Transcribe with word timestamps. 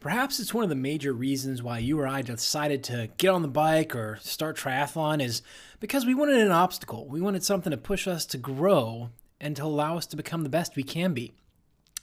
Perhaps 0.00 0.40
it's 0.40 0.54
one 0.54 0.64
of 0.64 0.70
the 0.70 0.76
major 0.76 1.12
reasons 1.12 1.62
why 1.62 1.78
you 1.78 2.00
or 2.00 2.08
I 2.08 2.22
decided 2.22 2.82
to 2.84 3.10
get 3.18 3.28
on 3.28 3.42
the 3.42 3.48
bike 3.48 3.94
or 3.94 4.18
start 4.22 4.56
triathlon 4.56 5.22
is 5.22 5.42
because 5.78 6.06
we 6.06 6.14
wanted 6.14 6.38
an 6.38 6.50
obstacle. 6.50 7.06
We 7.06 7.20
wanted 7.20 7.44
something 7.44 7.70
to 7.70 7.76
push 7.76 8.08
us 8.08 8.24
to 8.26 8.38
grow 8.38 9.10
and 9.38 9.54
to 9.56 9.64
allow 9.64 9.98
us 9.98 10.06
to 10.06 10.16
become 10.16 10.42
the 10.42 10.48
best 10.48 10.74
we 10.74 10.84
can 10.84 11.12
be. 11.12 11.34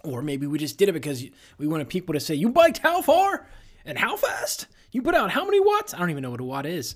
Or 0.03 0.21
maybe 0.21 0.45
we 0.45 0.59
just 0.59 0.77
did 0.77 0.89
it 0.89 0.93
because 0.93 1.25
we 1.57 1.65
wanted 1.65 1.89
people 1.89 2.13
to 2.13 2.19
say, 2.19 2.35
You 2.35 2.49
biked 2.49 2.77
how 2.77 3.01
far? 3.01 3.47
And 3.83 3.97
how 3.97 4.15
fast? 4.15 4.67
You 4.91 5.01
put 5.01 5.15
out 5.15 5.31
how 5.31 5.43
many 5.43 5.59
watts? 5.59 5.95
I 5.95 5.97
don't 5.97 6.11
even 6.11 6.21
know 6.21 6.29
what 6.29 6.39
a 6.39 6.43
watt 6.43 6.67
is. 6.67 6.95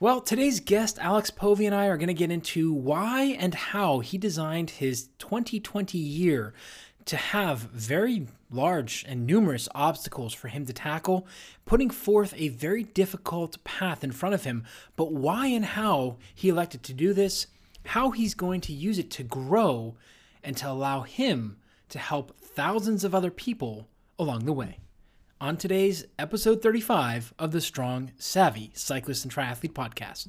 Well, 0.00 0.20
today's 0.20 0.58
guest, 0.58 0.98
Alex 1.00 1.30
Povey, 1.30 1.66
and 1.66 1.74
I 1.74 1.86
are 1.86 1.96
going 1.96 2.08
to 2.08 2.14
get 2.14 2.32
into 2.32 2.72
why 2.72 3.36
and 3.38 3.54
how 3.54 4.00
he 4.00 4.18
designed 4.18 4.70
his 4.70 5.10
2020 5.20 5.96
year 5.96 6.54
to 7.06 7.16
have 7.16 7.58
very 7.58 8.26
large 8.50 9.04
and 9.06 9.26
numerous 9.26 9.68
obstacles 9.74 10.32
for 10.32 10.48
him 10.48 10.64
to 10.66 10.72
tackle, 10.72 11.26
putting 11.64 11.90
forth 11.90 12.32
a 12.36 12.48
very 12.48 12.84
difficult 12.84 13.62
path 13.64 14.02
in 14.02 14.12
front 14.12 14.34
of 14.34 14.44
him. 14.44 14.64
But 14.96 15.12
why 15.12 15.48
and 15.48 15.64
how 15.64 16.16
he 16.34 16.48
elected 16.48 16.82
to 16.84 16.94
do 16.94 17.12
this, 17.12 17.46
how 17.86 18.10
he's 18.10 18.34
going 18.34 18.60
to 18.62 18.72
use 18.72 18.98
it 18.98 19.10
to 19.12 19.22
grow, 19.22 19.96
and 20.42 20.56
to 20.56 20.70
allow 20.70 21.02
him 21.02 21.56
to 21.88 21.98
help 21.98 22.38
thousands 22.38 23.04
of 23.04 23.14
other 23.14 23.30
people 23.30 23.88
along 24.18 24.44
the 24.44 24.52
way. 24.52 24.78
On 25.40 25.56
today's 25.56 26.06
episode 26.18 26.62
35 26.62 27.34
of 27.38 27.52
the 27.52 27.60
Strong 27.60 28.12
Savvy 28.18 28.70
Cyclist 28.74 29.24
and 29.24 29.32
Triathlete 29.34 29.72
Podcast. 29.72 30.28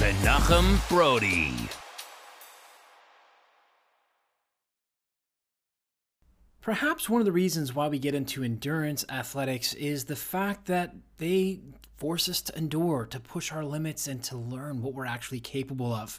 Menachem 0.01 0.89
Brodie. 0.89 1.53
Perhaps 6.59 7.07
one 7.07 7.21
of 7.21 7.25
the 7.25 7.31
reasons 7.31 7.75
why 7.75 7.87
we 7.87 7.99
get 7.99 8.15
into 8.15 8.43
endurance 8.43 9.05
athletics 9.09 9.75
is 9.75 10.05
the 10.05 10.15
fact 10.15 10.65
that 10.65 10.95
they 11.19 11.59
force 12.01 12.27
us 12.27 12.41
to 12.41 12.57
endure, 12.57 13.05
to 13.05 13.19
push 13.19 13.51
our 13.51 13.63
limits, 13.63 14.07
and 14.07 14.23
to 14.23 14.35
learn 14.35 14.81
what 14.81 14.95
we're 14.95 15.05
actually 15.05 15.39
capable 15.39 15.93
of. 15.93 16.17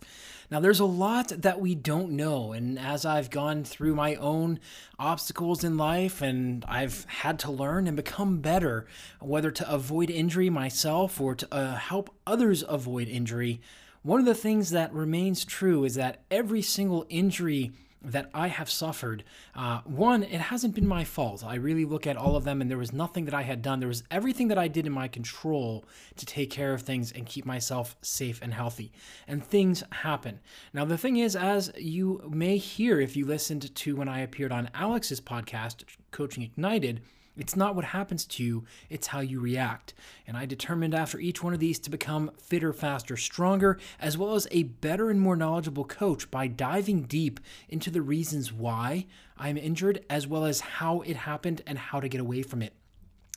Now, 0.49 0.61
there's 0.61 0.79
a 0.79 0.85
lot 0.85 1.31
that 1.31 1.61
we 1.61 1.75
don't 1.75 2.13
know, 2.13 2.53
and 2.53 2.79
as 2.79 3.05
I've 3.05 3.31
gone 3.31 3.65
through 3.65 3.97
my 3.97 4.15
own 4.15 4.61
obstacles 4.97 5.65
in 5.65 5.77
life 5.77 6.23
and 6.23 6.65
I've 6.69 7.05
had 7.07 7.41
to 7.41 7.51
learn 7.51 7.89
and 7.89 7.97
become 7.97 8.39
better, 8.39 8.87
whether 9.19 9.51
to 9.51 9.69
avoid 9.69 10.09
injury 10.09 10.49
myself 10.51 11.21
or 11.21 11.35
to 11.35 11.53
uh, 11.53 11.75
help 11.75 12.15
others 12.29 12.63
avoid 12.69 13.09
injury, 13.09 13.61
one 14.03 14.21
of 14.21 14.27
the 14.27 14.37
things 14.37 14.71
that 14.71 14.95
remains 14.95 15.45
true 15.45 15.83
is 15.83 15.97
that 15.97 16.21
every 16.31 16.63
single 16.63 17.07
injury 17.09 17.73
that 18.05 18.31
I 18.35 18.49
have 18.49 18.71
suffered, 18.71 19.25
uh, 19.55 19.81
one, 19.85 20.23
it 20.23 20.41
hasn't 20.41 20.75
been 20.75 20.87
my 20.87 21.05
fault. 21.05 21.45
I 21.45 21.55
really 21.55 21.85
look 21.85 22.07
at 22.07 22.17
all 22.17 22.37
of 22.37 22.45
them, 22.45 22.61
and 22.61 22.71
there 22.71 22.79
was 22.79 22.93
nothing 22.93 23.25
that 23.27 23.35
I 23.35 23.43
had 23.43 23.63
done. 23.63 23.81
There 23.81 23.89
was 23.89 24.03
everything 24.11 24.49
that 24.49 24.59
I 24.59 24.69
did 24.69 24.87
in 24.87 24.93
my 24.93 25.09
control 25.09 25.85
to 26.17 26.27
take 26.27 26.51
care 26.51 26.75
of 26.75 26.83
things 26.83 27.13
and 27.13 27.27
keep 27.27 27.45
myself 27.45 27.97
safe 28.03 28.41
and 28.43 28.55
healthy. 28.55 28.93
And 29.27 29.45
things 29.45 29.83
happen. 29.91 30.41
Now, 30.73 30.85
the 30.85 30.99
thing 30.99 31.17
is, 31.17 31.37
as 31.37 31.73
you 31.79 32.29
may 32.31 32.57
hear 32.57 33.01
if 33.01 33.17
you 33.17 33.25
listened 33.25 33.75
to 33.75 33.97
when 33.97 34.09
I 34.09 34.21
appeared 34.21 34.53
on 34.53 34.71
Alex's 34.75 35.21
podcast, 35.21 35.85
Coaching 36.11 36.43
Ignited, 36.43 37.03
it's 37.37 37.57
not 37.57 37.75
what 37.75 37.87
happens 37.87 38.27
to 38.27 38.45
you, 38.45 38.65
it's 38.91 39.09
how 39.09 39.21
you 39.21 39.41
react. 39.41 39.95
And 40.27 40.37
I 40.37 40.45
determined 40.45 40.95
after 40.95 41.19
each 41.19 41.43
one 41.43 41.55
of 41.55 41.61
these 41.61 41.79
to 41.81 41.91
become 41.91 42.31
fitter, 42.39 42.73
faster, 42.73 43.17
stronger, 43.17 43.79
as 43.99 44.19
well 44.19 44.35
as 44.35 44.47
a 44.51 44.65
better 44.65 45.11
and 45.11 45.21
more 45.21 45.37
knowledgeable 45.37 45.85
coach 45.85 46.31
by 46.31 46.47
diving 46.47 47.03
deep 47.03 47.41
into 47.69 47.91
the 47.91 48.03
reasons 48.03 48.53
why 48.53 49.07
I'm 49.39 49.57
injured, 49.57 50.05
as 50.11 50.27
well 50.27 50.45
as 50.45 50.61
how 50.61 51.01
it 51.01 51.17
happened 51.17 51.63
and 51.67 51.79
how 51.79 52.01
to 52.01 52.09
get 52.09 52.21
away 52.21 52.43
from 52.43 52.63
it. 52.63 52.75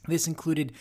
This 0.07 0.28
included 0.28 0.73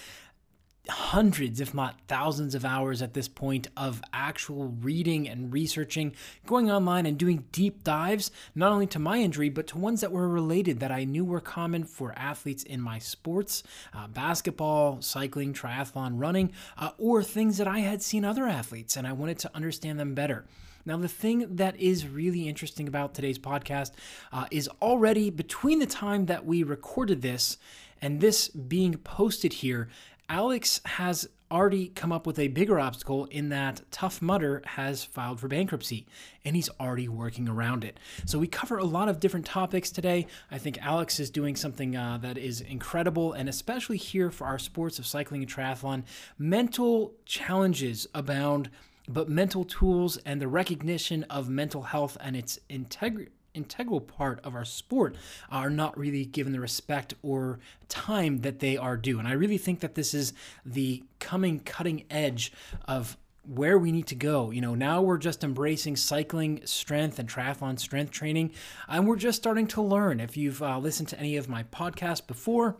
hundreds, 0.89 1.61
if 1.61 1.73
not 1.73 1.99
thousands, 2.09 2.55
of 2.55 2.65
hours 2.65 3.01
at 3.01 3.15
this 3.15 3.29
point 3.29 3.69
of 3.77 4.03
actual 4.13 4.67
reading 4.81 5.29
and 5.29 5.53
researching, 5.53 6.15
going 6.47 6.71
online 6.71 7.07
and 7.07 7.17
doing 7.17 7.45
deep 7.53 7.83
dives, 7.85 8.31
not 8.55 8.73
only 8.73 8.87
to 8.87 8.99
my 8.99 9.19
injury, 9.19 9.49
but 9.49 9.67
to 9.67 9.79
ones 9.79 10.01
that 10.03 10.13
were 10.13 10.29
related 10.29 10.81
that 10.81 10.93
I 10.93 11.05
knew 11.05 11.25
were 11.25 11.41
common 11.41 11.85
for 11.85 12.13
athletes 12.17 12.63
in 12.63 12.81
my 12.81 12.99
sports 12.99 13.63
uh, 13.95 14.09
basketball, 14.09 15.01
cycling, 15.01 15.55
triathlon, 15.55 16.13
running, 16.15 16.53
uh, 16.77 16.91
or 16.99 17.23
things 17.23 17.57
that 17.59 17.69
I 17.69 17.79
had 17.79 18.03
seen 18.03 18.25
other 18.25 18.47
athletes, 18.47 18.97
and 18.97 19.07
I 19.07 19.13
wanted 19.13 19.39
to 19.41 19.51
understand 19.55 19.99
them 19.99 20.15
better. 20.15 20.45
Now, 20.87 20.99
the 20.99 21.09
thing 21.09 21.57
that 21.57 21.77
is 21.81 22.07
really 22.07 22.47
interesting 22.47 22.89
about 22.89 23.15
today's 23.15 23.39
podcast 23.39 23.93
uh, 24.33 24.47
is 24.51 24.69
already 24.83 25.31
between 25.31 25.79
the 25.79 25.87
time 25.87 26.27
that 26.27 26.45
we 26.45 26.63
recorded 26.63 27.23
this 27.23 27.57
and 28.03 28.21
this 28.21 28.49
being 28.49 28.95
posted 28.99 29.55
here, 29.55 29.89
Alex 30.29 30.81
has 30.87 31.29
already 31.51 31.89
come 31.89 32.11
up 32.11 32.27
with 32.27 32.39
a 32.39 32.49
bigger 32.49 32.81
obstacle 32.81 33.27
in 33.27 33.51
that 33.51 33.83
Tough 33.91 34.23
Mudder 34.23 34.63
has 34.65 35.05
filed 35.05 35.39
for 35.39 35.47
bankruptcy 35.47 36.07
and 36.45 36.57
he's 36.57 36.71
already 36.81 37.09
working 37.09 37.49
around 37.49 37.85
it. 37.85 38.01
So 38.25 38.39
we 38.39 38.49
cover 38.49 38.79
a 38.79 38.85
lot 38.85 39.09
of 39.09 39.21
different 39.21 39.47
topics 39.47 39.91
today. 39.91 40.27
I 40.51 40.59
think 40.59 40.79
Alex 40.85 41.21
is 41.21 41.31
doing 41.31 41.55
something 41.55 41.95
uh, 41.95 42.19
that 42.23 42.39
is 42.39 42.61
incredible 42.61 43.35
and 43.35 43.49
especially 43.49 43.99
here 43.99 44.31
for 44.31 44.47
our 44.47 44.59
sports 44.59 44.99
of 44.99 45.07
cycling 45.07 45.43
and 45.43 45.51
triathlon, 45.51 46.05
mental 46.39 47.13
challenges 47.27 48.07
abound, 48.15 48.71
but 49.07 49.29
mental 49.29 49.65
tools 49.65 50.17
and 50.25 50.41
the 50.41 50.49
recognition 50.49 51.23
of 51.25 51.49
mental 51.49 51.83
health 51.83 52.17
and 52.21 52.35
its 52.35 52.59
integrity 52.69 53.31
integral 53.55 54.01
part 54.01 54.41
of 54.45 54.55
our 54.55 54.65
sport 54.65 55.17
are 55.51 55.71
not 55.71 55.97
really 55.97 56.25
given 56.25 56.53
the 56.53 56.61
respect 56.61 57.15
or 57.23 57.59
time 57.89 58.39
that 58.39 58.59
they 58.59 58.77
are 58.77 58.97
due. 58.97 59.19
And 59.19 59.29
I 59.29 59.33
really 59.33 59.59
think 59.59 59.81
that 59.81 59.95
this 59.95 60.13
is 60.13 60.33
the 60.67 61.05
coming 61.21 61.61
cutting 61.61 62.05
edge 62.11 62.53
of 62.87 63.17
where 63.47 63.79
we 63.79 63.93
need 63.93 64.07
to 64.09 64.15
go. 64.15 64.51
You 64.51 64.61
know, 64.61 64.75
now 64.75 65.03
we're 65.03 65.19
just 65.19 65.45
embracing 65.45 65.97
cycling 65.97 66.65
strength 66.65 67.19
and 67.19 67.29
triathlon 67.29 67.79
strength 67.79 68.11
training, 68.11 68.53
and 68.89 69.07
we're 69.07 69.17
just 69.17 69.39
starting 69.39 69.67
to 69.69 69.83
learn. 69.83 70.21
If 70.21 70.37
you've 70.37 70.63
uh, 70.63 70.79
listened 70.79 71.09
to 71.09 71.21
any 71.21 71.37
of 71.37 71.49
my 71.49 71.63
podcasts 71.65 72.27
before, 72.27 72.77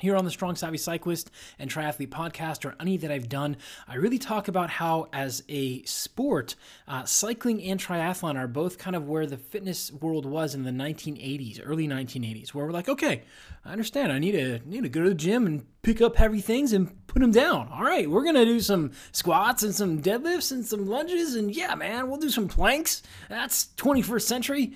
here 0.00 0.16
on 0.16 0.24
the 0.24 0.30
Strong 0.30 0.56
Savvy 0.56 0.78
Cyclist 0.78 1.30
and 1.58 1.70
Triathlete 1.70 2.08
podcast, 2.08 2.64
or 2.64 2.74
any 2.80 2.96
that 2.98 3.10
I've 3.10 3.28
done, 3.28 3.56
I 3.86 3.96
really 3.96 4.18
talk 4.18 4.48
about 4.48 4.70
how, 4.70 5.08
as 5.12 5.42
a 5.48 5.82
sport, 5.84 6.56
uh, 6.88 7.04
cycling 7.04 7.62
and 7.62 7.78
triathlon 7.78 8.36
are 8.36 8.48
both 8.48 8.78
kind 8.78 8.96
of 8.96 9.08
where 9.08 9.26
the 9.26 9.36
fitness 9.36 9.92
world 9.92 10.26
was 10.26 10.54
in 10.54 10.64
the 10.64 10.70
1980s, 10.70 11.60
early 11.64 11.86
1980s, 11.86 12.48
where 12.48 12.66
we're 12.66 12.72
like, 12.72 12.88
okay, 12.88 13.22
I 13.64 13.72
understand. 13.72 14.12
I 14.12 14.18
need 14.18 14.32
to 14.32 14.60
need 14.68 14.82
to 14.82 14.88
go 14.88 15.02
to 15.02 15.10
the 15.10 15.14
gym 15.14 15.46
and 15.46 15.64
pick 15.82 16.00
up 16.00 16.16
heavy 16.16 16.40
things 16.40 16.72
and 16.72 17.06
put 17.06 17.20
them 17.20 17.32
down. 17.32 17.68
All 17.72 17.82
right, 17.82 18.08
we're 18.08 18.24
gonna 18.24 18.44
do 18.44 18.60
some 18.60 18.92
squats 19.12 19.62
and 19.62 19.74
some 19.74 20.00
deadlifts 20.00 20.52
and 20.52 20.64
some 20.64 20.86
lunges, 20.86 21.34
and 21.34 21.54
yeah, 21.54 21.74
man, 21.74 22.08
we'll 22.08 22.18
do 22.18 22.30
some 22.30 22.48
planks. 22.48 23.02
That's 23.28 23.68
21st 23.76 24.22
century. 24.22 24.72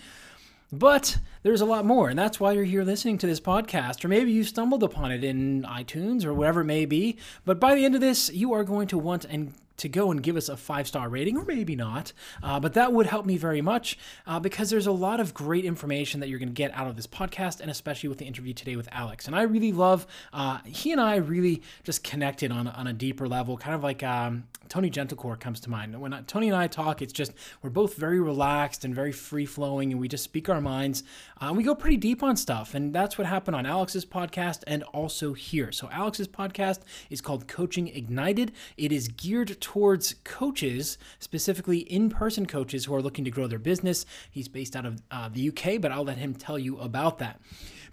But 0.72 1.18
there's 1.44 1.60
a 1.60 1.66
lot 1.66 1.84
more, 1.84 2.08
and 2.08 2.18
that's 2.18 2.40
why 2.40 2.52
you're 2.52 2.64
here 2.64 2.82
listening 2.82 3.18
to 3.18 3.26
this 3.26 3.38
podcast, 3.38 4.02
or 4.02 4.08
maybe 4.08 4.32
you 4.32 4.44
stumbled 4.44 4.82
upon 4.82 5.12
it 5.12 5.22
in 5.22 5.62
iTunes 5.64 6.24
or 6.24 6.32
whatever 6.32 6.62
it 6.62 6.64
may 6.64 6.86
be. 6.86 7.18
But 7.44 7.60
by 7.60 7.74
the 7.74 7.84
end 7.84 7.94
of 7.94 8.00
this, 8.00 8.32
you 8.32 8.54
are 8.54 8.64
going 8.64 8.88
to 8.88 8.98
want 8.98 9.26
and 9.26 9.52
to 9.76 9.88
go 9.88 10.10
and 10.10 10.22
give 10.22 10.36
us 10.36 10.48
a 10.48 10.56
five 10.56 10.88
star 10.88 11.10
rating, 11.10 11.36
or 11.36 11.44
maybe 11.44 11.76
not. 11.76 12.14
Uh, 12.42 12.58
but 12.60 12.72
that 12.72 12.94
would 12.94 13.06
help 13.06 13.26
me 13.26 13.36
very 13.36 13.60
much 13.60 13.98
uh, 14.26 14.40
because 14.40 14.70
there's 14.70 14.86
a 14.86 14.92
lot 14.92 15.20
of 15.20 15.34
great 15.34 15.66
information 15.66 16.20
that 16.20 16.30
you're 16.30 16.38
going 16.38 16.48
to 16.48 16.54
get 16.54 16.72
out 16.72 16.86
of 16.86 16.96
this 16.96 17.06
podcast, 17.06 17.60
and 17.60 17.70
especially 17.70 18.08
with 18.08 18.18
the 18.18 18.24
interview 18.24 18.54
today 18.54 18.76
with 18.76 18.88
Alex. 18.90 19.26
And 19.26 19.36
I 19.36 19.42
really 19.42 19.72
love, 19.72 20.06
uh, 20.32 20.58
he 20.64 20.92
and 20.92 21.00
I 21.00 21.16
really 21.16 21.60
just 21.82 22.02
connected 22.02 22.52
on, 22.52 22.68
on 22.68 22.86
a 22.86 22.94
deeper 22.94 23.28
level, 23.28 23.58
kind 23.58 23.74
of 23.74 23.82
like 23.82 24.02
um, 24.02 24.44
Tony 24.68 24.90
Gentilcore 24.90 25.38
comes 25.38 25.60
to 25.60 25.70
mind. 25.70 26.00
When 26.00 26.12
Tony 26.24 26.48
and 26.48 26.56
I 26.56 26.66
talk, 26.66 27.02
it's 27.02 27.12
just 27.12 27.32
we're 27.62 27.70
both 27.70 27.96
very 27.96 28.20
relaxed 28.20 28.84
and 28.84 28.94
very 28.94 29.12
free 29.12 29.46
flowing, 29.46 29.92
and 29.92 30.00
we 30.00 30.08
just 30.08 30.24
speak 30.24 30.48
our 30.48 30.60
minds. 30.60 31.02
Uh, 31.40 31.52
we 31.54 31.62
go 31.62 31.74
pretty 31.74 31.96
deep 31.96 32.22
on 32.22 32.36
stuff, 32.36 32.74
and 32.74 32.94
that's 32.94 33.18
what 33.18 33.26
happened 33.26 33.56
on 33.56 33.66
Alex's 33.66 34.04
podcast 34.04 34.62
and 34.66 34.82
also 34.84 35.32
here. 35.32 35.72
So, 35.72 35.88
Alex's 35.90 36.28
podcast 36.28 36.80
is 37.10 37.20
called 37.20 37.48
Coaching 37.48 37.88
Ignited, 37.88 38.52
it 38.76 38.92
is 38.92 39.08
geared 39.08 39.60
towards 39.60 40.14
coaches, 40.24 40.98
specifically 41.18 41.78
in 41.78 42.10
person 42.10 42.46
coaches 42.46 42.84
who 42.84 42.94
are 42.94 43.02
looking 43.02 43.24
to 43.24 43.30
grow 43.30 43.46
their 43.46 43.58
business. 43.58 44.06
He's 44.30 44.48
based 44.48 44.76
out 44.76 44.86
of 44.86 45.02
uh, 45.10 45.28
the 45.28 45.48
UK, 45.48 45.80
but 45.80 45.92
I'll 45.92 46.04
let 46.04 46.18
him 46.18 46.34
tell 46.34 46.58
you 46.58 46.78
about 46.78 47.18
that. 47.18 47.40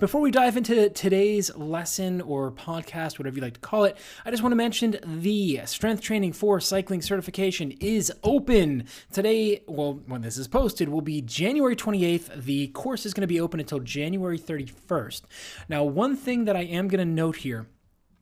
Before 0.01 0.19
we 0.19 0.31
dive 0.31 0.57
into 0.57 0.89
today's 0.89 1.55
lesson 1.55 2.21
or 2.21 2.51
podcast, 2.51 3.19
whatever 3.19 3.35
you 3.35 3.41
like 3.43 3.53
to 3.53 3.59
call 3.59 3.83
it, 3.83 3.95
I 4.25 4.31
just 4.31 4.41
want 4.41 4.51
to 4.51 4.55
mention 4.55 4.97
the 5.03 5.61
strength 5.65 6.01
training 6.01 6.33
for 6.33 6.59
cycling 6.59 7.03
certification 7.03 7.69
is 7.79 8.11
open. 8.23 8.87
Today, 9.11 9.61
well, 9.67 10.01
when 10.07 10.23
this 10.23 10.39
is 10.39 10.47
posted, 10.47 10.89
will 10.89 11.01
be 11.01 11.21
January 11.21 11.75
28th. 11.75 12.45
The 12.45 12.69
course 12.69 13.05
is 13.05 13.13
going 13.13 13.21
to 13.21 13.27
be 13.27 13.39
open 13.39 13.59
until 13.59 13.77
January 13.77 14.39
31st. 14.39 15.21
Now, 15.69 15.83
one 15.83 16.15
thing 16.15 16.45
that 16.45 16.55
I 16.55 16.63
am 16.63 16.87
going 16.87 16.97
to 16.97 17.05
note 17.05 17.35
here 17.35 17.67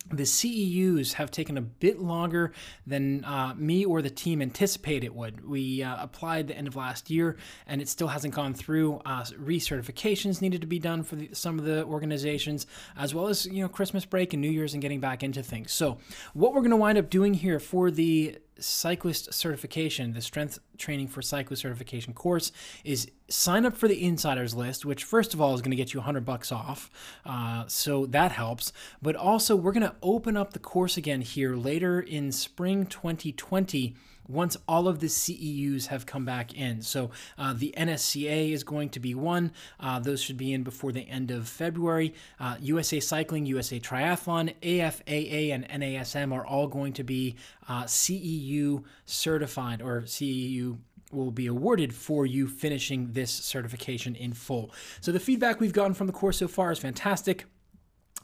the 0.07 0.23
CEUs 0.23 1.13
have 1.13 1.29
taken 1.29 1.57
a 1.57 1.61
bit 1.61 1.99
longer 1.99 2.51
than 2.87 3.23
uh, 3.25 3.53
me 3.55 3.85
or 3.85 4.01
the 4.01 4.09
team 4.09 4.41
anticipated 4.41 5.05
it 5.05 5.13
would. 5.13 5.47
We 5.47 5.83
uh, 5.83 6.01
applied 6.01 6.47
the 6.47 6.57
end 6.57 6.67
of 6.67 6.75
last 6.75 7.09
year, 7.09 7.37
and 7.67 7.81
it 7.81 7.87
still 7.87 8.07
hasn't 8.07 8.33
gone 8.33 8.53
through. 8.53 9.01
Uh, 9.05 9.23
recertifications 9.23 10.41
needed 10.41 10.61
to 10.61 10.67
be 10.67 10.79
done 10.79 11.03
for 11.03 11.15
the, 11.15 11.29
some 11.33 11.59
of 11.59 11.65
the 11.65 11.83
organizations, 11.85 12.65
as 12.97 13.13
well 13.13 13.27
as 13.27 13.45
you 13.45 13.61
know 13.61 13.69
Christmas 13.69 14.05
break 14.05 14.33
and 14.33 14.41
New 14.41 14.49
Year's 14.49 14.73
and 14.73 14.81
getting 14.81 14.99
back 14.99 15.23
into 15.23 15.43
things. 15.43 15.71
So, 15.71 15.99
what 16.33 16.53
we're 16.53 16.61
going 16.61 16.71
to 16.71 16.77
wind 16.77 16.97
up 16.97 17.09
doing 17.09 17.35
here 17.35 17.59
for 17.59 17.91
the 17.91 18.39
cyclist 18.63 19.33
certification, 19.33 20.13
the 20.13 20.21
strength 20.21 20.59
training 20.77 21.07
for 21.07 21.21
cyclist 21.21 21.61
certification 21.61 22.13
course, 22.13 22.51
is 22.83 23.09
sign 23.27 23.65
up 23.65 23.75
for 23.75 23.87
the 23.87 24.03
insiders 24.03 24.55
list, 24.55 24.85
which 24.85 25.03
first 25.03 25.33
of 25.33 25.41
all 25.41 25.53
is 25.53 25.61
going 25.61 25.71
to 25.71 25.77
get 25.77 25.93
you 25.93 25.99
100 25.99 26.25
bucks 26.25 26.51
off. 26.51 26.89
Uh, 27.25 27.65
so 27.67 28.05
that 28.07 28.31
helps. 28.31 28.71
But 29.01 29.15
also, 29.15 29.55
we're 29.55 29.71
going 29.71 29.83
to 29.83 29.95
open 30.01 30.37
up 30.37 30.53
the 30.53 30.59
course 30.59 30.97
again 30.97 31.21
here 31.21 31.55
later 31.55 31.99
in 31.99 32.31
spring 32.31 32.85
2020 32.85 33.95
once 34.29 34.55
all 34.67 34.87
of 34.87 34.99
the 34.99 35.07
CEUs 35.07 35.87
have 35.87 36.05
come 36.05 36.23
back 36.23 36.53
in. 36.53 36.81
So 36.81 37.09
uh, 37.37 37.53
the 37.53 37.73
NSCA 37.75 38.51
is 38.51 38.63
going 38.63 38.89
to 38.89 38.99
be 38.99 39.15
one. 39.15 39.51
Uh, 39.79 39.99
those 39.99 40.21
should 40.21 40.37
be 40.37 40.53
in 40.53 40.63
before 40.63 40.91
the 40.91 41.09
end 41.09 41.31
of 41.31 41.49
February. 41.49 42.13
Uh, 42.39 42.55
USA 42.61 42.99
Cycling, 42.99 43.45
USA 43.47 43.79
Triathlon, 43.79 44.53
AFAA, 44.61 45.51
and 45.51 45.67
NASM 45.67 46.33
are 46.33 46.45
all 46.45 46.67
going 46.67 46.93
to 46.93 47.03
be 47.03 47.35
uh, 47.67 47.83
CEU 47.83 48.83
certified 49.05 49.81
or 49.81 50.03
CEU 50.03 50.77
will 51.11 51.31
be 51.31 51.47
awarded 51.47 51.93
for 51.93 52.25
you 52.25 52.47
finishing 52.47 53.13
this 53.13 53.31
certification 53.31 54.15
in 54.15 54.31
full. 54.33 54.71
So 55.01 55.11
the 55.11 55.19
feedback 55.19 55.59
we've 55.59 55.73
gotten 55.73 55.95
from 55.95 56.05
the 56.05 56.13
course 56.13 56.37
so 56.37 56.47
far 56.47 56.71
is 56.71 56.77
fantastic. 56.77 57.45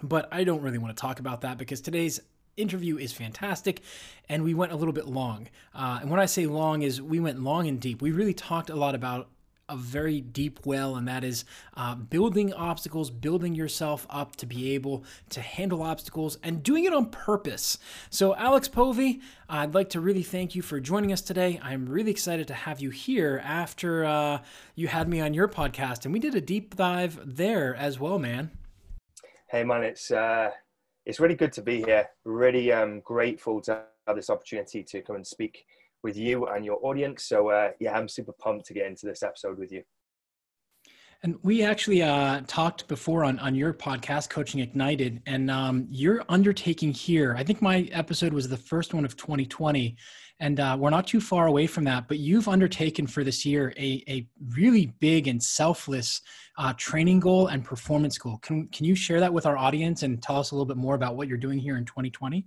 But 0.03 0.27
I 0.31 0.43
don't 0.43 0.61
really 0.61 0.77
want 0.77 0.95
to 0.95 1.01
talk 1.01 1.19
about 1.19 1.41
that 1.41 1.57
because 1.57 1.81
today's 1.81 2.19
interview 2.57 2.97
is 2.97 3.11
fantastic 3.11 3.81
and 4.29 4.43
we 4.43 4.53
went 4.53 4.71
a 4.71 4.75
little 4.75 4.93
bit 4.93 5.07
long 5.07 5.47
uh, 5.73 5.99
and 6.01 6.09
when 6.09 6.19
i 6.19 6.25
say 6.25 6.45
long 6.45 6.81
is 6.81 7.01
we 7.01 7.19
went 7.19 7.41
long 7.41 7.67
and 7.67 7.79
deep 7.79 8.01
we 8.01 8.11
really 8.11 8.33
talked 8.33 8.69
a 8.69 8.75
lot 8.75 8.95
about 8.95 9.29
a 9.67 9.75
very 9.75 10.21
deep 10.21 10.59
well, 10.65 10.95
and 10.95 11.07
that 11.07 11.23
is 11.23 11.43
uh, 11.75 11.95
building 11.95 12.53
obstacles, 12.53 13.09
building 13.09 13.55
yourself 13.55 14.05
up 14.09 14.35
to 14.35 14.45
be 14.45 14.73
able 14.75 15.03
to 15.29 15.41
handle 15.41 15.81
obstacles, 15.81 16.37
and 16.43 16.61
doing 16.61 16.85
it 16.85 16.93
on 16.93 17.09
purpose. 17.09 17.79
So, 18.09 18.35
Alex 18.35 18.67
Povey, 18.67 19.21
I'd 19.49 19.73
like 19.73 19.89
to 19.91 19.99
really 19.99 20.23
thank 20.23 20.55
you 20.55 20.61
for 20.61 20.79
joining 20.79 21.11
us 21.11 21.21
today. 21.21 21.59
I'm 21.63 21.87
really 21.87 22.11
excited 22.11 22.47
to 22.49 22.53
have 22.53 22.79
you 22.79 22.91
here 22.91 23.41
after 23.43 24.05
uh, 24.05 24.39
you 24.75 24.87
had 24.87 25.09
me 25.09 25.19
on 25.19 25.33
your 25.33 25.47
podcast, 25.47 26.05
and 26.05 26.13
we 26.13 26.19
did 26.19 26.35
a 26.35 26.41
deep 26.41 26.75
dive 26.75 27.19
there 27.25 27.75
as 27.75 27.99
well, 27.99 28.19
man. 28.19 28.51
Hey, 29.47 29.63
man, 29.63 29.83
it's 29.83 30.11
uh, 30.11 30.51
it's 31.05 31.19
really 31.19 31.35
good 31.35 31.53
to 31.53 31.61
be 31.61 31.83
here. 31.83 32.07
Really 32.23 32.71
um, 32.71 33.01
grateful 33.01 33.61
to 33.61 33.83
have 34.07 34.15
this 34.15 34.29
opportunity 34.29 34.83
to 34.83 35.01
come 35.01 35.17
and 35.17 35.27
speak 35.27 35.65
with 36.03 36.17
you 36.17 36.47
and 36.47 36.65
your 36.65 36.79
audience. 36.83 37.25
So 37.25 37.49
uh, 37.49 37.71
yeah, 37.79 37.97
I'm 37.97 38.07
super 38.07 38.33
pumped 38.33 38.65
to 38.67 38.73
get 38.73 38.87
into 38.87 39.05
this 39.05 39.23
episode 39.23 39.57
with 39.57 39.71
you. 39.71 39.83
And 41.23 41.37
we 41.41 41.63
actually 41.63 42.03
uh, 42.03 42.41
talked 42.45 42.87
before 42.87 43.23
on, 43.23 43.39
on 43.39 43.55
your 43.55 43.73
podcast, 43.73 44.29
Coaching 44.29 44.59
Ignited, 44.59 45.23
and 45.25 45.49
um, 45.49 45.87
your 45.89 46.23
undertaking 46.29 46.91
here. 46.91 47.35
I 47.35 47.43
think 47.43 47.61
my 47.61 47.89
episode 47.91 48.33
was 48.33 48.47
the 48.47 48.57
first 48.57 48.93
one 48.93 49.05
of 49.05 49.15
2020, 49.15 49.95
and 50.39 50.59
uh, 50.59 50.75
we're 50.79 50.89
not 50.89 51.07
too 51.07 51.21
far 51.21 51.47
away 51.47 51.67
from 51.67 51.83
that. 51.85 52.07
But 52.07 52.19
you've 52.19 52.47
undertaken 52.47 53.07
for 53.07 53.23
this 53.23 53.45
year 53.45 53.73
a, 53.77 54.03
a 54.07 54.27
really 54.55 54.87
big 54.99 55.27
and 55.27 55.41
selfless 55.41 56.21
uh, 56.57 56.73
training 56.77 57.21
goal 57.21 57.47
and 57.47 57.63
performance 57.63 58.17
goal. 58.17 58.37
Can, 58.41 58.67
can 58.67 58.85
you 58.85 58.95
share 58.95 59.19
that 59.19 59.33
with 59.33 59.45
our 59.45 59.57
audience 59.57 60.03
and 60.03 60.21
tell 60.21 60.37
us 60.37 60.51
a 60.51 60.55
little 60.55 60.65
bit 60.65 60.77
more 60.77 60.95
about 60.95 61.15
what 61.15 61.27
you're 61.27 61.37
doing 61.37 61.59
here 61.59 61.77
in 61.77 61.85
2020? 61.85 62.45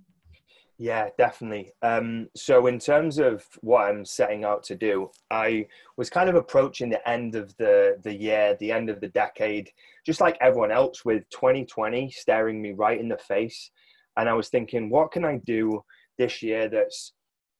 Yeah, 0.81 1.09
definitely. 1.17 1.73
Um, 1.81 2.29
so, 2.37 2.67
in 2.67 2.79
terms 2.79 3.19
of 3.19 3.45
what 3.59 3.89
I'm 3.89 4.05
setting 4.05 4.45
out 4.45 4.63
to 4.63 4.75
do, 4.75 5.11
I 5.29 5.67
was 5.97 6.09
kind 6.09 6.29
of 6.29 6.35
approaching 6.35 6.89
the 6.89 7.05
end 7.07 7.35
of 7.35 7.53
the 7.57 7.97
the 8.01 8.15
year, 8.15 8.55
the 8.61 8.71
end 8.71 8.89
of 8.89 9.01
the 9.01 9.09
decade, 9.09 9.69
just 10.05 10.21
like 10.21 10.37
everyone 10.39 10.71
else, 10.71 11.03
with 11.03 11.29
2020 11.31 12.09
staring 12.11 12.61
me 12.61 12.71
right 12.71 12.97
in 12.97 13.09
the 13.09 13.17
face, 13.17 13.71
and 14.15 14.29
I 14.29 14.33
was 14.33 14.47
thinking, 14.47 14.89
what 14.89 15.11
can 15.11 15.25
I 15.25 15.41
do 15.45 15.83
this 16.17 16.41
year 16.41 16.69
that's 16.69 17.11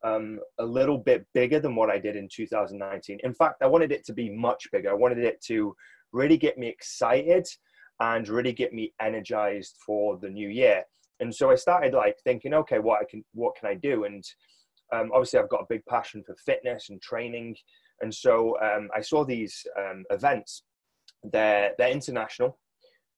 um, 0.03 0.39
a 0.59 0.65
little 0.65 0.97
bit 0.97 1.25
bigger 1.33 1.59
than 1.59 1.75
what 1.75 1.89
I 1.89 1.99
did 1.99 2.15
in 2.15 2.27
2019? 2.31 3.19
In 3.23 3.33
fact, 3.33 3.61
I 3.61 3.67
wanted 3.67 3.91
it 3.91 4.05
to 4.05 4.13
be 4.13 4.29
much 4.29 4.67
bigger. 4.71 4.91
I 4.91 4.95
wanted 4.95 5.19
it 5.19 5.41
to 5.45 5.75
really 6.11 6.37
get 6.37 6.57
me 6.57 6.67
excited 6.67 7.47
and 7.99 8.27
really 8.27 8.53
get 8.53 8.73
me 8.73 8.93
energized 9.01 9.75
for 9.85 10.17
the 10.17 10.29
new 10.29 10.49
year 10.49 10.83
and 11.19 11.33
so 11.33 11.51
I 11.51 11.55
started 11.55 11.93
like 11.93 12.17
thinking, 12.23 12.53
okay, 12.53 12.79
what 12.79 13.01
I 13.01 13.05
can, 13.09 13.23
what 13.33 13.55
can 13.55 13.69
I 13.69 13.75
do? 13.75 14.05
And 14.05 14.23
um, 14.93 15.11
obviously, 15.13 15.39
I've 15.39 15.49
got 15.49 15.61
a 15.61 15.67
big 15.69 15.85
passion 15.85 16.23
for 16.25 16.35
fitness 16.35 16.89
and 16.89 17.01
training, 17.01 17.55
and 18.01 18.13
so 18.13 18.57
um, 18.61 18.89
I 18.95 19.01
saw 19.01 19.23
these 19.23 19.65
um, 19.77 20.03
events. 20.09 20.63
They're 21.23 21.73
they're 21.77 21.91
international. 21.91 22.57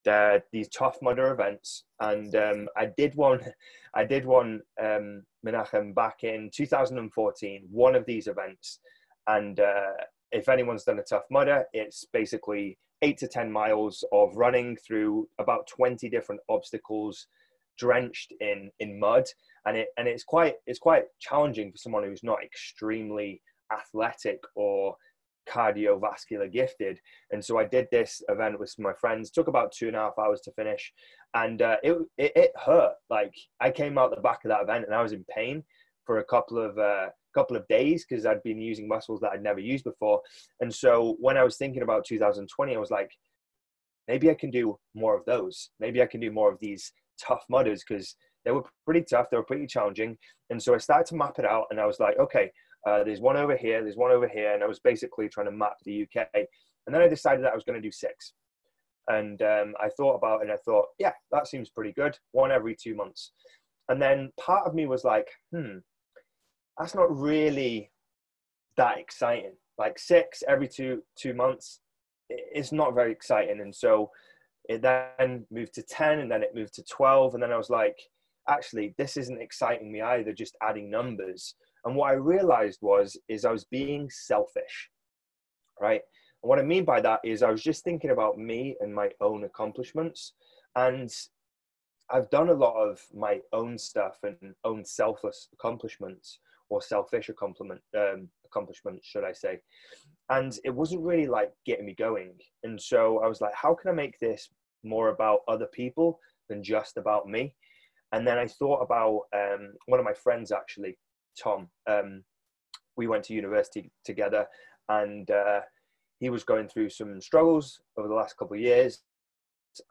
They're 0.04 0.44
these 0.52 0.68
Tough 0.70 0.98
Mudder 1.02 1.32
events, 1.32 1.84
and 2.00 2.36
um, 2.36 2.68
I 2.78 2.88
did 2.98 3.16
one. 3.16 3.40
I 3.94 4.06
did 4.06 4.26
one, 4.26 4.62
um, 4.82 5.24
Menachem, 5.46 5.94
back 5.94 6.24
in 6.24 6.50
2014. 6.54 7.68
One 7.70 7.96
of 7.96 8.06
these 8.06 8.28
events, 8.28 8.80
and 9.28 9.60
uh, 9.60 9.92
if 10.32 10.50
anyone's 10.50 10.84
done 10.84 11.00
a 11.00 11.04
Tough 11.04 11.26
Mudder, 11.30 11.66
it's 11.74 12.06
basically 12.12 12.78
eight 13.02 13.18
to 13.20 13.28
ten 13.28 13.52
miles 13.52 14.04
of 14.12 14.36
running 14.36 14.78
through 14.78 15.28
about 15.40 15.68
20 15.68 16.10
different 16.10 16.42
obstacles 16.50 17.28
drenched 17.78 18.34
in 18.42 18.70
in 18.80 19.00
mud 19.00 19.24
and 19.66 19.76
it 19.76 19.88
and 19.98 20.08
it's 20.08 20.24
quite 20.24 20.56
it's 20.68 20.78
quite 20.78 21.06
challenging 21.20 21.72
for 21.72 21.78
someone 21.78 22.04
who's 22.04 22.24
not 22.24 22.44
extremely 22.44 23.42
athletic 23.72 24.40
or 24.56 24.96
cardiovascular 25.50 26.52
gifted. 26.52 27.00
And 27.32 27.44
so 27.44 27.58
i 27.58 27.66
did 27.66 27.88
this 27.92 28.22
event 28.30 28.60
with 28.60 28.74
my 28.80 28.94
friends. 28.94 29.32
Took 29.32 29.48
about 29.48 29.72
two 29.72 29.88
and 29.88 29.96
a 29.96 30.00
half 30.00 30.14
hours 30.20 30.42
to 30.42 30.52
finish. 30.52 30.92
And 31.34 31.62
uh, 31.62 31.78
it, 31.84 31.98
it, 32.18 32.32
it 32.36 32.52
hurt. 32.66 32.94
Like 33.10 33.34
i 33.60 33.72
came 33.72 33.98
out 33.98 34.14
the 34.14 34.22
back 34.22 34.40
of 34.44 34.50
that 34.50 34.64
event 34.64 34.86
and 34.86 34.96
i 34.96 35.02
was 35.02 35.14
in 35.14 35.26
pain 35.36 35.64
for 36.06 36.20
a 36.20 36.26
couple 36.26 36.58
of 36.58 36.78
uh, 36.78 37.08
couple 37.34 37.56
of 37.56 37.66
days 37.70 38.06
because 38.06 38.26
i'd 38.26 38.44
been 38.44 38.60
using 38.60 38.88
muscles 38.90 39.22
that 39.22 39.32
i'd 39.32 39.44
never 39.44 39.60
used 39.60 39.84
before. 39.84 40.22
And 40.60 40.74
so 40.74 41.16
when 41.20 41.38
i 41.38 41.44
was 41.44 41.58
thinking 41.58 41.82
about 41.82 42.06
2020 42.06 42.76
i 42.76 42.80
was 42.80 42.92
like 42.92 43.12
maybe 44.08 44.30
i 44.30 44.34
can 44.34 44.52
do 44.52 44.78
more 44.96 45.18
of 45.18 45.26
those. 45.26 45.70
Maybe 45.80 46.02
i 46.02 46.06
can 46.06 46.20
do 46.20 46.32
more 46.32 46.52
of 46.52 46.60
these 46.60 46.92
tough 47.20 47.44
mudders 47.50 47.84
because 47.88 48.16
they 48.44 48.52
were 48.52 48.64
pretty 48.86 49.04
tough, 49.04 49.28
they 49.30 49.38
were 49.38 49.44
pretty 49.44 49.68
challenging. 49.68 50.18
And 50.50 50.62
so 50.62 50.74
I 50.74 50.80
started 50.80 51.08
to 51.08 51.16
map 51.16 51.38
it 51.38 51.46
out 51.46 51.66
and 51.72 51.80
I 51.80 51.86
was 51.86 52.00
like, 52.00 52.18
okay, 52.20 52.52
uh, 52.88 53.04
there's 53.04 53.22
one 53.22 53.38
over 53.38 53.56
here, 53.56 53.82
there's 53.84 53.98
one 53.98 54.12
over 54.12 54.28
here. 54.28 54.54
And 54.54 54.64
I 54.64 54.68
was 54.68 54.80
basically 54.80 55.30
trying 55.30 55.48
to 55.48 55.52
map 55.52 55.74
the 55.86 56.04
UK. 56.04 56.28
And 56.34 56.96
then 56.96 57.02
I 57.02 57.08
decided 57.08 57.44
that 57.46 57.52
I 57.52 57.56
was 57.56 57.64
going 57.64 57.82
to 57.82 57.88
do 57.88 57.92
six. 57.92 58.34
And 59.08 59.42
um, 59.42 59.74
I 59.82 59.90
thought 59.90 60.16
about 60.16 60.42
it 60.42 60.44
and 60.44 60.52
I 60.52 60.58
thought, 60.58 60.86
yeah, 61.00 61.14
that 61.32 61.48
seems 61.48 61.70
pretty 61.70 61.92
good. 61.92 62.18
One 62.32 62.52
every 62.52 62.76
two 62.76 62.96
months. 62.96 63.32
And 63.90 64.02
then 64.02 64.32
part 64.40 64.66
of 64.66 64.74
me 64.74 64.86
was 64.86 65.04
like, 65.04 65.28
hmm, 65.54 65.78
that's 66.78 66.96
not 66.96 67.16
really 67.16 67.92
that 68.78 68.98
exciting. 68.98 69.54
Like 69.78 70.00
six 70.00 70.44
every 70.48 70.68
two 70.68 71.04
two 71.18 71.34
months, 71.34 71.82
it's 72.30 72.72
not 72.72 72.94
very 72.94 73.12
exciting. 73.12 73.60
And 73.60 73.76
so 73.76 74.12
it 74.70 74.82
then 74.82 75.46
moved 75.52 75.74
to 75.76 75.84
10 75.84 76.20
and 76.20 76.32
then 76.32 76.44
it 76.44 76.56
moved 76.56 76.74
to 76.76 76.84
12 76.84 77.34
and 77.34 77.44
then 77.44 77.52
i 77.52 77.58
was 77.58 77.70
like 77.70 77.98
actually 78.50 78.94
this 78.98 79.18
isn't 79.18 79.42
exciting 79.42 79.92
me 79.92 80.02
either 80.02 80.34
just 80.34 80.58
adding 80.62 80.90
numbers 80.90 81.56
and 81.86 81.96
what 81.96 82.10
i 82.10 82.14
realized 82.14 82.80
was 82.82 83.18
is 83.30 83.46
i 83.46 83.52
was 83.52 83.66
being 83.66 84.10
selfish 84.10 84.90
right? 85.82 86.02
And 86.44 86.50
what 86.50 86.60
i 86.60 86.64
mean 86.64 86.86
by 86.86 87.02
that 87.02 87.20
is 87.26 87.44
i 87.44 87.52
was 87.52 87.64
just 87.64 87.84
thinking 87.84 88.12
about 88.12 88.38
me 88.38 88.76
and 88.80 88.94
my 88.94 89.10
own 89.20 89.44
accomplishments. 89.44 90.34
And 90.76 91.12
i've 92.10 92.30
done 92.30 92.50
a 92.50 92.54
lot 92.54 92.76
of 92.76 93.02
my 93.14 93.40
own 93.52 93.78
stuff 93.78 94.18
and 94.24 94.38
own 94.64 94.86
selfless 94.86 95.50
accomplishments 95.54 96.40
or 96.70 96.82
selfish 96.82 97.28
accomplishment 97.30 97.82
um, 97.98 98.30
accomplishments 98.46 99.06
should 99.08 99.26
i 99.26 99.34
say. 99.34 99.60
And 100.30 100.58
it 100.64 100.74
wasn't 100.74 101.02
really 101.02 101.28
like 101.28 101.52
getting 101.66 101.86
me 101.86 101.96
going. 101.96 102.34
And 102.64 102.80
so 102.80 103.22
i 103.24 103.28
was 103.28 103.42
like 103.42 103.56
how 103.56 103.74
can 103.76 103.92
i 103.92 103.94
make 103.94 104.20
this 104.20 104.50
more 104.84 105.10
about 105.10 105.42
other 105.48 105.68
people 105.68 106.20
than 106.50 106.64
just 106.64 106.98
about 106.98 107.28
me? 107.28 107.54
And 108.14 108.26
then 108.26 108.38
i 108.38 108.48
thought 108.48 108.82
about 108.82 109.22
um, 109.36 109.74
one 109.88 110.00
of 110.00 110.06
my 110.06 110.14
friends 110.14 110.52
actually 110.52 110.98
tom 111.42 111.68
um, 111.88 112.24
we 112.98 113.08
went 113.08 113.24
to 113.24 113.34
university 113.34 113.92
together 114.04 114.46
and 114.90 115.30
uh, 115.32 115.62
he 116.20 116.30
was 116.30 116.44
going 116.44 116.68
through 116.68 116.90
some 116.90 117.22
struggles 117.22 117.82
over 117.98 118.08
the 118.08 118.14
last 118.14 118.38
couple 118.38 118.56
of 118.56 118.62
years 118.62 119.02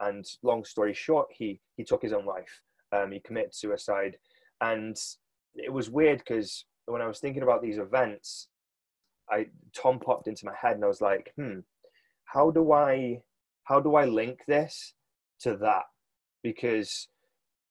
and 0.01 0.27
long 0.43 0.65
story 0.65 0.95
short, 0.95 1.29
he 1.31 1.61
he 1.77 1.85
took 1.85 2.03
his 2.03 2.13
own 2.13 2.27
life. 2.27 2.61
Um, 2.93 3.13
he 3.13 3.21
committed 3.21 3.55
suicide, 3.55 4.17
and 4.61 4.97
it 5.55 5.73
was 5.73 5.91
weird 5.91 6.19
because 6.19 6.65
when 6.87 7.03
I 7.03 7.07
was 7.07 7.21
thinking 7.21 7.43
about 7.43 7.63
these 7.63 7.79
events, 7.79 8.49
I 9.31 9.47
Tom 9.75 9.99
popped 9.99 10.29
into 10.29 10.47
my 10.47 10.55
head, 10.61 10.75
and 10.75 10.85
I 10.85 10.89
was 10.89 11.01
like, 11.01 11.33
hmm, 11.37 11.61
how 12.25 12.51
do 12.51 12.73
I 12.73 13.23
how 13.65 13.81
do 13.81 13.95
I 13.95 14.05
link 14.05 14.41
this 14.47 14.95
to 15.41 15.57
that? 15.59 15.85
Because 16.43 17.09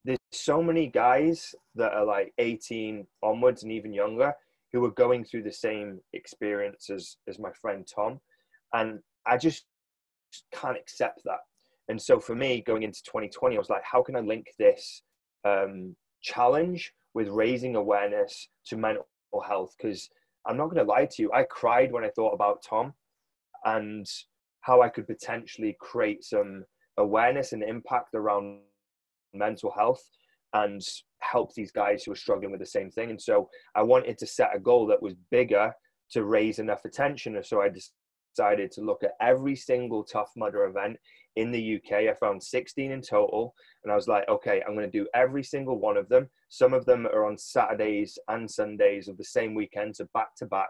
there's 0.09 0.17
so 0.31 0.63
many 0.63 0.87
guys 0.87 1.53
that 1.75 1.93
are 1.93 2.03
like 2.03 2.33
18 2.39 3.05
onwards 3.21 3.61
and 3.61 3.71
even 3.71 3.93
younger 3.93 4.33
who 4.73 4.83
are 4.83 4.91
going 4.91 5.23
through 5.23 5.43
the 5.43 5.51
same 5.51 5.99
experience 6.13 6.89
as, 6.89 7.17
as 7.27 7.37
my 7.37 7.51
friend 7.61 7.87
Tom. 7.87 8.19
And 8.73 9.01
I 9.27 9.37
just 9.37 9.65
can't 10.51 10.77
accept 10.77 11.21
that. 11.25 11.41
And 11.89 12.01
so 12.01 12.19
for 12.19 12.33
me, 12.33 12.63
going 12.65 12.81
into 12.81 13.03
2020, 13.03 13.55
I 13.55 13.59
was 13.59 13.69
like, 13.69 13.83
how 13.83 14.01
can 14.01 14.15
I 14.15 14.21
link 14.21 14.47
this 14.57 15.03
um, 15.45 15.95
challenge 16.23 16.91
with 17.13 17.27
raising 17.27 17.75
awareness 17.75 18.47
to 18.65 18.77
mental 18.77 19.05
health? 19.47 19.75
Because 19.79 20.09
I'm 20.47 20.57
not 20.57 20.71
going 20.71 20.83
to 20.83 20.91
lie 20.91 21.05
to 21.05 21.21
you, 21.21 21.31
I 21.31 21.43
cried 21.43 21.91
when 21.91 22.03
I 22.03 22.09
thought 22.15 22.33
about 22.33 22.63
Tom 22.67 22.93
and 23.63 24.07
how 24.61 24.81
I 24.81 24.89
could 24.89 25.05
potentially 25.05 25.77
create 25.79 26.23
some 26.23 26.65
awareness 26.97 27.53
and 27.53 27.61
impact 27.61 28.15
around 28.15 28.61
mental 29.33 29.71
health 29.71 30.03
and 30.53 30.81
help 31.19 31.53
these 31.53 31.71
guys 31.71 32.03
who 32.03 32.11
are 32.11 32.15
struggling 32.15 32.51
with 32.51 32.59
the 32.59 32.65
same 32.65 32.89
thing. 32.89 33.09
And 33.09 33.21
so 33.21 33.49
I 33.75 33.83
wanted 33.83 34.17
to 34.17 34.27
set 34.27 34.55
a 34.55 34.59
goal 34.59 34.87
that 34.87 35.01
was 35.01 35.13
bigger 35.31 35.71
to 36.11 36.25
raise 36.25 36.59
enough 36.59 36.85
attention. 36.85 37.35
And 37.35 37.45
so 37.45 37.61
I 37.61 37.69
decided 37.69 38.71
to 38.71 38.81
look 38.81 39.03
at 39.03 39.13
every 39.21 39.55
single 39.55 40.03
Tough 40.03 40.31
Mudder 40.35 40.65
event 40.65 40.97
in 41.35 41.51
the 41.51 41.75
UK. 41.75 42.09
I 42.09 42.13
found 42.13 42.41
16 42.41 42.91
in 42.91 43.01
total. 43.01 43.53
And 43.83 43.91
I 43.91 43.95
was 43.95 44.07
like, 44.07 44.27
okay, 44.27 44.61
I'm 44.65 44.75
going 44.75 44.89
to 44.89 44.97
do 44.99 45.07
every 45.13 45.43
single 45.43 45.79
one 45.79 45.97
of 45.97 46.09
them. 46.09 46.29
Some 46.49 46.73
of 46.73 46.85
them 46.85 47.05
are 47.07 47.25
on 47.25 47.37
Saturdays 47.37 48.17
and 48.27 48.49
Sundays 48.49 49.07
of 49.07 49.17
the 49.17 49.23
same 49.23 49.53
weekend, 49.53 49.95
so 49.95 50.07
back 50.13 50.35
to 50.37 50.45
back. 50.45 50.69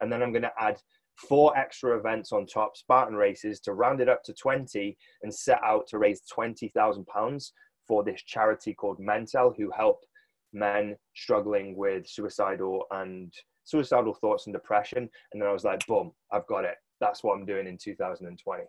And 0.00 0.10
then 0.10 0.22
I'm 0.22 0.32
going 0.32 0.42
to 0.42 0.52
add 0.58 0.78
four 1.16 1.56
extra 1.56 1.98
events 1.98 2.32
on 2.32 2.46
top, 2.46 2.76
Spartan 2.76 3.16
races, 3.16 3.60
to 3.60 3.74
round 3.74 4.00
it 4.00 4.08
up 4.08 4.22
to 4.24 4.32
20 4.32 4.96
and 5.22 5.34
set 5.34 5.60
out 5.64 5.86
to 5.88 5.98
raise 5.98 6.22
£20,000 6.34 7.50
for 7.88 8.04
this 8.04 8.22
charity 8.22 8.74
called 8.74 9.00
Mental, 9.00 9.52
who 9.56 9.70
help 9.74 10.04
men 10.52 10.96
struggling 11.16 11.76
with 11.76 12.06
suicidal 12.06 12.84
and 12.92 13.32
suicidal 13.64 14.14
thoughts 14.14 14.46
and 14.46 14.54
depression. 14.54 15.08
And 15.32 15.42
then 15.42 15.48
I 15.48 15.52
was 15.52 15.64
like, 15.64 15.84
boom, 15.86 16.12
I've 16.32 16.46
got 16.46 16.64
it. 16.64 16.76
That's 17.00 17.24
what 17.24 17.34
I'm 17.34 17.46
doing 17.46 17.66
in 17.66 17.78
2020 17.78 18.64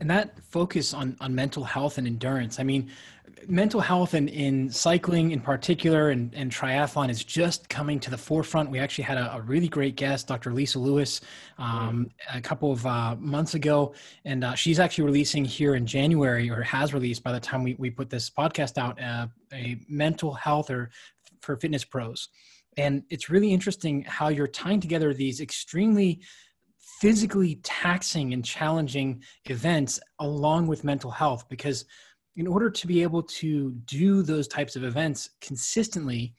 and 0.00 0.10
that 0.10 0.38
focus 0.44 0.94
on 0.94 1.16
on 1.20 1.34
mental 1.34 1.64
health 1.64 1.98
and 1.98 2.06
endurance. 2.06 2.58
I 2.58 2.62
mean 2.62 2.90
mental 3.46 3.80
health 3.80 4.14
and 4.14 4.28
in 4.28 4.68
cycling 4.68 5.30
in 5.30 5.40
particular 5.40 6.10
and, 6.10 6.34
and 6.34 6.50
triathlon 6.50 7.08
is 7.08 7.22
just 7.22 7.68
coming 7.68 8.00
to 8.00 8.10
the 8.10 8.18
forefront. 8.18 8.68
We 8.70 8.78
actually 8.78 9.04
had 9.04 9.16
a, 9.16 9.36
a 9.36 9.40
really 9.40 9.68
great 9.68 9.96
guest 9.96 10.26
dr 10.26 10.52
lisa 10.52 10.78
lewis 10.78 11.20
um, 11.58 12.10
a 12.32 12.40
couple 12.40 12.72
of 12.72 12.84
uh, 12.84 13.16
months 13.18 13.54
ago. 13.54 13.94
And 14.24 14.44
uh, 14.44 14.54
she's 14.54 14.80
actually 14.80 15.04
releasing 15.04 15.44
here 15.44 15.76
in 15.76 15.86
january 15.86 16.50
or 16.50 16.62
has 16.62 16.92
released 16.92 17.22
by 17.22 17.32
the 17.32 17.40
time 17.40 17.62
we, 17.62 17.74
we 17.78 17.90
put 17.90 18.10
this 18.10 18.28
podcast 18.28 18.76
out 18.78 19.00
uh, 19.00 19.28
a 19.52 19.78
mental 19.88 20.32
health 20.32 20.70
or 20.70 20.90
for 21.40 21.56
fitness 21.56 21.84
pros. 21.84 22.28
And 22.76 23.02
it's 23.10 23.28
really 23.28 23.52
interesting 23.52 24.04
how 24.04 24.28
you're 24.28 24.46
tying 24.46 24.80
together 24.80 25.12
these 25.12 25.40
extremely 25.40 26.20
physically 27.00 27.56
taxing 27.62 28.32
and 28.32 28.44
challenging 28.44 29.22
events 29.46 30.00
along 30.18 30.66
with 30.66 30.84
mental 30.84 31.10
health 31.10 31.48
because 31.48 31.84
in 32.36 32.46
order 32.46 32.70
to 32.70 32.86
be 32.86 33.02
able 33.02 33.22
to 33.22 33.72
do 33.84 34.22
those 34.22 34.48
types 34.48 34.76
of 34.76 34.84
events 34.84 35.30
consistently 35.40 36.34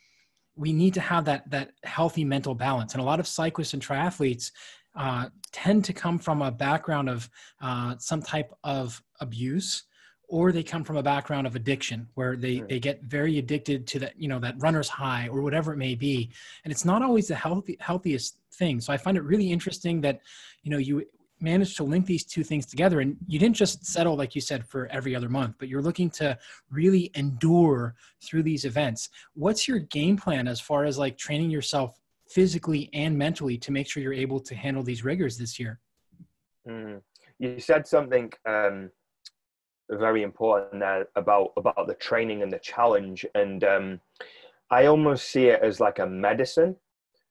we 0.60 0.74
need 0.74 0.94
to 0.94 1.00
have 1.00 1.24
that 1.26 1.50
that 1.50 1.72
healthy 1.84 2.26
mental 2.26 2.54
balance. 2.54 2.94
And 2.94 3.02
a 3.02 3.06
lot 3.06 3.20
of 3.20 3.28
cyclists 3.28 3.74
and 3.74 3.82
triathletes 3.82 4.52
uh, 4.96 5.30
tend 5.54 5.86
to 5.86 5.94
come 5.94 6.20
from 6.20 6.42
a 6.42 6.52
background 6.52 7.10
of 7.10 7.30
uh, 7.62 7.96
some 7.98 8.22
type 8.22 8.52
of 8.64 9.02
abuse 9.22 9.84
or 10.30 10.52
they 10.52 10.62
come 10.62 10.84
from 10.84 10.96
a 10.96 11.04
background 11.04 11.48
of 11.48 11.56
addiction 11.56 12.08
where 12.14 12.36
they, 12.36 12.60
they 12.70 12.80
get 12.80 13.02
very 13.02 13.40
addicted 13.40 13.88
to 13.88 14.00
that 14.00 14.14
you 14.16 14.28
know 14.28 14.40
that 14.40 14.56
runner's 14.60 14.88
high 14.88 15.28
or 15.28 15.42
whatever 15.42 15.74
it 15.74 15.78
may 15.78 15.96
be. 15.96 16.30
And 16.64 16.72
it's 16.72 16.86
not 16.86 17.02
always 17.02 17.28
the 17.28 17.36
healthy, 17.36 17.76
healthiest 17.80 18.38
thing. 18.54 18.80
So 18.80 18.94
i 18.94 18.98
find 18.98 19.18
it 19.18 19.24
really 19.24 19.52
interesting 19.52 20.02
that 20.02 20.22
you 20.64 20.72
know 20.72 20.78
you 20.78 21.04
managed 21.42 21.78
to 21.78 21.84
link 21.84 22.06
these 22.06 22.26
two 22.26 22.44
things 22.44 22.66
together. 22.66 23.00
And 23.00 23.18
you 23.28 23.40
didn't 23.40 23.56
just 23.56 23.86
settle 23.86 24.16
like 24.16 24.36
you 24.36 24.42
said 24.42 24.66
for 24.68 24.88
every 24.88 25.16
other 25.16 25.30
month 25.30 25.56
but 25.58 25.68
you're 25.68 25.82
looking 25.82 26.10
to 26.12 26.38
really 26.70 27.12
endure 27.16 27.96
through 28.24 28.44
these 28.44 28.66
events. 28.66 29.10
What's 29.34 29.68
your 29.68 29.80
game 29.80 30.16
plan 30.16 30.48
as 30.48 30.62
far 30.62 30.86
as 30.86 30.98
like 30.98 31.18
training 31.18 31.50
yourself 31.50 32.00
physically 32.28 32.92
and 32.94 33.18
mentally 33.18 33.58
to 33.58 33.72
make 33.72 33.90
sure 33.90 34.04
you're 34.04 34.14
able 34.14 34.40
to 34.42 34.54
handle 34.54 34.84
these 34.84 35.04
rigors 35.04 35.38
this 35.38 35.60
year? 35.60 35.80
Mm. 36.68 37.02
you 37.40 37.60
said 37.60 37.88
something 37.88 38.32
um, 38.46 38.92
very 39.90 40.24
important 40.24 40.80
there 40.80 41.08
about 41.16 41.52
about 41.58 41.88
the 41.88 41.96
training 41.96 42.44
and 42.44 42.52
the 42.52 42.60
challenge. 42.60 43.26
And 43.36 43.64
um, 43.64 44.02
i 44.72 44.86
almost 44.86 45.30
see 45.32 45.46
it 45.46 45.62
as 45.64 45.80
like 45.80 46.00
a 46.00 46.06
medicine. 46.08 46.76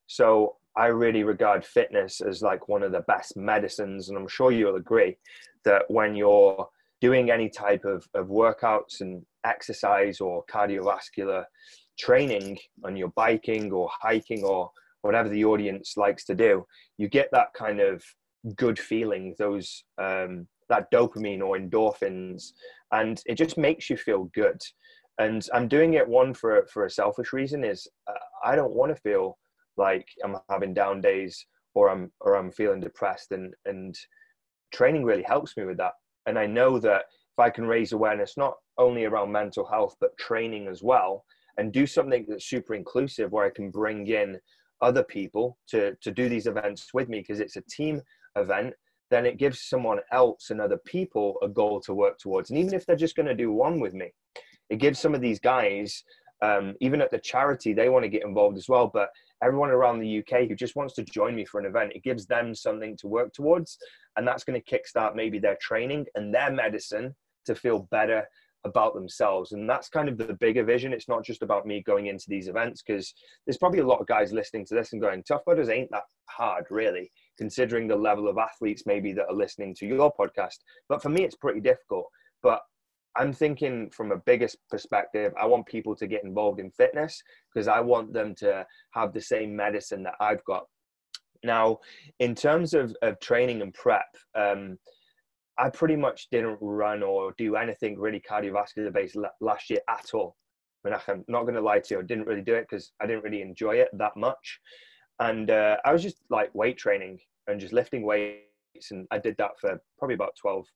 So 0.06 0.56
I 0.76 0.86
really 0.86 1.24
regard 1.24 1.64
fitness 1.64 2.20
as 2.20 2.42
like 2.42 2.68
one 2.68 2.82
of 2.82 2.92
the 2.92 3.00
best 3.00 3.36
medicines, 3.36 4.08
and 4.08 4.18
I'm 4.18 4.28
sure 4.28 4.52
you'll 4.52 4.76
agree 4.76 5.16
that 5.64 5.82
when 5.88 6.14
you're 6.14 6.68
doing 7.00 7.30
any 7.30 7.48
type 7.48 7.84
of, 7.84 8.08
of 8.14 8.28
workouts 8.28 9.00
and 9.00 9.24
exercise 9.44 10.20
or 10.20 10.44
cardiovascular 10.50 11.44
training 11.98 12.58
and 12.84 12.98
you're 12.98 13.12
biking 13.14 13.72
or 13.72 13.88
hiking 14.00 14.44
or 14.44 14.70
whatever 15.02 15.28
the 15.28 15.44
audience 15.44 15.96
likes 15.96 16.24
to 16.24 16.34
do, 16.34 16.64
you 16.96 17.08
get 17.08 17.28
that 17.32 17.52
kind 17.54 17.80
of 17.80 18.02
good 18.56 18.78
feeling, 18.78 19.34
those 19.38 19.84
um, 19.98 20.46
that 20.68 20.90
dopamine 20.92 21.42
or 21.42 21.58
endorphins, 21.58 22.52
and 22.92 23.22
it 23.26 23.34
just 23.34 23.58
makes 23.58 23.88
you 23.88 23.96
feel 23.96 24.24
good. 24.34 24.60
And 25.18 25.46
I'm 25.52 25.68
doing 25.68 25.94
it 25.94 26.08
one 26.08 26.34
for 26.34 26.66
for 26.72 26.84
a 26.84 26.90
selfish 26.90 27.32
reason 27.32 27.64
is 27.64 27.86
uh, 28.08 28.12
I 28.44 28.54
don't 28.54 28.74
want 28.74 28.94
to 28.94 29.02
feel 29.02 29.38
like 29.76 30.06
I'm 30.24 30.36
having 30.48 30.74
down 30.74 31.00
days 31.00 31.46
or 31.74 31.90
I'm 31.90 32.12
or 32.20 32.36
I'm 32.36 32.50
feeling 32.50 32.80
depressed 32.80 33.32
and 33.32 33.54
and 33.64 33.96
training 34.72 35.04
really 35.04 35.22
helps 35.22 35.56
me 35.56 35.64
with 35.64 35.78
that. 35.78 35.92
And 36.26 36.38
I 36.38 36.46
know 36.46 36.78
that 36.78 37.04
if 37.32 37.38
I 37.38 37.50
can 37.50 37.66
raise 37.66 37.92
awareness 37.92 38.36
not 38.36 38.54
only 38.76 39.04
around 39.04 39.32
mental 39.32 39.66
health 39.66 39.96
but 40.00 40.16
training 40.18 40.68
as 40.68 40.82
well 40.82 41.24
and 41.56 41.72
do 41.72 41.86
something 41.86 42.24
that's 42.28 42.48
super 42.48 42.74
inclusive 42.74 43.32
where 43.32 43.46
I 43.46 43.50
can 43.50 43.70
bring 43.70 44.06
in 44.06 44.38
other 44.80 45.02
people 45.02 45.58
to 45.68 45.96
to 46.00 46.10
do 46.10 46.28
these 46.28 46.46
events 46.46 46.90
with 46.94 47.08
me 47.08 47.20
because 47.20 47.40
it's 47.40 47.56
a 47.56 47.62
team 47.62 48.00
event 48.36 48.74
then 49.10 49.26
it 49.26 49.38
gives 49.38 49.62
someone 49.62 49.98
else 50.12 50.50
and 50.50 50.60
other 50.60 50.78
people 50.84 51.36
a 51.42 51.48
goal 51.48 51.80
to 51.80 51.94
work 51.94 52.18
towards 52.18 52.50
and 52.50 52.58
even 52.58 52.74
if 52.74 52.84
they're 52.86 52.96
just 52.96 53.16
going 53.16 53.26
to 53.26 53.34
do 53.34 53.52
one 53.52 53.80
with 53.80 53.94
me 53.94 54.10
it 54.70 54.76
gives 54.76 54.98
some 54.98 55.14
of 55.14 55.20
these 55.20 55.40
guys 55.40 56.02
um, 56.42 56.74
even 56.80 57.00
at 57.00 57.10
the 57.10 57.18
charity 57.18 57.72
they 57.72 57.88
want 57.88 58.04
to 58.04 58.08
get 58.08 58.24
involved 58.24 58.56
as 58.56 58.68
well 58.68 58.90
but 58.92 59.10
everyone 59.42 59.70
around 59.70 59.98
the 59.98 60.18
UK 60.18 60.48
who 60.48 60.54
just 60.54 60.76
wants 60.76 60.94
to 60.94 61.04
join 61.04 61.34
me 61.34 61.44
for 61.44 61.60
an 61.60 61.66
event. 61.66 61.92
It 61.94 62.02
gives 62.02 62.26
them 62.26 62.54
something 62.54 62.96
to 62.98 63.06
work 63.08 63.32
towards, 63.32 63.78
and 64.16 64.26
that's 64.26 64.44
going 64.44 64.60
to 64.60 64.78
kickstart 64.78 65.14
maybe 65.14 65.38
their 65.38 65.58
training 65.60 66.06
and 66.14 66.34
their 66.34 66.50
medicine 66.50 67.14
to 67.46 67.54
feel 67.54 67.88
better 67.90 68.24
about 68.64 68.94
themselves. 68.94 69.52
And 69.52 69.70
that's 69.70 69.88
kind 69.88 70.08
of 70.08 70.18
the 70.18 70.36
bigger 70.40 70.64
vision. 70.64 70.92
It's 70.92 71.08
not 71.08 71.24
just 71.24 71.42
about 71.42 71.66
me 71.66 71.82
going 71.82 72.06
into 72.06 72.24
these 72.28 72.48
events 72.48 72.82
because 72.82 73.14
there's 73.46 73.58
probably 73.58 73.78
a 73.78 73.86
lot 73.86 74.00
of 74.00 74.06
guys 74.06 74.32
listening 74.32 74.66
to 74.66 74.74
this 74.74 74.92
and 74.92 75.00
going, 75.00 75.22
Tough 75.22 75.42
Mudders 75.46 75.68
ain't 75.68 75.90
that 75.92 76.04
hard, 76.28 76.64
really, 76.70 77.10
considering 77.38 77.88
the 77.88 77.96
level 77.96 78.28
of 78.28 78.36
athletes 78.36 78.82
maybe 78.84 79.12
that 79.12 79.26
are 79.28 79.34
listening 79.34 79.74
to 79.76 79.86
your 79.86 80.12
podcast. 80.12 80.56
But 80.88 81.00
for 81.00 81.08
me, 81.08 81.22
it's 81.22 81.36
pretty 81.36 81.60
difficult. 81.60 82.06
But 82.42 82.60
I'm 83.16 83.32
thinking 83.32 83.90
from 83.90 84.12
a 84.12 84.16
biggest 84.16 84.56
perspective, 84.68 85.32
I 85.40 85.46
want 85.46 85.66
people 85.66 85.96
to 85.96 86.06
get 86.06 86.24
involved 86.24 86.60
in 86.60 86.70
fitness 86.70 87.22
because 87.52 87.68
I 87.68 87.80
want 87.80 88.12
them 88.12 88.34
to 88.36 88.66
have 88.92 89.12
the 89.12 89.20
same 89.20 89.56
medicine 89.56 90.02
that 90.04 90.14
I've 90.20 90.44
got. 90.44 90.64
Now, 91.44 91.78
in 92.18 92.34
terms 92.34 92.74
of, 92.74 92.94
of 93.02 93.18
training 93.20 93.62
and 93.62 93.72
prep, 93.72 94.06
um, 94.34 94.78
I 95.58 95.70
pretty 95.70 95.96
much 95.96 96.28
didn't 96.30 96.58
run 96.60 97.02
or 97.02 97.34
do 97.36 97.56
anything 97.56 97.98
really 97.98 98.20
cardiovascular 98.20 98.92
based 98.92 99.16
last 99.40 99.70
year 99.70 99.80
at 99.88 100.10
all. 100.14 100.36
I 100.84 100.90
mean, 100.90 100.98
I'm 101.08 101.24
not 101.26 101.42
going 101.42 101.54
to 101.54 101.60
lie 101.60 101.80
to 101.80 101.94
you, 101.94 102.00
I 102.00 102.04
didn't 102.04 102.26
really 102.26 102.42
do 102.42 102.54
it 102.54 102.66
because 102.70 102.92
I 103.00 103.06
didn't 103.06 103.24
really 103.24 103.42
enjoy 103.42 103.76
it 103.76 103.88
that 103.94 104.16
much. 104.16 104.60
And 105.20 105.50
uh, 105.50 105.76
I 105.84 105.92
was 105.92 106.02
just 106.02 106.18
like 106.30 106.54
weight 106.54 106.78
training 106.78 107.18
and 107.46 107.60
just 107.60 107.72
lifting 107.72 108.02
weights. 108.02 108.90
And 108.90 109.06
I 109.10 109.18
did 109.18 109.36
that 109.38 109.58
for 109.60 109.80
probably 109.98 110.14
about 110.14 110.36
12 110.40 110.66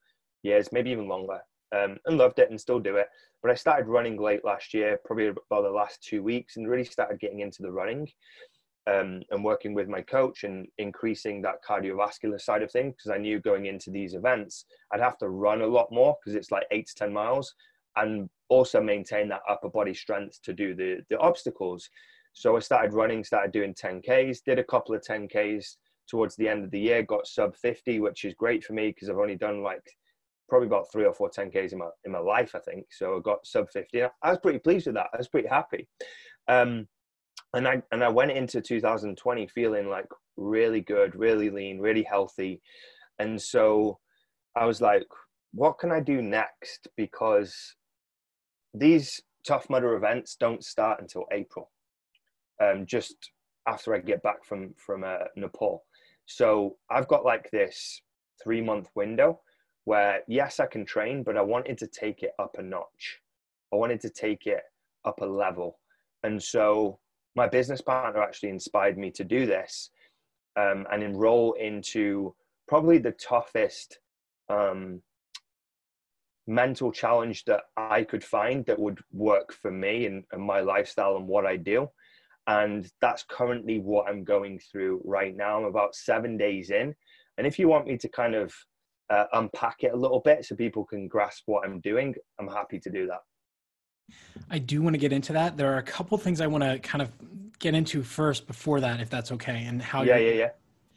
years, 0.43 0.73
maybe 0.73 0.91
even 0.91 1.09
longer 1.09 1.41
um, 1.77 1.99
and 2.07 2.19
loved 2.19 2.39
it 2.39 2.51
and 2.51 2.61
still 2.61 2.81
do 2.81 2.97
it. 2.97 3.07
But 3.43 3.51
I 3.51 3.55
started 3.55 3.87
running 3.87 4.21
late 4.21 4.45
last 4.45 4.75
year, 4.75 4.99
probably 5.05 5.29
about 5.29 5.63
the 5.63 5.71
last 5.71 6.03
two 6.03 6.23
weeks, 6.23 6.57
and 6.57 6.69
really 6.69 6.85
started 6.85 7.21
getting 7.21 7.41
into 7.41 7.63
the 7.63 7.73
running. 7.73 8.09
um, 8.89 9.23
and 9.31 9.45
working 9.45 9.75
with 9.75 9.89
my 9.89 10.01
coach 10.03 10.43
and 10.45 10.67
increasing 10.79 11.41
that 11.43 11.63
cardiovascular 11.69 12.41
side 12.41 12.63
of 12.63 12.71
things 12.71 12.95
because 12.97 13.13
I 13.15 13.19
knew 13.19 13.41
going 13.41 13.67
into 13.67 13.91
these 13.91 14.15
events 14.15 14.65
I'd 14.93 15.01
have 15.01 15.19
to 15.19 15.29
run 15.29 15.63
a 15.63 15.67
lot 15.67 15.93
more 15.93 16.17
because 16.19 16.35
it's 16.35 16.51
like 16.51 16.65
eight 16.73 16.89
to 16.89 16.95
ten 16.95 17.13
miles 17.13 17.55
and 17.97 18.29
also 18.49 18.81
maintain 18.81 19.29
that 19.29 19.43
upper 19.49 19.69
body 19.69 19.95
strength 19.95 20.41
to 20.43 20.53
do 20.53 20.75
the 20.75 20.99
the 21.11 21.19
obstacles. 21.19 21.89
So 22.33 22.57
I 22.57 22.61
started 22.61 22.95
running, 22.95 23.25
started 23.25 23.53
doing 23.53 23.75
10Ks, 23.75 24.45
did 24.45 24.59
a 24.59 24.65
couple 24.65 24.95
of 24.95 25.03
10Ks 25.03 25.77
towards 26.09 26.37
the 26.37 26.49
end 26.49 26.65
of 26.65 26.71
the 26.71 26.81
year, 26.81 27.03
got 27.03 27.27
sub 27.27 27.55
50, 27.57 28.01
which 28.01 28.25
is 28.25 28.35
great 28.35 28.65
for 28.65 28.73
me 28.73 28.89
because 28.89 29.09
I've 29.09 29.19
only 29.19 29.37
done 29.37 29.63
like 29.63 29.83
probably 30.49 30.67
about 30.67 30.91
three 30.93 31.05
or 31.05 31.15
four 31.15 31.31
10Ks 31.31 31.73
in 31.73 31.79
my, 31.79 31.89
in 32.05 32.13
my 32.13 32.19
life, 32.19 32.55
I 32.55 32.59
think. 32.59 32.87
So 32.91 33.17
I 33.17 33.21
got 33.21 33.47
sub 33.47 33.71
50. 33.71 34.03
I 34.03 34.09
was 34.25 34.39
pretty 34.39 34.59
pleased 34.59 34.87
with 34.87 34.97
that. 34.97 35.09
I 35.13 35.19
was 35.19 35.29
pretty 35.29 35.49
happy. 35.49 35.89
Um, 36.49 36.89
and 37.55 37.69
I, 37.69 37.83
and 37.93 38.03
I 38.03 38.09
went 38.09 38.33
into 38.33 38.61
2020 38.61 39.47
feeling 39.49 39.89
like 39.89 40.07
really 40.37 40.81
good, 40.81 41.15
really 41.15 41.51
lean, 41.51 41.79
really 41.79 42.03
healthy. 42.03 42.61
And 43.19 43.41
so 43.41 43.99
I 44.57 44.65
was 44.65 44.81
like, 44.81 45.07
what 45.53 45.79
can 45.79 45.93
I 45.93 46.01
do 46.01 46.23
next? 46.23 46.89
Because 46.97 47.55
these 48.75 49.21
Tough 49.47 49.69
Mudder 49.69 49.95
events 49.95 50.37
don't 50.39 50.65
start 50.65 51.01
until 51.01 51.27
April, 51.33 51.71
um, 52.63 52.87
just 52.87 53.31
after 53.67 53.95
I 53.95 53.99
get 53.99 54.23
back 54.23 54.45
from 54.45 54.75
from 54.77 55.05
uh, 55.05 55.25
Nepal. 55.37 55.85
So 56.27 56.77
I've 56.91 57.09
got 57.09 57.25
like 57.25 57.51
this 57.51 58.01
three 58.43 58.61
month 58.61 58.89
window 58.95 59.41
where 59.85 60.21
yes, 60.29 60.61
I 60.61 60.67
can 60.67 60.85
train, 60.85 61.23
but 61.23 61.37
I 61.37 61.43
wanted 61.43 61.77
to 61.79 61.87
take 61.87 62.23
it 62.23 62.33
up 62.39 62.57
a 62.59 62.63
notch. 62.63 63.21
I 63.73 63.77
wanted 63.77 64.01
to 64.03 64.11
take 64.11 64.47
it 64.47 64.63
up 65.05 65.21
a 65.21 65.27
level, 65.27 65.79
and 66.23 66.41
so 66.43 66.99
my 67.35 67.49
business 67.49 67.81
partner 67.81 68.23
actually 68.23 68.51
inspired 68.51 68.99
me 68.99 69.11
to 69.11 69.25
do 69.25 69.47
this 69.47 69.91
um, 70.57 70.87
and 70.93 71.03
enroll 71.03 71.55
into 71.55 72.35
probably 72.69 72.99
the 72.99 73.13
toughest 73.13 73.99
um, 74.49 75.01
mental 76.47 76.93
challenge 76.93 77.45
that 77.45 77.63
I 77.77 78.03
could 78.03 78.25
find 78.25 78.65
that 78.67 78.79
would 78.79 79.01
work 79.13 79.53
for 79.53 79.71
me 79.71 80.07
and, 80.07 80.25
and, 80.33 80.43
my 80.43 80.61
lifestyle 80.61 81.17
and 81.17 81.27
what 81.27 81.47
I 81.47 81.57
do. 81.57 81.89
And 82.47 82.91
that's 83.01 83.25
currently 83.29 83.79
what 83.79 84.09
I'm 84.09 84.25
going 84.25 84.59
through 84.59 85.01
right 85.05 85.37
now. 85.37 85.59
I'm 85.59 85.65
about 85.65 85.95
seven 85.95 86.37
days 86.37 86.71
in. 86.71 86.95
And 87.39 87.47
if 87.47 87.59
you 87.59 87.69
want 87.69 87.87
me 87.87 87.97
to 87.99 88.09
kind 88.09 88.35
of 88.35 88.53
uh, 89.11 89.25
unpack 89.33 89.77
it 89.81 89.93
a 89.93 89.97
little 89.97 90.21
bit 90.21 90.45
so 90.45 90.57
people 90.57 90.85
can 90.85 91.07
grasp 91.07 91.43
what 91.47 91.65
I'm 91.65 91.81
doing, 91.81 92.15
I'm 92.41 92.49
happy 92.49 92.81
to 92.81 92.91
do 92.91 93.07
that. 93.07 93.21
I 94.51 94.59
do 94.59 94.83
want 94.83 94.95
to 94.95 94.99
get 94.99 95.13
into 95.13 95.33
that. 95.35 95.57
There 95.57 95.73
are 95.73 95.79
a 95.79 95.83
couple 95.83 96.19
things 96.19 96.41
I 96.41 96.47
want 96.47 96.65
to 96.65 96.79
kind 96.81 97.01
of 97.01 97.11
get 97.59 97.75
into 97.75 98.03
first 98.03 98.47
before 98.47 98.81
that, 98.81 99.01
if 99.01 99.09
that's 99.09 99.33
okay, 99.33 99.65
and 99.65 99.81
how. 99.81 100.03
Yeah, 100.03 100.17
yeah, 100.17 100.33
yeah. 100.33 100.49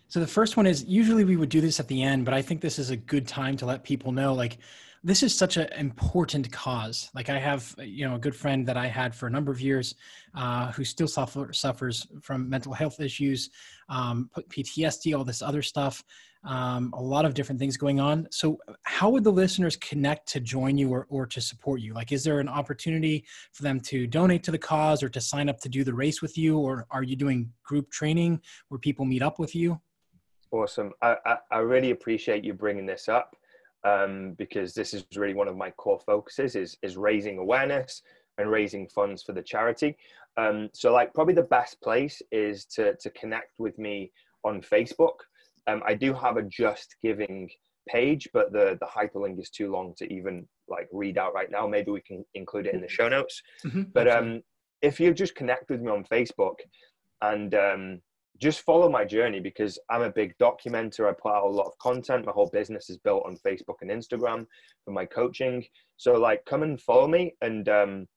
So 0.07 0.19
the 0.19 0.27
first 0.27 0.57
one 0.57 0.67
is 0.67 0.83
usually 0.85 1.23
we 1.23 1.35
would 1.35 1.49
do 1.49 1.61
this 1.61 1.79
at 1.79 1.87
the 1.87 2.01
end, 2.01 2.25
but 2.25 2.33
I 2.33 2.41
think 2.41 2.61
this 2.61 2.79
is 2.79 2.89
a 2.89 2.95
good 2.95 3.27
time 3.27 3.57
to 3.57 3.65
let 3.65 3.83
people 3.83 4.11
know 4.11 4.33
like 4.33 4.57
this 5.05 5.21
is 5.21 5.37
such 5.37 5.57
an 5.57 5.71
important 5.77 6.51
cause. 6.51 7.11
Like 7.13 7.29
I 7.29 7.37
have, 7.37 7.75
you 7.77 8.09
know, 8.09 8.15
a 8.15 8.19
good 8.19 8.35
friend 8.35 8.65
that 8.65 8.75
I 8.75 8.87
had 8.87 9.13
for 9.13 9.27
a 9.27 9.29
number 9.29 9.51
of 9.51 9.61
years, 9.61 9.93
uh, 10.33 10.71
who 10.71 10.83
still 10.83 11.07
suffer, 11.07 11.53
suffers 11.53 12.07
from 12.23 12.49
mental 12.49 12.73
health 12.73 12.99
issues, 12.99 13.51
um, 13.87 14.31
PTSD, 14.35 15.15
all 15.15 15.23
this 15.23 15.43
other 15.43 15.61
stuff, 15.61 16.03
um, 16.43 16.91
a 16.97 17.01
lot 17.01 17.23
of 17.23 17.35
different 17.35 17.59
things 17.59 17.77
going 17.77 17.99
on. 17.99 18.27
So, 18.31 18.57
how 18.81 19.11
would 19.11 19.23
the 19.23 19.31
listeners 19.31 19.75
connect 19.75 20.27
to 20.29 20.39
join 20.39 20.75
you 20.75 20.89
or, 20.89 21.05
or 21.09 21.27
to 21.27 21.39
support 21.39 21.81
you? 21.81 21.93
Like, 21.93 22.11
is 22.11 22.23
there 22.23 22.39
an 22.39 22.49
opportunity 22.49 23.25
for 23.53 23.61
them 23.61 23.79
to 23.81 24.07
donate 24.07 24.41
to 24.45 24.51
the 24.51 24.57
cause 24.57 25.03
or 25.03 25.09
to 25.09 25.21
sign 25.21 25.49
up 25.49 25.59
to 25.59 25.69
do 25.69 25.83
the 25.83 25.93
race 25.93 26.23
with 26.23 26.35
you, 26.35 26.57
or 26.57 26.87
are 26.89 27.03
you 27.03 27.15
doing 27.15 27.51
group 27.63 27.91
training 27.91 28.41
where 28.69 28.79
people 28.79 29.05
meet 29.05 29.21
up 29.21 29.37
with 29.37 29.53
you? 29.53 29.79
Awesome. 30.49 30.93
I, 31.03 31.15
I, 31.27 31.37
I 31.51 31.57
really 31.59 31.91
appreciate 31.91 32.43
you 32.43 32.55
bringing 32.55 32.87
this 32.87 33.07
up 33.07 33.35
um, 33.85 34.33
because 34.37 34.73
this 34.73 34.93
is 34.93 35.05
really 35.15 35.35
one 35.35 35.47
of 35.47 35.55
my 35.55 35.69
core 35.71 36.01
focuses 36.05 36.55
is, 36.55 36.77
is 36.81 36.97
raising 36.97 37.37
awareness 37.37 38.01
and 38.37 38.51
raising 38.51 38.87
funds 38.89 39.23
for 39.23 39.31
the 39.31 39.41
charity. 39.41 39.95
Um, 40.37 40.69
so 40.73 40.91
like 40.91 41.13
probably 41.13 41.35
the 41.35 41.43
best 41.43 41.79
place 41.81 42.21
is 42.31 42.65
to, 42.75 42.95
to 42.95 43.09
connect 43.11 43.59
with 43.59 43.77
me 43.77 44.11
on 44.43 44.61
Facebook. 44.61 45.17
Um, 45.67 45.81
I 45.87 45.93
do 45.93 46.13
have 46.13 46.37
a 46.37 46.43
Just 46.43 46.95
Giving 47.01 47.49
page, 47.87 48.27
but 48.33 48.51
the, 48.51 48.77
the 48.79 48.87
hyperlink 48.87 49.39
is 49.39 49.49
too 49.49 49.71
long 49.71 49.93
to 49.97 50.11
even 50.11 50.47
like 50.67 50.87
read 50.91 51.17
out 51.17 51.33
right 51.33 51.51
now. 51.51 51.67
Maybe 51.67 51.91
we 51.91 52.01
can 52.01 52.25
include 52.33 52.65
it 52.65 52.73
in 52.73 52.81
the 52.81 52.89
show 52.89 53.07
notes. 53.07 53.41
Mm-hmm, 53.65 53.83
but 53.93 54.07
um, 54.07 54.41
if 54.81 54.99
you 54.99 55.13
just 55.13 55.35
connect 55.35 55.69
with 55.69 55.81
me 55.81 55.91
on 55.91 56.03
Facebook 56.05 56.55
and 57.21 57.53
um, 57.55 58.01
just 58.39 58.61
follow 58.61 58.89
my 58.89 59.05
journey 59.05 59.39
because 59.39 59.79
I'm 59.89 60.01
a 60.01 60.11
big 60.11 60.37
documenter. 60.37 61.09
I 61.09 61.13
put 61.13 61.31
out 61.31 61.45
a 61.45 61.49
lot 61.49 61.67
of 61.67 61.77
content. 61.79 62.25
My 62.25 62.31
whole 62.31 62.49
business 62.51 62.89
is 62.89 62.97
built 62.97 63.23
on 63.25 63.37
Facebook 63.45 63.75
and 63.81 63.89
Instagram 63.89 64.45
for 64.83 64.91
my 64.91 65.05
coaching. 65.05 65.65
So 65.97 66.13
like 66.13 66.43
come 66.45 66.63
and 66.63 66.81
follow 66.81 67.07
me 67.07 67.35
and 67.41 67.67
um, 67.69 68.07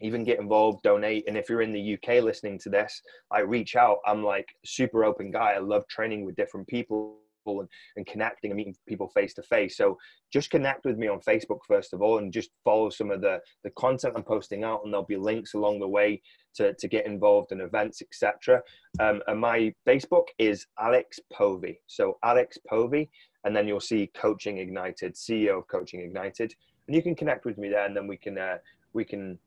even 0.00 0.24
get 0.24 0.40
involved, 0.40 0.82
donate. 0.82 1.24
And 1.28 1.36
if 1.36 1.48
you're 1.48 1.62
in 1.62 1.72
the 1.72 1.94
UK 1.94 2.22
listening 2.22 2.58
to 2.60 2.70
this, 2.70 3.00
I 3.30 3.40
reach 3.40 3.76
out. 3.76 3.98
I'm 4.06 4.24
like 4.24 4.48
super 4.64 5.04
open 5.04 5.30
guy. 5.30 5.52
I 5.52 5.58
love 5.58 5.86
training 5.88 6.24
with 6.24 6.36
different 6.36 6.66
people 6.68 7.18
and, 7.60 7.68
and 7.96 8.06
connecting 8.06 8.50
and 8.50 8.56
meeting 8.56 8.76
people 8.86 9.08
face 9.08 9.34
to 9.34 9.42
face. 9.42 9.76
So 9.76 9.98
just 10.32 10.50
connect 10.50 10.84
with 10.84 10.96
me 10.98 11.08
on 11.08 11.20
Facebook 11.20 11.60
first 11.66 11.92
of 11.92 12.02
all, 12.02 12.18
and 12.18 12.32
just 12.32 12.50
follow 12.64 12.90
some 12.90 13.10
of 13.10 13.20
the 13.20 13.40
the 13.64 13.70
content 13.70 14.14
I'm 14.16 14.22
posting 14.22 14.64
out, 14.64 14.82
and 14.84 14.92
there'll 14.92 15.06
be 15.06 15.16
links 15.16 15.54
along 15.54 15.80
the 15.80 15.88
way 15.88 16.22
to 16.56 16.74
to 16.74 16.88
get 16.88 17.06
involved 17.06 17.52
in 17.52 17.60
events, 17.60 18.02
etc. 18.02 18.62
Um, 19.00 19.22
and 19.26 19.40
my 19.40 19.72
Facebook 19.86 20.26
is 20.38 20.66
Alex 20.78 21.20
Povey. 21.32 21.80
So 21.86 22.18
Alex 22.24 22.58
Povey, 22.68 23.10
and 23.44 23.54
then 23.54 23.68
you'll 23.68 23.80
see 23.80 24.10
Coaching 24.14 24.58
Ignited, 24.58 25.14
CEO 25.14 25.58
of 25.58 25.68
Coaching 25.68 26.00
Ignited, 26.00 26.54
and 26.86 26.96
you 26.96 27.02
can 27.02 27.14
connect 27.14 27.44
with 27.44 27.58
me 27.58 27.68
there, 27.68 27.86
and 27.86 27.96
then 27.96 28.06
we 28.06 28.16
can 28.16 28.38
uh, 28.38 28.58
we 28.92 29.04
can 29.04 29.38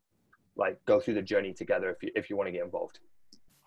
like 0.55 0.77
go 0.85 0.99
through 0.99 1.15
the 1.15 1.21
journey 1.21 1.53
together 1.53 1.89
if 1.89 2.03
you 2.03 2.11
if 2.15 2.29
you 2.29 2.37
want 2.37 2.47
to 2.47 2.51
get 2.51 2.63
involved. 2.63 2.99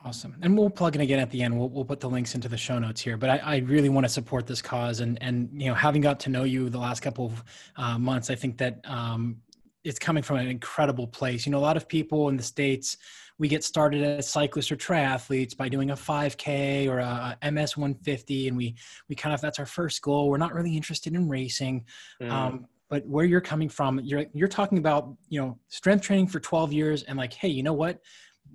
Awesome. 0.05 0.37
And 0.43 0.59
we'll 0.59 0.71
plug 0.71 0.97
in 0.97 1.01
again 1.01 1.21
at 1.21 1.31
the 1.31 1.43
end. 1.43 1.57
We'll, 1.57 1.69
we'll 1.69 1.85
put 1.85 2.01
the 2.01 2.11
links 2.11 2.35
into 2.35 2.49
the 2.49 2.57
show 2.57 2.79
notes 2.79 3.01
here. 3.01 3.17
But 3.17 3.31
I, 3.31 3.37
I 3.39 3.57
really 3.59 3.89
want 3.89 4.05
to 4.05 4.09
support 4.09 4.47
this 4.47 4.61
cause. 4.61 5.01
And, 5.01 5.17
and, 5.21 5.49
you 5.53 5.69
know, 5.69 5.75
having 5.75 6.03
got 6.03 6.19
to 6.21 6.31
know 6.31 6.43
you 6.45 6.69
the 6.69 6.79
last 6.79 7.01
couple 7.01 7.27
of 7.27 7.45
uh, 7.77 7.99
months, 7.99 8.29
I 8.29 8.35
think 8.35 8.59
that 8.59 8.81
um, 8.85 9.37
it's 9.85 9.99
coming 9.99 10.23
from 10.23 10.39
an 10.39 10.49
incredible 10.49 11.07
place. 11.07 11.47
You 11.47 11.53
know, 11.53 11.59
a 11.59 11.61
lot 11.61 11.77
of 11.77 11.89
people 11.89 12.29
in 12.31 12.37
the 12.37 12.43
States, 12.43 12.97
we 13.39 13.47
get 13.47 13.63
started 13.63 14.03
as 14.03 14.29
cyclists 14.29 14.73
or 14.73 14.77
triathletes 14.77 15.57
by 15.57 15.69
doing 15.69 15.91
a 15.91 15.97
5K 15.97 16.89
or 16.89 16.99
a 16.99 17.37
MS 17.51 17.77
150. 17.77 18.49
And 18.49 18.57
we, 18.57 18.75
we 19.09 19.15
kind 19.15 19.33
of, 19.35 19.41
that's 19.41 19.61
our 19.61 19.67
first 19.67 20.03
goal. 20.03 20.29
We're 20.29 20.37
not 20.37 20.53
really 20.53 20.77
interested 20.77 21.15
in 21.15 21.29
racing. 21.29 21.85
Mm. 22.21 22.31
Um, 22.31 22.67
but 22.89 23.07
where 23.07 23.25
you're 23.25 23.41
coming 23.41 23.69
from, 23.69 24.01
you're, 24.01 24.27
you're 24.35 24.49
talking 24.49 24.79
about, 24.79 25.15
you 25.29 25.41
know, 25.41 25.59
strength 25.69 26.03
training 26.03 26.27
for 26.27 26.41
12 26.41 26.73
years 26.73 27.05
and 27.05 27.17
like, 27.17 27.33
hey, 27.33 27.49
you 27.49 27.63
know 27.63 27.73
what? 27.73 28.01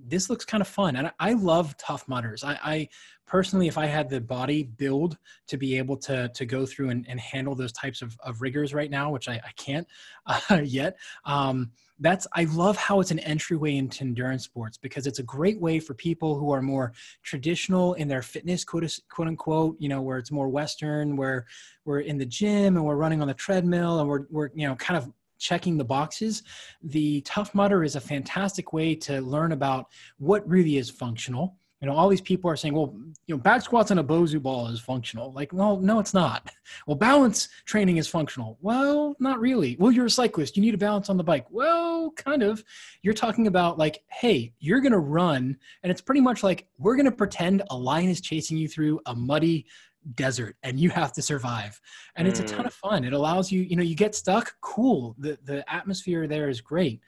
This 0.06 0.30
looks 0.30 0.44
kind 0.44 0.60
of 0.60 0.68
fun. 0.68 0.96
And 0.96 1.10
I, 1.18 1.32
love 1.32 1.76
Tough 1.76 2.06
Mudders. 2.08 2.44
I, 2.44 2.58
I, 2.62 2.88
personally, 3.26 3.68
if 3.68 3.76
I 3.76 3.86
had 3.86 4.08
the 4.08 4.20
body 4.20 4.62
build 4.62 5.18
to 5.48 5.56
be 5.56 5.76
able 5.76 5.96
to, 5.98 6.28
to 6.28 6.46
go 6.46 6.64
through 6.66 6.90
and, 6.90 7.06
and 7.08 7.20
handle 7.20 7.54
those 7.54 7.72
types 7.72 8.00
of, 8.02 8.16
of 8.22 8.40
rigors 8.40 8.72
right 8.74 8.90
now, 8.90 9.10
which 9.10 9.28
I, 9.28 9.34
I 9.34 9.50
can't 9.56 9.86
uh, 10.26 10.62
yet, 10.64 10.96
um, 11.24 11.70
that's, 12.00 12.26
I 12.34 12.44
love 12.44 12.76
how 12.76 13.00
it's 13.00 13.10
an 13.10 13.18
entryway 13.20 13.76
into 13.76 14.04
endurance 14.04 14.44
sports 14.44 14.78
because 14.78 15.06
it's 15.06 15.18
a 15.18 15.24
great 15.24 15.60
way 15.60 15.80
for 15.80 15.94
people 15.94 16.38
who 16.38 16.52
are 16.52 16.62
more 16.62 16.92
traditional 17.24 17.94
in 17.94 18.06
their 18.06 18.22
fitness, 18.22 18.64
quote, 18.64 18.98
quote 19.10 19.28
unquote, 19.28 19.76
you 19.80 19.88
know, 19.88 20.00
where 20.00 20.18
it's 20.18 20.30
more 20.30 20.48
Western, 20.48 21.16
where 21.16 21.46
we're 21.84 22.00
in 22.00 22.18
the 22.18 22.26
gym 22.26 22.76
and 22.76 22.84
we're 22.84 22.96
running 22.96 23.20
on 23.20 23.28
the 23.28 23.34
treadmill 23.34 23.98
and 23.98 24.08
we're, 24.08 24.26
we're, 24.30 24.50
you 24.54 24.66
know, 24.68 24.76
kind 24.76 24.96
of 24.96 25.12
checking 25.38 25.76
the 25.76 25.84
boxes, 25.84 26.42
the 26.82 27.20
Tough 27.22 27.54
Mudder 27.54 27.84
is 27.84 27.96
a 27.96 28.00
fantastic 28.00 28.72
way 28.72 28.94
to 28.96 29.20
learn 29.20 29.52
about 29.52 29.86
what 30.18 30.48
really 30.48 30.76
is 30.76 30.90
functional. 30.90 31.56
You 31.80 31.86
know, 31.86 31.94
all 31.94 32.08
these 32.08 32.20
people 32.20 32.50
are 32.50 32.56
saying, 32.56 32.74
well, 32.74 32.92
you 33.26 33.36
know, 33.36 33.40
back 33.40 33.62
squats 33.62 33.92
on 33.92 33.98
a 33.98 34.04
Bosu 34.04 34.42
ball 34.42 34.66
is 34.66 34.80
functional. 34.80 35.32
Like, 35.32 35.52
well, 35.52 35.76
no, 35.76 35.98
it's 35.98 36.14
not. 36.14 36.50
Well, 36.86 36.96
balance 36.96 37.48
training 37.64 37.96
is 37.96 38.08
functional. 38.08 38.58
Well, 38.60 39.16
not 39.20 39.40
really. 39.40 39.76
Well, 39.78 39.90
you're 39.90 40.06
a 40.06 40.10
cyclist. 40.10 40.54
You 40.54 40.62
need 40.62 40.74
a 40.74 40.78
balance 40.78 41.08
on 41.08 41.16
the 41.16 41.24
bike. 41.24 41.46
Well, 41.50 42.10
kind 42.10 42.42
of. 42.42 42.62
You're 43.02 43.14
talking 43.14 43.46
about 43.46 43.78
like, 43.78 44.02
hey, 44.08 44.52
you're 44.58 44.80
going 44.80 44.92
to 44.92 44.98
run. 44.98 45.56
And 45.82 45.90
it's 45.90 46.02
pretty 46.02 46.20
much 46.20 46.42
like, 46.42 46.66
we're 46.76 46.94
going 46.94 47.06
to 47.06 47.12
pretend 47.12 47.62
a 47.70 47.76
lion 47.76 48.10
is 48.10 48.20
chasing 48.20 48.58
you 48.58 48.68
through 48.68 49.00
a 49.06 49.14
muddy 49.14 49.66
desert 50.14 50.56
and 50.62 50.78
you 50.80 50.90
have 50.90 51.12
to 51.12 51.22
survive 51.22 51.80
and 52.16 52.26
mm. 52.26 52.30
it's 52.30 52.40
a 52.40 52.44
ton 52.44 52.64
mm. 52.64 52.68
of 52.68 52.74
fun 52.74 53.04
it 53.04 53.12
allows 53.12 53.52
you 53.52 53.62
you 53.62 53.76
know 53.76 53.82
you 53.82 53.94
get 53.94 54.14
stuck 54.14 54.54
cool 54.60 55.14
the 55.18 55.38
the 55.44 55.64
atmosphere 55.72 56.26
there 56.26 56.48
is 56.48 56.60
great 56.60 57.00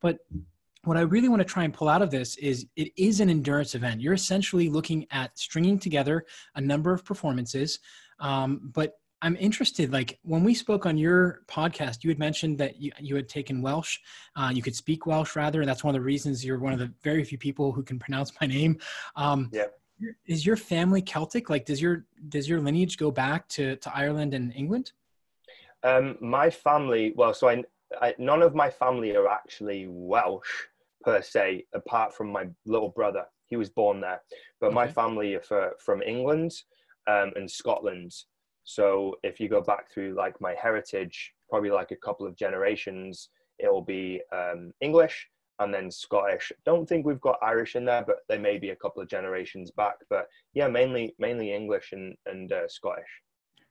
but 0.00 0.18
what 0.84 0.96
I 0.96 1.00
really 1.02 1.28
want 1.28 1.40
to 1.40 1.44
try 1.44 1.64
and 1.64 1.74
pull 1.74 1.88
out 1.88 2.02
of 2.02 2.10
this 2.10 2.36
is 2.36 2.66
it 2.76 2.92
is 2.96 3.20
an 3.20 3.28
endurance 3.28 3.74
event. 3.74 4.00
You're 4.00 4.14
essentially 4.14 4.68
looking 4.68 5.06
at 5.10 5.36
stringing 5.38 5.78
together 5.78 6.24
a 6.54 6.60
number 6.60 6.92
of 6.92 7.04
performances. 7.04 7.80
Um, 8.20 8.70
but 8.72 8.94
I'm 9.20 9.36
interested, 9.36 9.92
like 9.92 10.18
when 10.22 10.44
we 10.44 10.54
spoke 10.54 10.86
on 10.86 10.96
your 10.96 11.40
podcast, 11.48 12.04
you 12.04 12.10
had 12.10 12.18
mentioned 12.18 12.56
that 12.58 12.80
you, 12.80 12.92
you 13.00 13.16
had 13.16 13.28
taken 13.28 13.60
Welsh. 13.60 13.98
Uh, 14.36 14.50
you 14.54 14.62
could 14.62 14.76
speak 14.76 15.06
Welsh 15.06 15.34
rather. 15.34 15.60
And 15.60 15.68
that's 15.68 15.82
one 15.82 15.94
of 15.94 16.00
the 16.00 16.04
reasons 16.04 16.44
you're 16.44 16.58
one 16.58 16.72
of 16.72 16.78
the 16.78 16.92
very 17.02 17.24
few 17.24 17.36
people 17.36 17.72
who 17.72 17.82
can 17.82 17.98
pronounce 17.98 18.32
my 18.40 18.46
name. 18.46 18.78
Um, 19.16 19.50
yeah 19.52 19.64
is 20.26 20.46
your 20.46 20.56
family 20.56 21.02
Celtic? 21.02 21.50
Like, 21.50 21.64
does 21.64 21.80
your 21.80 22.06
does 22.28 22.48
your 22.48 22.60
lineage 22.60 22.96
go 22.96 23.10
back 23.10 23.48
to 23.50 23.76
to 23.76 23.96
Ireland 23.96 24.34
and 24.34 24.52
England? 24.54 24.92
Um, 25.82 26.16
my 26.20 26.50
family, 26.50 27.12
well, 27.16 27.32
so 27.32 27.48
I, 27.48 27.62
I, 28.00 28.14
none 28.18 28.42
of 28.42 28.54
my 28.54 28.68
family 28.68 29.14
are 29.14 29.28
actually 29.28 29.86
Welsh 29.88 30.48
per 31.02 31.22
se, 31.22 31.66
apart 31.72 32.12
from 32.14 32.32
my 32.32 32.48
little 32.66 32.88
brother. 32.88 33.24
He 33.46 33.56
was 33.56 33.70
born 33.70 34.00
there, 34.00 34.20
but 34.60 34.68
okay. 34.68 34.74
my 34.74 34.88
family 34.88 35.34
are 35.34 35.42
for, 35.42 35.74
from 35.78 36.02
England 36.02 36.52
um, 37.06 37.32
and 37.36 37.50
Scotland. 37.50 38.12
So 38.64 39.16
if 39.22 39.40
you 39.40 39.48
go 39.48 39.62
back 39.62 39.90
through 39.90 40.14
like 40.14 40.40
my 40.40 40.54
heritage, 40.60 41.32
probably 41.48 41.70
like 41.70 41.92
a 41.92 41.96
couple 41.96 42.26
of 42.26 42.36
generations, 42.36 43.30
it 43.58 43.72
will 43.72 43.82
be 43.82 44.20
um, 44.32 44.72
English 44.80 45.28
and 45.60 45.72
then 45.72 45.90
Scottish. 45.90 46.52
Don't 46.64 46.88
think 46.88 47.04
we've 47.04 47.20
got 47.20 47.38
Irish 47.42 47.76
in 47.76 47.84
there, 47.84 48.04
but 48.06 48.18
they 48.28 48.38
may 48.38 48.58
be 48.58 48.70
a 48.70 48.76
couple 48.76 49.02
of 49.02 49.08
generations 49.08 49.70
back. 49.70 49.96
But 50.08 50.28
yeah, 50.54 50.68
mainly 50.68 51.14
mainly 51.18 51.52
English 51.52 51.92
and 51.92 52.16
and 52.26 52.52
uh, 52.52 52.68
Scottish. 52.68 53.22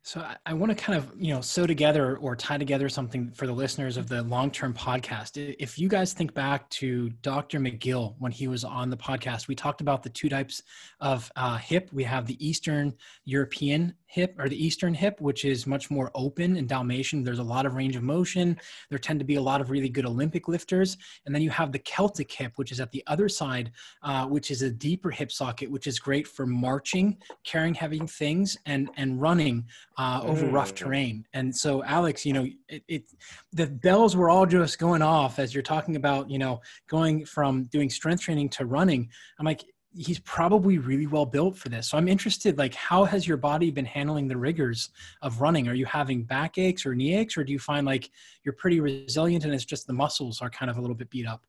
So 0.03 0.21
I, 0.21 0.37
I 0.45 0.53
want 0.53 0.69
to 0.69 0.75
kind 0.75 0.97
of, 0.97 1.11
you 1.19 1.33
know, 1.33 1.41
sew 1.41 1.67
together 1.67 2.15
or 2.17 2.35
tie 2.35 2.57
together 2.57 2.87
something 2.87 3.29
for 3.31 3.45
the 3.45 3.51
listeners 3.51 3.97
of 3.97 4.07
the 4.07 4.23
long-term 4.23 4.73
podcast. 4.73 5.55
If 5.59 5.77
you 5.77 5.89
guys 5.89 6.13
think 6.13 6.33
back 6.33 6.69
to 6.69 7.09
Dr. 7.21 7.59
McGill 7.59 8.15
when 8.17 8.31
he 8.31 8.47
was 8.47 8.63
on 8.63 8.89
the 8.89 8.95
podcast, 8.95 9.49
we 9.49 9.55
talked 9.55 9.81
about 9.81 10.03
the 10.03 10.09
two 10.09 10.29
types 10.29 10.63
of 11.01 11.29
uh, 11.35 11.57
hip. 11.57 11.89
We 11.91 12.05
have 12.05 12.25
the 12.25 12.47
Eastern 12.47 12.93
European 13.25 13.95
hip 14.07 14.33
or 14.39 14.47
the 14.47 14.65
Eastern 14.65 14.93
hip, 14.93 15.19
which 15.19 15.43
is 15.43 15.67
much 15.67 15.91
more 15.91 16.09
open 16.15 16.55
and 16.55 16.69
Dalmatian. 16.69 17.23
There's 17.23 17.39
a 17.39 17.43
lot 17.43 17.65
of 17.65 17.75
range 17.75 17.97
of 17.97 18.03
motion. 18.03 18.57
There 18.89 18.97
tend 18.97 19.19
to 19.19 19.25
be 19.25 19.35
a 19.35 19.41
lot 19.41 19.59
of 19.59 19.69
really 19.69 19.89
good 19.89 20.05
Olympic 20.05 20.47
lifters. 20.47 20.97
And 21.25 21.35
then 21.35 21.41
you 21.41 21.49
have 21.49 21.73
the 21.73 21.79
Celtic 21.79 22.31
hip, 22.31 22.53
which 22.55 22.71
is 22.71 22.79
at 22.79 22.91
the 22.91 23.03
other 23.07 23.27
side, 23.27 23.71
uh, 24.03 24.25
which 24.25 24.49
is 24.49 24.61
a 24.61 24.71
deeper 24.71 25.11
hip 25.11 25.31
socket, 25.31 25.69
which 25.69 25.87
is 25.87 25.99
great 25.99 26.27
for 26.27 26.45
marching, 26.45 27.17
carrying 27.43 27.73
heavy 27.73 27.99
things, 27.99 28.57
and 28.65 28.89
and 28.95 29.21
running 29.21 29.65
uh, 29.97 30.21
over 30.23 30.45
mm. 30.45 30.51
rough 30.51 30.75
terrain. 30.75 31.25
And 31.33 31.55
so, 31.55 31.83
Alex, 31.83 32.25
you 32.25 32.33
know, 32.33 32.47
it, 32.69 32.83
it 32.87 33.03
the 33.51 33.67
bells 33.67 34.15
were 34.15 34.29
all 34.29 34.45
just 34.45 34.77
going 34.77 35.01
off 35.01 35.39
as 35.39 35.53
you're 35.53 35.63
talking 35.63 35.95
about, 35.95 36.29
you 36.29 36.37
know, 36.37 36.61
going 36.87 37.25
from 37.25 37.63
doing 37.65 37.89
strength 37.89 38.21
training 38.21 38.49
to 38.49 38.65
running. 38.65 39.09
I'm 39.39 39.45
like, 39.45 39.65
he's 39.95 40.19
probably 40.19 40.77
really 40.77 41.07
well 41.07 41.25
built 41.25 41.57
for 41.57 41.69
this. 41.69 41.89
So 41.89 41.97
I'm 41.97 42.07
interested, 42.07 42.57
like, 42.59 42.75
how 42.75 43.03
has 43.05 43.27
your 43.27 43.37
body 43.37 43.71
been 43.71 43.85
handling 43.85 44.27
the 44.27 44.37
rigors 44.37 44.89
of 45.23 45.41
running? 45.41 45.67
Are 45.67 45.73
you 45.73 45.85
having 45.85 46.23
back 46.23 46.59
aches 46.59 46.85
or 46.85 46.93
knee 46.93 47.15
aches, 47.15 47.35
or 47.35 47.43
do 47.43 47.51
you 47.51 47.59
find 47.59 47.85
like 47.85 48.09
you're 48.43 48.53
pretty 48.53 48.79
resilient 48.79 49.45
and 49.45 49.53
it's 49.53 49.65
just 49.65 49.87
the 49.87 49.93
muscles 49.93 50.41
are 50.41 50.49
kind 50.49 50.69
of 50.69 50.77
a 50.77 50.81
little 50.81 50.95
bit 50.95 51.09
beat 51.09 51.25
up? 51.25 51.43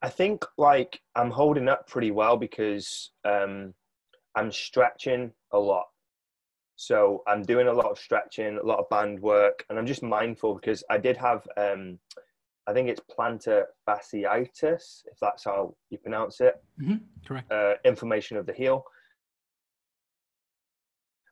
I 0.00 0.08
think 0.08 0.44
like 0.56 1.00
I'm 1.16 1.32
holding 1.32 1.68
up 1.68 1.88
pretty 1.88 2.12
well 2.12 2.36
because 2.36 3.10
um, 3.24 3.74
I'm 4.36 4.52
stretching 4.52 5.32
a 5.52 5.58
lot. 5.58 5.86
So 6.80 7.24
I'm 7.26 7.42
doing 7.42 7.66
a 7.66 7.72
lot 7.72 7.90
of 7.90 7.98
stretching, 7.98 8.56
a 8.56 8.64
lot 8.64 8.78
of 8.78 8.88
band 8.88 9.18
work, 9.20 9.64
and 9.68 9.76
I'm 9.76 9.86
just 9.86 10.02
mindful 10.02 10.54
because 10.54 10.84
I 10.88 10.96
did 10.96 11.16
have 11.16 11.44
um, 11.56 11.98
I 12.68 12.72
think 12.72 12.88
it's 12.88 13.00
plantar 13.00 13.64
fasciitis, 13.88 15.02
if 15.06 15.18
that's 15.20 15.44
how 15.44 15.74
you 15.90 15.98
pronounce 15.98 16.40
it. 16.40 16.62
Mm-hmm. 16.80 16.96
Correct. 17.26 17.50
Uh, 17.50 17.74
inflammation 17.84 18.36
of 18.36 18.46
the 18.46 18.52
heel. 18.52 18.84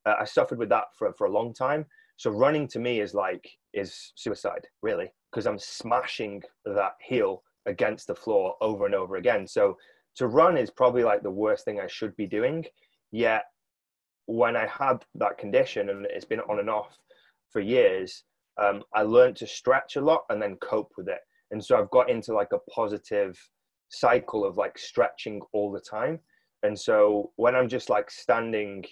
Uh, 0.05 0.15
I 0.19 0.25
suffered 0.25 0.59
with 0.59 0.71
that 0.71 0.87
for, 0.99 1.13
for 1.13 1.27
a 1.27 1.31
long 1.31 1.55
time. 1.55 1.85
So 2.17 2.31
running 2.31 2.67
to 2.69 2.81
me 2.81 3.01
is 3.01 3.15
like, 3.15 3.47
is 3.73 4.13
suicide, 4.17 4.67
really, 4.83 5.13
because 5.31 5.47
I'm 5.47 5.59
smashing 5.59 6.43
that 6.65 6.95
heel 7.01 7.43
against 7.67 8.09
the 8.09 8.15
floor 8.15 8.55
over 8.61 8.87
and 8.87 8.95
over 8.95 9.17
again. 9.17 9.47
So 9.47 9.77
to 10.17 10.27
run 10.27 10.57
is 10.57 10.71
probably 10.71 11.05
like 11.05 11.23
the 11.23 11.31
worst 11.31 11.65
thing 11.67 11.79
I 11.79 11.87
should 11.87 12.17
be 12.17 12.27
doing. 12.27 12.65
Yet 13.13 13.45
when 14.27 14.57
I 14.57 14.67
had 14.67 15.05
that 15.17 15.39
condition 15.39 15.91
and 15.91 16.07
it's 16.07 16.25
been 16.25 16.41
on 16.41 16.59
and 16.59 16.71
off 16.71 16.97
for 17.51 17.61
years, 17.61 18.25
um, 18.61 18.83
I 18.95 19.03
learned 19.03 19.37
to 19.37 19.47
stretch 19.47 19.97
a 19.97 20.01
lot 20.01 20.25
and 20.31 20.41
then 20.41 20.57
cope 20.57 20.93
with 20.97 21.09
it. 21.09 21.21
And 21.51 21.65
so 21.65 21.79
I've 21.79 21.91
got 21.91 22.11
into 22.11 22.33
like 22.35 22.53
a 22.53 22.71
positive 22.71 23.39
cycle 23.89 24.45
of 24.45 24.57
like 24.57 24.79
stretching 24.79 25.41
all 25.53 25.71
the 25.71 25.81
time. 25.81 26.19
And 26.63 26.79
so 26.79 27.31
when 27.37 27.55
I'm 27.55 27.69
just 27.69 27.89
like 27.91 28.11
standing 28.11 28.85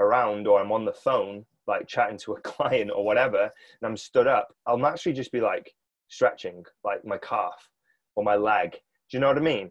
around 0.00 0.46
or 0.48 0.60
I'm 0.60 0.72
on 0.72 0.84
the 0.84 0.92
phone, 0.92 1.44
like 1.66 1.86
chatting 1.86 2.18
to 2.18 2.32
a 2.32 2.40
client 2.42 2.90
or 2.94 3.04
whatever, 3.04 3.42
and 3.42 3.50
I'm 3.82 3.96
stood 3.96 4.26
up, 4.26 4.48
I'll 4.66 4.78
naturally 4.78 5.14
just 5.14 5.32
be 5.32 5.40
like 5.40 5.72
stretching 6.08 6.64
like 6.84 7.04
my 7.04 7.18
calf 7.18 7.68
or 8.16 8.24
my 8.24 8.36
leg. 8.36 8.72
Do 8.72 9.16
you 9.16 9.20
know 9.20 9.28
what 9.28 9.38
I 9.38 9.42
mean? 9.42 9.70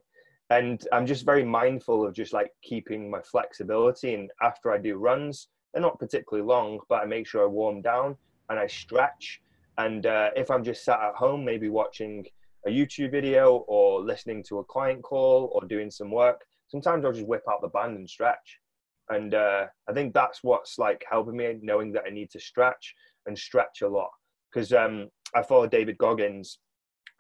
And 0.53 0.85
I'm 0.91 1.07
just 1.07 1.25
very 1.25 1.43
mindful 1.43 2.05
of 2.05 2.13
just 2.13 2.31
like 2.31 2.51
keeping 2.61 3.09
my 3.09 3.21
flexibility. 3.21 4.13
And 4.13 4.29
after 4.39 4.71
I 4.71 4.77
do 4.77 4.97
runs, 4.97 5.47
they're 5.73 5.81
not 5.81 5.97
particularly 5.97 6.47
long, 6.47 6.79
but 6.89 7.01
I 7.01 7.05
make 7.05 7.25
sure 7.25 7.41
I 7.41 7.47
warm 7.47 7.81
down 7.81 8.15
and 8.49 8.59
I 8.59 8.67
stretch. 8.67 9.41
And 9.79 10.05
uh, 10.05 10.29
if 10.35 10.51
I'm 10.51 10.63
just 10.63 10.85
sat 10.85 10.99
at 10.99 11.15
home, 11.15 11.43
maybe 11.43 11.69
watching 11.69 12.27
a 12.67 12.69
YouTube 12.69 13.09
video 13.09 13.65
or 13.67 14.01
listening 14.01 14.43
to 14.49 14.59
a 14.59 14.63
client 14.63 15.01
call 15.01 15.49
or 15.53 15.67
doing 15.67 15.89
some 15.89 16.11
work, 16.11 16.41
sometimes 16.67 17.03
I'll 17.03 17.13
just 17.13 17.25
whip 17.25 17.45
out 17.49 17.63
the 17.63 17.69
band 17.69 17.97
and 17.97 18.07
stretch. 18.07 18.59
And 19.09 19.33
uh, 19.33 19.65
I 19.89 19.93
think 19.93 20.13
that's 20.13 20.43
what's 20.43 20.77
like 20.77 21.03
helping 21.09 21.37
me, 21.37 21.57
knowing 21.63 21.91
that 21.93 22.03
I 22.05 22.11
need 22.11 22.29
to 22.29 22.39
stretch 22.39 22.93
and 23.25 23.35
stretch 23.35 23.81
a 23.81 23.87
lot. 23.87 24.11
Because 24.53 24.71
um, 24.71 25.09
I 25.33 25.41
follow 25.41 25.65
David 25.65 25.97
Goggins, 25.97 26.59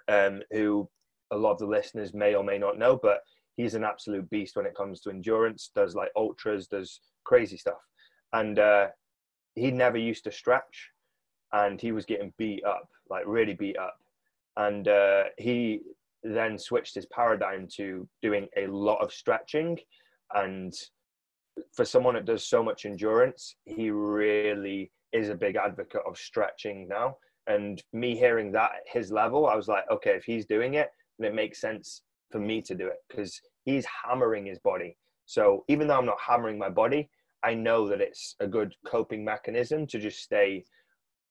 um, 0.07 0.43
who 0.51 0.87
a 1.33 1.37
lot 1.37 1.51
of 1.51 1.59
the 1.59 1.65
listeners 1.65 2.13
may 2.13 2.35
or 2.35 2.43
may 2.43 2.57
not 2.57 2.77
know, 2.77 2.99
but 3.01 3.21
he's 3.57 3.75
an 3.75 3.83
absolute 3.83 4.29
beast 4.29 4.55
when 4.55 4.65
it 4.65 4.75
comes 4.75 5.01
to 5.01 5.09
endurance, 5.09 5.71
does 5.75 5.95
like 5.95 6.09
ultras, 6.15 6.67
does 6.67 6.99
crazy 7.23 7.57
stuff. 7.57 7.81
And 8.33 8.59
uh, 8.59 8.87
he 9.55 9.71
never 9.71 9.97
used 9.97 10.23
to 10.25 10.31
stretch 10.31 10.89
and 11.51 11.79
he 11.79 11.91
was 11.91 12.05
getting 12.05 12.33
beat 12.37 12.63
up, 12.65 12.87
like 13.09 13.23
really 13.27 13.53
beat 13.53 13.77
up. 13.77 13.95
And 14.57 14.87
uh, 14.87 15.25
he 15.37 15.81
then 16.23 16.57
switched 16.57 16.95
his 16.95 17.05
paradigm 17.07 17.67
to 17.75 18.07
doing 18.21 18.47
a 18.57 18.67
lot 18.67 19.03
of 19.03 19.13
stretching. 19.13 19.79
And 20.33 20.73
for 21.75 21.85
someone 21.85 22.15
that 22.15 22.25
does 22.25 22.47
so 22.47 22.63
much 22.63 22.85
endurance, 22.85 23.55
he 23.65 23.91
really 23.91 24.91
is 25.11 25.29
a 25.29 25.35
big 25.35 25.55
advocate 25.55 26.01
of 26.07 26.17
stretching 26.17 26.87
now. 26.87 27.17
And 27.45 27.83
me 27.91 28.15
hearing 28.15 28.51
that 28.53 28.71
at 28.71 28.91
his 28.91 29.11
level, 29.11 29.47
I 29.47 29.55
was 29.55 29.67
like, 29.67 29.83
okay, 29.91 30.11
if 30.11 30.23
he's 30.23 30.45
doing 30.45 30.75
it, 30.75 30.89
then 31.19 31.31
it 31.31 31.35
makes 31.35 31.61
sense 31.61 32.01
for 32.31 32.39
me 32.39 32.61
to 32.61 32.75
do 32.75 32.87
it 32.87 32.97
because 33.09 33.39
he's 33.65 33.85
hammering 33.85 34.45
his 34.45 34.59
body. 34.59 34.97
So 35.25 35.63
even 35.69 35.87
though 35.87 35.97
I'm 35.97 36.05
not 36.05 36.19
hammering 36.19 36.57
my 36.57 36.69
body, 36.69 37.09
I 37.43 37.53
know 37.53 37.87
that 37.89 38.01
it's 38.01 38.35
a 38.39 38.47
good 38.47 38.73
coping 38.87 39.23
mechanism 39.23 39.85
to 39.87 39.99
just 39.99 40.19
stay 40.19 40.63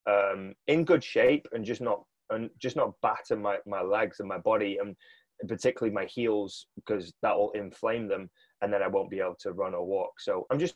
um, 0.08 0.54
in 0.66 0.84
good 0.84 1.02
shape 1.02 1.46
and 1.52 1.64
just 1.64 1.80
not 1.80 2.02
and 2.30 2.50
just 2.58 2.76
not 2.76 2.94
batter 3.02 3.36
my, 3.36 3.58
my 3.66 3.82
legs 3.82 4.20
and 4.20 4.28
my 4.28 4.38
body 4.38 4.78
and 4.80 4.96
particularly 5.48 5.92
my 5.92 6.06
heels 6.06 6.66
because 6.76 7.12
that 7.22 7.36
will 7.36 7.50
inflame 7.52 8.08
them 8.08 8.30
and 8.62 8.72
then 8.72 8.82
I 8.82 8.88
won't 8.88 9.10
be 9.10 9.20
able 9.20 9.36
to 9.40 9.52
run 9.52 9.74
or 9.74 9.84
walk. 9.84 10.12
So 10.18 10.46
I'm 10.50 10.58
just 10.58 10.74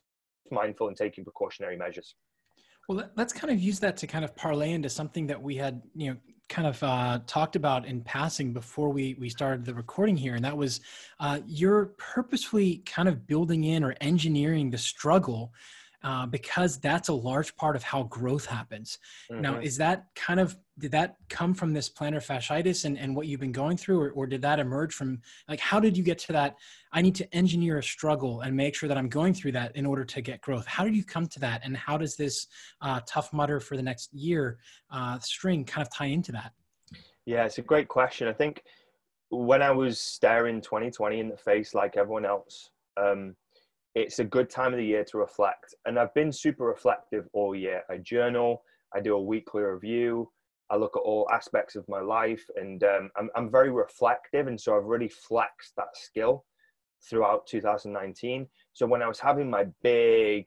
mindful 0.51 0.89
and 0.89 0.97
taking 0.97 1.25
precautionary 1.25 1.77
measures. 1.77 2.15
Well, 2.89 3.11
let's 3.17 3.33
kind 3.33 3.53
of 3.53 3.59
use 3.59 3.81
that 3.81 3.97
to 3.99 4.07
kind 4.07 4.25
of 4.25 4.35
parlay 4.37 4.73
into 4.73 4.89
something 4.89 5.27
that 5.29 5.41
we 5.41 5.57
had, 5.57 5.83
you 5.95 6.11
know, 6.11 6.17
kind 6.49 6.69
of 6.69 6.83
uh, 6.83 7.21
talked 7.27 7.57
about 7.57 7.87
in 7.87 8.01
passing 8.03 8.53
before 8.53 8.91
we 8.91 9.17
we 9.19 9.29
started 9.29 9.65
the 9.65 9.75
recording 9.75 10.17
here, 10.17 10.35
and 10.35 10.45
that 10.45 10.57
was 10.57 10.81
uh, 11.21 11.41
you're 11.47 11.87
purposefully 11.97 12.83
kind 12.87 13.09
of 13.09 13.27
building 13.27 13.65
in 13.65 13.83
or 13.83 13.95
engineering 14.01 14.71
the 14.71 14.79
struggle 14.79 15.53
uh, 16.03 16.27
because 16.27 16.79
that's 16.79 17.09
a 17.09 17.13
large 17.13 17.55
part 17.57 17.77
of 17.77 17.83
how 17.83 18.05
growth 18.05 18.47
happens. 18.47 18.99
Mm-hmm. 19.31 19.43
Now, 19.43 19.59
is 19.59 19.77
that 19.79 20.07
kind 20.15 20.41
of 20.41 20.57
did 20.79 20.93
that 20.93 21.17
come 21.29 21.55
from 21.55 21.73
this 21.73 21.89
plantar 21.89 22.17
fasciitis 22.17 22.85
and, 22.85 22.99
and 22.99 23.17
what 23.17 23.27
you've 23.27 23.41
been 23.41 23.53
going 23.53 23.77
through, 23.77 24.01
or, 24.01 24.11
or 24.11 24.27
did 24.27 24.43
that 24.43 24.59
emerge 24.59 24.93
from 24.93 25.21
like 25.49 25.61
how 25.61 25.81
did 25.81 25.97
you 25.97 26.05
get 26.05 26.19
to 26.19 26.33
that? 26.33 26.57
I 26.93 27.03
need 27.03 27.15
to 27.17 27.35
engineer 27.35 27.79
a 27.79 27.83
struggle 27.83 28.43
and 28.43 28.55
make 28.55 28.75
sure 28.75 28.89
that 28.89 28.99
I'm 28.99 29.09
going 29.09 29.35
through 29.35 29.53
that 29.53 29.75
in 29.75 29.87
order 29.87 30.05
to 30.05 30.21
get 30.21 30.41
growth. 30.43 30.67
How 30.67 30.85
did 30.85 30.95
you 30.95 31.05
come 31.05 31.27
to 31.29 31.41
that, 31.41 31.63
and 31.65 31.77
how 31.77 31.97
does 31.97 32.17
this 32.17 32.47
uh, 32.83 33.01
Tough 33.07 33.33
Mudder 33.33 33.61
for 33.61 33.77
the 33.77 33.83
next 33.83 34.13
year 34.13 34.59
uh, 34.91 35.19
string 35.21 35.65
kind 35.65 35.87
of 35.87 35.93
tie 35.93 36.07
into 36.07 36.33
that? 36.33 36.53
Yeah, 37.25 37.45
it's 37.45 37.59
a 37.59 37.63
great 37.63 37.89
question. 37.89 38.29
I 38.29 38.33
think 38.33 38.63
when 39.31 39.63
I 39.63 39.71
was 39.71 39.99
staring 39.99 40.61
2020 40.61 41.21
in 41.21 41.29
the 41.29 41.37
face 41.37 41.75
like 41.75 41.97
everyone 41.97 42.25
else. 42.25 42.71
Um, 42.97 43.35
it's 43.97 44.19
a 44.19 44.25
good 44.25 44.51
time 44.51 44.75
of 44.75 44.79
the 44.79 44.85
year 44.85 45.05
to 45.05 45.17
reflect. 45.17 45.75
And 45.87 45.99
I've 45.99 46.13
been 46.13 46.31
super 46.31 46.67
reflective 46.67 47.27
all 47.33 47.55
year. 47.55 47.83
I 47.91 47.97
journal, 47.97 48.63
I 48.95 49.01
do 49.01 49.17
a 49.17 49.23
weekly 49.23 49.63
review, 49.63 50.31
I 50.69 50.77
look 50.77 50.97
at 50.97 51.01
all 51.01 51.27
aspects 51.33 51.77
of 51.77 51.89
my 51.89 52.01
life, 52.01 52.45
and 52.57 52.85
um, 52.85 53.11
I'm, 53.17 53.31
I'm 53.35 53.51
very 53.51 53.71
reflective. 53.71 54.49
And 54.49 54.61
so 54.61 54.77
I've 54.77 54.85
really 54.85 55.09
flexed 55.09 55.73
that 55.79 55.95
skill 55.97 56.45
throughout 57.09 57.47
2019. 57.47 58.47
So 58.75 58.87
when 58.87 59.01
I 59.01 59.09
was 59.09 59.19
having 59.19 59.49
my 59.49 59.65
big 59.83 60.45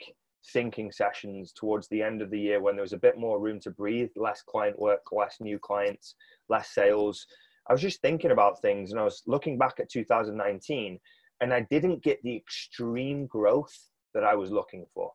thinking 0.54 0.92
sessions 0.92 1.52
towards 1.52 1.88
the 1.88 2.04
end 2.04 2.22
of 2.22 2.30
the 2.30 2.40
year, 2.40 2.62
when 2.62 2.76
there 2.76 2.84
was 2.84 2.94
a 2.94 2.98
bit 2.98 3.18
more 3.18 3.40
room 3.40 3.60
to 3.62 3.72
breathe, 3.72 4.12
less 4.16 4.44
client 4.44 4.78
work, 4.78 5.02
less 5.12 5.38
new 5.40 5.58
clients, 5.58 6.14
less 6.50 6.70
sales, 6.70 7.26
I 7.68 7.74
was 7.74 7.82
just 7.82 8.02
thinking 8.02 8.32
about 8.32 8.62
things 8.62 8.92
and 8.92 9.00
I 9.00 9.04
was 9.04 9.24
looking 9.26 9.58
back 9.58 9.80
at 9.80 9.90
2019 9.90 11.00
and 11.41 11.54
I 11.54 11.62
didn't 11.69 12.04
get 12.04 12.21
the 12.23 12.36
extreme 12.36 13.28
growth 13.28 13.75
that 14.13 14.23
I 14.23 14.36
was 14.36 14.52
looking 14.52 14.86
for, 14.93 15.12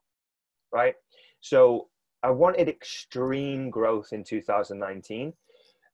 right? 0.72 0.94
So 1.40 1.88
I 2.22 2.30
wanted 2.30 2.68
extreme 2.68 3.70
growth 3.70 4.12
in 4.12 4.24
2019. 4.24 5.32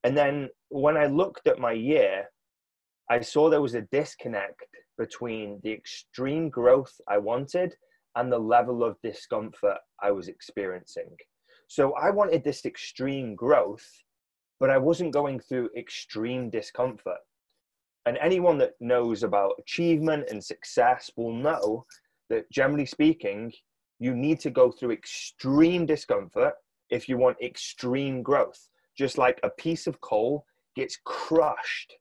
And 0.04 0.16
then 0.16 0.48
when 0.68 0.96
I 0.96 1.06
looked 1.06 1.46
at 1.46 1.58
my 1.58 1.72
year, 1.72 2.30
I 3.10 3.20
saw 3.20 3.50
there 3.50 3.60
was 3.60 3.74
a 3.74 3.88
disconnect 3.92 4.64
between 4.96 5.58
the 5.64 5.72
extreme 5.72 6.48
growth 6.48 6.92
I 7.08 7.18
wanted 7.18 7.74
and 8.16 8.30
the 8.30 8.38
level 8.38 8.84
of 8.84 9.00
discomfort 9.02 9.78
I 10.00 10.12
was 10.12 10.28
experiencing. 10.28 11.16
So 11.66 11.94
I 11.94 12.10
wanted 12.10 12.44
this 12.44 12.64
extreme 12.64 13.34
growth, 13.34 13.86
but 14.58 14.70
I 14.70 14.78
wasn't 14.78 15.12
going 15.12 15.40
through 15.40 15.70
extreme 15.76 16.50
discomfort. 16.50 17.18
And 18.06 18.16
anyone 18.18 18.58
that 18.58 18.72
knows 18.80 19.22
about 19.22 19.54
achievement 19.58 20.24
and 20.30 20.42
success 20.42 21.10
will 21.16 21.32
know 21.32 21.84
that 22.30 22.50
generally 22.50 22.86
speaking, 22.86 23.52
you 23.98 24.14
need 24.14 24.40
to 24.40 24.50
go 24.50 24.70
through 24.70 24.92
extreme 24.92 25.84
discomfort 25.84 26.54
if 26.88 27.08
you 27.08 27.18
want 27.18 27.36
extreme 27.42 28.22
growth. 28.22 28.68
Just 28.96 29.18
like 29.18 29.38
a 29.42 29.50
piece 29.50 29.86
of 29.86 30.00
coal 30.00 30.44
gets 30.76 30.98
crushed 31.04 31.94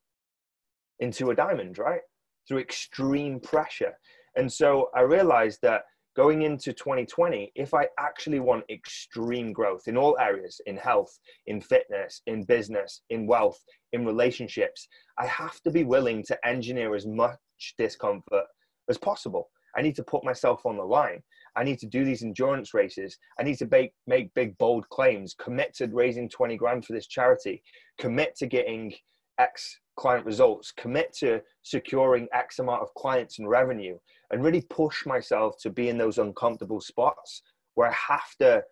into 0.99 1.29
a 1.29 1.35
diamond, 1.35 1.77
right? 1.77 2.01
Through 2.47 2.59
extreme 2.59 3.39
pressure. 3.39 3.93
And 4.35 4.51
so 4.51 4.89
I 4.95 5.01
realized 5.01 5.59
that 5.63 5.83
going 6.19 6.41
into 6.41 6.73
2020, 6.73 7.49
if 7.55 7.73
I 7.73 7.87
actually 7.97 8.41
want 8.41 8.65
extreme 8.69 9.53
growth 9.53 9.87
in 9.87 9.95
all 9.95 10.17
areas, 10.19 10.59
in 10.65 10.75
health, 10.75 11.17
in 11.47 11.61
fitness, 11.61 12.21
in 12.27 12.43
business, 12.43 13.03
in 13.09 13.25
wealth, 13.25 13.57
in 13.93 14.05
relationships, 14.05 14.85
I 15.17 15.25
have 15.27 15.61
to 15.61 15.71
be 15.71 15.85
willing 15.85 16.21
to 16.23 16.37
engineer 16.45 16.93
as 16.93 17.07
much 17.07 17.39
discomfort 17.77 18.43
as 18.89 18.97
possible. 18.97 19.49
I 19.77 19.81
need 19.81 19.95
to 19.95 20.03
put 20.03 20.25
myself 20.25 20.65
on 20.65 20.75
the 20.75 20.83
line. 20.83 21.23
I 21.55 21.63
need 21.63 21.79
to 21.79 21.87
do 21.87 22.03
these 22.03 22.21
endurance 22.21 22.73
races. 22.73 23.17
I 23.39 23.43
need 23.43 23.57
to 23.59 23.67
make, 23.71 23.93
make 24.05 24.33
big, 24.33 24.57
bold 24.57 24.89
claims, 24.89 25.33
commit 25.41 25.73
to 25.75 25.87
raising 25.87 26.27
20 26.27 26.57
grand 26.57 26.83
for 26.83 26.91
this 26.91 27.07
charity, 27.07 27.63
commit 27.97 28.35
to 28.39 28.45
getting 28.45 28.93
X 29.39 29.79
client 29.95 30.25
results, 30.25 30.73
commit 30.73 31.13
to 31.19 31.41
securing 31.63 32.27
X 32.33 32.59
amount 32.59 32.81
of 32.81 32.93
clients 32.95 33.39
and 33.39 33.47
revenue, 33.47 33.97
and 34.31 34.43
really 34.43 34.61
push 34.61 35.05
myself 35.05 35.55
to 35.61 35.69
be 35.69 35.89
in 35.89 35.97
those 35.97 36.17
uncomfortable 36.17 36.81
spots 36.81 37.41
where 37.75 37.89
I 37.89 37.93
have 37.93 38.35
to 38.39 38.63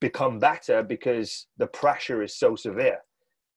become 0.00 0.38
better 0.38 0.82
because 0.82 1.46
the 1.58 1.66
pressure 1.66 2.22
is 2.22 2.38
so 2.38 2.56
severe. 2.56 2.98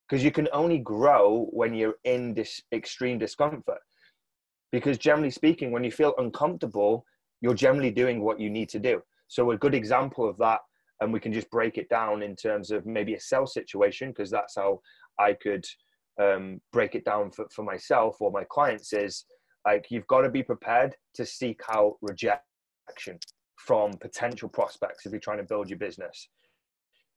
Because 0.08 0.24
you 0.24 0.32
can 0.32 0.48
only 0.52 0.80
grow 0.80 1.48
when 1.52 1.74
you're 1.74 1.96
in 2.04 2.34
this 2.34 2.62
extreme 2.74 3.18
discomfort. 3.18 3.80
Because 4.72 4.98
generally 4.98 5.32
speaking, 5.32 5.72
when 5.72 5.84
you 5.84 5.92
feel 5.92 6.14
uncomfortable, 6.18 7.06
you're 7.42 7.54
generally 7.54 7.92
doing 7.92 8.24
what 8.24 8.40
you 8.40 8.50
need 8.50 8.70
to 8.70 8.80
do. 8.80 9.02
So 9.28 9.52
a 9.52 9.58
good 9.58 9.74
example 9.74 10.30
of 10.30 10.38
that, 10.38 10.60
and 11.00 11.12
we 11.12 11.20
can 11.20 11.34
just 11.34 11.50
break 11.50 11.78
it 11.78 11.90
down 11.90 12.22
in 12.22 12.36
terms 12.36 12.70
of 12.70 12.86
maybe 12.86 13.14
a 13.16 13.20
sell 13.20 13.48
situation, 13.48 14.10
because 14.10 14.30
that's 14.30 14.56
how 14.56 14.82
I 15.20 15.34
could 15.34 15.66
um, 16.22 16.62
break 16.72 16.96
it 16.96 17.06
down 17.06 17.32
for, 17.32 17.46
for 17.54 17.64
myself 17.64 18.18
or 18.20 18.32
my 18.32 18.44
clients 18.50 18.94
is 18.94 19.26
like 19.66 19.88
you've 19.90 20.08
got 20.08 20.22
to 20.22 20.30
be 20.30 20.44
prepared 20.44 20.96
to 21.16 21.26
seek 21.26 21.62
out 21.70 21.96
rejection 22.02 23.20
from 23.58 23.94
potential 23.94 24.50
prospects 24.50 25.06
if 25.06 25.12
you're 25.12 25.22
trying 25.22 25.38
to 25.38 25.44
build 25.44 25.70
your 25.70 25.80
business. 25.80 26.28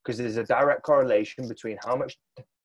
Because 0.05 0.19
there's 0.19 0.37
a 0.37 0.45
direct 0.45 0.83
correlation 0.83 1.49
between 1.49 1.77
how 1.85 1.97
much 1.97 2.17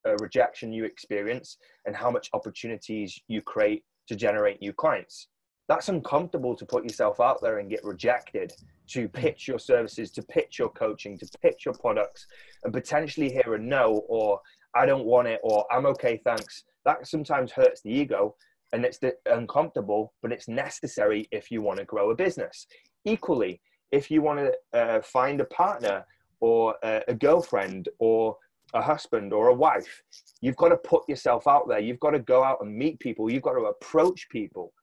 uh, 0.08 0.16
rejection 0.22 0.72
you 0.72 0.86
experience 0.86 1.58
and 1.86 1.96
how 1.96 2.12
much 2.12 2.30
opportunities 2.34 3.20
you 3.28 3.42
create 3.42 3.84
to 4.08 4.16
generate 4.16 4.62
new 4.62 4.74
clients. 4.74 5.28
That's 5.68 5.90
uncomfortable 5.90 6.56
to 6.56 6.66
put 6.66 6.84
yourself 6.84 7.20
out 7.20 7.42
there 7.42 7.60
and 7.60 7.70
get 7.70 7.84
rejected 7.84 8.52
to 8.90 9.08
pitch 9.08 9.48
your 9.48 9.60
services 9.60 10.12
to 10.12 10.22
pitch 10.24 10.60
your 10.60 10.70
coaching 10.70 11.18
to 11.18 11.26
pitch 11.42 11.66
your 11.66 11.74
products 11.76 12.28
and 12.64 12.74
potentially 12.74 13.30
hear 13.30 13.56
a 13.56 13.60
no 13.60 14.04
or 14.10 14.40
i 14.76 14.86
don't 14.86 15.06
want 15.06 15.28
it 15.28 15.40
or 15.44 15.66
i'm 15.72 15.86
okay 15.86 16.20
thanks. 16.26 16.64
That 16.84 17.08
sometimes 17.08 17.52
hurts 17.52 17.82
the 17.82 17.92
ego 17.92 18.36
and 18.74 18.86
it's 18.86 19.00
uncomfortable 19.26 20.14
but 20.22 20.32
it's 20.32 20.48
necessary 20.48 21.28
if 21.32 21.52
you 21.52 21.62
want 21.62 21.80
to 21.80 21.86
grow 21.86 22.12
a 22.12 22.16
business. 22.16 22.68
Equally 23.06 23.62
if 23.92 24.10
you 24.10 24.22
want 24.22 24.40
to 24.40 24.80
uh, 24.80 25.02
find 25.02 25.42
a 25.42 25.46
partner 25.46 26.06
or 26.40 26.76
a, 26.84 27.02
a 27.08 27.14
girlfriend 27.14 27.90
or 28.00 28.38
a 28.74 28.82
husband 28.82 29.34
or 29.34 29.50
a 29.50 29.54
wife 29.54 30.02
you've 30.40 30.56
got 30.56 30.70
to 30.70 30.78
put 30.78 31.08
yourself 31.10 31.48
out 31.48 31.68
there. 31.68 31.80
You've 31.80 32.00
got 32.00 32.12
to 32.12 32.20
go 32.20 32.44
out 32.44 32.60
and 32.62 32.74
meet 32.74 33.00
people. 33.00 33.30
You've 33.30 33.44
got 33.44 33.54
to 33.54 33.66
approach 33.66 34.28
people 34.30 34.74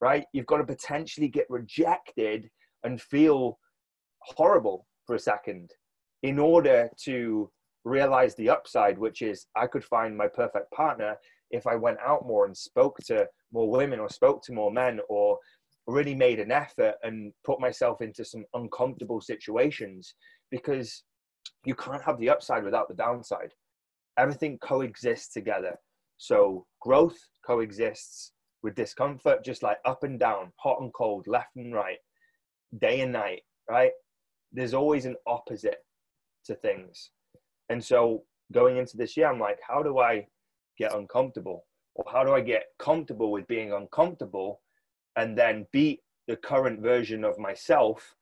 right? 0.00 0.24
You've 0.32 0.46
got 0.46 0.58
to 0.58 0.64
potentially 0.64 1.28
get 1.28 1.46
rejected 1.48 2.48
and 2.84 3.00
feel 3.00 3.58
horrible 4.22 4.86
for 5.06 5.14
a 5.14 5.18
second 5.18 5.70
in 6.22 6.38
order 6.38 6.88
to 7.04 7.50
realize 7.84 8.34
the 8.34 8.48
upside, 8.48 8.98
which 8.98 9.22
is 9.22 9.46
I 9.56 9.66
could 9.66 9.84
find 9.84 10.16
my 10.16 10.26
perfect 10.26 10.70
partner 10.72 11.16
if 11.50 11.66
I 11.66 11.76
went 11.76 11.98
out 12.04 12.26
more 12.26 12.46
and 12.46 12.56
spoke 12.56 12.98
to 13.06 13.26
more 13.52 13.70
women 13.70 14.00
or 14.00 14.08
spoke 14.08 14.42
to 14.44 14.52
more 14.52 14.70
men 14.70 15.00
or 15.08 15.38
really 15.86 16.14
made 16.14 16.38
an 16.38 16.52
effort 16.52 16.94
and 17.02 17.32
put 17.44 17.60
myself 17.60 18.00
into 18.00 18.24
some 18.24 18.44
uncomfortable 18.54 19.20
situations 19.20 20.14
because 20.50 21.02
you 21.64 21.74
can't 21.74 22.02
have 22.02 22.18
the 22.18 22.30
upside 22.30 22.64
without 22.64 22.88
the 22.88 22.94
downside. 22.94 23.52
Everything 24.18 24.58
coexists 24.58 25.32
together. 25.32 25.76
So 26.16 26.66
growth 26.80 27.18
coexists 27.46 28.32
with 28.62 28.74
discomfort, 28.74 29.44
just 29.44 29.62
like 29.62 29.78
up 29.84 30.02
and 30.02 30.18
down, 30.18 30.52
hot 30.56 30.80
and 30.80 30.92
cold, 30.92 31.26
left 31.26 31.56
and 31.56 31.74
right, 31.74 31.98
day 32.78 33.00
and 33.00 33.12
night, 33.12 33.42
right? 33.68 33.92
There's 34.52 34.74
always 34.74 35.06
an 35.06 35.16
opposite 35.26 35.78
to 36.46 36.54
things. 36.54 37.10
And 37.68 37.82
so 37.82 38.24
going 38.52 38.76
into 38.76 38.96
this 38.96 39.16
year, 39.16 39.30
I'm 39.30 39.40
like, 39.40 39.58
how 39.66 39.82
do 39.82 39.98
I 39.98 40.26
get 40.80 40.94
uncomfortable? 40.94 41.66
Or 41.94 42.04
how 42.10 42.24
do 42.24 42.32
I 42.32 42.40
get 42.40 42.64
comfortable 42.78 43.30
with 43.30 43.46
being 43.46 43.72
uncomfortable 43.72 44.60
and 45.16 45.36
then 45.36 45.66
beat 45.72 46.00
the 46.26 46.36
current 46.36 46.80
version 46.80 47.24
of 47.24 47.38
myself 47.38 48.16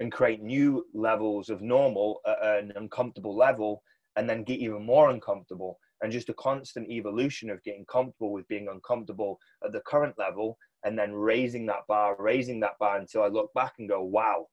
and 0.00 0.12
create 0.12 0.42
new 0.42 0.84
levels 0.94 1.50
of 1.50 1.60
normal 1.60 2.20
at 2.26 2.64
an 2.64 2.72
uncomfortable 2.76 3.36
level 3.36 3.82
and 4.16 4.28
then 4.28 4.44
get 4.44 4.60
even 4.60 4.84
more 4.84 5.10
uncomfortable? 5.10 5.78
and 6.02 6.12
just 6.12 6.28
a 6.28 6.34
constant 6.34 6.88
evolution 6.90 7.50
of 7.50 7.62
getting 7.64 7.84
comfortable 7.86 8.32
with 8.32 8.46
being 8.48 8.68
uncomfortable 8.68 9.38
at 9.64 9.72
the 9.72 9.80
current 9.80 10.14
level 10.18 10.56
and 10.84 10.98
then 10.98 11.12
raising 11.12 11.66
that 11.66 11.86
bar, 11.88 12.16
raising 12.18 12.60
that 12.60 12.78
bar 12.78 12.98
until 12.98 13.22
I 13.22 13.28
look 13.28 13.52
back 13.54 13.74
and 13.78 13.88
go, 13.88 14.02
wow, 14.02 14.46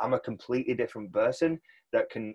I'm 0.00 0.14
a 0.14 0.20
completely 0.20 0.74
different 0.74 1.12
person 1.12 1.60
that 1.92 2.08
can 2.10 2.34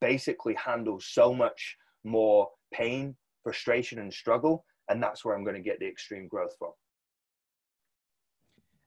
basically 0.00 0.54
handle 0.54 1.00
so 1.00 1.34
much 1.34 1.76
more 2.04 2.48
pain, 2.72 3.16
frustration, 3.44 4.00
and 4.00 4.12
struggle. 4.12 4.64
And 4.88 5.00
that's 5.00 5.24
where 5.24 5.36
I'm 5.36 5.44
going 5.44 5.54
to 5.54 5.62
get 5.62 5.78
the 5.78 5.86
extreme 5.86 6.26
growth 6.26 6.56
from. 6.58 6.72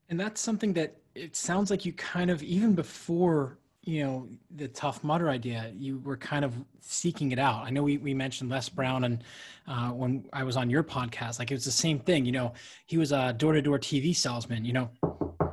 And 0.09 0.19
that's 0.19 0.41
something 0.41 0.73
that 0.73 0.97
it 1.15 1.35
sounds 1.35 1.71
like 1.71 1.85
you 1.85 1.93
kind 1.93 2.29
of, 2.29 2.43
even 2.43 2.73
before 2.73 3.57
you 3.87 4.03
know 4.03 4.27
the 4.57 4.67
tough 4.67 5.01
mudder 5.01 5.29
idea 5.29 5.71
you 5.77 5.99
were 5.99 6.17
kind 6.17 6.43
of 6.43 6.53
seeking 6.81 7.31
it 7.31 7.39
out 7.39 7.63
i 7.63 7.69
know 7.69 7.81
we, 7.81 7.97
we 7.97 8.13
mentioned 8.13 8.49
les 8.49 8.67
brown 8.67 9.05
and 9.05 9.23
uh, 9.67 9.89
when 9.89 10.25
i 10.33 10.43
was 10.43 10.57
on 10.57 10.69
your 10.69 10.83
podcast 10.83 11.39
like 11.39 11.49
it 11.49 11.53
was 11.53 11.63
the 11.63 11.71
same 11.71 11.97
thing 11.97 12.25
you 12.25 12.33
know 12.33 12.51
he 12.85 12.97
was 12.97 13.13
a 13.13 13.33
door-to-door 13.33 13.79
tv 13.79 14.13
salesman 14.13 14.65
you 14.65 14.73
know 14.73 14.89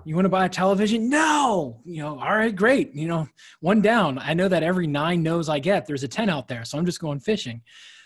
you 0.05 0.17
want 0.17 0.25
to 0.25 0.31
buy 0.31 0.47
a 0.47 0.49
television 0.49 1.09
no 1.09 1.81
you 1.85 2.03
know 2.03 2.19
all 2.19 2.37
right 2.37 2.57
great 2.57 2.93
you 2.93 3.07
know 3.07 3.27
one 3.61 3.81
down 3.81 4.19
i 4.19 4.35
know 4.35 4.49
that 4.49 4.65
every 4.65 4.89
nine 4.89 5.23
no's 5.23 5.49
i 5.49 5.61
get 5.61 5.87
there's 5.87 6.03
a 6.03 6.09
10 6.09 6.29
out 6.29 6.49
there 6.49 6.65
so 6.65 6.77
i'm 6.77 6.85
just 6.85 7.01
going 7.01 7.21
fishing 7.21 7.63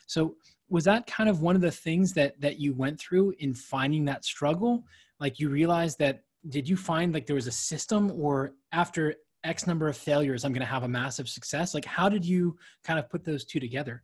so 0.07 0.37
was 0.69 0.85
that 0.85 1.07
kind 1.07 1.29
of 1.29 1.41
one 1.41 1.57
of 1.57 1.63
the 1.63 1.71
things 1.71 2.13
that 2.13 2.41
that 2.41 2.59
you 2.59 2.75
went 2.75 2.99
through 2.99 3.35
in 3.39 3.55
finding 3.55 4.05
that 4.05 4.25
struggle 4.25 4.85
like 5.21 5.39
you 5.39 5.49
realized 5.49 5.99
that 5.99 6.23
did 6.49 6.69
you 6.69 6.77
find 6.77 7.13
like 7.13 7.27
there 7.27 7.37
was 7.37 7.47
a 7.47 7.53
system 7.53 8.13
or 8.15 8.53
after 8.73 9.15
X 9.45 9.67
number 9.67 9.89
of 9.89 9.97
failures, 9.97 10.45
I'm 10.45 10.53
going 10.53 10.61
to 10.61 10.67
have 10.67 10.83
a 10.83 10.89
massive 10.89 11.29
success? 11.29 11.75
Like, 11.75 11.85
how 11.85 12.09
did 12.09 12.25
you 12.25 12.57
kind 12.85 12.99
of 12.99 13.09
put 13.09 13.25
those 13.25 13.45
two 13.45 13.61
together? 13.61 14.03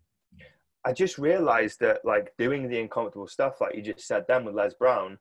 I 0.85 0.92
just 0.92 1.18
realized 1.18 1.81
that, 1.81 2.05
like, 2.05 2.33
doing 2.38 2.68
the 2.68 2.81
uncomfortable 2.81 3.27
stuff, 3.27 3.61
like 3.61 3.74
you 3.74 3.83
just 3.83 4.07
said 4.07 4.24
then 4.29 4.44
with 4.44 4.55
Les 4.55 4.74
Brown, 4.74 5.18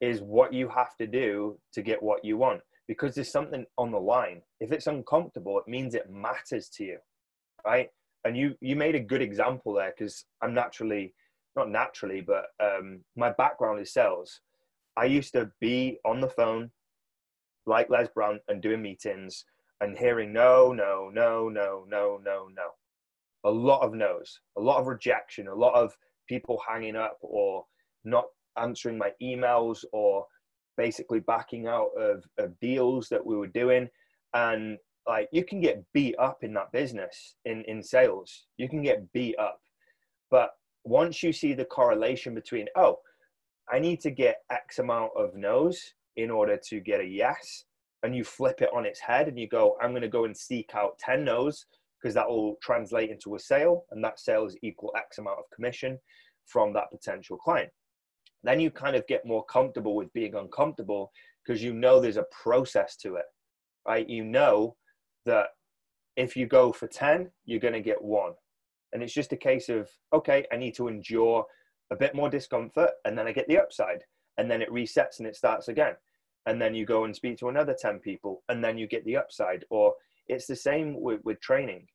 is 0.00 0.20
what 0.20 0.52
you 0.52 0.68
have 0.68 0.96
to 0.96 1.06
do 1.06 1.58
to 1.72 1.82
get 1.82 2.02
what 2.02 2.24
you 2.24 2.36
want 2.36 2.60
because 2.86 3.14
there's 3.14 3.30
something 3.30 3.66
on 3.76 3.90
the 3.90 4.00
line. 4.00 4.42
If 4.60 4.70
it's 4.72 4.86
uncomfortable, 4.86 5.58
it 5.58 5.68
means 5.68 5.94
it 5.94 6.10
matters 6.10 6.68
to 6.70 6.84
you, 6.84 6.98
right? 7.66 7.88
And 8.28 8.36
you 8.36 8.54
you 8.60 8.76
made 8.76 8.94
a 8.94 9.00
good 9.00 9.22
example 9.22 9.72
there 9.72 9.94
because 9.96 10.26
I'm 10.42 10.52
naturally, 10.52 11.14
not 11.56 11.70
naturally, 11.70 12.20
but 12.20 12.44
um, 12.62 13.00
my 13.16 13.30
background 13.30 13.80
is 13.80 13.94
sales. 13.94 14.42
I 14.98 15.06
used 15.06 15.32
to 15.32 15.50
be 15.62 15.98
on 16.04 16.20
the 16.20 16.28
phone 16.28 16.70
like 17.64 17.88
Les 17.88 18.06
Brown 18.14 18.38
and 18.48 18.60
doing 18.60 18.82
meetings 18.82 19.46
and 19.80 19.96
hearing 19.96 20.30
no, 20.34 20.74
no, 20.74 21.10
no, 21.10 21.48
no, 21.48 21.86
no, 21.88 22.20
no, 22.22 22.48
no. 22.54 22.68
A 23.44 23.50
lot 23.50 23.80
of 23.80 23.94
no's, 23.94 24.40
a 24.58 24.60
lot 24.60 24.78
of 24.78 24.88
rejection, 24.88 25.48
a 25.48 25.54
lot 25.54 25.72
of 25.72 25.96
people 26.28 26.60
hanging 26.68 26.96
up 26.96 27.16
or 27.22 27.64
not 28.04 28.26
answering 28.58 28.98
my 28.98 29.12
emails 29.22 29.86
or 29.94 30.26
basically 30.76 31.20
backing 31.20 31.66
out 31.66 31.92
of, 31.98 32.24
of 32.36 32.60
deals 32.60 33.08
that 33.08 33.24
we 33.24 33.36
were 33.36 33.46
doing. 33.46 33.88
And 34.34 34.76
like 35.08 35.28
you 35.32 35.42
can 35.42 35.60
get 35.60 35.82
beat 35.94 36.14
up 36.18 36.44
in 36.44 36.52
that 36.52 36.70
business 36.70 37.36
in, 37.46 37.64
in 37.66 37.82
sales. 37.82 38.46
You 38.58 38.68
can 38.68 38.82
get 38.82 39.10
beat 39.12 39.38
up. 39.38 39.58
But 40.30 40.50
once 40.84 41.22
you 41.22 41.32
see 41.32 41.54
the 41.54 41.64
correlation 41.64 42.34
between, 42.34 42.66
oh, 42.76 42.98
I 43.72 43.78
need 43.78 44.00
to 44.02 44.10
get 44.10 44.42
X 44.50 44.78
amount 44.78 45.12
of 45.16 45.34
no's 45.34 45.94
in 46.16 46.30
order 46.30 46.58
to 46.68 46.80
get 46.80 47.00
a 47.00 47.04
yes, 47.04 47.64
and 48.02 48.14
you 48.14 48.22
flip 48.22 48.60
it 48.60 48.68
on 48.74 48.84
its 48.84 49.00
head 49.00 49.28
and 49.28 49.38
you 49.38 49.48
go, 49.48 49.76
I'm 49.82 49.90
going 49.90 50.02
to 50.02 50.08
go 50.08 50.24
and 50.24 50.36
seek 50.36 50.70
out 50.74 50.98
10 50.98 51.24
no's 51.24 51.64
because 52.00 52.14
that 52.14 52.28
will 52.28 52.56
translate 52.62 53.10
into 53.10 53.34
a 53.34 53.40
sale, 53.40 53.84
and 53.90 54.04
that 54.04 54.20
sale 54.20 54.46
is 54.46 54.56
equal 54.62 54.94
X 54.96 55.18
amount 55.18 55.38
of 55.38 55.44
commission 55.54 55.98
from 56.46 56.72
that 56.72 56.90
potential 56.92 57.36
client. 57.38 57.70
Then 58.44 58.60
you 58.60 58.70
kind 58.70 58.94
of 58.94 59.06
get 59.08 59.26
more 59.26 59.44
comfortable 59.46 59.96
with 59.96 60.12
being 60.12 60.34
uncomfortable 60.34 61.10
because 61.44 61.62
you 61.62 61.72
know 61.72 61.98
there's 61.98 62.18
a 62.18 62.26
process 62.42 62.94
to 62.98 63.16
it, 63.16 63.24
right? 63.86 64.08
You 64.08 64.22
know 64.22 64.76
that 65.26 65.48
if 66.16 66.36
you 66.36 66.46
go 66.46 66.72
for 66.72 66.86
10, 66.86 67.30
you're 67.44 67.60
going 67.60 67.74
to 67.74 67.80
get 67.80 68.02
one. 68.02 68.32
And 68.92 69.02
it's 69.02 69.12
just 69.12 69.32
a 69.32 69.36
case 69.36 69.68
of, 69.68 69.88
okay, 70.12 70.46
I 70.52 70.56
need 70.56 70.74
to 70.76 70.88
endure 70.88 71.44
a 71.90 71.96
bit 71.96 72.14
more 72.14 72.28
discomfort 72.28 72.90
and 73.04 73.16
then 73.16 73.26
I 73.26 73.32
get 73.32 73.46
the 73.48 73.58
upside. 73.58 74.02
And 74.36 74.50
then 74.50 74.62
it 74.62 74.70
resets 74.70 75.18
and 75.18 75.26
it 75.26 75.36
starts 75.36 75.68
again. 75.68 75.94
And 76.46 76.60
then 76.60 76.74
you 76.74 76.86
go 76.86 77.04
and 77.04 77.14
speak 77.14 77.38
to 77.38 77.48
another 77.48 77.76
10 77.78 77.98
people 77.98 78.42
and 78.48 78.64
then 78.64 78.78
you 78.78 78.86
get 78.86 79.04
the 79.04 79.16
upside. 79.16 79.64
Or 79.70 79.94
it's 80.26 80.46
the 80.46 80.56
same 80.56 81.00
with, 81.00 81.20
with 81.24 81.40
training. 81.40 81.86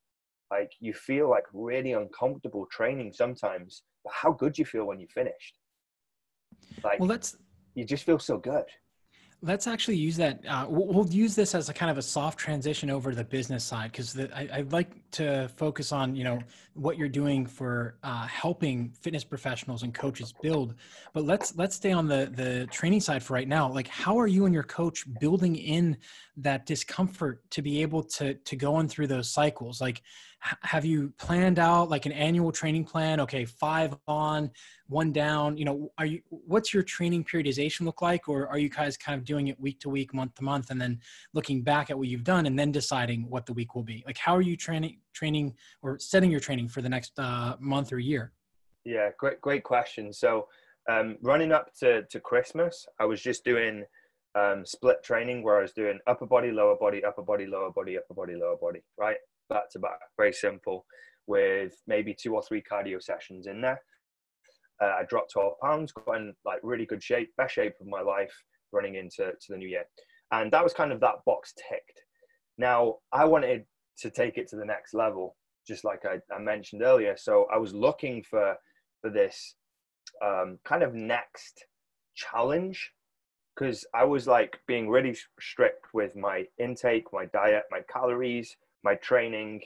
Like 0.52 0.72
you 0.80 0.94
feel 0.94 1.30
like 1.30 1.46
really 1.52 1.94
uncomfortable 1.94 2.68
training 2.72 3.14
sometimes, 3.14 3.84
but 4.04 4.14
how 4.14 4.32
good 4.32 4.58
you 4.58 4.66
feel 4.66 4.86
when 4.86 5.00
you 5.00 5.08
finished. 5.08 5.58
Like, 6.84 7.00
well, 7.00 7.10
that's 7.10 7.36
you 7.74 7.86
just 7.86 8.06
feel 8.06 8.20
so 8.20 8.38
good 8.38 8.66
let's 9.44 9.68
actually 9.68 9.98
use 9.98 10.16
that. 10.16 10.40
Uh, 10.48 10.66
we'll, 10.70 11.04
use 11.14 11.36
this 11.36 11.54
as 11.54 11.68
a 11.68 11.74
kind 11.74 11.92
of 11.92 11.98
a 11.98 12.02
soft 12.02 12.40
transition 12.40 12.90
over 12.90 13.12
to 13.12 13.16
the 13.16 13.24
business 13.24 13.64
side 13.64 13.92
because 13.92 14.18
I'd 14.18 14.72
like 14.72 14.90
to 15.12 15.50
focus 15.58 15.92
on 15.92 16.16
you 16.16 16.24
know 16.24 16.40
what 16.74 16.98
you're 16.98 17.10
doing 17.10 17.46
for 17.46 17.96
uh, 18.04 18.26
helping 18.26 18.90
fitness 19.02 19.24
professionals 19.24 19.84
and 19.84 19.94
coaches 19.94 20.34
build. 20.42 20.76
But 21.14 21.26
let's 21.26 21.56
let's 21.58 21.76
stay 21.76 21.92
on 21.92 22.08
the 22.08 22.32
the 22.34 22.68
training 22.68 23.02
side 23.02 23.22
for 23.22 23.34
right 23.34 23.48
now. 23.48 23.70
Like, 23.70 23.88
how 23.90 24.18
are 24.18 24.28
you 24.28 24.46
and 24.46 24.54
your 24.54 24.64
coach 24.64 25.06
building 25.20 25.58
in 25.58 25.98
that 26.38 26.66
discomfort 26.66 27.44
to 27.52 27.62
be 27.62 27.82
able 27.82 28.02
to 28.04 28.36
to 28.36 28.56
go 28.56 28.76
on 28.76 28.88
through 28.88 29.08
those 29.08 29.30
cycles? 29.30 29.82
Like, 29.82 30.02
have 30.62 30.84
you 30.84 31.14
planned 31.18 31.60
out 31.60 31.90
like 31.90 32.06
an 32.06 32.12
annual 32.12 32.52
training 32.52 32.84
plan? 32.86 33.20
Okay 33.22 33.46
five 33.46 33.96
on 34.08 34.52
one 34.88 35.12
down 35.12 35.58
you 35.58 35.66
know 35.66 35.92
are 35.98 36.06
you 36.06 36.22
what's 36.30 36.74
your 36.74 36.84
training 36.84 37.24
periodization 37.24 37.82
look 37.82 38.02
like? 38.02 38.28
Or 38.28 38.48
are 38.48 38.58
you 38.58 38.70
guys 38.70 38.98
kind 38.98 39.18
of 39.18 39.26
doing 39.26 39.48
it 39.48 39.60
week 39.60 39.80
to 39.82 39.90
week 39.90 40.14
month 40.14 40.36
to 40.36 40.44
month 40.44 40.70
and 40.70 40.82
then 40.82 41.00
looking 41.34 41.62
back 41.62 41.90
at 41.90 41.98
what 41.98 42.08
you've 42.08 42.24
done 42.24 42.46
and 42.46 42.58
then 42.58 42.72
deciding 42.72 43.30
what 43.30 43.46
the 43.46 43.54
week 43.54 43.76
will 43.76 43.84
be? 43.84 44.04
Like 44.06 44.18
how 44.18 44.36
are 44.36 44.42
you 44.42 44.58
training 44.58 45.00
training 45.14 45.56
or 45.82 46.00
setting 46.00 46.32
your 46.32 46.40
training 46.40 46.68
for 46.68 46.82
the 46.82 46.90
next 46.90 47.18
uh, 47.20 47.56
month 47.60 47.94
or 47.94 48.00
year? 48.00 48.34
Yeah 48.86 49.10
great 49.18 49.42
great 49.42 49.64
question. 49.64 50.12
So 50.12 50.48
um, 50.90 51.18
running 51.22 51.52
up 51.52 51.74
to, 51.76 52.04
to 52.04 52.20
christmas 52.20 52.86
i 53.00 53.06
was 53.06 53.22
just 53.22 53.44
doing 53.44 53.84
um, 54.36 54.66
split 54.66 55.04
training 55.04 55.44
where 55.44 55.58
i 55.58 55.62
was 55.62 55.74
doing 55.74 56.00
upper 56.08 56.26
body 56.26 56.52
lower 56.52 56.76
body 56.76 57.04
upper 57.04 57.22
body 57.22 57.46
lower 57.46 57.72
body 57.72 57.98
upper 57.98 58.14
body 58.14 58.36
lower 58.36 58.58
body 58.58 58.82
right 58.98 59.18
back 59.50 59.70
to 59.72 59.80
back, 59.80 60.00
very 60.18 60.34
simple, 60.34 60.86
with 61.28 61.74
maybe 61.88 62.16
two 62.20 62.36
or 62.36 62.44
three 62.44 62.62
cardio 62.62 63.02
sessions 63.02 63.48
in 63.48 63.62
there. 63.62 63.80
Uh, 64.82 64.96
I 65.00 65.04
dropped 65.08 65.32
12 65.32 65.54
pounds, 65.62 65.92
got 65.92 66.18
in 66.18 66.34
like 66.46 66.60
really 66.64 66.86
good 66.86 67.04
shape, 67.04 67.30
best 67.38 67.54
shape 67.54 67.74
of 67.80 67.88
my 67.88 68.02
life 68.02 68.34
running 68.72 68.96
into 68.96 69.32
to 69.32 69.48
the 69.50 69.58
new 69.58 69.68
year. 69.68 69.86
And 70.32 70.52
that 70.52 70.64
was 70.64 70.74
kind 70.74 70.92
of 70.92 71.00
that 71.02 71.24
box 71.26 71.54
ticked. 71.70 72.02
Now, 72.58 72.96
I 73.12 73.26
wanted 73.26 73.66
to 74.00 74.10
take 74.10 74.38
it 74.38 74.48
to 74.50 74.56
the 74.56 74.66
next 74.66 74.94
level, 74.94 75.36
just 75.68 75.84
like 75.84 76.04
I, 76.06 76.18
I 76.34 76.40
mentioned 76.40 76.82
earlier. 76.82 77.16
So 77.18 77.48
I 77.54 77.58
was 77.58 77.74
looking 77.74 78.24
for, 78.24 78.56
for 79.02 79.10
this 79.10 79.56
um, 80.24 80.58
kind 80.66 80.84
of 80.84 80.94
next 80.94 81.66
challenge 82.16 82.92
because 83.56 83.86
I 83.94 84.04
was 84.04 84.28
like 84.28 84.60
being 84.68 84.90
really 84.90 85.16
strict 85.40 85.86
with 85.94 86.16
my 86.16 86.46
intake, 86.60 87.06
my 87.14 87.26
diet, 87.28 87.64
my 87.70 87.82
calories, 87.92 88.56
my 88.84 88.96
training, 88.96 89.62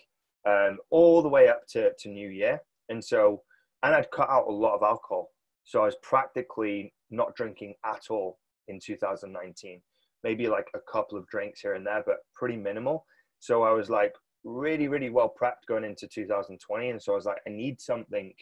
um, 0.47 0.77
all 0.89 1.21
the 1.21 1.29
way 1.29 1.47
up 1.49 1.61
to, 1.69 1.91
to 1.99 2.09
New 2.09 2.29
Year. 2.29 2.59
And 2.89 3.03
so, 3.03 3.41
and 3.83 3.93
I'd 3.93 4.11
cut 4.11 4.29
out 4.29 4.47
a 4.47 4.51
lot 4.51 4.75
of 4.75 4.83
alcohol. 4.83 5.29
So 5.63 5.81
I 5.81 5.85
was 5.85 5.97
practically 6.01 6.93
not 7.09 7.35
drinking 7.35 7.75
at 7.85 8.03
all 8.09 8.39
in 8.67 8.79
2019. 8.79 9.81
Maybe 10.23 10.47
like 10.47 10.67
a 10.75 10.79
couple 10.91 11.17
of 11.17 11.27
drinks 11.27 11.61
here 11.61 11.73
and 11.73 11.85
there, 11.85 12.03
but 12.05 12.17
pretty 12.35 12.55
minimal. 12.55 13.05
So 13.39 13.63
I 13.63 13.71
was 13.71 13.89
like 13.89 14.13
really, 14.43 14.87
really 14.87 15.09
well 15.09 15.33
prepped 15.39 15.67
going 15.67 15.83
into 15.83 16.07
2020. 16.07 16.89
And 16.89 17.01
so 17.01 17.11
I 17.11 17.15
was 17.15 17.25
like, 17.25 17.41
I 17.45 17.49
need 17.49 17.81
something 17.81 18.33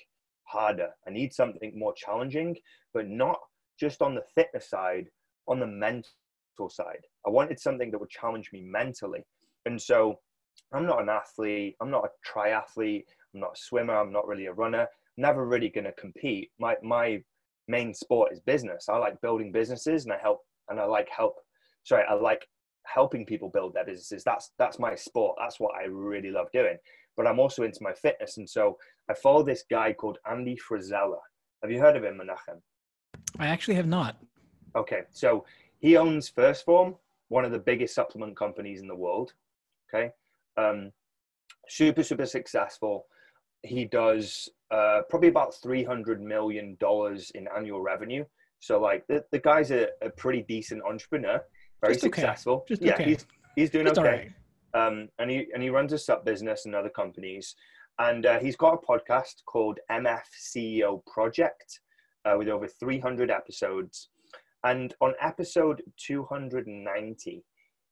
harder. 0.43 0.89
I 1.07 1.11
need 1.11 1.33
something 1.33 1.73
more 1.75 1.93
challenging, 1.95 2.55
but 2.93 3.07
not 3.07 3.39
just 3.79 4.01
on 4.01 4.15
the 4.15 4.23
fitness 4.35 4.69
side, 4.69 5.07
on 5.47 5.59
the 5.59 5.67
mental 5.67 6.69
side. 6.69 7.01
I 7.25 7.29
wanted 7.29 7.59
something 7.59 7.91
that 7.91 7.99
would 7.99 8.09
challenge 8.09 8.51
me 8.53 8.61
mentally. 8.61 9.25
And 9.65 9.81
so 9.81 10.19
I'm 10.73 10.85
not 10.85 11.01
an 11.01 11.09
athlete. 11.09 11.75
I'm 11.81 11.91
not 11.91 12.05
a 12.05 12.29
triathlete. 12.29 13.05
I'm 13.33 13.39
not 13.39 13.53
a 13.53 13.59
swimmer. 13.59 13.95
I'm 13.95 14.11
not 14.11 14.27
really 14.27 14.47
a 14.47 14.53
runner. 14.53 14.87
Never 15.17 15.45
really 15.45 15.69
going 15.69 15.85
to 15.85 15.93
compete. 15.93 16.49
My 16.59 16.75
my 16.83 17.21
main 17.67 17.93
sport 17.93 18.31
is 18.31 18.39
business. 18.41 18.89
I 18.89 18.97
like 18.97 19.21
building 19.21 19.51
businesses, 19.51 20.05
and 20.05 20.13
I 20.13 20.17
help 20.21 20.41
and 20.69 20.79
I 20.79 20.85
like 20.85 21.09
help. 21.09 21.35
Sorry, 21.83 22.03
I 22.09 22.13
like 22.13 22.45
helping 22.85 23.25
people 23.25 23.49
build 23.49 23.73
their 23.73 23.85
businesses. 23.85 24.23
That's 24.23 24.51
that's 24.57 24.79
my 24.79 24.95
sport. 24.95 25.37
That's 25.39 25.59
what 25.59 25.75
I 25.75 25.85
really 25.85 26.31
love 26.31 26.47
doing. 26.51 26.77
But 27.17 27.27
I'm 27.27 27.39
also 27.39 27.63
into 27.63 27.79
my 27.81 27.93
fitness, 27.93 28.37
and 28.37 28.49
so 28.49 28.77
I 29.09 29.13
follow 29.13 29.43
this 29.43 29.63
guy 29.69 29.93
called 29.93 30.17
Andy 30.29 30.57
Frisella. 30.57 31.19
Have 31.61 31.71
you 31.71 31.79
heard 31.79 31.95
of 31.95 32.03
him, 32.03 32.19
Menachem? 32.19 32.59
I 33.39 33.47
actually 33.47 33.75
have 33.75 33.87
not. 33.87 34.17
Okay, 34.75 35.03
so 35.11 35.45
he 35.79 35.95
owns 35.95 36.29
1st 36.29 36.65
Form, 36.65 36.95
one 37.29 37.45
of 37.45 37.51
the 37.51 37.59
biggest 37.59 37.95
supplement 37.95 38.35
companies 38.35 38.81
in 38.81 38.87
the 38.87 38.95
world. 38.95 39.33
Okay, 39.93 40.11
um, 40.57 40.91
super, 41.67 42.03
super 42.03 42.25
successful. 42.25 43.05
He 43.63 43.85
does 43.85 44.49
uh, 44.71 45.01
probably 45.09 45.29
about 45.29 45.53
$300 45.63 46.19
million 46.19 46.77
in 47.35 47.47
annual 47.55 47.81
revenue. 47.81 48.25
So, 48.59 48.79
like, 48.79 49.05
the, 49.07 49.23
the 49.31 49.39
guy's 49.39 49.71
a, 49.71 49.87
a 50.01 50.09
pretty 50.09 50.43
decent 50.47 50.81
entrepreneur, 50.83 51.41
very 51.81 51.93
Just 51.93 52.03
successful. 52.03 52.53
Okay. 52.53 52.65
Just 52.69 52.81
yeah, 52.81 52.93
okay. 52.93 53.03
he's, 53.05 53.25
he's 53.55 53.69
doing 53.69 53.85
Just 53.85 53.99
okay. 53.99 54.31
Right. 54.73 54.87
Um, 54.87 55.09
and, 55.19 55.29
he, 55.31 55.47
and 55.53 55.63
he 55.63 55.69
runs 55.69 55.93
a 55.93 55.97
sub 55.97 56.25
business 56.25 56.65
and 56.65 56.75
other 56.75 56.89
companies. 56.89 57.55
And 57.99 58.25
uh, 58.25 58.39
he's 58.39 58.55
got 58.55 58.73
a 58.73 58.77
podcast 58.77 59.35
called 59.45 59.79
MF 59.89 60.23
CEO 60.53 61.05
Project 61.05 61.79
uh, 62.25 62.35
with 62.37 62.49
over 62.49 62.67
300 62.67 63.31
episodes. 63.31 64.09
And 64.63 64.93
on 64.99 65.13
episode 65.21 65.81
290, 65.97 67.43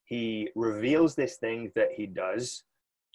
he 0.05 0.49
reveals 0.55 1.15
this 1.15 1.37
thing 1.37 1.71
that 1.75 1.91
he 1.95 2.05
does 2.05 2.63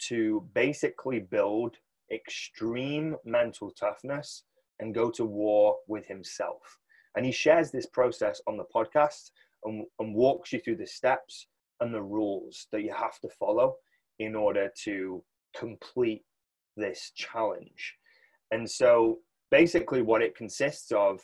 to 0.09 0.46
basically 0.55 1.20
build 1.20 1.77
extreme 2.12 3.16
mental 3.24 3.70
toughness 3.70 4.44
and 4.81 4.94
go 4.94 5.11
to 5.11 5.24
war 5.24 5.77
with 5.87 6.07
himself. 6.07 6.79
And 7.16 7.27
he 7.27 7.33
shares 7.33 7.70
this 7.70 7.87
process 7.87 8.40
on 8.46 8.57
the 8.57 8.64
podcast 8.74 9.31
and, 9.64 9.85
and 9.98 10.14
walks 10.14 10.53
you 10.53 10.61
through 10.61 10.77
the 10.77 10.87
steps 10.87 11.46
and 11.81 11.92
the 11.92 12.03
rules 12.03 12.66
that 12.72 12.83
you 12.83 12.92
have 12.92 13.18
to 13.20 13.29
follow 13.29 13.77
in 14.18 14.35
order 14.35 14.70
to 14.85 15.22
complete 15.57 16.22
this 16.77 17.12
challenge. 17.14 17.94
And 18.51 18.68
so 18.68 19.18
basically, 19.51 20.03
what 20.03 20.22
it 20.22 20.37
consists 20.37 20.92
of 20.92 21.20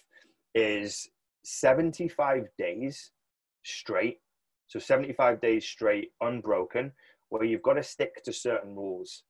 is 0.54 1.08
75 1.44 2.48
days 2.58 3.12
straight 3.64 4.18
so 4.66 4.78
75 4.78 5.40
days 5.40 5.64
straight, 5.64 6.10
unbroken, 6.20 6.92
where 7.28 7.44
you've 7.44 7.62
got 7.62 7.74
to 7.74 7.82
stick 7.82 8.22
to 8.24 8.32
certain 8.32 8.74
rules. 8.74 9.24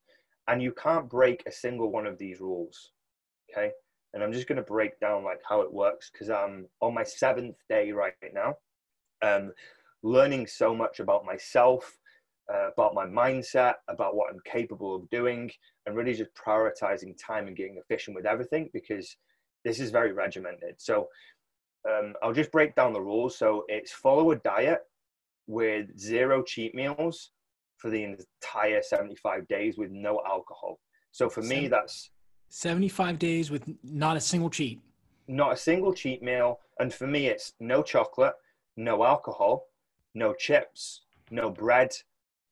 And 0.49 0.63
you 0.63 0.73
can't 0.73 1.09
break 1.09 1.43
a 1.47 1.53
single 1.53 1.91
one 1.91 2.07
of 2.07 2.19
these 2.19 2.41
rules. 2.41 2.93
Okay. 3.51 3.71
And 4.13 4.23
I'm 4.23 4.33
just 4.33 4.47
going 4.47 4.57
to 4.57 4.63
break 4.63 4.99
down 5.01 5.25
like 5.25 5.41
how 5.49 5.61
it 5.63 5.73
works 5.73 6.11
because 6.13 6.31
I'm 6.31 6.67
on 6.81 6.95
my 6.95 7.03
seventh 7.03 7.57
day 7.69 7.93
right 7.93 8.15
now, 8.33 8.55
um, 9.23 9.53
learning 10.03 10.47
so 10.47 10.75
much 10.75 11.01
about 11.01 11.25
myself, 11.25 11.99
uh, 12.53 12.71
about 12.71 12.95
my 12.95 13.07
mindset, 13.07 13.75
about 13.89 14.15
what 14.15 14.31
I'm 14.31 14.41
capable 14.45 14.95
of 14.95 15.11
doing, 15.11 15.51
and 15.87 15.97
really 15.97 16.15
just 16.15 16.31
prioritizing 16.35 17.17
time 17.19 17.49
and 17.49 17.57
getting 17.57 17.79
efficient 17.79 18.15
with 18.15 18.27
everything 18.27 18.71
because 18.73 19.17
this 19.65 19.81
is 19.81 19.91
very 19.91 20.13
regimented. 20.13 20.75
So 20.79 21.09
um, 21.89 22.15
I'll 22.23 22.33
just 22.33 22.53
break 22.53 22.75
down 22.77 22.93
the 22.93 23.01
rules. 23.01 23.37
So 23.37 23.65
it's 23.69 23.93
follow 23.93 24.31
a 24.31 24.37
diet 24.37 24.81
with 25.47 25.99
zero 25.99 26.43
cheat 26.43 26.75
meals 26.75 27.31
for 27.77 27.91
the 27.91 28.03
entire 28.05 28.83
75 28.83 29.47
days 29.49 29.77
with 29.77 29.91
no 29.91 30.21
alcohol. 30.27 30.79
So 31.13 31.29
for 31.29 31.43
me, 31.43 31.69
that's 31.69 32.11
75 32.49 33.19
days 33.19 33.51
with 33.51 33.69
not 33.83 34.17
a 34.17 34.21
single 34.21 34.51
cheat. 34.51 34.81
Not 35.29 35.53
a 35.53 35.57
single 35.57 35.93
cheat 35.93 36.23
meal. 36.23 36.61
And 36.81 36.93
for 36.93 37.07
me, 37.07 37.27
it's 37.27 37.53
no 37.61 37.83
chocolate, 37.83 38.35
no 38.77 39.05
alcohol, 39.05 39.67
no 40.15 40.35
chips, 40.35 41.03
no 41.31 41.51
bread, 41.51 41.95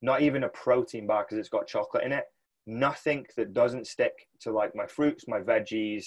not 0.00 0.22
even 0.22 0.44
a 0.44 0.48
protein 0.48 1.06
bar 1.06 1.24
because 1.24 1.38
it's 1.38 1.48
got 1.48 1.66
chocolate 1.66 2.04
in 2.04 2.12
it. 2.12 2.24
Nothing 2.66 3.26
that 3.36 3.52
doesn't 3.54 3.86
stick 3.86 4.12
to 4.40 4.52
like 4.52 4.74
my 4.74 4.86
fruits, 4.86 5.24
my 5.26 5.40
veggies, 5.40 6.04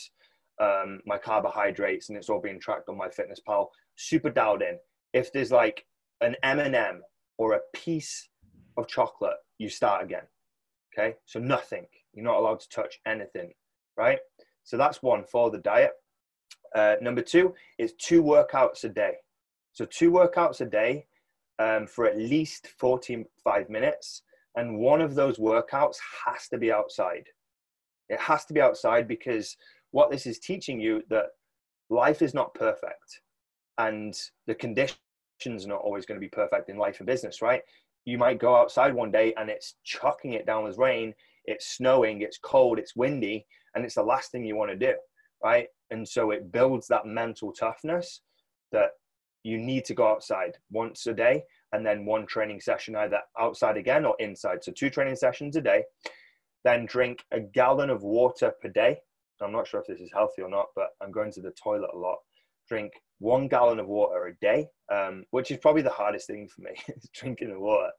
um, 0.61 0.99
my 1.05 1.17
carbohydrates, 1.17 2.09
and 2.09 2.17
it's 2.17 2.29
all 2.29 2.41
being 2.41 2.59
tracked 2.59 2.89
on 2.89 2.97
MyFitnessPal. 2.97 3.67
Super 3.95 4.29
dialed 4.29 4.61
in. 4.61 4.77
If 5.13 5.31
there's 5.33 5.51
like 5.51 5.85
an 6.21 6.35
M&M 6.43 7.01
or 7.37 7.53
a 7.53 7.61
piece 7.73 8.29
of 8.77 8.87
chocolate, 8.87 9.37
you 9.57 9.69
start 9.69 10.03
again. 10.03 10.23
Okay, 10.97 11.15
so 11.25 11.39
nothing. 11.39 11.85
You're 12.13 12.25
not 12.25 12.37
allowed 12.37 12.61
to 12.61 12.69
touch 12.69 12.99
anything, 13.05 13.51
right? 13.97 14.19
So 14.63 14.77
that's 14.77 15.03
one 15.03 15.23
for 15.25 15.51
the 15.51 15.57
diet. 15.59 15.91
Uh, 16.73 16.95
number 17.01 17.21
two 17.21 17.53
is 17.77 17.93
two 17.93 18.23
workouts 18.23 18.83
a 18.83 18.89
day. 18.89 19.15
So 19.73 19.85
two 19.85 20.11
workouts 20.11 20.61
a 20.61 20.65
day 20.65 21.05
um, 21.59 21.87
for 21.87 22.05
at 22.05 22.17
least 22.17 22.67
45 22.79 23.69
minutes. 23.69 24.23
And 24.55 24.79
one 24.79 25.01
of 25.01 25.15
those 25.15 25.37
workouts 25.37 25.97
has 26.25 26.47
to 26.49 26.57
be 26.57 26.71
outside. 26.71 27.25
It 28.07 28.19
has 28.19 28.45
to 28.45 28.53
be 28.53 28.61
outside 28.61 29.07
because 29.07 29.57
what 29.91 30.11
this 30.11 30.25
is 30.25 30.39
teaching 30.39 30.79
you 30.79 31.03
that 31.09 31.25
life 31.89 32.21
is 32.21 32.33
not 32.33 32.53
perfect 32.53 33.21
and 33.77 34.13
the 34.47 34.55
conditions 34.55 34.99
are 35.45 35.67
not 35.67 35.81
always 35.81 36.05
going 36.05 36.19
to 36.19 36.25
be 36.25 36.29
perfect 36.29 36.69
in 36.69 36.77
life 36.77 36.99
and 36.99 37.07
business, 37.07 37.41
right? 37.41 37.61
You 38.05 38.17
might 38.17 38.39
go 38.39 38.55
outside 38.55 38.93
one 38.93 39.11
day 39.11 39.33
and 39.37 39.49
it's 39.49 39.75
chucking 39.83 40.33
it 40.33 40.45
down 40.45 40.63
with 40.63 40.77
rain, 40.77 41.13
it's 41.45 41.75
snowing, 41.75 42.21
it's 42.21 42.37
cold, 42.37 42.79
it's 42.79 42.95
windy, 42.95 43.45
and 43.73 43.83
it's 43.83 43.95
the 43.95 44.03
last 44.03 44.31
thing 44.31 44.45
you 44.45 44.55
want 44.55 44.71
to 44.71 44.77
do, 44.77 44.95
right? 45.43 45.67
And 45.91 46.07
so 46.07 46.31
it 46.31 46.51
builds 46.51 46.87
that 46.87 47.05
mental 47.05 47.51
toughness 47.51 48.21
that 48.71 48.91
you 49.43 49.57
need 49.57 49.85
to 49.85 49.93
go 49.93 50.07
outside 50.07 50.57
once 50.71 51.05
a 51.07 51.13
day 51.13 51.43
and 51.71 51.85
then 51.85 52.05
one 52.05 52.25
training 52.25 52.59
session 52.61 52.95
either 52.95 53.19
outside 53.39 53.77
again 53.77 54.05
or 54.05 54.15
inside. 54.19 54.63
So 54.63 54.71
two 54.71 54.89
training 54.89 55.15
sessions 55.15 55.55
a 55.55 55.61
day. 55.61 55.83
Then 56.63 56.87
drink 56.87 57.23
a 57.31 57.39
gallon 57.39 57.91
of 57.91 58.01
water 58.01 58.53
per 58.61 58.69
day. 58.69 58.97
I'm 59.41 59.51
not 59.51 59.67
sure 59.67 59.81
if 59.81 59.87
this 59.87 59.99
is 59.99 60.11
healthy 60.11 60.41
or 60.41 60.49
not, 60.49 60.67
but 60.75 60.89
I'm 61.01 61.11
going 61.11 61.31
to 61.33 61.41
the 61.41 61.51
toilet 61.51 61.91
a 61.93 61.97
lot. 61.97 62.17
Drink 62.67 62.91
one 63.19 63.47
gallon 63.47 63.79
of 63.79 63.87
water 63.87 64.27
a 64.27 64.35
day, 64.45 64.67
um, 64.91 65.23
which 65.31 65.51
is 65.51 65.57
probably 65.57 65.81
the 65.81 65.89
hardest 65.89 66.27
thing 66.27 66.47
for 66.47 66.61
me, 66.61 66.71
is 66.95 67.09
drinking 67.13 67.51
the 67.51 67.59
water. 67.59 67.91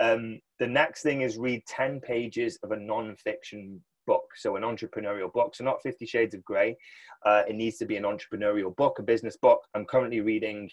Um, 0.00 0.40
the 0.58 0.66
next 0.66 1.02
thing 1.02 1.22
is 1.22 1.36
read 1.36 1.62
10 1.66 2.00
pages 2.00 2.58
of 2.62 2.72
a 2.72 2.76
non-fiction 2.76 3.80
book, 4.06 4.24
so 4.36 4.56
an 4.56 4.62
entrepreneurial 4.62 5.32
book. 5.32 5.54
So 5.54 5.64
not 5.64 5.82
Fifty 5.82 6.06
Shades 6.06 6.34
of 6.34 6.44
Grey. 6.44 6.76
Uh, 7.24 7.42
it 7.48 7.56
needs 7.56 7.76
to 7.78 7.86
be 7.86 7.96
an 7.96 8.04
entrepreneurial 8.04 8.74
book, 8.76 8.98
a 8.98 9.02
business 9.02 9.36
book. 9.36 9.60
I'm 9.74 9.84
currently 9.84 10.20
reading 10.20 10.70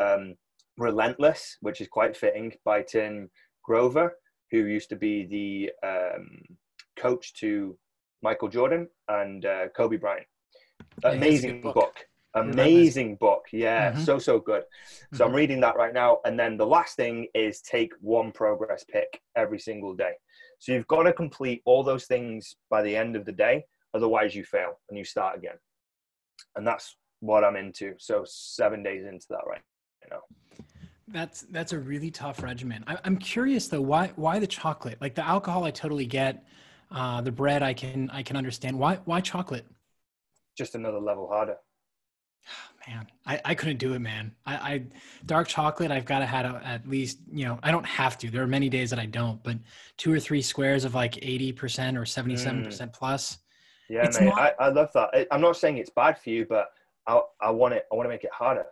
um, 0.00 0.34
Relentless, 0.76 1.56
which 1.60 1.80
is 1.80 1.88
quite 1.88 2.16
fitting 2.16 2.52
by 2.64 2.82
Tim 2.82 3.30
Grover, 3.62 4.16
who 4.50 4.58
used 4.58 4.88
to 4.90 4.96
be 4.96 5.24
the 5.26 5.88
um, 5.88 6.42
coach 6.98 7.34
to 7.34 7.78
Michael 8.22 8.48
Jordan 8.48 8.88
and 9.08 9.46
uh, 9.46 9.68
Kobe 9.76 9.96
Bryant. 9.96 10.26
Amazing 11.04 11.60
book. 11.60 11.74
book. 11.74 12.06
Amazing 12.34 13.16
book. 13.16 13.46
Yeah, 13.52 13.92
mm-hmm. 13.92 14.02
so, 14.02 14.18
so 14.18 14.40
good. 14.40 14.64
So 15.12 15.18
mm-hmm. 15.18 15.22
I'm 15.22 15.32
reading 15.32 15.60
that 15.60 15.76
right 15.76 15.94
now. 15.94 16.18
And 16.24 16.38
then 16.38 16.56
the 16.56 16.66
last 16.66 16.96
thing 16.96 17.28
is 17.34 17.60
take 17.60 17.92
one 18.00 18.32
progress 18.32 18.84
pic 18.90 19.20
every 19.36 19.58
single 19.58 19.94
day. 19.94 20.12
So 20.58 20.72
you've 20.72 20.86
got 20.88 21.04
to 21.04 21.12
complete 21.12 21.62
all 21.64 21.84
those 21.84 22.06
things 22.06 22.56
by 22.70 22.82
the 22.82 22.96
end 22.96 23.14
of 23.14 23.24
the 23.24 23.32
day, 23.32 23.64
otherwise 23.94 24.34
you 24.34 24.44
fail 24.44 24.80
and 24.88 24.98
you 24.98 25.04
start 25.04 25.36
again. 25.36 25.56
And 26.56 26.66
that's 26.66 26.96
what 27.20 27.44
I'm 27.44 27.56
into. 27.56 27.94
So 27.98 28.24
seven 28.26 28.82
days 28.82 29.04
into 29.04 29.26
that 29.30 29.46
right 29.46 29.62
now. 30.10 30.20
That's 31.06 31.42
that's 31.42 31.72
a 31.72 31.78
really 31.78 32.10
tough 32.10 32.42
regimen. 32.42 32.82
I, 32.86 32.98
am 33.04 33.18
curious 33.18 33.68
though, 33.68 33.82
why 33.82 34.12
why 34.16 34.38
the 34.38 34.46
chocolate? 34.46 34.98
Like 35.00 35.14
the 35.14 35.26
alcohol, 35.26 35.64
I 35.64 35.70
totally 35.70 36.06
get. 36.06 36.44
Uh, 36.90 37.20
the 37.20 37.32
bread, 37.32 37.62
I 37.62 37.74
can 37.74 38.08
I 38.10 38.22
can 38.22 38.36
understand. 38.36 38.78
Why 38.78 38.98
why 39.04 39.20
chocolate? 39.20 39.66
Just 40.56 40.74
another 40.74 41.00
level 41.00 41.28
harder 41.28 41.56
man, 42.86 43.06
I, 43.26 43.40
I 43.44 43.54
couldn't 43.54 43.78
do 43.78 43.94
it, 43.94 43.98
man. 43.98 44.32
I, 44.46 44.54
I 44.54 44.82
dark 45.26 45.48
chocolate. 45.48 45.90
I've 45.90 46.04
got 46.04 46.20
to 46.20 46.26
have 46.26 46.46
a, 46.46 46.66
at 46.66 46.88
least, 46.88 47.18
you 47.32 47.44
know, 47.44 47.58
I 47.62 47.70
don't 47.70 47.86
have 47.86 48.18
to. 48.18 48.30
There 48.30 48.42
are 48.42 48.46
many 48.46 48.68
days 48.68 48.90
that 48.90 48.98
I 48.98 49.06
don't, 49.06 49.42
but 49.42 49.56
two 49.96 50.12
or 50.12 50.20
three 50.20 50.42
squares 50.42 50.84
of 50.84 50.94
like 50.94 51.18
eighty 51.24 51.52
percent 51.52 51.96
or 51.96 52.04
seventy-seven 52.04 52.62
mm. 52.62 52.64
percent 52.64 52.92
plus. 52.92 53.38
Yeah, 53.88 54.08
mate. 54.18 54.26
Not... 54.26 54.38
I, 54.38 54.52
I 54.58 54.68
love 54.68 54.90
that. 54.94 55.26
I'm 55.30 55.40
not 55.40 55.56
saying 55.56 55.78
it's 55.78 55.90
bad 55.90 56.18
for 56.18 56.30
you, 56.30 56.46
but 56.48 56.68
I 57.06 57.20
I 57.40 57.50
want 57.50 57.74
it. 57.74 57.86
I 57.92 57.96
want 57.96 58.06
to 58.06 58.10
make 58.10 58.24
it 58.24 58.32
harder. 58.32 58.66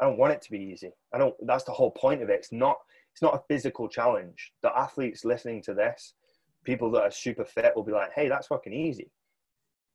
I 0.00 0.04
don't 0.04 0.18
want 0.18 0.32
it 0.32 0.42
to 0.42 0.50
be 0.50 0.58
easy. 0.58 0.92
I 1.12 1.18
don't. 1.18 1.34
That's 1.46 1.64
the 1.64 1.72
whole 1.72 1.90
point 1.90 2.22
of 2.22 2.30
it. 2.30 2.34
It's 2.34 2.52
not. 2.52 2.76
It's 3.12 3.22
not 3.22 3.34
a 3.34 3.42
physical 3.48 3.88
challenge. 3.88 4.52
The 4.62 4.76
athletes 4.76 5.24
listening 5.24 5.62
to 5.62 5.74
this, 5.74 6.14
people 6.64 6.90
that 6.92 7.02
are 7.02 7.10
super 7.10 7.44
fit, 7.44 7.72
will 7.74 7.82
be 7.82 7.92
like, 7.92 8.12
"Hey, 8.14 8.28
that's 8.28 8.46
fucking 8.46 8.72
easy." 8.72 9.10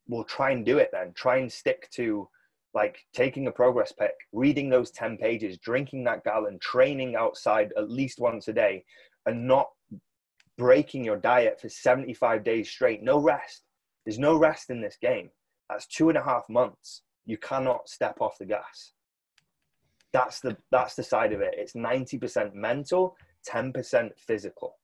We'll 0.08 0.24
try 0.24 0.50
and 0.50 0.64
do 0.64 0.78
it 0.78 0.90
then. 0.92 1.12
Try 1.14 1.38
and 1.38 1.50
stick 1.50 1.90
to 1.92 2.28
like 2.76 2.98
taking 3.14 3.46
a 3.46 3.50
progress 3.50 3.90
pic, 3.90 4.12
reading 4.32 4.68
those 4.68 4.90
10 4.90 5.16
pages, 5.16 5.56
drinking 5.56 6.04
that 6.04 6.22
gallon, 6.24 6.58
training 6.60 7.16
outside 7.16 7.72
at 7.78 7.90
least 7.90 8.18
once 8.20 8.48
a 8.48 8.52
day, 8.52 8.84
and 9.24 9.48
not 9.48 9.68
breaking 10.58 11.02
your 11.02 11.16
diet 11.16 11.58
for 11.58 11.70
75 11.70 12.44
days 12.44 12.68
straight. 12.68 13.02
No 13.02 13.18
rest. 13.18 13.62
There's 14.04 14.18
no 14.18 14.36
rest 14.36 14.68
in 14.68 14.82
this 14.82 14.98
game. 15.00 15.30
That's 15.70 15.86
two 15.86 16.10
and 16.10 16.18
a 16.18 16.22
half 16.22 16.44
months. 16.50 17.00
You 17.24 17.38
cannot 17.38 17.88
step 17.88 18.18
off 18.20 18.36
the 18.38 18.44
gas. 18.44 18.92
That's 20.12 20.40
the 20.40 20.58
that's 20.70 20.96
the 20.96 21.02
side 21.02 21.32
of 21.32 21.40
it. 21.40 21.54
It's 21.56 21.72
90% 21.72 22.52
mental, 22.52 23.16
10% 23.50 24.10
physical. 24.18 24.76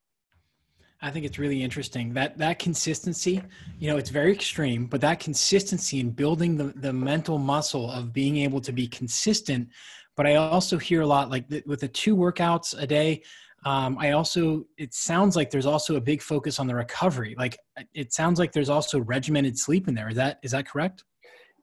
I 1.02 1.10
think 1.10 1.26
it's 1.26 1.38
really 1.38 1.62
interesting 1.62 2.14
that 2.14 2.38
that 2.38 2.60
consistency, 2.60 3.42
you 3.80 3.90
know, 3.90 3.96
it's 3.96 4.10
very 4.10 4.32
extreme, 4.32 4.86
but 4.86 5.00
that 5.00 5.18
consistency 5.18 5.98
in 5.98 6.10
building 6.10 6.56
the, 6.56 6.72
the 6.76 6.92
mental 6.92 7.38
muscle 7.38 7.90
of 7.90 8.12
being 8.12 8.36
able 8.36 8.60
to 8.60 8.72
be 8.72 8.86
consistent. 8.86 9.68
But 10.16 10.28
I 10.28 10.36
also 10.36 10.78
hear 10.78 11.00
a 11.00 11.06
lot 11.06 11.28
like 11.28 11.48
the, 11.48 11.62
with 11.66 11.80
the 11.80 11.88
two 11.88 12.16
workouts 12.16 12.80
a 12.80 12.86
day. 12.86 13.22
Um, 13.64 13.98
I 13.98 14.12
also, 14.12 14.64
it 14.78 14.94
sounds 14.94 15.34
like 15.34 15.50
there's 15.50 15.66
also 15.66 15.96
a 15.96 16.00
big 16.00 16.22
focus 16.22 16.60
on 16.60 16.68
the 16.68 16.74
recovery. 16.74 17.34
Like 17.36 17.58
it 17.94 18.12
sounds 18.12 18.38
like 18.38 18.52
there's 18.52 18.70
also 18.70 19.00
regimented 19.00 19.58
sleep 19.58 19.88
in 19.88 19.94
there. 19.94 20.08
Is 20.08 20.16
that, 20.16 20.38
is 20.44 20.52
that 20.52 20.68
correct? 20.68 21.02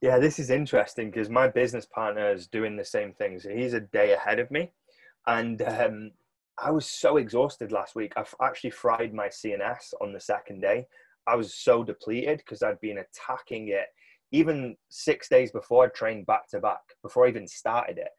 Yeah, 0.01 0.17
this 0.17 0.39
is 0.39 0.49
interesting 0.49 1.11
because 1.11 1.29
my 1.29 1.47
business 1.47 1.85
partner 1.85 2.31
is 2.31 2.47
doing 2.47 2.75
the 2.75 2.85
same 2.85 3.13
thing. 3.13 3.39
So 3.39 3.49
he's 3.49 3.73
a 3.73 3.81
day 3.81 4.13
ahead 4.13 4.39
of 4.39 4.51
me. 4.51 4.71
And 5.27 5.61
um, 5.61 6.11
I 6.61 6.71
was 6.71 6.85
so 6.85 7.17
exhausted 7.17 7.71
last 7.71 7.95
week. 7.95 8.13
I've 8.17 8.33
actually 8.41 8.71
fried 8.71 9.13
my 9.13 9.27
CNS 9.27 9.93
on 10.01 10.13
the 10.13 10.19
second 10.19 10.61
day. 10.61 10.85
I 11.27 11.35
was 11.35 11.53
so 11.53 11.83
depleted 11.83 12.39
because 12.39 12.63
I'd 12.63 12.81
been 12.81 12.99
attacking 12.99 13.69
it 13.69 13.87
even 14.31 14.75
six 14.89 15.29
days 15.29 15.51
before 15.51 15.85
I 15.85 15.89
trained 15.89 16.25
back 16.25 16.47
to 16.49 16.59
back, 16.59 16.81
before 17.01 17.25
I 17.25 17.29
even 17.29 17.47
started 17.47 17.97
it. 17.97 18.09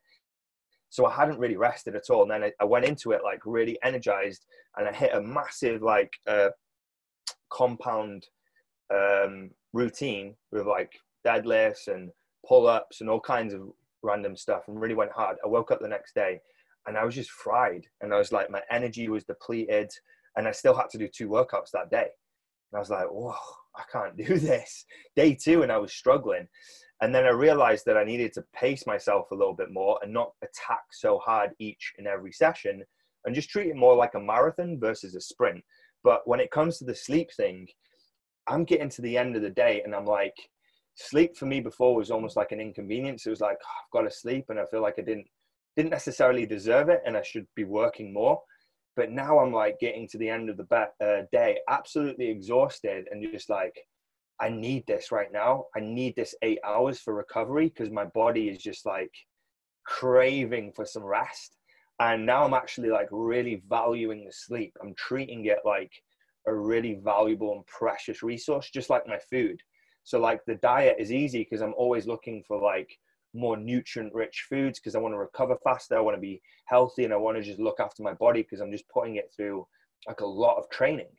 So 0.88 1.06
I 1.06 1.14
hadn't 1.14 1.38
really 1.38 1.56
rested 1.56 1.94
at 1.94 2.10
all. 2.10 2.22
And 2.22 2.30
then 2.30 2.44
I, 2.44 2.52
I 2.60 2.64
went 2.64 2.84
into 2.84 3.12
it 3.12 3.22
like 3.22 3.40
really 3.44 3.78
energized 3.84 4.46
and 4.76 4.88
I 4.88 4.92
hit 4.92 5.14
a 5.14 5.20
massive 5.20 5.82
like 5.82 6.12
uh, 6.26 6.48
compound 7.50 8.26
um, 8.92 9.50
routine 9.72 10.34
with 10.50 10.66
like 10.66 10.92
deadlifts 11.24 11.88
and 11.88 12.10
pull 12.46 12.66
ups 12.66 13.00
and 13.00 13.10
all 13.10 13.20
kinds 13.20 13.54
of 13.54 13.62
random 14.02 14.36
stuff 14.36 14.62
and 14.66 14.80
really 14.80 14.94
went 14.94 15.12
hard. 15.12 15.36
I 15.44 15.48
woke 15.48 15.70
up 15.70 15.80
the 15.80 15.88
next 15.88 16.14
day 16.14 16.40
and 16.86 16.96
I 16.96 17.04
was 17.04 17.14
just 17.14 17.30
fried. 17.30 17.86
And 18.00 18.12
I 18.12 18.18
was 18.18 18.32
like, 18.32 18.50
my 18.50 18.62
energy 18.70 19.08
was 19.08 19.24
depleted, 19.24 19.90
and 20.36 20.46
I 20.46 20.52
still 20.52 20.74
had 20.74 20.90
to 20.90 20.98
do 20.98 21.08
two 21.08 21.28
workouts 21.28 21.70
that 21.72 21.90
day. 21.90 22.08
And 22.72 22.76
I 22.76 22.78
was 22.78 22.90
like, 22.90 23.06
whoa, 23.10 23.34
I 23.76 23.82
can't 23.92 24.16
do 24.16 24.38
this. 24.38 24.84
Day 25.16 25.34
two, 25.34 25.62
and 25.62 25.72
I 25.72 25.78
was 25.78 25.92
struggling. 25.92 26.48
And 27.02 27.14
then 27.14 27.24
I 27.24 27.30
realized 27.30 27.86
that 27.86 27.96
I 27.96 28.04
needed 28.04 28.32
to 28.34 28.44
pace 28.54 28.86
myself 28.86 29.30
a 29.30 29.34
little 29.34 29.54
bit 29.54 29.70
more 29.70 29.98
and 30.02 30.12
not 30.12 30.32
attack 30.42 30.82
so 30.92 31.18
hard 31.18 31.50
each 31.58 31.92
and 31.96 32.06
every 32.06 32.32
session 32.32 32.82
and 33.24 33.34
just 33.34 33.48
treat 33.48 33.68
it 33.68 33.76
more 33.76 33.96
like 33.96 34.14
a 34.14 34.20
marathon 34.20 34.78
versus 34.78 35.14
a 35.14 35.20
sprint. 35.20 35.62
But 36.04 36.22
when 36.26 36.40
it 36.40 36.50
comes 36.50 36.78
to 36.78 36.84
the 36.84 36.94
sleep 36.94 37.30
thing, 37.34 37.66
I'm 38.46 38.64
getting 38.64 38.90
to 38.90 39.02
the 39.02 39.16
end 39.16 39.36
of 39.36 39.42
the 39.42 39.50
day 39.50 39.82
and 39.84 39.94
I'm 39.94 40.04
like, 40.04 40.34
sleep 40.94 41.36
for 41.36 41.46
me 41.46 41.60
before 41.60 41.94
was 41.94 42.10
almost 42.10 42.36
like 42.36 42.52
an 42.52 42.60
inconvenience. 42.60 43.26
It 43.26 43.30
was 43.30 43.40
like, 43.40 43.56
oh, 43.62 43.68
I've 43.82 43.92
got 43.92 44.08
to 44.08 44.14
sleep 44.14 44.46
and 44.48 44.58
I 44.58 44.64
feel 44.66 44.82
like 44.82 44.98
I 44.98 45.02
didn't 45.02 45.26
didn't 45.76 45.90
necessarily 45.90 46.46
deserve 46.46 46.88
it 46.88 47.02
and 47.06 47.16
I 47.16 47.22
should 47.22 47.46
be 47.54 47.64
working 47.64 48.12
more. 48.12 48.40
But 48.96 49.12
now 49.12 49.38
I'm 49.38 49.52
like 49.52 49.78
getting 49.78 50.08
to 50.08 50.18
the 50.18 50.28
end 50.28 50.50
of 50.50 50.56
the 50.56 50.66
uh, 51.00 51.22
day, 51.32 51.58
absolutely 51.68 52.28
exhausted 52.28 53.06
and 53.10 53.26
just 53.32 53.48
like, 53.48 53.74
I 54.40 54.48
need 54.48 54.86
this 54.86 55.12
right 55.12 55.30
now. 55.32 55.66
I 55.76 55.80
need 55.80 56.16
this 56.16 56.34
eight 56.42 56.58
hours 56.64 56.98
for 57.00 57.14
recovery 57.14 57.68
because 57.68 57.90
my 57.90 58.06
body 58.06 58.48
is 58.48 58.58
just 58.58 58.86
like 58.86 59.12
craving 59.84 60.72
for 60.74 60.84
some 60.84 61.04
rest. 61.04 61.56
And 62.00 62.24
now 62.24 62.44
I'm 62.44 62.54
actually 62.54 62.88
like 62.88 63.08
really 63.10 63.62
valuing 63.68 64.24
the 64.24 64.32
sleep. 64.32 64.74
I'm 64.82 64.94
treating 64.94 65.44
it 65.44 65.58
like 65.64 65.92
a 66.46 66.54
really 66.54 66.98
valuable 67.04 67.52
and 67.52 67.66
precious 67.66 68.22
resource, 68.22 68.70
just 68.70 68.88
like 68.88 69.06
my 69.06 69.18
food. 69.30 69.60
So 70.04 70.18
like 70.18 70.40
the 70.46 70.54
diet 70.56 70.96
is 70.98 71.12
easy 71.12 71.40
because 71.40 71.60
I'm 71.60 71.74
always 71.76 72.06
looking 72.06 72.42
for 72.48 72.60
like 72.60 72.90
more 73.34 73.56
nutrient 73.56 74.12
rich 74.14 74.46
foods 74.48 74.78
because 74.78 74.94
I 74.94 74.98
want 74.98 75.14
to 75.14 75.18
recover 75.18 75.56
faster. 75.62 75.96
I 75.96 76.00
want 76.00 76.16
to 76.16 76.20
be 76.20 76.40
healthy 76.66 77.04
and 77.04 77.12
I 77.12 77.16
want 77.16 77.36
to 77.36 77.42
just 77.42 77.58
look 77.58 77.80
after 77.80 78.02
my 78.02 78.14
body 78.14 78.42
because 78.42 78.60
I'm 78.60 78.72
just 78.72 78.88
putting 78.88 79.16
it 79.16 79.32
through 79.34 79.66
like 80.06 80.20
a 80.20 80.26
lot 80.26 80.56
of 80.56 80.68
training. 80.70 81.10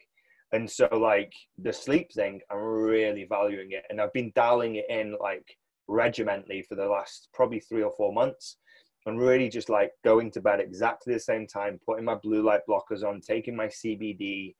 And 0.54 0.70
so 0.70 0.88
like 0.92 1.34
the 1.58 1.72
sleep 1.72 2.12
thing, 2.12 2.42
I'm 2.52 2.60
really 2.60 3.26
valuing 3.28 3.72
it. 3.72 3.84
And 3.90 4.02
I've 4.02 4.14
been 4.14 4.32
dialing 4.36 4.76
it 4.76 4.86
in 4.90 5.18
like 5.22 5.46
regimentally 5.88 6.64
for 6.64 6.76
the 6.76 6.86
last 6.86 7.30
probably 7.34 7.60
three 7.60 7.84
or 7.84 7.94
four 7.96 8.14
months. 8.14 8.58
And 9.08 9.20
really 9.20 9.50
just 9.50 9.70
like 9.70 9.94
going 10.04 10.30
to 10.32 10.42
bed 10.42 10.60
exactly 10.60 11.14
the 11.14 11.20
same 11.20 11.48
time, 11.48 11.80
putting 11.88 12.06
my 12.06 12.14
blue 12.14 12.44
light 12.44 12.62
blockers 12.70 13.04
on, 13.04 13.20
taking 13.20 13.56
my 13.56 13.66
CBD, 13.66 14.54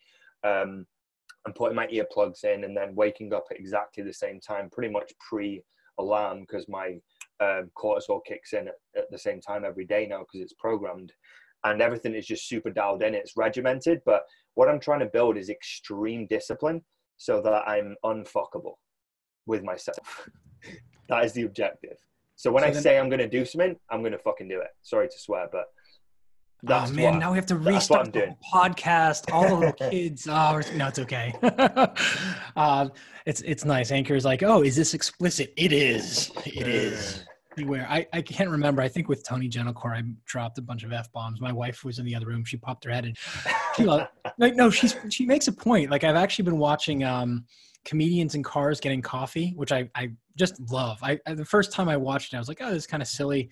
um, 0.44 0.88
and 1.46 1.54
putting 1.54 1.76
my 1.76 1.86
earplugs 1.88 2.44
in, 2.44 2.64
and 2.64 2.76
then 2.76 2.96
waking 2.96 3.34
up 3.34 3.46
at 3.52 3.60
exactly 3.60 4.04
the 4.04 4.14
same 4.14 4.40
time, 4.40 4.68
pretty 4.72 4.92
much 4.92 5.12
pre 5.20 5.64
alarm 6.00 6.42
because 6.42 6.68
my 6.68 6.96
um, 7.42 7.72
cortisol 7.76 8.22
kicks 8.26 8.54
in 8.54 8.68
at, 8.68 8.76
at, 8.96 9.12
the 9.12 9.18
same 9.18 9.42
time 9.42 9.66
every 9.66 9.86
day 9.86 10.06
now 10.08 10.20
because 10.20 10.42
it's 10.42 10.54
programmed 10.54 11.12
and 11.64 11.82
everything 11.82 12.16
is 12.16 12.26
just 12.26 12.48
super 12.48 12.70
dialed 12.70 13.04
in. 13.04 13.14
It's 13.14 13.38
regimented, 13.38 14.02
but 14.06 14.24
what 14.56 14.70
I'm 14.70 14.80
trying 14.80 15.00
to 15.00 15.06
build 15.08 15.38
is 15.38 15.50
extreme 15.50 16.28
discipline 16.28 16.82
so 17.18 17.42
that 17.42 17.68
I'm 17.68 17.96
unfuckable 18.06 18.76
with 19.46 19.64
myself. 19.64 20.30
that 21.10 21.26
is 21.26 21.34
the 21.34 21.44
objective. 21.44 21.98
So 22.36 22.52
when 22.52 22.64
so 22.64 22.70
I 22.70 22.72
then, 22.72 22.82
say 22.82 23.00
I'm 23.00 23.10
going 23.10 23.20
to 23.20 23.30
do 23.30 23.46
something, 23.46 23.76
I'm 23.90 24.02
going 24.02 24.14
to 24.14 24.20
fucking 24.20 24.48
do 24.48 24.60
it. 24.60 24.70
Sorry 24.82 25.08
to 25.08 25.20
swear, 25.20 25.48
but 25.52 25.66
that's 26.64 26.92
oh 26.92 26.94
man, 26.94 27.18
now 27.18 27.32
we 27.32 27.38
have 27.38 27.48
to 27.48 27.58
restart 27.58 28.14
the 28.14 28.36
podcast. 28.54 29.32
All 29.32 29.48
the 29.48 29.56
little 29.56 29.74
kids. 29.90 30.28
Oh, 30.28 30.62
no, 30.76 30.88
it's 30.88 31.00
okay. 31.00 31.34
uh, 32.56 32.90
it's 33.26 33.42
it's 33.42 33.66
nice. 33.66 33.92
Anchor 33.92 34.16
is 34.16 34.26
like, 34.26 34.44
oh, 34.44 34.62
is 34.62 34.76
this 34.76 34.94
explicit? 34.94 35.54
It 35.58 35.74
is. 35.74 36.32
It 36.46 36.68
is. 36.68 37.26
Beware. 37.56 37.86
I, 37.90 38.08
I 38.14 38.22
can't 38.22 38.50
remember. 38.50 38.82
I 38.82 38.88
think 38.88 39.10
with 39.10 39.28
Tony 39.28 39.50
Gentilcore, 39.50 39.98
I 39.98 40.04
dropped 40.26 40.58
a 40.58 40.62
bunch 40.62 40.84
of 40.84 40.94
f 40.94 41.12
bombs. 41.12 41.42
My 41.42 41.52
wife 41.52 41.84
was 41.84 42.00
in 42.00 42.06
the 42.06 42.16
other 42.16 42.28
room. 42.28 42.46
She 42.46 42.58
popped 42.58 42.84
her 42.86 42.92
head 42.92 43.06
and 43.06 43.18
she 43.76 43.84
like 44.38 44.56
no, 44.56 44.70
she's 44.70 44.96
she 45.10 45.26
makes 45.26 45.48
a 45.48 45.52
point. 45.52 45.92
Like 45.92 46.04
I've 46.04 46.16
actually 46.16 46.46
been 46.46 46.58
watching 46.58 47.04
um 47.04 47.46
comedians 47.84 48.36
in 48.36 48.44
cars 48.44 48.80
getting 48.80 49.02
coffee, 49.02 49.54
which 49.56 49.72
I 49.72 49.90
I 49.96 50.12
just 50.38 50.60
love. 50.72 51.00
I, 51.02 51.20
I 51.28 51.34
the 51.34 51.46
first 51.46 51.72
time 51.72 51.90
I 51.90 51.98
watched 51.98 52.34
it, 52.34 52.38
I 52.38 52.40
was 52.40 52.48
like, 52.48 52.60
oh, 52.62 52.70
this 52.70 52.84
is 52.84 52.88
kind 52.88 53.04
of 53.04 53.08
silly. 53.08 53.50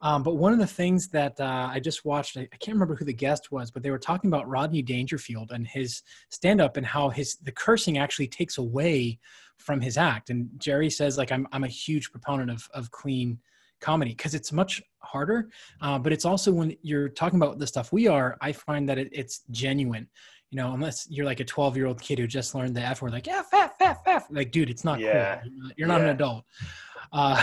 Um, 0.00 0.22
but 0.22 0.36
one 0.36 0.52
of 0.52 0.60
the 0.60 0.66
things 0.66 1.08
that 1.08 1.40
uh, 1.40 1.70
I 1.72 1.80
just 1.80 2.04
watched, 2.04 2.36
I, 2.36 2.42
I, 2.42 2.56
can't 2.58 2.76
remember 2.76 2.94
who 2.94 3.04
the 3.04 3.12
guest 3.12 3.50
was, 3.50 3.72
but 3.72 3.82
they 3.82 3.90
were 3.90 3.98
talking 3.98 4.30
about 4.30 4.48
Rodney 4.48 4.80
Dangerfield 4.80 5.50
and 5.50 5.66
his 5.66 6.02
stand 6.28 6.60
up 6.60 6.76
and 6.76 6.86
how 6.86 7.08
his 7.08 7.34
the 7.42 7.50
cursing 7.50 7.98
actually 7.98 8.28
takes 8.28 8.58
away 8.58 9.18
from 9.58 9.80
his 9.80 9.98
act. 9.98 10.30
And 10.30 10.48
Jerry 10.58 10.90
says, 10.90 11.18
like, 11.18 11.32
I'm, 11.32 11.46
I'm 11.52 11.64
a 11.64 11.68
huge 11.68 12.10
proponent 12.10 12.50
of, 12.50 12.68
of 12.72 12.90
clean 12.90 13.38
comedy 13.80 14.12
because 14.12 14.34
it's 14.34 14.52
much 14.52 14.82
harder. 15.00 15.48
Uh, 15.80 15.98
but 15.98 16.12
it's 16.12 16.24
also 16.24 16.52
when 16.52 16.74
you're 16.82 17.08
talking 17.08 17.38
about 17.38 17.58
the 17.58 17.66
stuff 17.66 17.92
we 17.92 18.06
are, 18.06 18.36
I 18.40 18.52
find 18.52 18.88
that 18.88 18.98
it, 18.98 19.08
it's 19.12 19.42
genuine. 19.50 20.08
You 20.50 20.56
know, 20.56 20.72
unless 20.72 21.06
you're 21.10 21.26
like 21.26 21.40
a 21.40 21.44
12 21.44 21.76
year 21.76 21.86
old 21.86 22.00
kid 22.00 22.18
who 22.18 22.26
just 22.26 22.54
learned 22.54 22.74
the 22.74 22.80
F 22.80 23.02
word, 23.02 23.12
like, 23.12 23.26
yeah, 23.26 23.42
fat, 23.42 23.78
fat, 23.78 24.02
fat. 24.04 24.24
Like, 24.30 24.50
dude, 24.50 24.70
it's 24.70 24.84
not 24.84 24.98
yeah. 24.98 25.40
cool. 25.42 25.52
You're 25.76 25.88
not, 25.88 26.00
yeah. 26.00 26.06
an 26.06 26.10
adult. 26.10 26.44
Uh, 27.12 27.42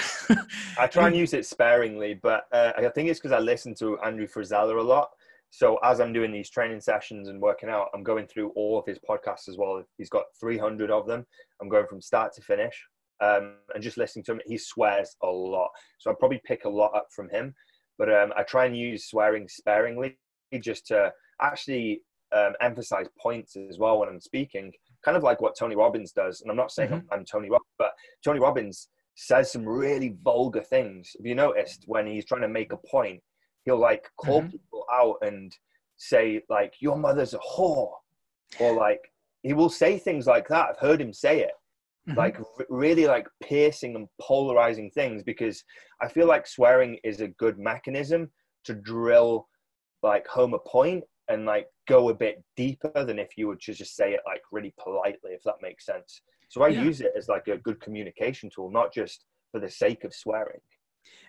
I 0.79 0.87
try 0.91 1.07
and 1.07 1.15
use 1.15 1.33
it 1.33 1.45
sparingly, 1.45 2.15
but 2.15 2.47
uh, 2.51 2.71
I 2.77 2.87
think 2.89 3.09
it's 3.09 3.19
because 3.19 3.31
I 3.31 3.39
listen 3.39 3.75
to 3.75 3.99
Andrew 3.99 4.27
Frisella 4.27 4.77
a 4.79 4.81
lot. 4.81 5.11
So 5.55 5.77
as 5.85 6.01
I'm 6.01 6.11
doing 6.11 6.33
these 6.33 6.49
training 6.49 6.81
sessions 6.81 7.29
and 7.29 7.41
working 7.41 7.69
out, 7.69 7.87
I'm 7.93 8.03
going 8.03 8.27
through 8.27 8.49
all 8.57 8.77
of 8.77 8.85
his 8.85 8.99
podcasts 9.09 9.47
as 9.47 9.55
well. 9.57 9.81
He's 9.97 10.09
got 10.09 10.25
300 10.37 10.91
of 10.91 11.07
them. 11.07 11.25
I'm 11.61 11.69
going 11.69 11.87
from 11.87 12.01
start 12.01 12.33
to 12.33 12.41
finish 12.41 12.77
um, 13.21 13.53
and 13.73 13.81
just 13.81 13.95
listening 13.95 14.25
to 14.25 14.33
him. 14.33 14.41
He 14.45 14.57
swears 14.57 15.15
a 15.23 15.27
lot, 15.27 15.69
so 15.97 16.11
I 16.11 16.13
probably 16.19 16.41
pick 16.43 16.65
a 16.65 16.69
lot 16.69 16.93
up 16.93 17.07
from 17.15 17.29
him. 17.29 17.55
But 17.97 18.13
um, 18.13 18.33
I 18.35 18.43
try 18.43 18.65
and 18.65 18.75
use 18.75 19.07
swearing 19.07 19.47
sparingly, 19.47 20.17
just 20.59 20.87
to 20.87 21.13
actually 21.41 22.01
um, 22.35 22.51
emphasize 22.59 23.07
points 23.17 23.55
as 23.55 23.79
well 23.79 23.99
when 23.99 24.09
I'm 24.09 24.19
speaking. 24.19 24.73
Kind 25.05 25.15
of 25.15 25.23
like 25.23 25.39
what 25.39 25.57
Tony 25.57 25.77
Robbins 25.77 26.11
does. 26.11 26.41
And 26.41 26.51
I'm 26.51 26.57
not 26.57 26.71
saying 26.73 26.89
mm-hmm. 26.89 27.07
I'm, 27.13 27.19
I'm 27.19 27.25
Tony 27.25 27.49
Robbins, 27.49 27.75
but 27.79 27.91
Tony 28.25 28.41
Robbins 28.41 28.89
says 29.15 29.53
some 29.53 29.65
really 29.65 30.17
vulgar 30.21 30.63
things. 30.63 31.11
Have 31.17 31.25
you 31.25 31.35
noticed 31.35 31.85
when 31.85 32.07
he's 32.07 32.25
trying 32.25 32.41
to 32.41 32.49
make 32.49 32.73
a 32.73 32.77
point, 32.91 33.21
he'll 33.65 33.79
like 33.79 34.09
call 34.17 34.41
mm-hmm. 34.41 34.51
people 34.51 34.85
out 34.91 35.17
and 35.21 35.55
say 35.97 36.41
like, 36.49 36.75
"Your 36.79 36.97
mother's 36.97 37.33
a 37.33 37.39
whore," 37.39 37.91
or 38.59 38.73
like 38.73 39.01
he 39.43 39.53
will 39.53 39.69
say 39.69 39.97
things 39.97 40.27
like 40.27 40.47
that. 40.47 40.69
I've 40.69 40.79
heard 40.79 41.01
him 41.01 41.13
say 41.13 41.41
it, 41.41 41.51
mm-hmm. 42.07 42.17
like 42.17 42.39
r- 42.39 42.65
really 42.69 43.05
like 43.05 43.27
piercing 43.43 43.95
and 43.95 44.07
polarizing 44.21 44.89
things 44.91 45.23
because 45.23 45.63
I 46.01 46.07
feel 46.07 46.27
like 46.27 46.47
swearing 46.47 46.97
is 47.03 47.21
a 47.21 47.27
good 47.27 47.59
mechanism 47.59 48.31
to 48.65 48.73
drill 48.73 49.47
like 50.03 50.27
home 50.27 50.53
a 50.53 50.59
point 50.59 51.03
and 51.27 51.45
like 51.45 51.67
go 51.87 52.09
a 52.09 52.13
bit 52.13 52.43
deeper 52.55 53.03
than 53.03 53.19
if 53.19 53.29
you 53.37 53.47
would 53.47 53.59
just 53.59 53.95
say 53.95 54.13
it 54.13 54.21
like 54.25 54.41
really 54.51 54.73
politely, 54.79 55.31
if 55.31 55.43
that 55.43 55.55
makes 55.61 55.85
sense. 55.85 56.21
So 56.49 56.61
I 56.63 56.69
yeah. 56.69 56.83
use 56.83 57.01
it 57.01 57.11
as 57.17 57.27
like 57.27 57.47
a 57.47 57.57
good 57.57 57.81
communication 57.81 58.49
tool, 58.53 58.69
not 58.69 58.93
just 58.93 59.25
for 59.51 59.59
the 59.59 59.69
sake 59.69 60.03
of 60.03 60.13
swearing. 60.13 60.59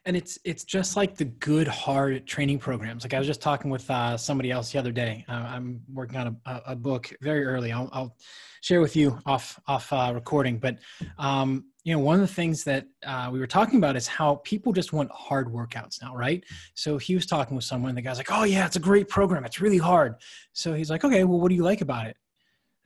And 0.05 0.17
it's 0.17 0.39
it's 0.45 0.63
just 0.63 0.97
like 0.97 1.17
the 1.17 1.25
good 1.25 1.67
hard 1.67 2.27
training 2.27 2.61
programs. 2.61 3.03
Like 3.03 3.15
I 3.15 3.19
was 3.19 3.27
just 3.27 3.43
talking 3.43 3.71
with 3.71 3.91
uh, 3.91 4.17
somebody 4.17 4.51
else 4.53 4.71
the 4.71 4.79
other 4.79 4.93
day. 4.93 5.25
Uh, 5.29 5.33
I'm 5.33 5.81
working 5.93 6.17
on 6.17 6.37
a, 6.47 6.63
a 6.67 6.77
book 6.77 7.13
very 7.21 7.45
early. 7.45 7.73
I'll, 7.73 7.89
I'll, 7.93 8.17
share 8.63 8.81
with 8.81 8.97
you 8.97 9.17
off 9.27 9.61
off 9.69 9.93
uh, 9.93 10.11
recording. 10.13 10.59
But 10.59 10.79
um, 11.19 11.67
you 11.85 11.93
know, 11.93 12.01
one 12.01 12.17
of 12.17 12.21
the 12.21 12.35
things 12.35 12.65
that 12.65 12.85
uh, 13.05 13.31
we 13.33 13.39
were 13.39 13.47
talking 13.47 13.79
about 13.79 13.95
is 13.95 14.09
how 14.09 14.37
people 14.45 14.73
just 14.73 14.93
want 14.93 15.09
hard 15.13 15.47
workouts 15.47 16.03
now, 16.03 16.17
right? 16.17 16.43
So 16.75 16.99
he 16.99 17.15
was 17.15 17.27
talking 17.27 17.55
with 17.55 17.65
someone. 17.65 17.95
The 17.95 18.03
guy's 18.03 18.19
like, 18.19 18.33
"Oh 18.33 18.43
yeah, 18.43 18.67
it's 18.67 18.75
a 18.75 18.81
great 18.81 19.09
program. 19.09 19.45
It's 19.45 19.61
really 19.61 19.79
hard." 19.79 20.17
So 20.53 20.75
he's 20.75 20.91
like, 20.91 21.05
"Okay, 21.05 21.23
well, 21.23 21.39
what 21.39 21.49
do 21.49 21.55
you 21.55 21.63
like 21.63 21.81
about 21.81 22.07
it?" 22.07 22.17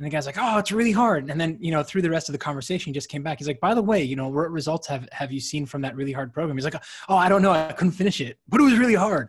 And 0.00 0.06
the 0.06 0.10
guy's 0.10 0.24
like, 0.24 0.38
"Oh, 0.38 0.56
it's 0.56 0.72
really 0.72 0.92
hard." 0.92 1.28
And 1.28 1.38
then, 1.38 1.58
you 1.60 1.70
know, 1.70 1.82
through 1.82 2.00
the 2.00 2.08
rest 2.08 2.30
of 2.30 2.32
the 2.32 2.38
conversation, 2.38 2.88
he 2.88 2.94
just 2.94 3.10
came 3.10 3.22
back. 3.22 3.36
He's 3.36 3.46
like, 3.46 3.60
"By 3.60 3.74
the 3.74 3.82
way, 3.82 4.02
you 4.02 4.16
know, 4.16 4.28
what 4.28 4.50
results 4.50 4.86
have 4.86 5.06
have 5.12 5.30
you 5.30 5.40
seen 5.40 5.66
from 5.66 5.82
that 5.82 5.94
really 5.94 6.12
hard 6.12 6.32
program?" 6.32 6.56
He's 6.56 6.64
like, 6.64 6.82
"Oh, 7.10 7.16
I 7.16 7.28
don't 7.28 7.42
know. 7.42 7.50
I 7.50 7.70
couldn't 7.72 7.92
finish 7.92 8.18
it, 8.22 8.38
but 8.48 8.62
it 8.62 8.64
was 8.64 8.78
really 8.78 8.94
hard." 8.94 9.28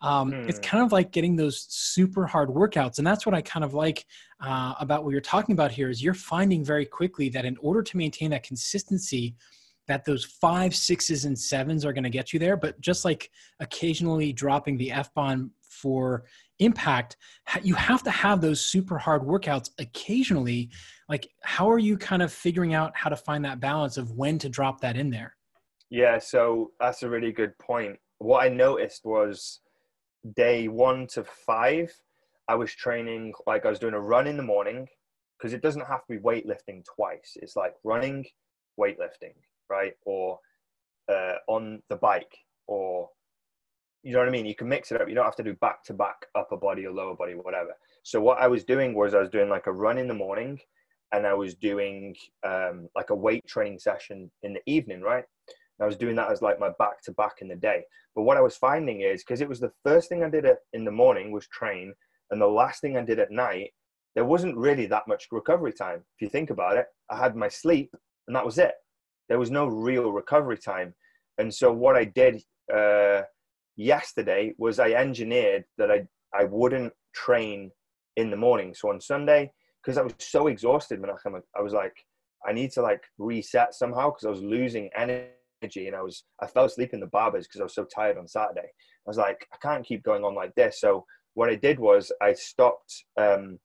Um, 0.00 0.32
mm. 0.32 0.48
It's 0.48 0.58
kind 0.58 0.84
of 0.84 0.90
like 0.90 1.12
getting 1.12 1.36
those 1.36 1.66
super 1.68 2.26
hard 2.26 2.48
workouts, 2.48 2.98
and 2.98 3.06
that's 3.06 3.26
what 3.26 3.34
I 3.36 3.42
kind 3.42 3.64
of 3.64 3.74
like 3.74 4.06
uh, 4.40 4.74
about 4.80 5.04
what 5.04 5.12
you're 5.12 5.20
talking 5.20 5.52
about 5.52 5.70
here. 5.70 5.88
Is 5.88 6.02
you're 6.02 6.14
finding 6.14 6.64
very 6.64 6.84
quickly 6.84 7.28
that 7.28 7.44
in 7.44 7.56
order 7.58 7.80
to 7.80 7.96
maintain 7.96 8.30
that 8.30 8.42
consistency, 8.42 9.36
that 9.86 10.04
those 10.04 10.24
five, 10.24 10.74
sixes, 10.74 11.26
and 11.26 11.38
sevens 11.38 11.84
are 11.84 11.92
going 11.92 12.02
to 12.02 12.10
get 12.10 12.32
you 12.32 12.40
there. 12.40 12.56
But 12.56 12.80
just 12.80 13.04
like 13.04 13.30
occasionally 13.60 14.32
dropping 14.32 14.78
the 14.78 14.90
f 14.90 15.14
bomb 15.14 15.52
for 15.62 16.24
impact 16.58 17.16
you 17.62 17.74
have 17.74 18.02
to 18.02 18.10
have 18.10 18.40
those 18.40 18.60
super 18.60 18.98
hard 18.98 19.22
workouts 19.22 19.70
occasionally. 19.78 20.70
Like 21.08 21.28
how 21.42 21.70
are 21.70 21.78
you 21.78 21.96
kind 21.96 22.22
of 22.22 22.32
figuring 22.32 22.74
out 22.74 22.92
how 22.96 23.08
to 23.10 23.16
find 23.16 23.44
that 23.44 23.60
balance 23.60 23.96
of 23.96 24.10
when 24.12 24.38
to 24.38 24.48
drop 24.48 24.80
that 24.80 24.96
in 24.96 25.10
there? 25.10 25.36
Yeah 25.90 26.18
so 26.18 26.72
that's 26.80 27.02
a 27.02 27.08
really 27.08 27.32
good 27.32 27.56
point. 27.58 27.96
What 28.18 28.44
i 28.44 28.48
noticed 28.48 29.04
was 29.04 29.60
day 30.34 30.66
one 30.66 31.06
to 31.06 31.24
five 31.24 31.92
i 32.48 32.54
was 32.54 32.74
training 32.74 33.32
like 33.46 33.64
i 33.64 33.70
was 33.70 33.78
doing 33.78 33.94
a 33.94 34.00
run 34.00 34.26
in 34.26 34.36
the 34.36 34.42
morning 34.42 34.86
because 35.38 35.52
it 35.52 35.62
doesn't 35.62 35.86
have 35.86 36.04
to 36.04 36.14
be 36.14 36.18
weightlifting 36.18 36.84
twice. 36.84 37.36
It's 37.36 37.54
like 37.54 37.74
running 37.84 38.26
weightlifting 38.78 39.34
right? 39.68 39.92
Or 40.04 40.38
uh, 41.10 41.34
on 41.46 41.82
the 41.88 41.96
bike 41.96 42.36
or 42.66 43.08
you 44.02 44.12
know 44.12 44.20
what 44.20 44.28
I 44.28 44.30
mean? 44.30 44.46
You 44.46 44.54
can 44.54 44.68
mix 44.68 44.92
it 44.92 45.00
up. 45.00 45.08
You 45.08 45.14
don't 45.14 45.24
have 45.24 45.36
to 45.36 45.42
do 45.42 45.54
back 45.54 45.82
to 45.84 45.94
back 45.94 46.26
upper 46.34 46.56
body 46.56 46.86
or 46.86 46.92
lower 46.92 47.14
body, 47.14 47.34
whatever. 47.34 47.70
So 48.02 48.20
what 48.20 48.38
I 48.38 48.46
was 48.48 48.64
doing 48.64 48.94
was 48.94 49.14
I 49.14 49.20
was 49.20 49.30
doing 49.30 49.48
like 49.48 49.66
a 49.66 49.72
run 49.72 49.98
in 49.98 50.08
the 50.08 50.14
morning 50.14 50.58
and 51.12 51.26
I 51.26 51.34
was 51.34 51.54
doing 51.54 52.14
um, 52.46 52.88
like 52.94 53.10
a 53.10 53.14
weight 53.14 53.46
training 53.46 53.78
session 53.78 54.30
in 54.42 54.52
the 54.52 54.62
evening, 54.66 55.00
right? 55.00 55.24
And 55.46 55.84
I 55.84 55.86
was 55.86 55.96
doing 55.96 56.16
that 56.16 56.30
as 56.30 56.42
like 56.42 56.60
my 56.60 56.70
back 56.78 57.02
to 57.02 57.12
back 57.12 57.36
in 57.40 57.48
the 57.48 57.56
day. 57.56 57.82
But 58.14 58.22
what 58.22 58.36
I 58.36 58.42
was 58.42 58.56
finding 58.56 59.00
is 59.00 59.22
because 59.22 59.40
it 59.40 59.48
was 59.48 59.60
the 59.60 59.72
first 59.84 60.08
thing 60.08 60.22
I 60.22 60.30
did 60.30 60.46
in 60.72 60.84
the 60.84 60.90
morning 60.90 61.30
was 61.32 61.46
train, 61.48 61.94
and 62.30 62.40
the 62.40 62.46
last 62.46 62.80
thing 62.80 62.96
I 62.96 63.02
did 63.02 63.18
at 63.18 63.30
night, 63.30 63.70
there 64.14 64.24
wasn't 64.24 64.56
really 64.56 64.86
that 64.86 65.08
much 65.08 65.28
recovery 65.30 65.72
time. 65.72 66.02
If 66.16 66.22
you 66.22 66.28
think 66.28 66.50
about 66.50 66.76
it, 66.76 66.86
I 67.10 67.16
had 67.16 67.36
my 67.36 67.48
sleep 67.48 67.94
and 68.26 68.36
that 68.36 68.44
was 68.44 68.58
it. 68.58 68.74
There 69.28 69.38
was 69.38 69.50
no 69.50 69.66
real 69.66 70.12
recovery 70.12 70.58
time. 70.58 70.94
And 71.38 71.52
so 71.52 71.72
what 71.72 71.96
I 71.96 72.04
did, 72.04 72.42
uh, 72.72 73.22
yesterday 73.78 74.52
was 74.58 74.78
I 74.78 74.90
engineered 74.90 75.64
that 75.78 75.90
I, 75.90 76.06
I 76.34 76.44
wouldn't 76.44 76.92
train 77.14 77.70
in 78.16 78.30
the 78.30 78.36
morning. 78.36 78.74
So 78.74 78.90
on 78.90 79.00
Sunday, 79.00 79.52
because 79.80 79.96
I 79.96 80.02
was 80.02 80.12
so 80.18 80.48
exhausted, 80.48 81.00
Menachem, 81.00 81.40
I 81.56 81.62
was 81.62 81.72
like, 81.72 81.94
I 82.46 82.52
need 82.52 82.72
to 82.72 82.82
like 82.82 83.04
reset 83.16 83.74
somehow 83.74 84.10
because 84.10 84.26
I 84.26 84.30
was 84.30 84.42
losing 84.42 84.90
energy 84.96 85.86
and 85.86 85.96
I 85.96 86.02
was 86.02 86.24
I 86.40 86.46
fell 86.46 86.66
asleep 86.66 86.92
in 86.92 87.00
the 87.00 87.06
barbers 87.06 87.46
because 87.46 87.60
I 87.60 87.64
was 87.64 87.74
so 87.74 87.84
tired 87.84 88.18
on 88.18 88.28
Saturday. 88.28 88.68
I 88.68 89.08
was 89.08 89.16
like, 89.16 89.46
I 89.52 89.56
can't 89.56 89.86
keep 89.86 90.02
going 90.02 90.24
on 90.24 90.34
like 90.34 90.54
this. 90.54 90.80
So 90.80 91.06
what 91.34 91.48
I 91.48 91.54
did 91.54 91.78
was 91.78 92.12
I 92.20 92.32
stopped. 92.34 93.04
Um, 93.16 93.58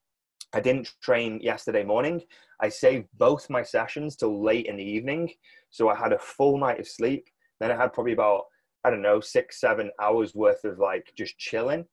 I 0.52 0.60
didn't 0.60 0.92
train 1.02 1.40
yesterday 1.42 1.82
morning. 1.82 2.22
I 2.60 2.68
saved 2.68 3.08
both 3.18 3.50
my 3.50 3.64
sessions 3.64 4.14
till 4.14 4.42
late 4.42 4.66
in 4.66 4.76
the 4.76 4.84
evening, 4.84 5.32
so 5.70 5.88
I 5.88 5.96
had 5.96 6.12
a 6.12 6.18
full 6.18 6.56
night 6.58 6.78
of 6.78 6.86
sleep 6.86 7.26
Then 7.58 7.72
I 7.72 7.76
had 7.76 7.92
probably 7.92 8.12
about, 8.12 8.44
I 8.84 8.90
don't 8.90 9.02
know, 9.02 9.20
six, 9.20 9.60
seven 9.60 9.90
hours 10.00 10.34
worth 10.34 10.64
of 10.64 10.78
like 10.78 11.12
just 11.16 11.38
chilling, 11.38 11.86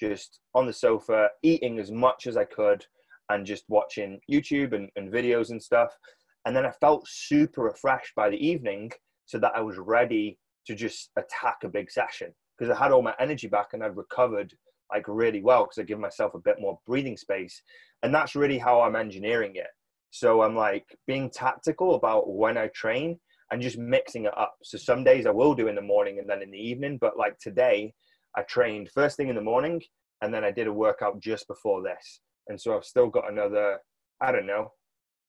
just 0.00 0.40
on 0.54 0.66
the 0.66 0.72
sofa, 0.72 1.28
eating 1.42 1.78
as 1.78 1.90
much 1.90 2.26
as 2.26 2.36
I 2.36 2.44
could 2.44 2.84
and 3.28 3.46
just 3.46 3.64
watching 3.68 4.20
YouTube 4.30 4.72
and, 4.74 4.88
and 4.96 5.12
videos 5.12 5.50
and 5.50 5.62
stuff. 5.62 5.90
And 6.46 6.56
then 6.56 6.64
I 6.64 6.70
felt 6.70 7.06
super 7.06 7.62
refreshed 7.62 8.14
by 8.14 8.30
the 8.30 8.46
evening 8.46 8.90
so 9.26 9.38
that 9.38 9.52
I 9.54 9.60
was 9.60 9.76
ready 9.76 10.38
to 10.66 10.74
just 10.74 11.10
attack 11.16 11.58
a 11.64 11.68
big 11.68 11.90
session 11.90 12.32
because 12.56 12.74
I 12.74 12.82
had 12.82 12.92
all 12.92 13.02
my 13.02 13.14
energy 13.20 13.48
back 13.48 13.68
and 13.72 13.84
I'd 13.84 13.96
recovered 13.96 14.54
like 14.90 15.04
really 15.06 15.42
well 15.42 15.64
because 15.64 15.78
I 15.78 15.82
give 15.82 15.98
myself 15.98 16.34
a 16.34 16.40
bit 16.40 16.56
more 16.60 16.78
breathing 16.86 17.16
space. 17.16 17.62
And 18.02 18.14
that's 18.14 18.34
really 18.34 18.58
how 18.58 18.80
I'm 18.80 18.96
engineering 18.96 19.52
it. 19.56 19.66
So 20.10 20.42
I'm 20.42 20.56
like 20.56 20.86
being 21.06 21.30
tactical 21.30 21.94
about 21.94 22.30
when 22.30 22.56
I 22.56 22.68
train 22.68 23.18
and 23.50 23.62
just 23.62 23.78
mixing 23.78 24.26
it 24.26 24.36
up. 24.36 24.54
So 24.62 24.78
some 24.78 25.04
days 25.04 25.26
I 25.26 25.30
will 25.30 25.54
do 25.54 25.68
in 25.68 25.74
the 25.74 25.82
morning 25.82 26.18
and 26.18 26.28
then 26.28 26.42
in 26.42 26.50
the 26.50 26.58
evening, 26.58 26.98
but 27.00 27.16
like 27.16 27.38
today 27.38 27.94
I 28.36 28.42
trained 28.42 28.90
first 28.90 29.16
thing 29.16 29.28
in 29.28 29.34
the 29.34 29.42
morning 29.42 29.82
and 30.22 30.32
then 30.32 30.44
I 30.44 30.50
did 30.50 30.66
a 30.66 30.72
workout 30.72 31.20
just 31.20 31.46
before 31.48 31.82
this. 31.82 32.20
And 32.48 32.60
so 32.60 32.76
I've 32.76 32.84
still 32.84 33.08
got 33.08 33.30
another, 33.30 33.78
I 34.20 34.32
don't 34.32 34.46
know, 34.46 34.72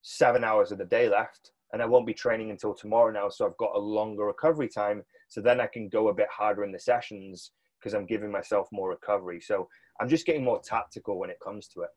seven 0.02 0.44
hours 0.44 0.72
of 0.72 0.78
the 0.78 0.86
day 0.86 1.10
left. 1.10 1.52
And 1.72 1.84
I 1.84 1.86
won't 1.86 2.08
be 2.08 2.14
training 2.14 2.50
until 2.50 2.74
tomorrow 2.74 3.12
now. 3.12 3.30
So 3.30 3.46
I've 3.46 3.58
got 3.58 3.76
a 3.76 3.80
longer 3.80 4.26
recovery 4.26 4.68
time. 4.68 5.04
So 5.28 5.40
then 5.40 5.62
I 5.62 5.68
can 5.68 5.88
go 5.88 6.08
a 6.08 6.14
bit 6.14 6.28
harder 6.36 6.64
in 6.64 6.72
the 6.72 6.80
sessions 6.80 7.52
because 7.80 7.94
I'm 7.94 8.08
giving 8.08 8.32
myself 8.32 8.68
more 8.72 8.90
recovery. 8.90 9.40
So 9.40 9.68
I'm 10.02 10.10
just 10.10 10.26
getting 10.26 10.44
more 10.44 10.62
tactical 10.64 11.20
when 11.20 11.30
it 11.30 11.40
comes 11.44 11.68
to 11.70 11.82
it. 11.82 11.90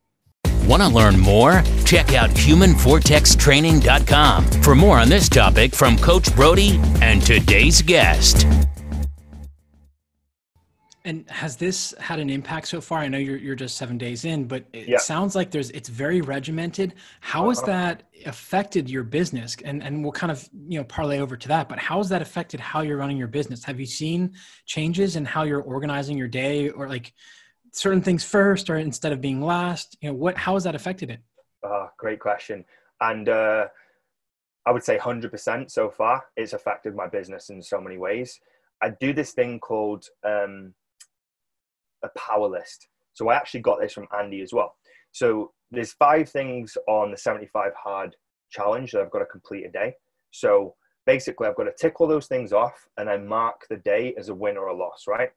Want 0.72 0.82
to 0.84 0.88
learn 0.88 1.20
more? 1.20 1.62
Check 1.84 2.14
out 2.14 2.30
humanvortextraining.com 2.30 4.46
for 4.62 4.74
more 4.74 4.98
on 4.98 5.10
this 5.10 5.28
topic 5.28 5.74
from 5.74 5.98
Coach 5.98 6.34
Brodie 6.34 6.80
and 7.02 7.20
today's 7.20 7.82
guest. 7.82 8.46
And 11.04 11.28
has 11.28 11.58
this 11.58 11.92
had 12.00 12.20
an 12.20 12.30
impact 12.30 12.68
so 12.68 12.80
far? 12.80 13.00
I 13.00 13.08
know 13.08 13.18
you're 13.18 13.36
you're 13.36 13.54
just 13.54 13.76
seven 13.76 13.98
days 13.98 14.24
in, 14.24 14.46
but 14.46 14.64
it 14.72 14.88
yeah. 14.88 14.96
sounds 14.96 15.36
like 15.36 15.50
there's 15.50 15.68
it's 15.72 15.90
very 15.90 16.22
regimented. 16.22 16.94
How 17.20 17.50
has 17.50 17.58
uh-huh. 17.58 17.66
that 17.66 18.04
affected 18.24 18.88
your 18.88 19.02
business? 19.02 19.54
And 19.66 19.82
and 19.82 20.02
we'll 20.02 20.12
kind 20.12 20.32
of 20.32 20.48
you 20.68 20.78
know 20.78 20.84
parlay 20.84 21.18
over 21.18 21.36
to 21.36 21.48
that. 21.48 21.68
But 21.68 21.80
how 21.80 21.98
has 21.98 22.08
that 22.08 22.22
affected 22.22 22.60
how 22.60 22.80
you're 22.80 22.96
running 22.96 23.18
your 23.18 23.28
business? 23.28 23.62
Have 23.64 23.78
you 23.78 23.84
seen 23.84 24.32
changes 24.64 25.16
in 25.16 25.26
how 25.26 25.42
you're 25.42 25.60
organizing 25.60 26.16
your 26.16 26.28
day, 26.28 26.70
or 26.70 26.88
like 26.88 27.12
certain 27.72 28.02
things 28.02 28.24
first, 28.24 28.70
or 28.70 28.76
instead 28.76 29.12
of 29.12 29.20
being 29.20 29.40
last? 29.40 29.96
You 30.00 30.10
know 30.10 30.14
what? 30.14 30.36
How 30.36 30.54
has 30.54 30.64
that 30.64 30.74
affected 30.74 31.10
it? 31.10 31.20
Uh, 31.62 31.88
great 31.98 32.20
question. 32.20 32.64
And 33.00 33.28
uh, 33.28 33.66
I 34.66 34.70
would 34.70 34.84
say 34.84 34.98
100% 34.98 35.70
so 35.70 35.90
far. 35.90 36.24
It's 36.36 36.52
affected 36.52 36.94
my 36.94 37.08
business 37.08 37.50
in 37.50 37.62
so 37.62 37.80
many 37.80 37.98
ways. 37.98 38.38
I 38.82 38.90
do 39.00 39.12
this 39.12 39.32
thing 39.32 39.60
called 39.60 40.06
um, 40.24 40.74
a 42.02 42.08
power 42.16 42.48
list. 42.48 42.88
So 43.14 43.28
I 43.28 43.36
actually 43.36 43.60
got 43.60 43.80
this 43.80 43.92
from 43.92 44.08
Andy 44.18 44.40
as 44.40 44.52
well. 44.52 44.76
So 45.12 45.52
there's 45.70 45.92
five 45.92 46.28
things 46.28 46.76
on 46.88 47.10
the 47.10 47.16
75 47.16 47.72
hard 47.82 48.16
challenge 48.50 48.92
that 48.92 49.02
I've 49.02 49.10
got 49.10 49.20
to 49.20 49.26
complete 49.26 49.64
a 49.66 49.70
day. 49.70 49.94
So 50.30 50.74
basically, 51.06 51.48
I've 51.48 51.56
got 51.56 51.64
to 51.64 51.74
tick 51.78 52.00
all 52.00 52.06
those 52.06 52.26
things 52.26 52.52
off 52.52 52.86
and 52.98 53.08
I 53.10 53.18
mark 53.18 53.66
the 53.68 53.76
day 53.78 54.14
as 54.18 54.28
a 54.28 54.34
win 54.34 54.56
or 54.56 54.68
a 54.68 54.76
loss, 54.76 55.04
right? 55.08 55.30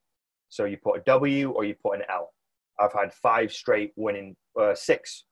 So 0.49 0.65
you 0.65 0.77
put 0.77 0.99
a 0.99 1.03
W 1.05 1.51
or 1.51 1.65
you 1.65 1.75
put 1.75 1.99
an 1.99 2.05
L. 2.09 2.31
I've 2.79 2.93
had 2.93 3.13
five 3.13 3.51
straight 3.51 3.93
winning, 3.95 4.35
uh, 4.59 4.75
six 4.75 5.25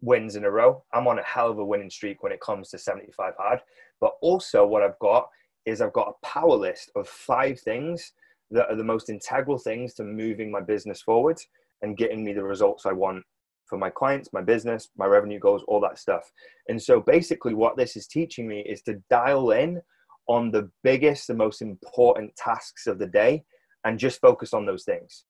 wins 0.00 0.36
in 0.36 0.44
a 0.44 0.50
row. 0.50 0.84
I'm 0.92 1.06
on 1.06 1.18
a 1.18 1.24
hell 1.24 1.50
of 1.50 1.58
a 1.58 1.64
winning 1.64 1.90
streak 1.90 2.22
when 2.22 2.32
it 2.32 2.40
comes 2.40 2.70
to 2.70 2.78
75 2.78 3.34
hard. 3.38 3.60
But 4.00 4.12
also, 4.20 4.66
what 4.66 4.82
I've 4.82 4.98
got 5.00 5.28
is 5.66 5.80
I've 5.80 5.92
got 5.92 6.08
a 6.08 6.26
power 6.26 6.56
list 6.56 6.90
of 6.96 7.08
five 7.08 7.60
things 7.60 8.12
that 8.50 8.70
are 8.70 8.76
the 8.76 8.84
most 8.84 9.10
integral 9.10 9.58
things 9.58 9.94
to 9.94 10.04
moving 10.04 10.50
my 10.50 10.60
business 10.60 11.02
forward 11.02 11.38
and 11.82 11.96
getting 11.96 12.24
me 12.24 12.32
the 12.32 12.42
results 12.42 12.86
I 12.86 12.92
want 12.92 13.24
for 13.66 13.78
my 13.78 13.90
clients, 13.90 14.32
my 14.32 14.40
business, 14.40 14.88
my 14.96 15.04
revenue 15.04 15.38
goals, 15.38 15.62
all 15.68 15.80
that 15.80 15.98
stuff. 15.98 16.30
And 16.68 16.80
so 16.82 17.00
basically, 17.00 17.54
what 17.54 17.76
this 17.76 17.96
is 17.96 18.06
teaching 18.06 18.48
me 18.48 18.60
is 18.60 18.82
to 18.82 19.02
dial 19.10 19.50
in 19.50 19.80
on 20.26 20.50
the 20.50 20.70
biggest, 20.82 21.26
the 21.26 21.34
most 21.34 21.60
important 21.60 22.34
tasks 22.36 22.86
of 22.86 22.98
the 22.98 23.06
day 23.06 23.44
and 23.84 23.98
just 23.98 24.20
focus 24.20 24.52
on 24.52 24.66
those 24.66 24.84
things. 24.84 25.24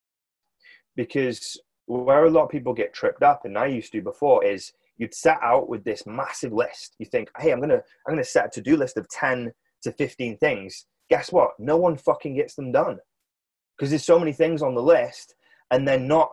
Because 0.96 1.61
where 1.86 2.24
a 2.24 2.30
lot 2.30 2.44
of 2.44 2.51
people 2.51 2.74
get 2.74 2.92
tripped 2.92 3.22
up, 3.22 3.44
and 3.44 3.57
I 3.57 3.66
used 3.66 3.92
to 3.92 4.03
before, 4.03 4.44
is 4.44 4.72
you'd 4.96 5.14
set 5.14 5.38
out 5.42 5.68
with 5.68 5.84
this 5.84 6.07
massive 6.07 6.53
list. 6.53 6.96
You 6.99 7.07
think, 7.07 7.30
hey, 7.38 7.53
I'm 7.53 7.61
gonna 7.61 7.82
I'm 8.07 8.14
gonna 8.14 8.24
set 8.24 8.46
a 8.46 8.51
to-do 8.51 8.76
list 8.76 8.96
of 8.96 9.09
10 9.09 9.53
to 9.82 9.92
15 9.92 10.38
things. 10.38 10.86
Guess 11.09 11.32
what? 11.32 11.51
No 11.59 11.76
one 11.76 11.96
fucking 11.96 12.34
gets 12.34 12.55
them 12.55 12.72
done 12.72 12.99
because 13.78 13.90
there's 13.90 14.05
so 14.05 14.18
many 14.18 14.32
things 14.32 14.62
on 14.62 14.74
the 14.74 14.82
list 14.82 15.34
and 15.70 15.86
they're 15.86 15.99
not 15.99 16.30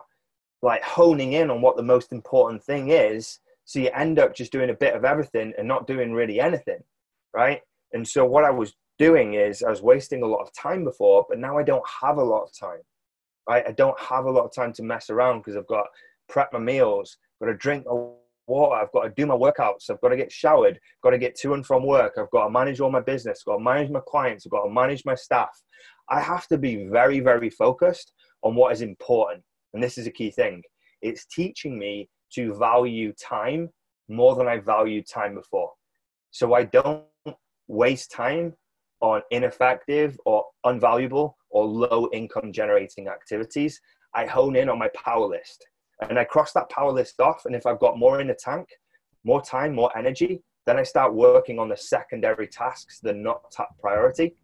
like 0.62 0.82
honing 0.82 1.34
in 1.34 1.50
on 1.50 1.60
what 1.60 1.76
the 1.76 1.82
most 1.82 2.12
important 2.12 2.62
thing 2.62 2.90
is 2.90 3.38
so 3.64 3.78
you 3.78 3.90
end 3.94 4.18
up 4.18 4.34
just 4.34 4.52
doing 4.52 4.70
a 4.70 4.74
bit 4.74 4.94
of 4.94 5.04
everything 5.04 5.52
and 5.58 5.68
not 5.68 5.86
doing 5.86 6.12
really 6.12 6.40
anything 6.40 6.82
right 7.34 7.60
and 7.92 8.06
so 8.06 8.24
what 8.24 8.44
i 8.44 8.50
was 8.50 8.74
doing 8.98 9.34
is 9.34 9.62
i 9.62 9.70
was 9.70 9.82
wasting 9.82 10.22
a 10.22 10.26
lot 10.26 10.40
of 10.40 10.52
time 10.52 10.84
before 10.84 11.24
but 11.28 11.38
now 11.38 11.58
i 11.58 11.62
don't 11.62 11.84
have 12.02 12.18
a 12.18 12.24
lot 12.24 12.42
of 12.42 12.50
time 12.58 12.80
right 13.48 13.64
i 13.66 13.72
don't 13.72 13.98
have 14.00 14.24
a 14.24 14.30
lot 14.30 14.44
of 14.44 14.54
time 14.54 14.72
to 14.72 14.82
mess 14.82 15.10
around 15.10 15.38
because 15.38 15.56
i've 15.56 15.66
got 15.66 15.82
to 15.82 15.88
prep 16.28 16.52
my 16.52 16.58
meals 16.58 17.18
got 17.40 17.46
to 17.46 17.54
drink 17.54 17.84
water 18.46 18.74
i've 18.76 18.92
got 18.92 19.02
to 19.02 19.10
do 19.10 19.26
my 19.26 19.34
workouts 19.34 19.90
i've 19.90 20.00
got 20.00 20.08
to 20.08 20.16
get 20.16 20.30
showered 20.30 20.78
got 21.02 21.10
to 21.10 21.18
get 21.18 21.34
to 21.34 21.54
and 21.54 21.66
from 21.66 21.84
work 21.84 22.14
i've 22.16 22.30
got 22.30 22.44
to 22.44 22.50
manage 22.50 22.80
all 22.80 22.90
my 22.90 23.00
business 23.00 23.42
got 23.44 23.56
to 23.56 23.62
manage 23.62 23.90
my 23.90 24.00
clients 24.06 24.46
i've 24.46 24.52
got 24.52 24.64
to 24.64 24.70
manage 24.70 25.04
my 25.04 25.14
staff 25.14 25.50
I 26.08 26.20
have 26.20 26.46
to 26.48 26.58
be 26.58 26.86
very, 26.86 27.20
very 27.20 27.50
focused 27.50 28.12
on 28.42 28.54
what 28.54 28.72
is 28.72 28.82
important. 28.82 29.42
And 29.74 29.82
this 29.82 29.98
is 29.98 30.06
a 30.06 30.10
key 30.10 30.30
thing. 30.30 30.62
It's 31.02 31.26
teaching 31.26 31.78
me 31.78 32.08
to 32.34 32.54
value 32.54 33.12
time 33.12 33.68
more 34.08 34.36
than 34.36 34.46
I 34.46 34.58
valued 34.58 35.06
time 35.08 35.34
before. 35.34 35.72
So 36.30 36.54
I 36.54 36.64
don't 36.64 37.04
waste 37.66 38.12
time 38.12 38.54
on 39.00 39.22
ineffective 39.30 40.18
or 40.24 40.44
unvaluable 40.64 41.34
or 41.50 41.64
low 41.64 42.08
income 42.12 42.52
generating 42.52 43.08
activities. 43.08 43.80
I 44.14 44.26
hone 44.26 44.56
in 44.56 44.68
on 44.68 44.78
my 44.78 44.88
power 44.88 45.26
list 45.26 45.66
and 46.08 46.18
I 46.18 46.24
cross 46.24 46.52
that 46.52 46.70
power 46.70 46.92
list 46.92 47.20
off. 47.20 47.44
And 47.44 47.54
if 47.54 47.66
I've 47.66 47.80
got 47.80 47.98
more 47.98 48.20
in 48.20 48.28
the 48.28 48.34
tank, 48.34 48.68
more 49.24 49.42
time, 49.42 49.74
more 49.74 49.96
energy, 49.96 50.42
then 50.66 50.78
I 50.78 50.82
start 50.82 51.14
working 51.14 51.58
on 51.58 51.68
the 51.68 51.76
secondary 51.76 52.48
tasks 52.48 53.00
are 53.04 53.12
not 53.12 53.50
top 53.50 53.78
priority 53.80 54.34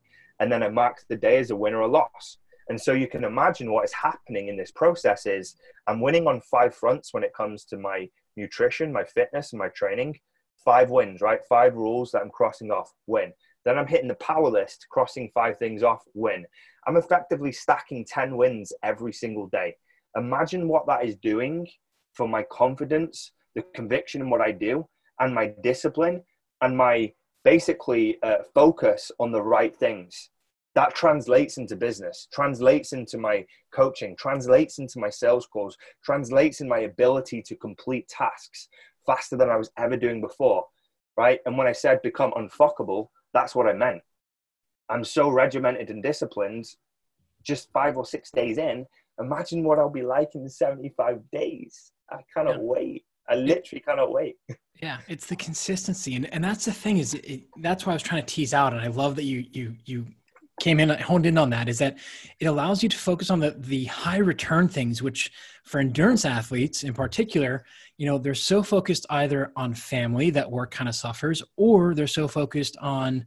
and 0.41 0.51
then 0.51 0.63
I 0.63 0.69
mark 0.69 1.05
the 1.09 1.17
day 1.17 1.39
as 1.39 1.51
a 1.51 1.57
win 1.57 1.75
or 1.75 1.83
a 1.83 1.89
loss. 1.89 2.39
And 2.69 2.81
so 2.81 2.93
you 2.93 3.09
can 3.09 3.25
imagine 3.25 3.71
what 3.71 3.85
is 3.85 3.93
happening 3.93 4.49
in 4.49 4.57
this 4.57 4.71
process 4.71 5.27
is 5.27 5.57
I'm 5.87 6.01
winning 6.01 6.27
on 6.27 6.41
five 6.41 6.75
fronts 6.75 7.13
when 7.13 7.25
it 7.25 7.35
comes 7.35 7.65
to 7.67 7.77
my 7.77 8.09
nutrition, 8.37 8.93
my 8.93 9.05
fitness, 9.05 9.53
and 9.53 9.59
my 9.59 9.69
training. 9.69 10.19
Five 10.65 10.91
wins, 10.91 11.21
right? 11.21 11.41
Five 11.49 11.75
rules 11.75 12.13
that 12.13 12.23
I'm 12.23 12.31
crossing 12.31 12.71
off, 12.71 12.93
win. 13.07 13.33
Then 13.65 13.79
I'm 13.79 13.87
hitting 13.87 14.09
the 14.09 14.15
power 14.17 14.51
list, 14.51 14.87
crossing 14.91 15.31
five 15.35 15.59
things 15.59 15.83
off, 15.83 16.03
win. 16.15 16.45
I'm 16.87 16.97
effectively 16.97 17.53
stacking 17.53 18.05
10 18.05 18.37
wins 18.37 18.73
every 18.83 19.13
single 19.13 19.47
day. 19.49 19.77
Imagine 20.17 20.69
what 20.69 20.87
that 20.87 21.05
is 21.05 21.17
doing 21.17 21.67
for 22.15 22.29
my 22.29 22.43
confidence, 22.51 23.33
the 23.55 23.63
conviction 23.75 24.21
in 24.21 24.31
what 24.31 24.41
I 24.41 24.53
do, 24.53 24.87
and 25.21 25.35
my 25.35 25.53
discipline, 25.63 26.23
and 26.61 26.77
my 26.77 27.13
basically 27.45 28.19
uh, 28.23 28.39
focus 28.55 29.11
on 29.19 29.33
the 29.33 29.43
right 29.43 29.77
things 29.77 30.31
that 30.75 30.95
translates 30.95 31.59
into 31.59 31.77
business 31.77 32.29
translates 32.33 32.93
into 32.93 33.19
my 33.19 33.45
coaching 33.73 34.17
translates 34.17 34.79
into 34.79 34.99
my 34.99 35.11
sales 35.11 35.47
calls 35.47 35.77
translates 36.05 36.61
in 36.61 36.69
my 36.69 36.81
ability 36.81 37.43
to 37.43 37.57
complete 37.57 38.09
tasks 38.09 38.69
faster 39.05 39.37
than 39.37 39.51
i 39.51 39.57
was 39.57 39.71
ever 39.77 39.97
doing 39.97 40.21
before 40.21 40.65
right 41.17 41.41
and 41.47 41.59
when 41.59 41.67
i 41.67 41.73
said 41.73 42.01
become 42.03 42.33
unfuckable 42.33 43.09
that's 43.33 43.55
what 43.55 43.67
i 43.67 43.73
meant. 43.73 44.03
I'm 44.89 45.05
so 45.05 45.29
regimented 45.29 45.91
and 45.91 46.03
disciplined 46.03 46.67
just 47.43 47.73
five 47.73 47.97
or 47.97 48.05
six 48.05 48.31
days 48.31 48.59
in. 48.59 48.87
Imagine 49.19 49.65
what 49.65 49.79
i'll 49.79 49.91
be 49.91 50.03
like 50.03 50.35
in 50.35 50.45
the 50.45 50.51
75 50.51 51.21
days. 51.31 51.93
I 52.11 52.19
cannot 52.35 52.57
yeah. 52.57 52.63
wait. 52.63 53.05
I 53.29 53.37
literally 53.37 53.81
cannot 53.81 54.13
wait. 54.13 54.37
Yeah 54.83 54.99
it's 55.09 55.27
the 55.27 55.37
consistency. 55.37 56.17
And, 56.17 56.33
and 56.35 56.43
that's 56.43 56.65
the 56.65 56.73
thing 56.73 56.99
is 56.99 57.15
it, 57.15 57.45
that's 57.59 57.87
why 57.87 57.93
i 57.93 57.95
was 57.95 58.03
trying 58.03 58.25
to 58.25 58.35
tease 58.35 58.55
out. 58.55 58.73
And 58.73 58.83
i 58.83 58.89
love 58.89 59.17
that 59.17 59.25
you 59.25 59.45
you 59.51 59.77
you 59.85 60.07
came 60.61 60.81
in 60.81 60.91
honed 60.91 61.27
in 61.27 61.39
on 61.39 61.51
that 61.51 61.69
is 61.69 61.79
that 61.79 61.99
it 62.39 62.47
allows 62.47 62.83
you 62.83 62.89
to 62.89 62.97
focus 62.97 63.31
on 63.31 63.41
the 63.41 63.51
the 63.59 63.85
high 63.87 64.19
return 64.19 64.69
things 64.69 65.03
which 65.03 65.33
for 65.65 65.81
endurance 65.81 66.25
athletes 66.25 66.85
in 66.85 66.93
particular 66.93 67.65
you 68.03 68.09
know 68.09 68.19
they're 68.19 68.35
so 68.35 68.65
focused 68.65 69.07
either 69.11 69.53
on 69.55 69.73
family 69.75 70.31
that 70.31 70.51
work 70.51 70.73
kind 70.73 70.89
of 70.89 70.95
suffers 70.97 71.41
or 71.57 71.95
they're 71.95 72.09
so 72.09 72.27
focused 72.27 72.77
on 72.79 73.25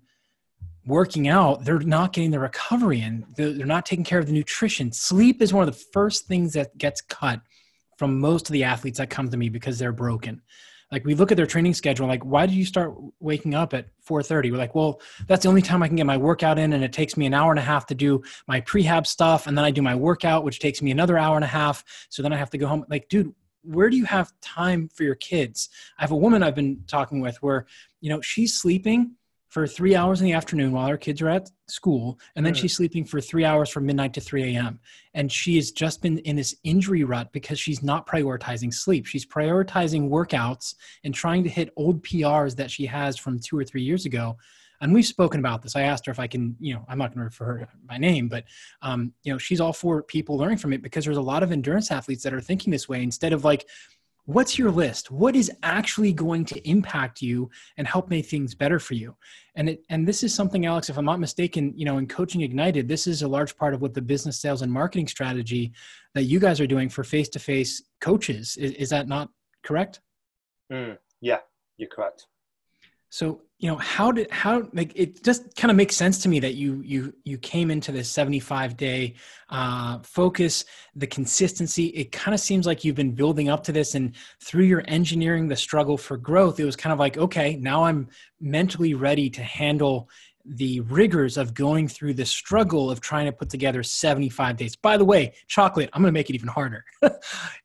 working 0.86 1.30
out 1.30 1.64
they're 1.64 1.80
not 1.80 2.12
getting 2.12 2.30
the 2.30 2.38
recovery 2.38 3.00
in 3.00 3.26
they're 3.38 3.66
not 3.66 3.86
taking 3.86 4.04
care 4.04 4.20
of 4.20 4.26
the 4.26 4.34
nutrition. 4.34 4.92
Sleep 4.92 5.42
is 5.42 5.54
one 5.54 5.66
of 5.66 5.74
the 5.74 5.82
first 5.94 6.28
things 6.28 6.52
that 6.52 6.78
gets 6.78 7.00
cut 7.00 7.40
from 7.98 8.20
most 8.20 8.50
of 8.50 8.52
the 8.52 8.66
athletes 8.66 8.98
that 8.98 9.10
come 9.10 9.30
to 9.30 9.38
me 9.38 9.48
because 9.48 9.80
they're 9.80 9.94
broken. 9.94 10.42
Like 10.92 11.06
we 11.06 11.16
look 11.16 11.32
at 11.32 11.38
their 11.38 11.46
training 11.46 11.74
schedule 11.74 12.06
like 12.06 12.26
why 12.26 12.46
did 12.46 12.56
you 12.56 12.66
start 12.66 12.94
waking 13.22 13.56
up 13.56 13.74
at 13.74 13.88
4.30 14.06 14.52
we're 14.52 14.58
like 14.58 14.76
well 14.76 15.00
that's 15.26 15.44
the 15.44 15.50
only 15.50 15.62
time 15.62 15.82
i 15.82 15.88
can 15.88 15.96
get 15.96 16.06
my 16.06 16.18
workout 16.18 16.60
in 16.60 16.74
and 16.74 16.84
it 16.84 16.92
takes 16.92 17.16
me 17.16 17.26
an 17.26 17.34
hour 17.34 17.52
and 17.52 17.60
a 17.60 17.64
half 17.64 17.86
to 17.88 17.96
do 17.96 18.22
my 18.48 18.60
prehab 18.62 19.08
stuff 19.08 19.48
and 19.48 19.58
then 19.58 19.66
i 19.66 19.72
do 19.72 19.82
my 19.82 19.96
workout 19.96 20.44
which 20.44 20.60
takes 20.60 20.84
me 20.84 20.92
another 20.92 21.18
hour 21.18 21.36
and 21.38 21.44
a 21.44 21.48
half 21.48 21.84
so 22.10 22.22
then 22.22 22.32
i 22.32 22.38
have 22.38 22.52
to 22.52 22.60
go 22.60 22.68
home. 22.68 22.86
Like 22.88 23.10
dude 23.10 23.34
where 23.66 23.90
do 23.90 23.98
you 23.98 24.06
have 24.06 24.32
time 24.42 24.88
for 24.88 25.04
your 25.04 25.16
kids 25.16 25.70
i 25.98 26.02
have 26.02 26.12
a 26.12 26.16
woman 26.16 26.44
i've 26.44 26.56
been 26.56 26.84
talking 26.88 27.20
with 27.20 27.42
where 27.42 27.66
you 28.02 28.10
know 28.10 28.22
she's 28.22 28.54
sleeping 28.54 29.12
for 29.56 29.66
three 29.66 29.96
hours 29.96 30.20
in 30.20 30.26
the 30.26 30.34
afternoon 30.34 30.74
while 30.74 30.90
her 30.90 30.98
kids 30.98 31.22
are 31.22 31.30
at 31.30 31.50
school, 31.68 32.20
and 32.36 32.46
then 32.46 32.54
mm. 32.54 32.58
she's 32.58 32.76
sleeping 32.76 33.06
for 33.06 33.22
three 33.22 33.46
hours 33.46 33.70
from 33.70 33.86
midnight 33.86 34.14
to 34.14 34.20
3 34.20 34.54
a.m. 34.54 34.82
And 35.14 35.32
she 35.32 35.56
has 35.56 35.72
just 35.72 36.02
been 36.02 36.18
in 36.18 36.36
this 36.36 36.54
injury 36.66 37.06
rut 37.06 37.32
because 37.32 37.58
she's 37.58 37.82
not 37.82 38.06
prioritizing 38.06 38.74
sleep. 38.74 39.06
She's 39.06 39.26
prioritizing 39.26 40.10
workouts 40.10 40.76
and 41.06 41.14
trying 41.14 41.46
to 41.46 41.50
hit 41.50 41.72
old 41.78 42.04
PRs 42.04 42.58
that 42.58 42.70
she 42.70 42.86
has 42.88 43.18
from 43.18 43.40
two 43.40 43.58
or 43.58 43.64
three 43.64 43.82
years 43.82 44.06
ago. 44.06 44.36
And 44.82 44.94
we've 44.94 45.06
spoken 45.06 45.40
about 45.40 45.62
this. 45.62 45.76
I 45.76 45.82
asked 45.82 46.06
her 46.06 46.12
if 46.12 46.20
I 46.20 46.28
can, 46.28 46.56
you 46.60 46.74
know, 46.74 46.86
I'm 46.88 46.98
not 46.98 47.10
going 47.10 47.20
to 47.20 47.26
refer 47.26 47.46
her 47.46 47.68
by 47.86 47.98
name, 47.98 48.28
but, 48.28 48.46
um, 48.82 49.14
you 49.24 49.32
know, 49.32 49.38
she's 49.38 49.62
all 49.62 49.74
for 49.74 50.04
people 50.04 50.38
learning 50.38 50.58
from 50.58 50.74
it 50.74 50.82
because 50.82 51.06
there's 51.06 51.18
a 51.18 51.22
lot 51.22 51.44
of 51.44 51.52
endurance 51.52 51.92
athletes 51.92 52.24
that 52.24 52.34
are 52.34 52.42
thinking 52.42 52.72
this 52.72 52.90
way 52.90 53.02
instead 53.02 53.34
of 53.34 53.44
like, 53.44 53.68
what's 54.26 54.58
your 54.58 54.72
list? 54.72 55.12
What 55.12 55.36
is 55.36 55.52
actually 55.64 56.12
going 56.12 56.46
to 56.46 56.70
impact 56.70 57.22
you 57.22 57.50
and 57.78 57.88
help 57.88 58.10
make 58.10 58.26
things 58.26 58.56
better 58.56 58.80
for 58.80 58.96
you? 58.96 59.16
And 59.56 59.70
it 59.70 59.84
and 59.90 60.08
this 60.08 60.24
is 60.24 60.34
something 60.34 60.66
alex 60.66 60.90
if 60.90 60.98
i'm 60.98 61.06
not 61.06 61.20
mistaken 61.20 61.72
you 61.78 61.86
know 61.86 61.98
in 61.98 62.08
coaching 62.08 62.42
ignited 62.42 62.90
this 62.90 63.08
is 63.08 63.22
a 63.22 63.28
large 63.28 63.56
part 63.56 63.74
of 63.74 63.82
what 63.82 63.94
the 63.94 64.02
business 64.02 64.38
sales 64.38 64.64
and 64.64 64.72
marketing 64.72 65.08
strategy 65.08 65.72
that 66.14 66.24
you 66.24 66.40
guys 66.40 66.60
are 66.60 66.68
doing 66.68 66.90
for 66.90 67.04
face-to-face 67.04 67.84
coaches. 68.02 68.58
Is, 68.58 68.72
is 68.74 68.90
that 68.90 69.08
not 69.08 69.30
correct? 69.64 70.02
Mm, 70.72 70.98
yeah 71.22 71.40
you're 71.78 71.90
correct. 71.90 72.28
So 73.10 73.42
you 73.58 73.70
know 73.70 73.78
how 73.78 74.12
did 74.12 74.30
how 74.32 74.68
like 74.74 74.92
it 74.96 75.24
just 75.24 75.56
kind 75.56 75.72
of 75.72 75.78
makes 75.78 75.96
sense 75.96 76.20
to 76.20 76.30
me 76.30 76.40
that 76.40 76.56
you 76.56 76.82
you 76.84 77.14
you 77.24 77.38
came 77.38 77.72
into 77.72 77.92
this 77.92 78.10
75 78.10 78.76
day 78.76 79.16
uh, 79.50 80.00
focus 80.00 80.66
the 80.96 81.08
consistency. 81.08 81.88
It 81.88 82.12
kind 82.12 82.34
of 82.34 82.42
seems 82.42 82.66
like 82.66 82.84
you've 82.84 82.96
been 82.96 83.14
building 83.14 83.48
up 83.48 83.64
to 83.66 83.72
this 83.72 83.96
and 83.96 84.14
through 84.44 84.66
your 84.66 84.84
engineering 84.88 85.48
the 85.48 85.56
struggle 85.56 85.98
for 85.98 86.18
growth 86.18 86.60
it 86.60 86.66
was 86.66 86.76
kind 86.76 86.92
of 86.92 87.00
like 87.00 87.18
okay 87.18 87.56
now 87.56 87.84
i'm 87.84 88.08
mentally 88.42 88.94
ready 88.94 89.30
to 89.30 89.42
handle 89.42 90.10
the 90.48 90.82
rigors 90.82 91.38
of 91.38 91.54
going 91.54 91.88
through 91.88 92.14
the 92.14 92.26
struggle 92.26 92.92
of 92.92 93.02
trying 93.02 93.26
to 93.26 93.32
put 93.32 93.50
together 93.50 93.82
75 93.82 94.58
days. 94.58 94.76
By 94.76 94.98
the 94.98 95.06
way 95.06 95.34
chocolate 95.48 95.90
i'm 95.94 96.02
going 96.02 96.14
to 96.14 96.18
make 96.18 96.30
it 96.30 96.36
even 96.36 96.50
harder. 96.50 96.84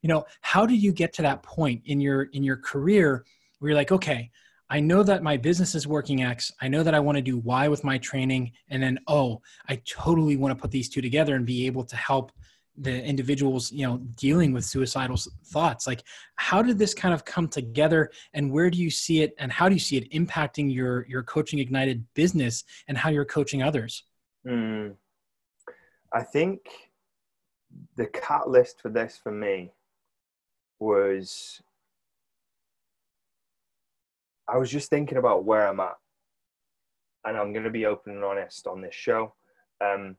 You 0.03 0.09
know 0.09 0.25
how 0.41 0.67
do 0.67 0.75
you 0.75 0.93
get 0.93 1.13
to 1.15 1.23
that 1.23 1.43
point 1.43 1.83
in 1.85 2.01
your 2.01 2.23
in 2.23 2.45
your 2.45 2.57
career 2.57 3.25
where 3.59 3.71
you're 3.71 3.77
like 3.77 3.93
okay 3.93 4.31
I 4.71 4.79
know 4.79 5.03
that 5.03 5.23
my 5.25 5.37
business 5.37 5.75
is 5.75 5.87
working 5.87 6.23
X. 6.23 6.53
I 6.61 6.69
know 6.69 6.85
that 6.85 6.95
I 6.95 7.01
want 7.01 7.17
to 7.17 7.23
do 7.23 7.39
Y 7.39 7.67
with 7.67 7.83
my 7.83 7.99
training. 7.99 8.53
And 8.69 8.81
then, 8.81 9.01
oh, 9.09 9.43
I 9.69 9.83
totally 9.85 10.37
want 10.37 10.57
to 10.57 10.61
put 10.61 10.71
these 10.71 10.89
two 10.89 11.03
together 11.03 11.35
and 11.35 11.45
be 11.45 11.67
able 11.67 11.85
to 11.85 11.97
help 11.97 12.31
the 12.79 13.05
individuals, 13.05 13.73
you 13.73 13.87
know, 13.87 13.99
dealing 14.17 14.53
with 14.53 14.65
suicidal 14.65 15.17
thoughts. 15.47 15.89
Like, 15.89 16.05
how 16.37 16.63
did 16.63 16.79
this 16.79 16.95
kind 16.95 17.13
of 17.13 17.25
come 17.25 17.49
together 17.49 18.11
and 18.33 18.51
where 18.51 18.71
do 18.71 18.79
you 18.79 18.91
see 18.91 19.23
it 19.23 19.35
and 19.39 19.51
how 19.51 19.69
do 19.69 19.75
you 19.75 19.81
see 19.81 19.97
it 19.97 20.11
impacting 20.13 20.73
your, 20.73 21.05
your 21.09 21.25
coaching 21.25 21.59
ignited 21.59 22.07
business 22.15 22.63
and 22.87 22.97
how 22.97 23.11
you're 23.11 23.25
coaching 23.25 23.63
others? 23.63 24.05
Mm, 24.47 24.95
I 26.15 26.23
think 26.23 26.61
the 27.97 28.07
catalyst 28.07 28.81
for 28.81 28.89
this 28.89 29.19
for 29.23 29.33
me 29.33 29.73
was 30.79 31.61
I 34.51 34.59
was 34.59 34.71
just 34.71 34.91
thinking 34.91 35.19
about 35.19 35.45
where 35.45 35.69
I'm 35.69 35.81
at, 35.81 35.95
and 37.25 37.37
I'm 37.37 37.53
going 37.53 37.65
to 37.65 37.71
be 37.71 37.87
open 37.87 38.15
and 38.15 38.25
honest 38.25 38.67
on 38.67 38.81
this 38.81 38.95
show. 38.95 39.35
Um, 39.85 40.17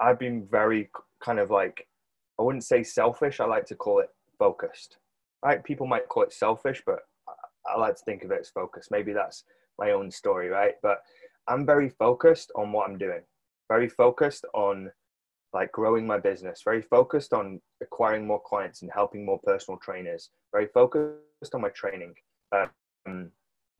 I've 0.00 0.18
been 0.18 0.46
very 0.50 0.90
kind 1.22 1.38
of 1.38 1.50
like, 1.50 1.86
I 2.38 2.42
wouldn't 2.42 2.64
say 2.64 2.82
selfish. 2.82 3.40
I 3.40 3.46
like 3.46 3.64
to 3.66 3.74
call 3.74 4.00
it 4.00 4.10
focused. 4.38 4.98
Right? 5.44 5.62
People 5.64 5.86
might 5.86 6.08
call 6.08 6.24
it 6.24 6.32
selfish, 6.32 6.82
but 6.84 6.98
I 7.66 7.78
like 7.78 7.96
to 7.96 8.02
think 8.04 8.24
of 8.24 8.30
it 8.32 8.40
as 8.40 8.50
focused. 8.50 8.90
Maybe 8.90 9.12
that's 9.12 9.44
my 9.78 9.92
own 9.92 10.10
story, 10.10 10.48
right? 10.48 10.74
But 10.82 10.98
I'm 11.48 11.64
very 11.64 11.88
focused 11.88 12.52
on 12.54 12.72
what 12.72 12.88
I'm 12.88 12.98
doing. 12.98 13.22
Very 13.68 13.88
focused 13.88 14.44
on 14.54 14.90
like 15.52 15.72
growing 15.72 16.06
my 16.06 16.18
business. 16.18 16.62
Very 16.64 16.82
focused 16.82 17.32
on 17.32 17.60
acquiring 17.82 18.26
more 18.26 18.42
clients 18.44 18.82
and 18.82 18.90
helping 18.92 19.24
more 19.24 19.40
personal 19.44 19.78
trainers. 19.78 20.30
Very 20.52 20.66
focused 20.66 21.54
on 21.54 21.62
my 21.62 21.70
training. 21.70 22.14
Um, 23.06 23.30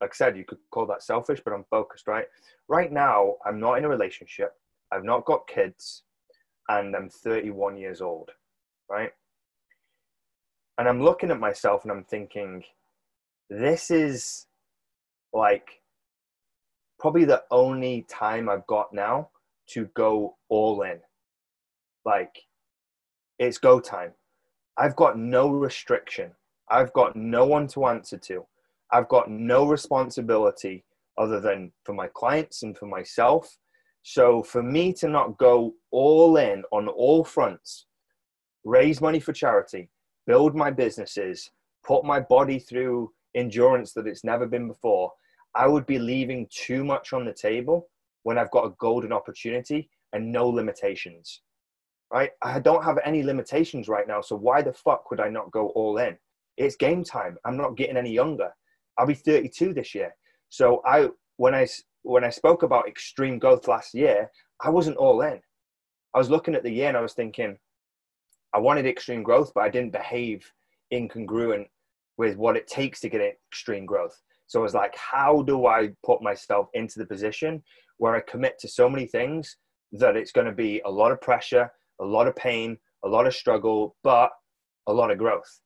like 0.01 0.11
I 0.13 0.15
said, 0.15 0.37
you 0.37 0.45
could 0.45 0.59
call 0.71 0.87
that 0.87 1.03
selfish, 1.03 1.41
but 1.45 1.53
I'm 1.53 1.65
focused, 1.71 2.07
right? 2.07 2.27
Right 2.69 2.93
now, 2.93 3.35
I'm 3.45 3.59
not 3.59 3.75
in 3.79 3.85
a 3.85 3.89
relationship. 3.89 4.53
I've 4.93 5.05
not 5.05 5.25
got 5.25 5.49
kids, 5.49 6.05
and 6.69 6.95
I'm 6.95 7.09
31 7.09 7.77
years 7.77 8.01
old, 8.01 8.31
right? 8.89 9.11
And 10.79 10.89
I'm 10.89 11.03
looking 11.03 11.31
at 11.31 11.41
myself 11.41 11.83
and 11.83 11.91
I'm 11.91 12.05
thinking, 12.05 12.63
this 13.51 13.91
is 13.91 14.47
like 15.33 15.83
probably 17.01 17.25
the 17.25 17.43
only 17.51 18.07
time 18.09 18.49
I've 18.49 18.67
got 18.67 18.93
now 18.93 19.31
to 19.71 19.87
go 19.95 20.37
all 20.49 20.83
in. 20.83 21.01
Like, 22.05 22.35
it's 23.39 23.59
go 23.59 23.81
time. 23.81 24.13
I've 24.77 24.97
got 24.97 25.19
no 25.19 25.51
restriction. 25.51 26.31
I've 26.71 26.93
got 26.93 27.17
no 27.17 27.45
one 27.45 27.67
to 27.69 27.87
answer 27.87 28.19
to. 28.19 28.47
I've 28.93 29.09
got 29.09 29.31
no 29.31 29.67
responsibility 29.67 30.85
other 31.17 31.41
than 31.41 31.73
for 31.85 31.95
my 31.95 32.09
clients 32.15 32.63
and 32.63 32.77
for 32.77 32.87
myself. 32.87 33.59
So 34.03 34.43
for 34.43 34.63
me 34.63 34.93
to 34.95 35.09
not 35.09 35.37
go 35.39 35.75
all 35.91 36.37
in 36.37 36.63
on 36.73 36.89
all 36.89 37.25
fronts, 37.25 37.87
raise 38.65 39.01
money 39.01 39.21
for 39.21 39.33
charity, 39.33 39.91
build 40.27 40.55
my 40.55 40.71
businesses, 40.71 41.51
put 41.85 42.05
my 42.05 42.21
body 42.21 42.59
through 42.59 43.13
endurance 43.35 43.93
that 43.93 44.07
it's 44.07 44.25
never 44.25 44.47
been 44.47 44.69
before, 44.69 45.13
I 45.55 45.67
would 45.67 45.87
be 45.87 45.99
leaving 45.99 46.47
too 46.51 46.85
much 46.85 47.13
on 47.13 47.25
the 47.25 47.33
table 47.33 47.89
when 48.23 48.39
I've 48.39 48.51
got 48.51 48.67
a 48.67 48.75
golden 48.79 49.13
opportunity 49.13 49.91
and 50.13 50.33
no 50.33 50.49
limitations. 50.49 51.43
Right? 52.13 52.31
I 52.43 52.59
don't 52.61 52.85
have 52.85 52.99
any 53.05 53.23
limitations 53.23 53.89
right 53.89 54.09
now. 54.09 54.23
So 54.23 54.37
why 54.37 54.63
the 54.63 54.73
fuck 54.73 55.11
would 55.11 55.21
I 55.21 55.29
not 55.29 55.51
go 55.51 55.69
all 55.71 55.99
in? 55.99 56.17
It's 56.57 56.77
game 56.77 57.05
time. 57.05 57.37
I'm 57.45 57.57
not 57.57 57.77
getting 57.77 57.97
any 57.97 58.13
younger. 58.13 58.51
I'll 58.99 59.07
be 59.07 59.15
32 59.15 59.73
this 59.73 59.95
year. 59.95 60.15
So 60.49 60.83
I 60.85 61.09
when 61.37 61.55
I 61.55 61.67
when 62.03 62.25
I 62.25 62.31
spoke 62.31 62.63
about 62.63 62.89
extreme 62.89 63.39
growth 63.39 63.69
last 63.69 63.95
year, 63.95 64.31
I 64.61 64.71
wasn't 64.71 64.97
all 64.97 65.21
in. 65.23 65.41
I 66.15 66.19
was 66.19 66.31
looking 66.31 66.55
at 66.55 66.63
the 66.63 66.71
year 66.71 66.89
and 66.89 66.97
I 66.97 67.03
was 67.03 67.15
thinking, 67.15 67.57
I 68.55 68.59
wanted 68.59 68.87
extreme 68.87 69.23
growth, 69.23 69.53
but 69.55 69.63
I 69.63 69.69
didn't 69.69 69.93
behave 69.93 70.51
incongruent 70.93 71.67
with 72.17 72.37
what 72.37 72.57
it 72.57 72.67
takes 72.67 73.01
to 73.01 73.09
get 73.09 73.21
extreme 73.21 73.87
growth. 73.87 74.21
So 74.47 74.59
I 74.59 74.63
was 74.63 74.75
like, 74.75 74.97
how 74.97 75.43
do 75.43 75.67
I 75.67 75.91
put 76.05 76.23
myself 76.23 76.69
into 76.73 76.99
the 76.99 77.07
position 77.07 77.63
where 77.99 78.15
I 78.15 78.21
commit 78.21 78.59
to 78.61 78.69
so 78.69 78.89
many 78.89 79.07
things 79.07 79.57
that 79.93 80.17
it's 80.17 80.33
going 80.33 80.47
to 80.47 80.53
be 80.53 80.81
a 80.85 80.91
lot 80.91 81.13
of 81.13 81.21
pressure, 81.21 81.71
a 82.01 82.05
lot 82.05 82.27
of 82.27 82.35
pain, 82.35 82.79
a 83.05 83.09
lot 83.09 83.27
of 83.27 83.35
struggle, 83.35 83.97
but 84.03 84.31
a 84.87 84.93
lot 84.93 85.11
of 85.11 85.19
growth. 85.19 85.61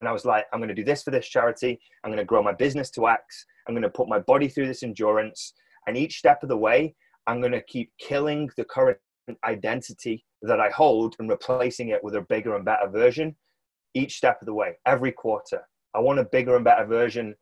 And 0.00 0.08
I 0.08 0.12
was 0.12 0.24
like, 0.24 0.46
I'm 0.52 0.60
going 0.60 0.68
to 0.68 0.74
do 0.74 0.84
this 0.84 1.02
for 1.02 1.10
this 1.10 1.28
charity. 1.28 1.78
I'm 2.02 2.10
going 2.10 2.18
to 2.18 2.24
grow 2.24 2.42
my 2.42 2.52
business 2.52 2.90
to 2.92 3.08
X. 3.08 3.44
I'm 3.68 3.74
going 3.74 3.82
to 3.82 3.90
put 3.90 4.08
my 4.08 4.18
body 4.20 4.48
through 4.48 4.66
this 4.66 4.82
endurance. 4.82 5.52
And 5.86 5.96
each 5.96 6.18
step 6.18 6.42
of 6.42 6.48
the 6.48 6.56
way, 6.56 6.94
I'm 7.26 7.40
going 7.40 7.52
to 7.52 7.62
keep 7.62 7.92
killing 7.98 8.50
the 8.56 8.64
current 8.64 8.98
identity 9.44 10.24
that 10.42 10.60
I 10.60 10.70
hold 10.70 11.16
and 11.18 11.28
replacing 11.28 11.90
it 11.90 12.02
with 12.02 12.16
a 12.16 12.22
bigger 12.22 12.56
and 12.56 12.64
better 12.64 12.88
version 12.88 13.36
each 13.94 14.16
step 14.16 14.40
of 14.40 14.46
the 14.46 14.54
way, 14.54 14.76
every 14.86 15.12
quarter. 15.12 15.62
I 15.94 16.00
want 16.00 16.20
a 16.20 16.24
bigger 16.24 16.54
and 16.54 16.64
better 16.64 16.86
version 16.86 17.34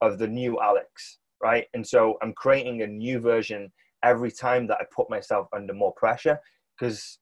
of 0.00 0.18
the 0.18 0.28
new 0.28 0.60
Alex, 0.60 1.18
right? 1.42 1.66
And 1.74 1.86
so 1.86 2.16
I'm 2.22 2.32
creating 2.34 2.82
a 2.82 2.86
new 2.86 3.18
version 3.18 3.72
every 4.04 4.30
time 4.30 4.66
that 4.68 4.78
I 4.80 4.84
put 4.94 5.10
myself 5.10 5.48
under 5.54 5.74
more 5.74 5.92
pressure 5.94 6.38
because 6.78 7.18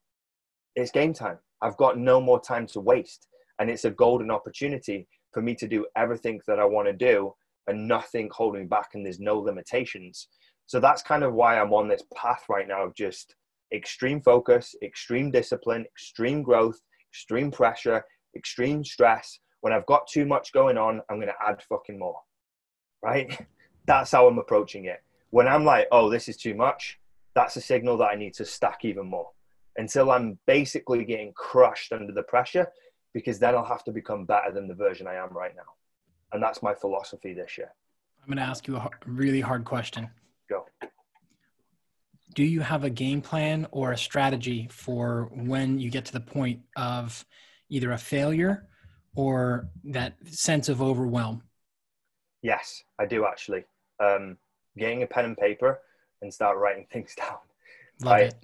it's 0.77 0.91
game 0.91 1.15
time. 1.15 1.39
I've 1.63 1.79
got 1.79 1.99
no 1.99 2.21
more 2.21 2.41
time 2.41 2.67
to 2.69 2.81
waste 2.81 3.27
and 3.59 3.71
it's 3.71 3.85
a 3.85 3.91
golden 3.91 4.31
opportunity 4.31 5.07
for 5.33 5.43
me 5.43 5.55
to 5.57 5.69
do 5.69 5.87
everything 5.97 6.41
that 6.47 6.59
I 6.59 6.65
want 6.65 6.89
to 6.89 6.93
do 6.93 7.35
and 7.67 7.89
nothing 7.89 8.29
holding 8.33 8.63
me 8.63 8.67
back 8.67 8.91
and 8.95 9.05
there's 9.05 9.21
no 9.21 9.39
limitations. 9.39 10.29
So 10.67 10.81
that's 10.81 11.03
kind 11.03 11.25
of 11.25 11.35
why 11.35 11.59
I'm 11.59 11.73
on 11.73 11.89
this 11.89 12.03
path 12.15 12.45
right 12.49 12.69
now 12.69 12.85
of 12.85 12.95
just 12.95 13.35
extreme 13.73 14.21
focus, 14.21 14.75
extreme 14.83 15.31
discipline, 15.31 15.85
extreme 15.87 16.43
growth, 16.43 16.81
extreme 17.11 17.51
pressure, 17.51 18.05
extreme 18.37 18.85
stress. 18.85 19.39
When 19.61 19.73
I've 19.73 19.87
got 19.87 20.07
too 20.07 20.27
much 20.27 20.53
going 20.53 20.79
on, 20.79 21.01
I'm 21.09 21.17
going 21.17 21.29
to 21.29 21.49
add 21.49 21.63
fucking 21.63 21.99
more. 21.99 22.19
Right? 23.03 23.39
That's 23.87 24.13
how 24.13 24.27
I'm 24.27 24.39
approaching 24.39 24.87
it. 24.87 25.03
When 25.31 25.49
I'm 25.49 25.65
like, 25.65 25.89
oh, 25.93 26.09
this 26.09 26.29
is 26.29 26.37
too 26.37 26.55
much, 26.55 26.99
that's 27.35 27.57
a 27.57 27.61
signal 27.61 27.99
that 27.99 28.07
I 28.07 28.15
need 28.15 28.35
to 28.35 28.45
stack 28.45 28.85
even 28.85 29.07
more 29.07 29.29
until 29.77 30.11
I'm 30.11 30.39
basically 30.47 31.05
getting 31.05 31.33
crushed 31.35 31.93
under 31.93 32.13
the 32.13 32.23
pressure 32.23 32.69
because 33.15 33.39
then 33.39 33.55
I'll 33.55 33.65
have 33.65 33.85
to 33.85 33.93
become 33.93 34.27
better 34.27 34.53
than 34.53 34.69
the 34.69 34.75
version 34.75 35.07
I 35.07 35.15
am 35.15 35.31
right 35.33 35.55
now. 35.57 35.73
And 36.33 36.43
that's 36.43 36.63
my 36.63 36.75
philosophy 36.75 37.33
this 37.33 37.57
year. 37.57 37.73
I'm 38.21 38.27
going 38.27 38.39
to 38.39 38.43
ask 38.43 38.67
you 38.67 38.77
a 38.77 38.91
really 39.07 39.41
hard 39.41 39.65
question. 39.65 40.11
Go. 40.51 40.67
Do 42.35 42.43
you 42.43 42.61
have 42.61 42.83
a 42.83 42.91
game 42.91 43.23
plan 43.23 43.69
or 43.71 43.93
a 43.93 43.97
strategy 43.97 44.69
for 44.71 45.31
when 45.33 45.79
you 45.79 45.91
get 45.91 46.05
to 46.07 46.13
the 46.13 46.21
point 46.21 46.61
of 46.77 47.25
either 47.69 47.93
a 47.93 47.99
failure 47.99 48.67
or 49.15 49.69
that 49.85 50.15
sense 50.27 50.69
of 50.69 50.83
overwhelm? 50.83 51.43
Yes, 52.43 52.83
I 52.99 53.07
do 53.07 53.25
actually. 53.25 53.65
Um, 54.01 54.37
getting 54.77 55.05
a 55.05 55.07
pen 55.07 55.25
and 55.27 55.37
paper 55.37 55.81
and 56.21 56.35
start 56.35 56.59
writing 56.59 56.87
things 56.93 57.15
down. 57.15 57.37
Love 58.03 58.13
I, 58.13 58.21
it. 58.21 58.35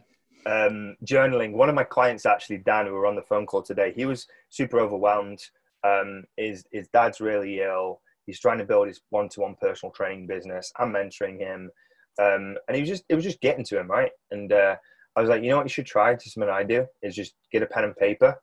Um, 0.46 0.96
journaling. 1.04 1.52
One 1.52 1.68
of 1.68 1.74
my 1.74 1.84
clients, 1.84 2.26
actually, 2.26 2.58
Dan, 2.58 2.86
who 2.86 2.92
were 2.92 3.06
on 3.06 3.16
the 3.16 3.22
phone 3.22 3.46
call 3.46 3.62
today, 3.62 3.92
he 3.94 4.06
was 4.06 4.26
super 4.48 4.80
overwhelmed. 4.80 5.42
Um, 5.84 6.24
his 6.36 6.64
his 6.72 6.88
dad's 6.88 7.20
really 7.20 7.60
ill. 7.60 8.00
He's 8.26 8.40
trying 8.40 8.58
to 8.58 8.64
build 8.64 8.88
his 8.88 9.00
one-to-one 9.10 9.56
personal 9.60 9.92
training 9.92 10.26
business. 10.26 10.72
I'm 10.78 10.92
mentoring 10.92 11.38
him, 11.38 11.70
um, 12.18 12.56
and 12.68 12.74
he 12.74 12.80
was 12.80 12.88
just 12.88 13.04
it 13.08 13.14
was 13.14 13.24
just 13.24 13.40
getting 13.40 13.64
to 13.66 13.80
him 13.80 13.90
right. 13.90 14.12
And 14.30 14.52
uh, 14.52 14.76
I 15.16 15.20
was 15.20 15.28
like, 15.28 15.42
you 15.42 15.50
know 15.50 15.56
what, 15.56 15.66
you 15.66 15.70
should 15.70 15.86
try. 15.86 16.14
Just 16.14 16.34
something 16.34 16.50
I 16.50 16.62
do 16.62 16.86
is 17.02 17.14
just 17.14 17.34
get 17.52 17.62
a 17.62 17.66
pen 17.66 17.84
and 17.84 17.96
paper, 17.96 18.40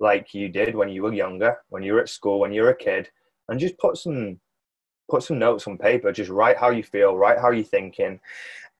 like 0.00 0.34
you 0.34 0.48
did 0.48 0.74
when 0.74 0.88
you 0.88 1.02
were 1.02 1.12
younger, 1.12 1.56
when 1.68 1.82
you 1.82 1.94
were 1.94 2.00
at 2.00 2.08
school, 2.08 2.40
when 2.40 2.52
you 2.52 2.62
were 2.62 2.70
a 2.70 2.76
kid, 2.76 3.08
and 3.48 3.60
just 3.60 3.78
put 3.78 3.96
some 3.96 4.40
put 5.10 5.22
some 5.22 5.38
notes 5.38 5.66
on 5.66 5.78
paper. 5.78 6.12
Just 6.12 6.30
write 6.30 6.56
how 6.56 6.70
you 6.70 6.82
feel, 6.82 7.16
write 7.16 7.38
how 7.38 7.50
you're 7.50 7.64
thinking, 7.64 8.20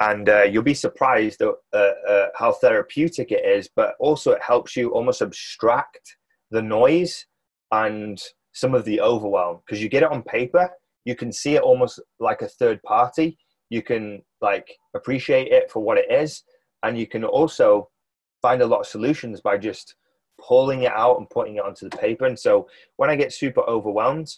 and 0.01 0.29
uh, 0.29 0.43
you'll 0.43 0.63
be 0.63 0.75
surprised 0.75 1.43
at 1.43 1.55
uh, 1.73 1.93
uh, 2.09 2.29
how 2.37 2.53
therapeutic 2.53 3.33
it 3.33 3.45
is. 3.45 3.69
But 3.75 3.95
also, 3.99 4.33
it 4.33 4.43
helps 4.43 4.77
you 4.77 4.91
almost 4.91 5.23
abstract 5.23 6.17
the 6.51 6.63
noise 6.63 7.27
and 7.73 8.21
some 8.53 8.75
of 8.75 8.85
the 8.85 9.01
overwhelm 9.01 9.61
because 9.65 9.83
you 9.83 9.89
get 9.89 10.03
it 10.03 10.11
on 10.11 10.23
paper. 10.23 10.71
You 11.05 11.15
can 11.15 11.33
see 11.33 11.55
it 11.55 11.63
almost 11.63 12.01
like 12.19 12.43
a 12.43 12.49
third 12.49 12.83
party. 12.83 13.39
You 13.69 13.83
can 13.83 14.23
like 14.41 14.69
appreciate 14.95 15.49
it 15.53 15.71
for 15.71 15.83
what 15.83 15.99
it 15.99 16.11
is, 16.11 16.43
and 16.83 16.99
you 16.99 17.07
can 17.07 17.25
also 17.25 17.91
find 18.43 18.63
a 18.63 18.67
lot 18.67 18.81
of 18.81 18.87
solutions 18.87 19.41
by 19.41 19.59
just 19.59 19.95
pulling 20.41 20.83
it 20.83 20.93
out 20.93 21.19
and 21.19 21.29
putting 21.29 21.57
it 21.57 21.65
onto 21.65 21.89
the 21.89 21.97
paper. 21.97 22.25
And 22.25 22.39
so 22.39 22.69
when 22.97 23.11
I 23.11 23.17
get 23.17 23.33
super 23.33 23.61
overwhelmed, 23.63 24.35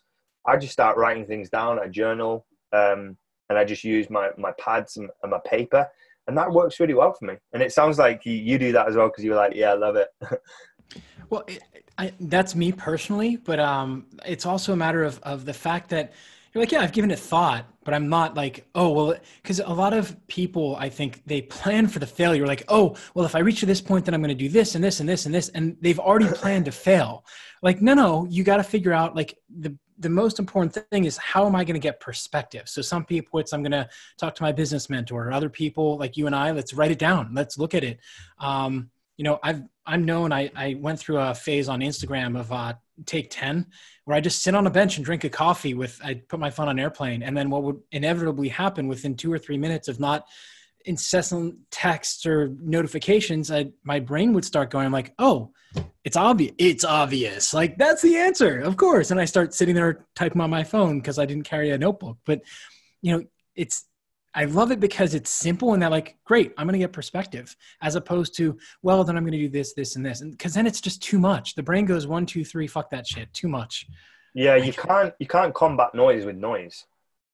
I 0.46 0.56
just 0.56 0.72
start 0.72 0.96
writing 0.96 1.26
things 1.26 1.50
down. 1.50 1.78
I 1.78 1.88
journal, 1.88 2.46
um, 2.72 3.16
and 3.48 3.58
I 3.58 3.64
just 3.64 3.84
use 3.84 4.10
my 4.10 4.30
my 4.36 4.52
pads 4.52 4.96
and, 4.96 5.10
and, 5.22 5.30
my 5.30 5.40
paper, 5.44 5.88
and 6.26 6.36
that 6.36 6.50
works 6.50 6.80
really 6.80 6.94
well 6.94 7.12
for 7.12 7.26
me. 7.26 7.34
And 7.52 7.62
it 7.62 7.72
sounds 7.72 7.98
like 7.98 8.24
you, 8.26 8.34
you 8.34 8.58
do 8.58 8.72
that 8.72 8.88
as 8.88 8.96
well 8.96 9.08
because 9.08 9.24
you're 9.24 9.36
like, 9.36 9.54
yeah, 9.54 9.70
I 9.70 9.74
love 9.74 9.96
it. 9.96 10.08
well, 11.30 11.44
it, 11.46 11.62
I, 11.98 12.12
that's 12.20 12.54
me 12.54 12.72
personally, 12.72 13.36
but 13.36 13.60
um, 13.60 14.06
it's 14.24 14.46
also 14.46 14.72
a 14.72 14.76
matter 14.76 15.04
of 15.04 15.20
of 15.22 15.44
the 15.44 15.54
fact 15.54 15.90
that 15.90 16.12
you're 16.52 16.62
like, 16.62 16.72
yeah, 16.72 16.80
I've 16.80 16.92
given 16.92 17.10
it 17.10 17.18
thought, 17.18 17.64
but 17.82 17.94
I'm 17.94 18.10
not 18.10 18.34
like, 18.34 18.66
oh, 18.74 18.90
well, 18.90 19.16
because 19.42 19.58
a 19.60 19.72
lot 19.72 19.94
of 19.94 20.14
people, 20.26 20.76
I 20.76 20.90
think 20.90 21.22
they 21.24 21.40
plan 21.40 21.88
for 21.88 21.98
the 21.98 22.06
failure. 22.06 22.46
Like, 22.46 22.64
oh, 22.68 22.94
well, 23.14 23.24
if 23.24 23.34
I 23.34 23.38
reach 23.38 23.60
to 23.60 23.66
this 23.66 23.80
point, 23.80 24.04
then 24.04 24.12
I'm 24.12 24.20
going 24.20 24.36
to 24.36 24.44
do 24.44 24.50
this 24.50 24.74
and 24.74 24.84
this 24.84 25.00
and 25.00 25.08
this 25.08 25.24
and 25.24 25.34
this, 25.34 25.48
and 25.50 25.76
they've 25.80 25.98
already 25.98 26.26
planned 26.26 26.66
to 26.66 26.72
fail. 26.72 27.24
Like, 27.62 27.80
no, 27.80 27.94
no, 27.94 28.26
you 28.28 28.44
got 28.44 28.58
to 28.58 28.64
figure 28.64 28.92
out 28.92 29.16
like 29.16 29.38
the 29.48 29.76
the 30.02 30.10
most 30.10 30.38
important 30.38 30.76
thing 30.90 31.04
is 31.04 31.16
how 31.16 31.46
am 31.46 31.54
I 31.54 31.64
going 31.64 31.74
to 31.74 31.80
get 31.80 32.00
perspective? 32.00 32.68
So 32.68 32.82
some 32.82 33.04
people, 33.04 33.38
it's 33.38 33.52
I'm 33.52 33.62
going 33.62 33.72
to 33.72 33.88
talk 34.18 34.34
to 34.34 34.42
my 34.42 34.52
business 34.52 34.90
mentor. 34.90 35.32
Other 35.32 35.48
people, 35.48 35.96
like 35.96 36.16
you 36.16 36.26
and 36.26 36.34
I, 36.34 36.50
let's 36.50 36.74
write 36.74 36.90
it 36.90 36.98
down. 36.98 37.32
Let's 37.34 37.56
look 37.56 37.74
at 37.74 37.84
it. 37.84 38.00
Um, 38.38 38.90
you 39.16 39.24
know, 39.24 39.38
I've 39.42 39.62
I'm 39.86 40.04
known. 40.04 40.32
I 40.32 40.50
I 40.56 40.76
went 40.80 40.98
through 40.98 41.18
a 41.18 41.34
phase 41.34 41.68
on 41.68 41.80
Instagram 41.80 42.38
of 42.38 42.50
uh, 42.50 42.74
take 43.06 43.30
ten, 43.30 43.66
where 44.04 44.16
I 44.16 44.20
just 44.20 44.42
sit 44.42 44.54
on 44.54 44.66
a 44.66 44.70
bench 44.70 44.96
and 44.96 45.04
drink 45.04 45.24
a 45.24 45.28
coffee 45.28 45.74
with. 45.74 46.00
I 46.02 46.14
put 46.14 46.40
my 46.40 46.50
phone 46.50 46.68
on 46.68 46.78
airplane, 46.78 47.22
and 47.22 47.36
then 47.36 47.50
what 47.50 47.62
would 47.62 47.80
inevitably 47.92 48.48
happen 48.48 48.88
within 48.88 49.16
two 49.16 49.32
or 49.32 49.38
three 49.38 49.58
minutes 49.58 49.88
of 49.88 50.00
not 50.00 50.26
incessant 50.84 51.56
texts 51.70 52.26
or 52.26 52.54
notifications, 52.60 53.50
I, 53.50 53.70
my 53.84 54.00
brain 54.00 54.32
would 54.32 54.44
start 54.44 54.70
going 54.70 54.90
like, 54.90 55.14
"Oh, 55.18 55.52
it's 56.04 56.16
obvious. 56.16 56.54
It's 56.58 56.84
obvious. 56.84 57.54
Like 57.54 57.78
that's 57.78 58.02
the 58.02 58.16
answer, 58.16 58.60
of 58.60 58.76
course." 58.76 59.10
And 59.10 59.20
I 59.20 59.24
start 59.24 59.54
sitting 59.54 59.74
there 59.74 60.06
typing 60.14 60.40
on 60.40 60.50
my 60.50 60.64
phone 60.64 60.98
because 60.98 61.18
I 61.18 61.26
didn't 61.26 61.44
carry 61.44 61.70
a 61.70 61.78
notebook. 61.78 62.18
But 62.24 62.42
you 63.00 63.12
know, 63.12 63.24
it's 63.54 63.84
I 64.34 64.46
love 64.46 64.72
it 64.72 64.80
because 64.80 65.14
it's 65.14 65.30
simple 65.30 65.74
and 65.74 65.82
they're 65.82 65.90
like, 65.90 66.16
great, 66.24 66.54
I'm 66.56 66.66
going 66.66 66.72
to 66.72 66.78
get 66.78 66.92
perspective 66.92 67.54
as 67.82 67.96
opposed 67.96 68.34
to, 68.38 68.56
well, 68.80 69.04
then 69.04 69.14
I'm 69.14 69.24
going 69.24 69.32
to 69.32 69.38
do 69.38 69.50
this, 69.50 69.74
this, 69.74 69.96
and 69.96 70.06
this. 70.06 70.22
And 70.22 70.30
because 70.30 70.54
then 70.54 70.66
it's 70.66 70.80
just 70.80 71.02
too 71.02 71.18
much. 71.18 71.54
The 71.54 71.62
brain 71.62 71.84
goes 71.84 72.06
one, 72.06 72.24
two, 72.24 72.42
three, 72.42 72.66
fuck 72.66 72.88
that 72.90 73.06
shit, 73.06 73.30
too 73.34 73.48
much. 73.48 73.86
Yeah, 74.34 74.56
you 74.56 74.72
can't 74.72 75.12
you 75.18 75.26
can't 75.26 75.54
combat 75.54 75.94
noise 75.94 76.24
with 76.24 76.36
noise 76.36 76.86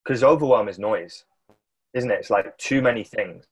because 0.04 0.24
overwhelm 0.24 0.68
is 0.68 0.78
noise, 0.78 1.24
isn't 1.98 2.10
it? 2.10 2.20
It's 2.20 2.30
like 2.30 2.56
too 2.58 2.80
many 2.80 3.04
things. 3.04 3.44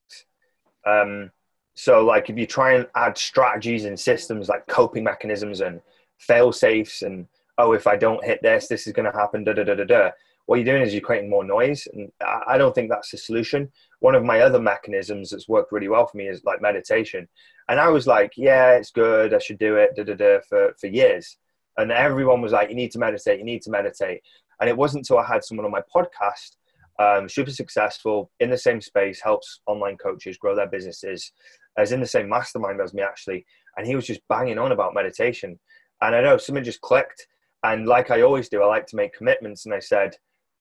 Um, 0.87 1.31
so 1.75 2.05
like 2.05 2.31
if 2.31 2.39
you 2.39 2.47
try 2.47 2.75
and 2.75 2.87
add 2.95 3.19
strategies 3.19 3.85
and 3.85 3.99
systems 3.99 4.49
like 4.49 4.67
coping 4.67 5.05
mechanisms 5.05 5.61
and 5.61 5.81
fail 6.19 6.53
safes 6.53 7.03
and 7.03 7.27
oh 7.59 7.73
if 7.73 7.87
I 7.87 7.97
don't 7.97 8.25
hit 8.25 8.41
this, 8.43 8.69
this 8.69 8.87
is 8.87 8.93
going 8.95 9.11
to 9.11 9.19
happen. 9.19 9.45
Da 9.45 9.53
da 9.53 9.65
da 9.65 9.75
da 9.75 9.85
da 9.85 10.11
what 10.47 10.57
you're 10.57 10.65
doing 10.65 10.83
is 10.83 10.95
you're 10.95 11.03
creating 11.03 11.29
more 11.29 11.45
noise. 11.45 11.87
And 11.93 12.11
I 12.47 12.57
don't 12.57 12.75
think 12.75 12.89
that's 12.89 13.11
the 13.11 13.19
solution. 13.19 13.71
One 13.99 14.15
of 14.15 14.25
my 14.25 14.41
other 14.41 14.61
mechanisms 14.61 15.31
that's 15.31 15.49
worked 15.49 15.73
really 15.73 15.89
well 15.89 16.07
for 16.07 16.17
me 16.17 16.29
is 16.29 16.45
like 16.45 16.63
meditation. 16.63 17.29
And 17.69 17.81
I 17.81 17.89
was 17.89 18.07
like, 18.07 18.33
yeah, 18.37 18.73
it's 18.73 18.93
good. 18.93 19.35
I 19.35 19.39
should 19.39 19.59
do 19.59 19.77
it 19.77 19.97
da, 19.97 20.05
da, 20.05 20.15
da, 20.15 20.39
for, 20.49 20.73
for 20.81 20.87
years. 20.87 21.37
And 21.77 21.91
everyone 21.91 22.41
was 22.41 22.53
like, 22.53 22.71
you 22.71 22.77
need 22.77 22.93
to 22.93 22.99
meditate. 22.99 23.41
You 23.41 23.45
need 23.45 23.63
to 23.63 23.71
meditate. 23.71 24.23
And 24.61 24.71
it 24.71 24.77
wasn't 24.77 25.01
until 25.01 25.19
I 25.19 25.27
had 25.27 25.45
someone 25.45 25.67
on 25.67 25.73
my 25.73 25.83
podcast, 25.95 26.57
um, 26.99 27.29
super 27.29 27.51
successful 27.51 28.31
in 28.41 28.51
the 28.51 28.59
same 28.59 28.81
space, 28.81 29.21
helps 29.23 29.61
online 29.67 29.97
coaches 29.97 30.39
grow 30.39 30.55
their 30.55 30.69
businesses, 30.69 31.33
as 31.79 31.93
in 31.93 32.01
the 32.01 32.07
same 32.07 32.29
mastermind 32.29 32.81
as 32.81 32.95
me 32.95 33.03
actually. 33.03 33.45
And 33.77 33.87
he 33.87 33.95
was 33.95 34.07
just 34.07 34.21
banging 34.29 34.59
on 34.59 34.73
about 34.73 34.95
meditation. 34.95 35.59
And 36.01 36.15
I 36.15 36.23
know 36.23 36.37
something 36.37 36.65
just 36.65 36.81
clicked. 36.81 37.27
And 37.63 37.87
like 37.87 38.11
I 38.11 38.23
always 38.23 38.49
do, 38.49 38.63
I 38.63 38.67
like 38.67 38.87
to 38.87 38.97
make 38.97 39.17
commitments. 39.17 39.67
And 39.67 39.75
I 39.75 39.81
said, 39.81 40.15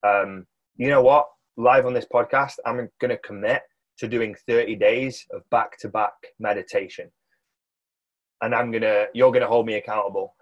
um, 0.06 0.46
you 0.76 0.90
know 0.90 1.02
what? 1.02 1.28
Live 1.58 1.86
on 1.86 1.94
this 1.94 2.08
podcast, 2.14 2.54
I'm 2.66 2.90
going 3.00 3.12
to 3.12 3.18
commit 3.18 3.62
to 4.00 4.08
doing 4.10 4.36
30 4.46 4.76
days 4.76 5.26
of 5.32 5.50
back 5.52 5.78
to 5.80 5.88
back 5.88 6.14
meditation. 6.40 7.10
And 8.42 8.54
I'm 8.54 8.72
going 8.72 8.82
to, 8.82 9.08
you're 9.14 9.32
going 9.32 9.42
to 9.42 9.48
hold 9.48 9.66
me 9.66 9.76
accountable. 9.76 10.36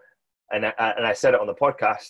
And 0.51 0.65
I, 0.65 0.73
and 0.97 1.05
I 1.05 1.13
said 1.13 1.35
it 1.35 1.39
on 1.39 1.47
the 1.47 1.53
podcast. 1.53 2.09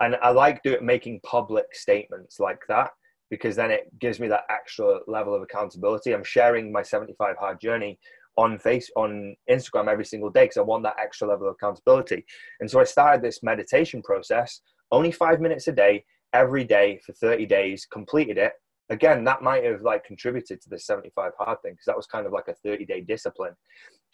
And 0.00 0.16
I 0.16 0.30
like 0.30 0.62
doing 0.62 0.84
making 0.84 1.20
public 1.22 1.66
statements 1.72 2.38
like 2.38 2.60
that 2.68 2.90
because 3.32 3.56
then 3.56 3.70
it 3.70 3.88
gives 3.98 4.20
me 4.20 4.28
that 4.28 4.44
extra 4.50 4.98
level 5.06 5.34
of 5.34 5.40
accountability. 5.40 6.12
I'm 6.12 6.22
sharing 6.22 6.70
my 6.70 6.82
75 6.82 7.34
hard 7.38 7.58
journey 7.58 7.98
on 8.36 8.58
face 8.58 8.90
on 8.94 9.34
Instagram 9.50 9.88
every 9.88 10.04
single 10.04 10.28
day 10.28 10.44
because 10.44 10.58
I 10.58 10.60
want 10.60 10.82
that 10.82 10.98
extra 11.02 11.26
level 11.28 11.48
of 11.48 11.54
accountability. 11.54 12.26
And 12.60 12.70
so 12.70 12.78
I 12.78 12.84
started 12.84 13.22
this 13.22 13.42
meditation 13.42 14.02
process, 14.02 14.60
only 14.90 15.10
five 15.10 15.40
minutes 15.40 15.66
a 15.66 15.72
day, 15.72 16.04
every 16.34 16.62
day 16.62 17.00
for 17.06 17.14
30 17.14 17.46
days, 17.46 17.86
completed 17.90 18.36
it. 18.36 18.52
Again, 18.90 19.24
that 19.24 19.40
might 19.40 19.64
have 19.64 19.80
like 19.80 20.04
contributed 20.04 20.60
to 20.60 20.68
the 20.68 20.78
75 20.78 21.32
hard 21.38 21.56
thing 21.62 21.72
because 21.72 21.86
that 21.86 21.96
was 21.96 22.06
kind 22.06 22.26
of 22.26 22.32
like 22.32 22.48
a 22.48 22.54
30 22.54 22.84
day 22.84 23.00
discipline. 23.00 23.54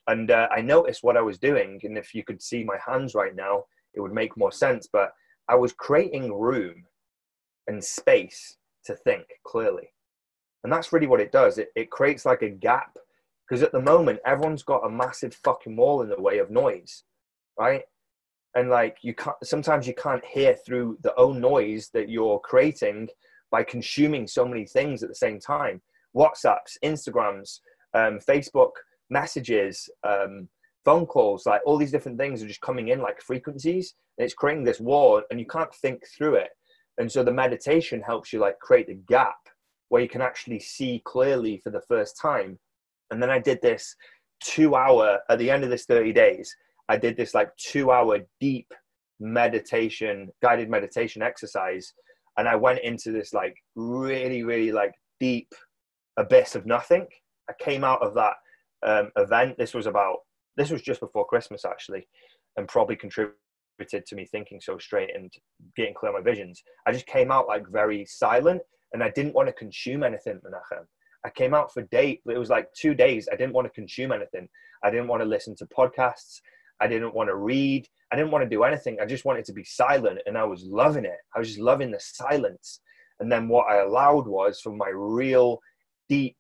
And 0.07 0.31
uh, 0.31 0.47
I 0.53 0.61
noticed 0.61 1.03
what 1.03 1.17
I 1.17 1.23
was 1.23 1.41
doing. 1.41 1.81
And 1.83 1.99
if 1.99 2.15
you 2.15 2.23
could 2.23 2.41
see 2.41 2.63
my 2.63 2.79
hands 2.87 3.17
right 3.17 3.35
now, 3.35 3.65
it 3.95 4.01
would 4.01 4.15
make 4.15 4.37
more 4.37 4.53
sense. 4.53 4.89
But 4.93 5.11
I 5.49 5.57
was 5.57 5.73
creating 5.73 6.33
room 6.33 6.85
and 7.67 7.83
space 7.83 8.58
to 8.89 8.97
think 8.97 9.25
clearly. 9.45 9.89
And 10.65 10.73
that's 10.73 10.93
really 10.93 11.07
what 11.07 11.21
it 11.21 11.33
does. 11.33 11.59
It, 11.59 11.69
it 11.77 11.91
creates 11.91 12.27
like 12.27 12.43
a 12.43 12.51
gap 12.51 12.99
because 13.49 13.63
at 13.63 13.73
the 13.73 13.81
moment, 13.81 14.21
everyone's 14.27 14.63
got 14.63 14.85
a 14.85 14.91
massive 14.91 15.35
fucking 15.35 15.77
wall 15.77 16.03
in 16.03 16.11
the 16.11 16.21
way 16.21 16.39
of 16.39 16.51
noise, 16.51 17.05
right? 17.59 17.85
and 18.55 18.71
like 18.71 18.99
you 19.03 19.15
can't 19.15 19.37
sometimes 19.43 19.87
you 19.87 19.95
can't 19.95 20.25
hear 20.25 20.55
through 20.55 20.99
the 21.03 21.15
own 21.17 21.41
noise 21.41 21.91
that 21.93 22.09
you're 22.09 22.41
creating 22.41 23.09
by 23.51 23.63
consuming 23.63 24.27
so 24.27 24.45
many 24.45 24.67
things 24.67 25.03
at 25.03 25.09
the 25.09 25.15
same 25.15 25.39
time 25.39 25.81
whatsapps 26.17 26.77
instagrams 26.85 27.61
um, 27.95 28.19
facebook 28.19 28.73
messages 29.11 29.89
um, 30.05 30.49
phone 30.85 31.07
calls 31.07 31.47
like 31.47 31.61
all 31.65 31.77
these 31.77 31.93
different 31.93 32.19
things 32.19 32.43
are 32.43 32.49
just 32.49 32.61
coming 32.61 32.89
in 32.89 33.01
like 33.01 33.21
frequencies 33.21 33.95
and 34.17 34.25
it's 34.25 34.35
creating 34.35 34.65
this 34.65 34.81
wall 34.81 35.23
and 35.31 35.39
you 35.39 35.47
can't 35.47 35.75
think 35.75 36.03
through 36.17 36.35
it 36.35 36.51
and 36.99 37.11
so 37.11 37.23
the 37.23 37.33
meditation 37.33 38.01
helps 38.01 38.33
you 38.33 38.39
like 38.39 38.59
create 38.59 38.89
a 38.89 38.95
gap 38.95 39.39
where 39.89 40.03
you 40.03 40.09
can 40.09 40.21
actually 40.21 40.61
see 40.61 41.01
clearly 41.05 41.59
for 41.59 41.71
the 41.71 41.83
first 41.89 42.19
time 42.21 42.59
and 43.11 43.23
then 43.23 43.31
i 43.31 43.39
did 43.39 43.61
this 43.63 43.95
two 44.43 44.75
hour 44.75 45.19
at 45.31 45.39
the 45.39 45.51
end 45.51 45.65
of 45.65 45.71
this 45.71 45.85
30 45.87 46.13
days 46.13 46.55
I 46.89 46.97
did 46.97 47.17
this 47.17 47.35
like 47.35 47.55
two 47.57 47.91
hour 47.91 48.21
deep 48.41 48.73
meditation, 49.21 50.31
guided 50.43 50.71
meditation 50.71 51.23
exercise. 51.23 51.93
And 52.37 52.49
I 52.49 52.57
went 52.57 52.81
into 52.81 53.13
this 53.13 53.35
like 53.35 53.57
really, 53.77 54.43
really 54.43 54.73
like 54.73 54.93
deep 55.21 55.53
abyss 56.17 56.55
of 56.55 56.67
nothing. 56.67 57.07
I 57.51 57.53
came 57.59 57.85
out 57.85 58.03
of 58.03 58.15
that 58.15 58.35
um, 58.87 59.11
event. 59.17 59.59
This 59.59 59.75
was 59.75 59.87
about, 59.87 60.19
this 60.57 60.71
was 60.71 60.83
just 60.83 61.01
before 61.01 61.27
Christmas 61.27 61.65
actually, 61.65 62.09
and 62.57 62.69
probably 62.69 62.97
contributed 62.97 63.37
to 63.87 64.17
me 64.17 64.27
thinking 64.27 64.61
so 64.61 64.79
straight 64.79 65.15
and 65.15 65.33
getting 65.77 65.95
clear 65.95 66.15
on 66.15 66.23
my 66.23 66.31
visions. 66.31 66.63
I 66.87 66.93
just 66.93 67.07
came 67.07 67.31
out 67.31 67.47
like 67.47 67.69
very 67.69 68.05
silent 68.07 68.63
and 68.93 69.03
I 69.03 69.11
didn't 69.11 69.35
want 69.35 69.49
to 69.49 69.53
consume 69.53 70.03
anything, 70.03 70.41
Menachem. 70.45 70.85
I 71.25 71.31
came 71.31 71.55
out 71.55 71.73
for 71.73 71.83
date. 71.83 72.21
It 72.27 72.39
was 72.39 72.51
like 72.51 72.69
two 72.75 72.95
days. 72.95 73.29
I 73.33 73.37
didn't 73.37 73.55
want 73.55 73.67
to 73.67 73.73
consume 73.73 74.13
anything. 74.13 74.49
I 74.83 74.91
didn't 74.91 75.09
want 75.09 75.23
to 75.23 75.29
listen 75.29 75.55
to 75.57 75.67
podcasts. 75.67 76.41
I 76.81 76.87
didn't 76.87 77.15
want 77.15 77.29
to 77.29 77.37
read. 77.37 77.87
I 78.13 78.17
didn't 78.17 78.31
want 78.31 78.45
to 78.45 78.49
do 78.49 78.63
anything. 78.63 78.99
I 79.01 79.07
just 79.07 79.25
wanted 79.25 79.45
to 79.47 79.53
be 79.53 79.65
silent 79.65 80.21
and 80.27 80.39
I 80.39 80.45
was 80.45 80.65
loving 80.65 81.05
it. 81.05 81.19
I 81.35 81.39
was 81.39 81.49
just 81.49 81.61
loving 81.61 81.91
the 81.91 82.01
silence. 82.01 82.81
And 83.21 83.31
then 83.31 83.49
what 83.49 83.67
I 83.69 83.83
allowed 83.83 84.29
was 84.29 84.61
for 84.61 84.73
my 84.73 84.91
real 84.95 85.59
deep 86.09 86.37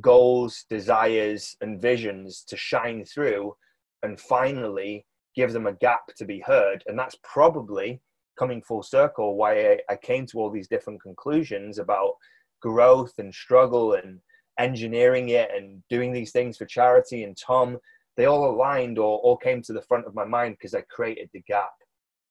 goals, 0.00 0.64
desires, 0.70 1.56
and 1.60 1.80
visions 1.80 2.44
to 2.48 2.56
shine 2.56 3.04
through 3.04 3.54
and 4.02 4.18
finally 4.18 5.06
give 5.34 5.52
them 5.52 5.66
a 5.66 5.72
gap 5.74 6.06
to 6.16 6.24
be 6.24 6.40
heard. 6.40 6.82
And 6.86 6.98
that's 6.98 7.16
probably 7.22 8.00
coming 8.38 8.62
full 8.62 8.82
circle 8.82 9.36
why 9.36 9.72
I, 9.72 9.78
I 9.90 9.96
came 9.96 10.26
to 10.26 10.38
all 10.38 10.50
these 10.50 10.68
different 10.68 11.02
conclusions 11.02 11.78
about 11.78 12.14
growth 12.60 13.14
and 13.18 13.34
struggle 13.34 13.94
and 13.94 14.20
engineering 14.58 15.30
it 15.30 15.50
and 15.54 15.82
doing 15.90 16.12
these 16.12 16.32
things 16.32 16.56
for 16.56 16.64
charity 16.64 17.24
and 17.24 17.36
Tom 17.36 17.78
they 18.16 18.26
all 18.26 18.48
aligned 18.50 18.98
or 18.98 19.18
all 19.18 19.36
came 19.36 19.62
to 19.62 19.72
the 19.72 19.82
front 19.82 20.06
of 20.06 20.14
my 20.14 20.24
mind 20.24 20.56
because 20.58 20.74
I 20.74 20.82
created 20.82 21.30
the 21.32 21.42
gap. 21.42 21.72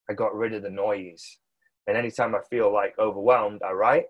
I 0.09 0.13
got 0.13 0.35
rid 0.35 0.53
of 0.53 0.63
the 0.63 0.69
noise. 0.69 1.39
And 1.87 1.97
anytime 1.97 2.35
I 2.35 2.39
feel 2.49 2.73
like 2.73 2.97
overwhelmed, 2.99 3.61
I 3.63 3.71
write 3.71 4.05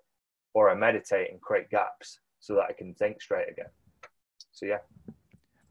or 0.53 0.69
I 0.69 0.75
meditate 0.75 1.31
and 1.31 1.41
create 1.41 1.69
gaps 1.69 2.19
so 2.39 2.53
that 2.55 2.67
I 2.69 2.73
can 2.73 2.93
think 2.93 3.21
straight 3.21 3.49
again. 3.49 3.71
So 4.51 4.67
yeah. 4.67 4.79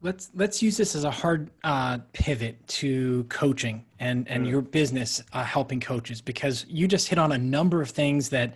Let's 0.03 0.29
let's 0.35 0.61
use 0.61 0.75
this 0.75 0.95
as 0.95 1.05
a 1.05 1.11
hard 1.11 1.49
uh, 1.63 1.99
pivot 2.11 2.67
to 2.67 3.23
coaching 3.29 3.85
and 3.99 4.27
and 4.27 4.45
mm. 4.45 4.49
your 4.49 4.61
business 4.61 5.23
uh, 5.31 5.45
helping 5.45 5.79
coaches 5.79 6.19
because 6.19 6.65
you 6.67 6.89
just 6.89 7.07
hit 7.07 7.17
on 7.17 7.31
a 7.31 7.37
number 7.37 7.81
of 7.81 7.89
things 7.89 8.27
that 8.29 8.53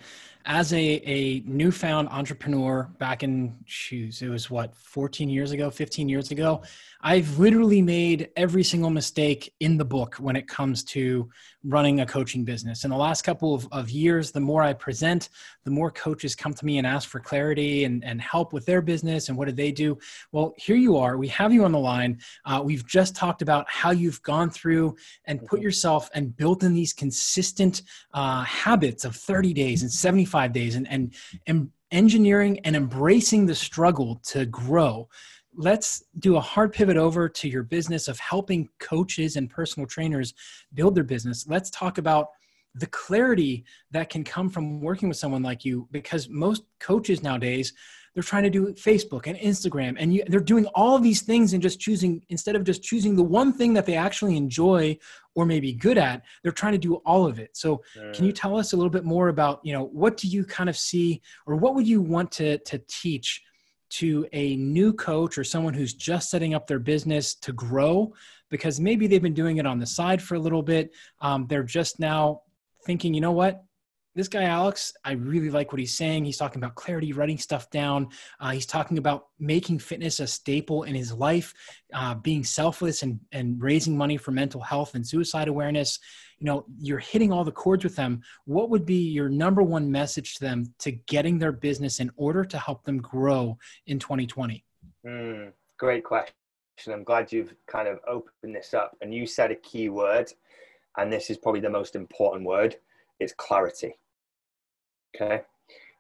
as 0.47 0.71
a, 0.73 1.01
a 1.05 1.41
newfound 1.45 2.07
entrepreneur 2.09 2.89
back 2.99 3.21
in 3.21 3.55
shoes, 3.65 4.21
it 4.21 4.29
was 4.29 4.49
what, 4.49 4.73
14 4.75 5.29
years 5.29 5.51
ago, 5.51 5.69
15 5.69 6.07
years 6.07 6.31
ago, 6.31 6.61
I've 7.01 7.37
literally 7.37 7.81
made 7.81 8.29
every 8.35 8.63
single 8.63 8.89
mistake 8.89 9.53
in 9.59 9.77
the 9.77 9.85
book 9.85 10.15
when 10.15 10.35
it 10.35 10.47
comes 10.47 10.83
to 10.85 11.29
running 11.63 11.99
a 11.99 12.05
coaching 12.05 12.43
business. 12.43 12.83
In 12.83 12.89
the 12.89 12.97
last 12.97 13.23
couple 13.23 13.53
of, 13.53 13.67
of 13.71 13.89
years, 13.89 14.31
the 14.31 14.39
more 14.39 14.63
I 14.63 14.73
present, 14.73 15.29
the 15.63 15.71
more 15.71 15.91
coaches 15.91 16.35
come 16.35 16.53
to 16.53 16.65
me 16.65 16.77
and 16.77 16.87
ask 16.87 17.09
for 17.09 17.19
clarity 17.19 17.83
and, 17.83 18.03
and 18.03 18.21
help 18.21 18.53
with 18.53 18.65
their 18.65 18.81
business 18.81 19.29
and 19.29 19.37
what 19.37 19.47
do 19.47 19.51
they 19.51 19.71
do. 19.71 19.97
Well, 20.31 20.53
here 20.57 20.75
you 20.75 20.97
are. 20.97 21.17
We 21.17 21.27
have 21.29 21.53
you 21.53 21.65
on 21.65 21.71
the 21.71 21.79
line. 21.79 22.19
Uh, 22.45 22.61
we've 22.63 22.85
just 22.87 23.15
talked 23.15 23.41
about 23.41 23.69
how 23.69 23.91
you've 23.91 24.21
gone 24.23 24.49
through 24.49 24.95
and 25.25 25.39
put 25.45 25.57
mm-hmm. 25.57 25.63
yourself 25.63 26.09
and 26.13 26.35
built 26.35 26.63
in 26.63 26.73
these 26.73 26.93
consistent 26.93 27.83
uh, 28.13 28.43
habits 28.43 29.05
of 29.05 29.15
30 29.15 29.53
days 29.53 29.81
and 29.81 29.91
75 29.91 30.53
days 30.53 30.75
and, 30.75 30.87
and, 30.89 31.13
and 31.45 31.69
engineering 31.91 32.59
and 32.59 32.75
embracing 32.75 33.45
the 33.45 33.55
struggle 33.55 34.21
to 34.23 34.45
grow 34.45 35.07
let's 35.57 36.03
do 36.19 36.37
a 36.37 36.41
hard 36.41 36.71
pivot 36.71 36.97
over 36.97 37.27
to 37.27 37.49
your 37.49 37.63
business 37.63 38.07
of 38.07 38.19
helping 38.19 38.69
coaches 38.79 39.35
and 39.35 39.49
personal 39.49 39.87
trainers 39.87 40.33
build 40.75 40.95
their 40.95 41.03
business. 41.03 41.47
Let's 41.47 41.71
talk 41.71 41.97
about 41.97 42.29
the 42.75 42.87
clarity 42.87 43.65
that 43.91 44.09
can 44.09 44.23
come 44.23 44.49
from 44.49 44.79
working 44.81 45.09
with 45.09 45.17
someone 45.17 45.41
like 45.41 45.65
you 45.65 45.87
because 45.91 46.29
most 46.29 46.63
coaches 46.79 47.23
nowadays 47.23 47.73
they're 48.13 48.23
trying 48.23 48.43
to 48.43 48.49
do 48.49 48.67
facebook 48.73 49.25
and 49.25 49.37
instagram 49.37 49.95
and 49.97 50.13
you, 50.13 50.23
they're 50.27 50.39
doing 50.39 50.65
all 50.75 50.99
these 50.99 51.21
things 51.21 51.53
and 51.53 51.61
just 51.61 51.79
choosing 51.79 52.21
instead 52.29 52.55
of 52.55 52.63
just 52.63 52.83
choosing 52.83 53.15
the 53.15 53.23
one 53.23 53.51
thing 53.51 53.73
that 53.73 53.85
they 53.85 53.95
actually 53.95 54.37
enjoy 54.37 54.95
or 55.33 55.45
maybe 55.45 55.73
good 55.73 55.97
at 55.97 56.21
they're 56.43 56.51
trying 56.51 56.73
to 56.73 56.77
do 56.77 56.95
all 56.97 57.25
of 57.25 57.39
it 57.39 57.55
so 57.55 57.81
can 58.13 58.25
you 58.25 58.31
tell 58.31 58.57
us 58.57 58.73
a 58.73 58.75
little 58.75 58.91
bit 58.91 59.05
more 59.05 59.29
about 59.29 59.59
you 59.63 59.73
know 59.73 59.85
what 59.85 60.17
do 60.17 60.27
you 60.27 60.43
kind 60.43 60.69
of 60.69 60.77
see 60.77 61.21
or 61.47 61.55
what 61.55 61.73
would 61.73 61.87
you 61.87 62.01
want 62.01 62.31
to 62.31 62.59
to 62.59 62.79
teach 62.87 63.41
to 63.89 64.27
a 64.33 64.55
new 64.57 64.93
coach 64.93 65.37
or 65.37 65.43
someone 65.43 65.73
who's 65.73 65.93
just 65.93 66.29
setting 66.29 66.53
up 66.53 66.67
their 66.67 66.79
business 66.79 67.35
to 67.35 67.53
grow 67.53 68.13
because 68.49 68.79
maybe 68.79 69.07
they've 69.07 69.21
been 69.21 69.33
doing 69.33 69.57
it 69.57 69.65
on 69.65 69.79
the 69.79 69.85
side 69.85 70.21
for 70.21 70.35
a 70.35 70.39
little 70.39 70.63
bit. 70.63 70.91
Um, 71.21 71.47
they're 71.47 71.63
just 71.63 71.99
now 71.99 72.41
thinking, 72.85 73.13
you 73.13 73.21
know 73.21 73.31
what? 73.31 73.63
This 74.17 74.27
guy, 74.27 74.45
Alex, 74.45 74.93
I 75.05 75.11
really 75.11 75.51
like 75.51 75.71
what 75.71 75.77
he's 75.77 75.93
saying. 75.93 76.25
He's 76.25 76.37
talking 76.37 76.59
about 76.59 76.73
clarity, 76.73 77.13
writing 77.13 77.37
stuff 77.37 77.69
down. 77.69 78.09
Uh, 78.39 78.49
he's 78.49 78.65
talking 78.65 78.97
about 78.97 79.27
making 79.37 79.77
fitness 79.77 80.19
a 80.19 80.25
staple 80.25 80.83
in 80.83 80.95
his 80.95 81.13
life, 81.13 81.53
uh, 81.93 82.15
being 82.15 82.43
selfless 82.43 83.03
and, 83.03 83.19
and 83.31 83.61
raising 83.61 83.95
money 83.95 84.17
for 84.17 84.31
mental 84.31 84.59
health 84.59 84.95
and 84.95 85.05
suicide 85.05 85.47
awareness. 85.47 85.99
You 86.39 86.47
know 86.47 86.65
you're 86.79 86.97
hitting 86.97 87.31
all 87.31 87.43
the 87.43 87.51
chords 87.51 87.83
with 87.83 87.95
them. 87.95 88.23
What 88.45 88.71
would 88.71 88.87
be 88.87 89.07
your 89.07 89.29
number 89.29 89.61
one 89.61 89.91
message 89.91 90.33
to 90.37 90.45
them 90.45 90.73
to 90.79 90.93
getting 90.93 91.37
their 91.37 91.51
business 91.51 91.99
in 91.99 92.09
order 92.15 92.43
to 92.43 92.57
help 92.57 92.85
them 92.85 92.97
grow 92.97 93.59
in 93.85 93.99
2020 93.99 94.65
mm, 95.05 95.51
great 95.77 96.03
question. 96.03 96.33
I'm 96.87 97.03
glad 97.03 97.31
you've 97.31 97.53
kind 97.67 97.87
of 97.87 97.99
opened 98.07 98.55
this 98.55 98.73
up 98.73 98.97
and 98.99 99.13
you 99.13 99.27
said 99.27 99.51
a 99.51 99.55
key 99.55 99.89
word 99.89 100.33
and 100.97 101.13
this 101.13 101.29
is 101.29 101.37
probably 101.37 101.61
the 101.61 101.69
most 101.69 101.95
important 101.95 102.47
word. 102.47 102.77
It's 103.19 103.33
clarity 103.33 103.93
okay 105.15 105.41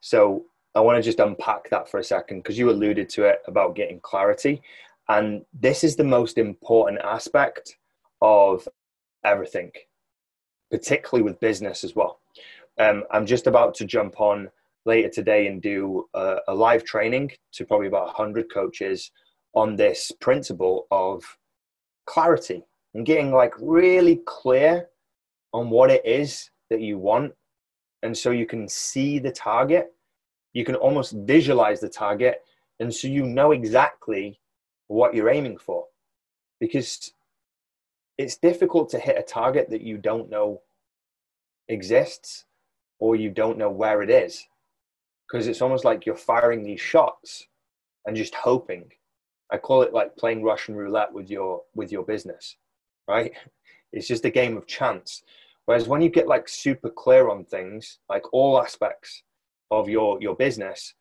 so 0.01 0.43
i 0.75 0.79
want 0.79 0.97
to 0.97 1.01
just 1.01 1.19
unpack 1.19 1.69
that 1.69 1.89
for 1.89 1.99
a 1.99 2.03
second 2.03 2.39
because 2.39 2.57
you 2.57 2.69
alluded 2.69 3.09
to 3.09 3.23
it 3.23 3.41
about 3.47 3.75
getting 3.75 3.99
clarity 4.01 4.61
and 5.09 5.45
this 5.53 5.83
is 5.83 5.95
the 5.95 6.03
most 6.03 6.37
important 6.37 6.99
aspect 7.01 7.77
of 8.21 8.67
everything 9.23 9.71
particularly 10.71 11.23
with 11.23 11.39
business 11.39 11.83
as 11.83 11.95
well. 11.95 12.19
Um, 12.79 13.03
I'm 13.11 13.25
just 13.25 13.47
about 13.47 13.73
to 13.75 13.85
jump 13.85 14.19
on 14.19 14.49
later 14.85 15.09
today 15.09 15.47
and 15.47 15.61
do 15.61 16.07
a, 16.13 16.37
a 16.47 16.53
live 16.53 16.83
training 16.83 17.31
to 17.53 17.65
probably 17.65 17.87
about 17.87 18.05
100 18.07 18.51
coaches 18.53 19.11
on 19.53 19.75
this 19.75 20.11
principle 20.21 20.87
of 20.91 21.23
clarity 22.05 22.63
and 22.93 23.05
getting 23.05 23.31
like 23.31 23.53
really 23.59 24.21
clear 24.25 24.87
on 25.53 25.69
what 25.69 25.89
it 25.89 26.05
is 26.05 26.49
that 26.69 26.81
you 26.81 26.97
want. 26.97 27.33
And 28.03 28.15
so 28.15 28.31
you 28.31 28.45
can 28.45 28.67
see 28.67 29.19
the 29.19 29.31
target, 29.31 29.93
you 30.53 30.63
can 30.63 30.75
almost 30.75 31.13
visualize 31.13 31.79
the 31.79 31.89
target, 31.89 32.41
and 32.79 32.93
so 32.93 33.07
you 33.07 33.23
know 33.23 33.51
exactly 33.51 34.39
what 34.87 35.13
you're 35.13 35.29
aiming 35.29 35.57
for. 35.57 35.85
Because 36.59 37.11
it's 38.17 38.37
difficult 38.37 38.89
to 38.89 38.99
hit 38.99 39.17
a 39.17 39.23
target 39.23 39.69
that 39.69 39.81
you 39.81 39.97
don't 39.97 40.29
know 40.29 40.61
exists 41.67 42.45
or 42.99 43.15
you 43.15 43.29
don't 43.29 43.57
know 43.57 43.69
where 43.69 44.01
it 44.01 44.09
is. 44.09 44.45
Because 45.27 45.47
it's 45.47 45.61
almost 45.61 45.85
like 45.85 46.05
you're 46.05 46.15
firing 46.15 46.63
these 46.63 46.79
shots 46.79 47.47
and 48.05 48.15
just 48.15 48.33
hoping. 48.33 48.91
I 49.51 49.57
call 49.57 49.81
it 49.81 49.93
like 49.93 50.15
playing 50.17 50.43
russian 50.43 50.75
roulette 50.75 51.13
with 51.13 51.29
your 51.29 51.61
with 51.73 51.91
your 51.91 52.03
business 52.03 52.57
right? 53.07 53.33
It's 53.93 54.07
just 54.07 54.25
a 54.25 54.29
game 54.29 54.57
of 54.57 54.67
chance 54.67 55.23
whereas 55.67 55.87
when 55.87 56.01
you 56.01 56.09
get 56.09 56.27
like 56.27 56.49
super 56.49 56.89
clear 56.89 57.29
on 57.29 57.45
things 57.45 57.99
like 58.09 58.23
all 58.33 58.59
aspects 58.61 59.23
of 59.69 59.87
your 59.87 60.19
your 60.21 60.35
business 60.35 60.95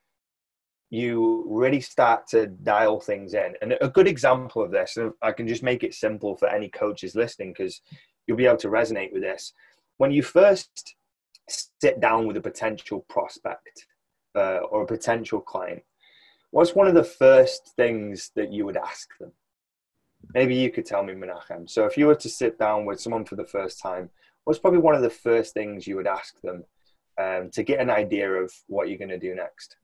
you 0.90 1.44
really 1.48 1.80
start 1.80 2.26
to 2.28 2.46
dial 2.46 3.00
things 3.00 3.34
in. 3.34 3.54
And 3.60 3.76
a 3.80 3.88
good 3.88 4.06
example 4.06 4.62
of 4.62 4.70
this, 4.70 4.96
and 4.96 5.12
I 5.22 5.32
can 5.32 5.48
just 5.48 5.62
make 5.62 5.82
it 5.82 5.94
simple 5.94 6.36
for 6.36 6.48
any 6.48 6.68
coaches 6.68 7.16
listening 7.16 7.52
because 7.52 7.80
you'll 8.26 8.36
be 8.36 8.46
able 8.46 8.56
to 8.58 8.68
resonate 8.68 9.12
with 9.12 9.22
this. 9.22 9.52
When 9.96 10.12
you 10.12 10.22
first 10.22 10.94
sit 11.48 12.00
down 12.00 12.26
with 12.26 12.36
a 12.36 12.40
potential 12.40 13.04
prospect 13.08 13.86
uh, 14.36 14.58
or 14.70 14.82
a 14.82 14.86
potential 14.86 15.40
client, 15.40 15.82
what's 16.50 16.74
one 16.74 16.86
of 16.86 16.94
the 16.94 17.04
first 17.04 17.72
things 17.76 18.30
that 18.36 18.52
you 18.52 18.64
would 18.64 18.76
ask 18.76 19.08
them? 19.18 19.32
Maybe 20.34 20.54
you 20.54 20.70
could 20.70 20.86
tell 20.86 21.02
me, 21.02 21.14
Menachem. 21.14 21.68
So 21.68 21.84
if 21.84 21.96
you 21.96 22.06
were 22.06 22.14
to 22.16 22.28
sit 22.28 22.58
down 22.58 22.84
with 22.84 23.00
someone 23.00 23.24
for 23.24 23.36
the 23.36 23.44
first 23.44 23.80
time, 23.80 24.10
what's 24.46 24.58
probably 24.58 24.80
one 24.80 24.94
of 24.94 25.02
the 25.02 25.10
first 25.10 25.52
things 25.52 25.86
you 25.86 25.96
would 25.96 26.06
ask 26.06 26.40
them 26.40 26.64
um, 27.20 27.50
to 27.50 27.62
get 27.62 27.78
an 27.78 27.90
idea 27.90 28.32
of 28.32 28.50
what 28.66 28.88
you're 28.88 28.98
going 28.98 29.10
to 29.10 29.18
do 29.18 29.34
next? 29.34 29.76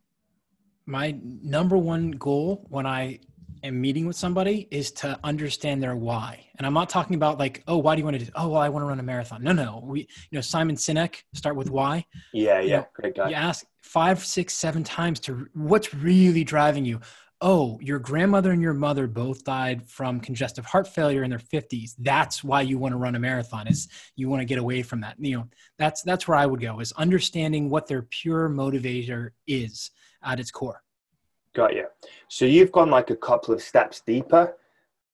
my 0.86 1.16
number 1.22 1.76
one 1.76 2.10
goal 2.12 2.66
when 2.68 2.86
I 2.86 3.20
am 3.62 3.80
meeting 3.80 4.06
with 4.06 4.16
somebody 4.16 4.66
is 4.70 4.90
to 4.90 5.18
understand 5.22 5.82
their 5.82 5.94
why. 5.94 6.46
And 6.56 6.66
I'm 6.66 6.74
not 6.74 6.88
talking 6.88 7.14
about 7.14 7.38
like, 7.38 7.62
oh, 7.68 7.78
why 7.78 7.94
do 7.94 8.00
you 8.00 8.04
want 8.04 8.18
to 8.18 8.24
do? 8.24 8.32
Oh, 8.34 8.48
well, 8.48 8.60
I 8.60 8.68
want 8.68 8.82
to 8.82 8.86
run 8.86 8.98
a 8.98 9.02
marathon. 9.02 9.42
No, 9.42 9.52
no. 9.52 9.82
We, 9.84 10.00
you 10.00 10.36
know, 10.36 10.40
Simon 10.40 10.76
Sinek 10.76 11.22
start 11.34 11.54
with 11.54 11.70
why. 11.70 12.04
Yeah, 12.32 12.60
yeah, 12.60 12.76
know, 12.78 12.86
great 12.94 13.14
guy. 13.14 13.28
You 13.28 13.36
ask 13.36 13.64
five, 13.82 14.24
six, 14.24 14.54
seven 14.54 14.82
times 14.82 15.20
to 15.20 15.46
what's 15.54 15.94
really 15.94 16.44
driving 16.44 16.84
you. 16.84 17.00
Oh, 17.44 17.76
your 17.82 17.98
grandmother 17.98 18.52
and 18.52 18.62
your 18.62 18.72
mother 18.72 19.08
both 19.08 19.42
died 19.42 19.88
from 19.88 20.20
congestive 20.20 20.64
heart 20.64 20.86
failure 20.86 21.24
in 21.24 21.30
their 21.30 21.40
50s. 21.40 21.90
That's 21.98 22.44
why 22.44 22.60
you 22.62 22.78
want 22.78 22.92
to 22.92 22.98
run 22.98 23.16
a 23.16 23.18
marathon. 23.18 23.66
Is 23.66 23.88
you 24.14 24.28
want 24.28 24.42
to 24.42 24.46
get 24.46 24.58
away 24.58 24.82
from 24.82 25.00
that. 25.00 25.16
You 25.18 25.38
know, 25.38 25.48
that's 25.76 26.02
that's 26.02 26.28
where 26.28 26.38
I 26.38 26.46
would 26.46 26.60
go. 26.60 26.78
Is 26.78 26.92
understanding 26.92 27.68
what 27.68 27.88
their 27.88 28.02
pure 28.02 28.48
motivator 28.48 29.30
is 29.48 29.90
at 30.22 30.38
its 30.38 30.52
core. 30.52 30.82
Got 31.52 31.74
you. 31.74 31.86
So 32.28 32.44
you've 32.44 32.70
gone 32.70 32.90
like 32.90 33.10
a 33.10 33.16
couple 33.16 33.52
of 33.52 33.60
steps 33.60 34.00
deeper 34.06 34.56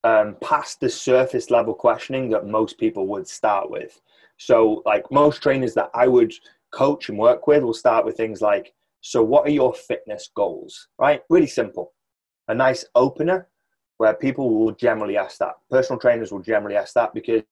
um, 0.05 0.37
past 0.43 0.81
the 0.81 0.91
surface 0.91 1.51
level 1.51 1.73
questioning 1.73 2.29
that 2.31 2.47
most 2.47 2.79
people 2.79 3.07
would 3.07 3.27
start 3.27 3.71
with. 3.71 4.01
So, 4.37 4.83
like 4.85 5.11
most 5.11 5.43
trainers 5.43 5.73
that 5.75 5.91
I 5.95 6.09
would 6.09 6.35
coach 6.73 7.09
and 7.09 7.19
work 7.19 7.47
with 7.47 7.63
will 7.63 7.73
start 7.73 8.05
with 8.05 8.19
things 8.19 8.43
like, 8.43 8.75
So, 9.01 9.23
what 9.23 9.47
are 9.47 9.51
your 9.51 9.73
fitness 9.73 10.31
goals? 10.35 10.89
Right? 10.99 11.23
Really 11.31 11.47
simple. 11.47 11.95
A 12.49 12.55
nice 12.55 12.85
opener 12.95 13.49
where 13.99 14.15
people 14.15 14.59
will 14.59 14.73
generally 14.73 15.17
ask 15.17 15.39
that. 15.39 15.55
Personal 15.71 16.01
trainers 16.01 16.33
will 16.33 16.41
generally 16.41 16.77
ask 16.77 16.95
that 16.95 17.13
because 17.13 17.43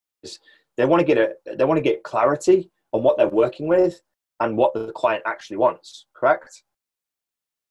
they 0.76 0.86
want 0.86 1.00
to 1.00 1.06
get 1.06 1.18
a 1.18 1.56
they 1.56 1.64
want 1.64 1.78
to 1.78 1.82
get 1.82 2.02
clarity 2.02 2.70
on 2.92 3.02
what 3.02 3.16
they're 3.16 3.28
working 3.28 3.66
with 3.66 4.00
and 4.40 4.56
what 4.56 4.74
the 4.74 4.92
client 4.92 5.22
actually 5.26 5.56
wants. 5.56 6.06
Correct? 6.14 6.62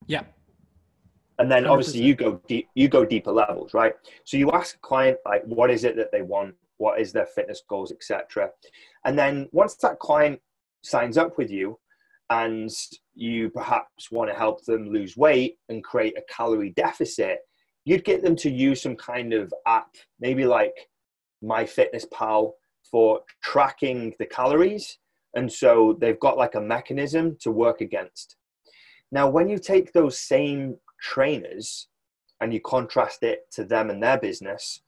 Yeah. 0.06 0.24
And 1.38 1.50
then 1.50 1.66
obviously 1.66 2.00
100%. 2.00 2.04
you 2.04 2.14
go 2.14 2.40
deep, 2.48 2.68
you 2.74 2.88
go 2.88 3.04
deeper 3.04 3.32
levels, 3.32 3.74
right? 3.74 3.94
So 4.24 4.36
you 4.36 4.50
ask 4.52 4.76
a 4.76 4.78
client 4.78 5.18
like, 5.26 5.44
what 5.44 5.70
is 5.70 5.84
it 5.84 5.96
that 5.96 6.10
they 6.10 6.22
want? 6.22 6.54
What 6.78 7.00
is 7.00 7.12
their 7.12 7.26
fitness 7.26 7.62
goals, 7.68 7.92
etc. 7.92 8.50
And 9.04 9.18
then 9.18 9.48
once 9.52 9.74
that 9.76 9.98
client 9.98 10.40
signs 10.82 11.18
up 11.18 11.36
with 11.36 11.50
you, 11.50 11.78
and 12.30 12.70
you 13.14 13.50
perhaps 13.50 14.10
want 14.10 14.30
to 14.30 14.36
help 14.36 14.64
them 14.64 14.90
lose 14.90 15.16
weight 15.16 15.58
and 15.68 15.84
create 15.84 16.18
a 16.18 16.32
calorie 16.32 16.72
deficit, 16.76 17.38
you'd 17.84 18.04
get 18.04 18.22
them 18.22 18.36
to 18.36 18.50
use 18.50 18.82
some 18.82 18.96
kind 18.96 19.32
of 19.32 19.52
app, 19.66 19.94
maybe 20.20 20.44
like 20.44 20.74
MyFitnessPal 21.42 22.52
for 22.90 23.20
tracking 23.42 24.12
the 24.18 24.26
calories. 24.26 24.98
And 25.34 25.52
so 25.52 25.96
they've 26.00 26.18
got 26.18 26.36
like 26.36 26.54
a 26.54 26.60
mechanism 26.60 27.36
to 27.40 27.50
work 27.50 27.80
against. 27.80 28.36
Now, 29.12 29.28
when 29.28 29.48
you 29.48 29.58
take 29.58 29.92
those 29.92 30.18
same 30.18 30.76
trainers 31.00 31.88
and 32.40 32.52
you 32.52 32.60
contrast 32.60 33.22
it 33.22 33.50
to 33.52 33.64
them 33.64 33.90
and 33.90 34.02
their 34.02 34.18
business, 34.18 34.80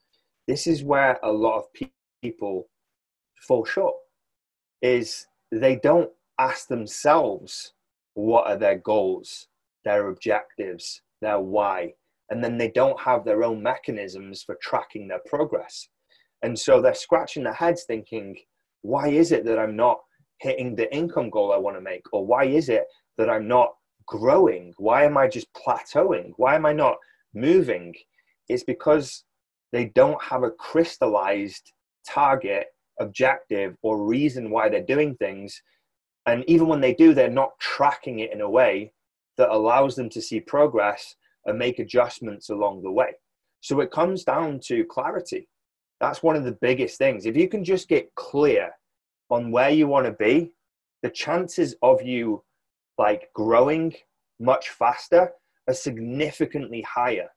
this 0.46 0.66
is 0.66 0.82
where 0.82 1.18
a 1.22 1.30
lot 1.30 1.58
of 1.58 1.64
people 2.22 2.68
fall 3.46 3.64
short. 3.64 3.94
Is 4.82 5.26
they 5.52 5.76
don't 5.76 6.10
ask 6.38 6.68
themselves 6.68 7.72
what 8.14 8.46
are 8.46 8.56
their 8.56 8.78
goals, 8.78 9.48
their 9.84 10.08
objectives, 10.08 11.02
their 11.20 11.40
why, 11.40 11.92
and 12.30 12.42
then 12.42 12.58
they 12.58 12.70
don't 12.70 13.00
have 13.00 13.24
their 13.24 13.42
own 13.42 13.62
mechanisms 13.62 14.42
for 14.42 14.56
tracking 14.60 15.08
their 15.08 15.20
progress. 15.26 15.88
And 16.42 16.58
so 16.58 16.80
they're 16.80 16.94
scratching 16.94 17.44
their 17.44 17.52
heads 17.52 17.84
thinking, 17.84 18.36
why 18.82 19.08
is 19.08 19.32
it 19.32 19.44
that 19.46 19.58
I'm 19.58 19.76
not 19.76 19.98
hitting 20.40 20.76
the 20.76 20.94
income 20.94 21.30
goal 21.30 21.52
I 21.52 21.56
want 21.56 21.76
to 21.76 21.80
make? 21.80 22.02
Or 22.12 22.24
why 22.24 22.44
is 22.44 22.68
it 22.68 22.84
that 23.16 23.30
I'm 23.30 23.48
not 23.48 23.74
growing? 24.06 24.72
Why 24.78 25.04
am 25.04 25.16
I 25.16 25.28
just 25.28 25.48
plateauing? 25.54 26.32
Why 26.36 26.54
am 26.54 26.66
I 26.66 26.72
not 26.72 26.96
moving? 27.34 27.94
It's 28.48 28.64
because 28.64 29.24
they 29.72 29.86
don't 29.86 30.22
have 30.22 30.42
a 30.44 30.50
crystallized 30.50 31.72
target, 32.06 32.66
objective, 33.00 33.76
or 33.82 34.06
reason 34.06 34.50
why 34.50 34.68
they're 34.68 34.82
doing 34.82 35.14
things. 35.16 35.60
And 36.28 36.44
even 36.46 36.68
when 36.68 36.82
they 36.82 36.92
do, 36.92 37.14
they're 37.14 37.30
not 37.30 37.58
tracking 37.58 38.18
it 38.18 38.32
in 38.34 38.42
a 38.42 38.50
way 38.50 38.92
that 39.38 39.48
allows 39.48 39.96
them 39.96 40.10
to 40.10 40.20
see 40.20 40.40
progress 40.40 41.16
and 41.46 41.58
make 41.58 41.78
adjustments 41.78 42.50
along 42.50 42.82
the 42.82 42.90
way. 42.90 43.14
So 43.60 43.80
it 43.80 43.90
comes 43.90 44.24
down 44.24 44.60
to 44.64 44.84
clarity. 44.84 45.48
That's 46.00 46.22
one 46.22 46.36
of 46.36 46.44
the 46.44 46.58
biggest 46.60 46.98
things. 46.98 47.24
If 47.24 47.34
you 47.34 47.48
can 47.48 47.64
just 47.64 47.88
get 47.88 48.14
clear 48.14 48.72
on 49.30 49.50
where 49.50 49.70
you 49.70 49.86
want 49.86 50.04
to 50.04 50.12
be, 50.12 50.52
the 51.02 51.08
chances 51.08 51.74
of 51.80 52.02
you 52.02 52.44
like 52.98 53.30
growing 53.34 53.94
much 54.38 54.68
faster 54.68 55.30
are 55.66 55.74
significantly 55.74 56.82
higher, 56.82 57.28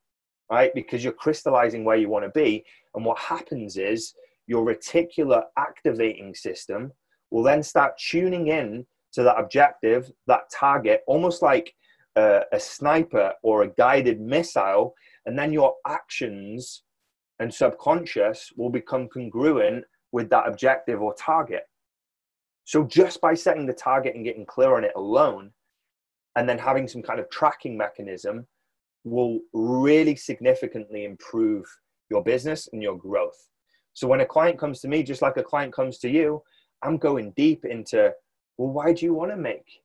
right? 0.52 0.74
Because 0.76 1.02
you're 1.02 1.14
crystallizing 1.14 1.86
where 1.86 1.98
you 1.98 2.10
want 2.10 2.26
to 2.26 2.32
be. 2.32 2.66
And 2.94 3.06
what 3.06 3.20
happens 3.20 3.78
is 3.78 4.14
your 4.48 4.66
reticular 4.66 5.44
activating 5.58 6.36
system 6.36 6.92
will 7.32 7.44
then 7.44 7.64
start 7.64 7.98
tuning 7.98 8.48
in 8.48 8.86
to 9.14 9.24
that 9.24 9.40
objective, 9.40 10.12
that 10.28 10.42
target, 10.54 11.02
almost 11.08 11.42
like 11.42 11.74
a, 12.16 12.42
a 12.52 12.60
sniper 12.60 13.34
or 13.42 13.64
a 13.64 13.70
guided 13.70 14.22
missile. 14.22 14.94
And 15.26 15.38
then 15.38 15.52
your 15.52 15.76
actions 15.88 16.84
and 17.40 17.54
subconscious 17.54 18.52
will 18.56 18.70
become 18.70 19.08
congruent 19.08 19.84
with 20.12 20.30
that 20.30 20.48
objective 20.48 21.02
or 21.02 21.14
target. 21.16 21.64
So 22.66 22.84
just 22.84 23.20
by 23.22 23.34
setting 23.34 23.66
the 23.66 23.74
target 23.74 24.16
and 24.16 24.24
getting 24.24 24.46
clear 24.46 24.76
on 24.76 24.84
it 24.84 24.94
alone, 24.96 25.52
and 26.38 26.48
then 26.48 26.58
having 26.58 26.88
some 26.88 27.02
kind 27.02 27.20
of 27.20 27.30
tracking 27.30 27.78
mechanism 27.78 28.48
will 29.04 29.40
really 29.54 30.16
significantly 30.16 31.04
improve 31.04 31.66
your 32.10 32.24
business 32.24 32.70
and 32.72 32.82
your 32.82 32.98
growth. 32.98 33.48
So 33.94 34.08
when 34.08 34.22
a 34.22 34.26
client 34.26 34.58
comes 34.58 34.80
to 34.82 34.88
me, 34.88 35.04
just 35.04 35.22
like 35.22 35.38
a 35.38 35.44
client 35.44 35.74
comes 35.74 35.98
to 36.00 36.10
you, 36.10 36.42
I'm 36.84 36.98
going 36.98 37.32
deep 37.32 37.66
into, 37.66 38.14
well, 38.58 38.72
why 38.72 38.94
do 38.94 39.06
you 39.06 39.14
want 39.14 39.32
to 39.32 39.38
make 39.38 39.82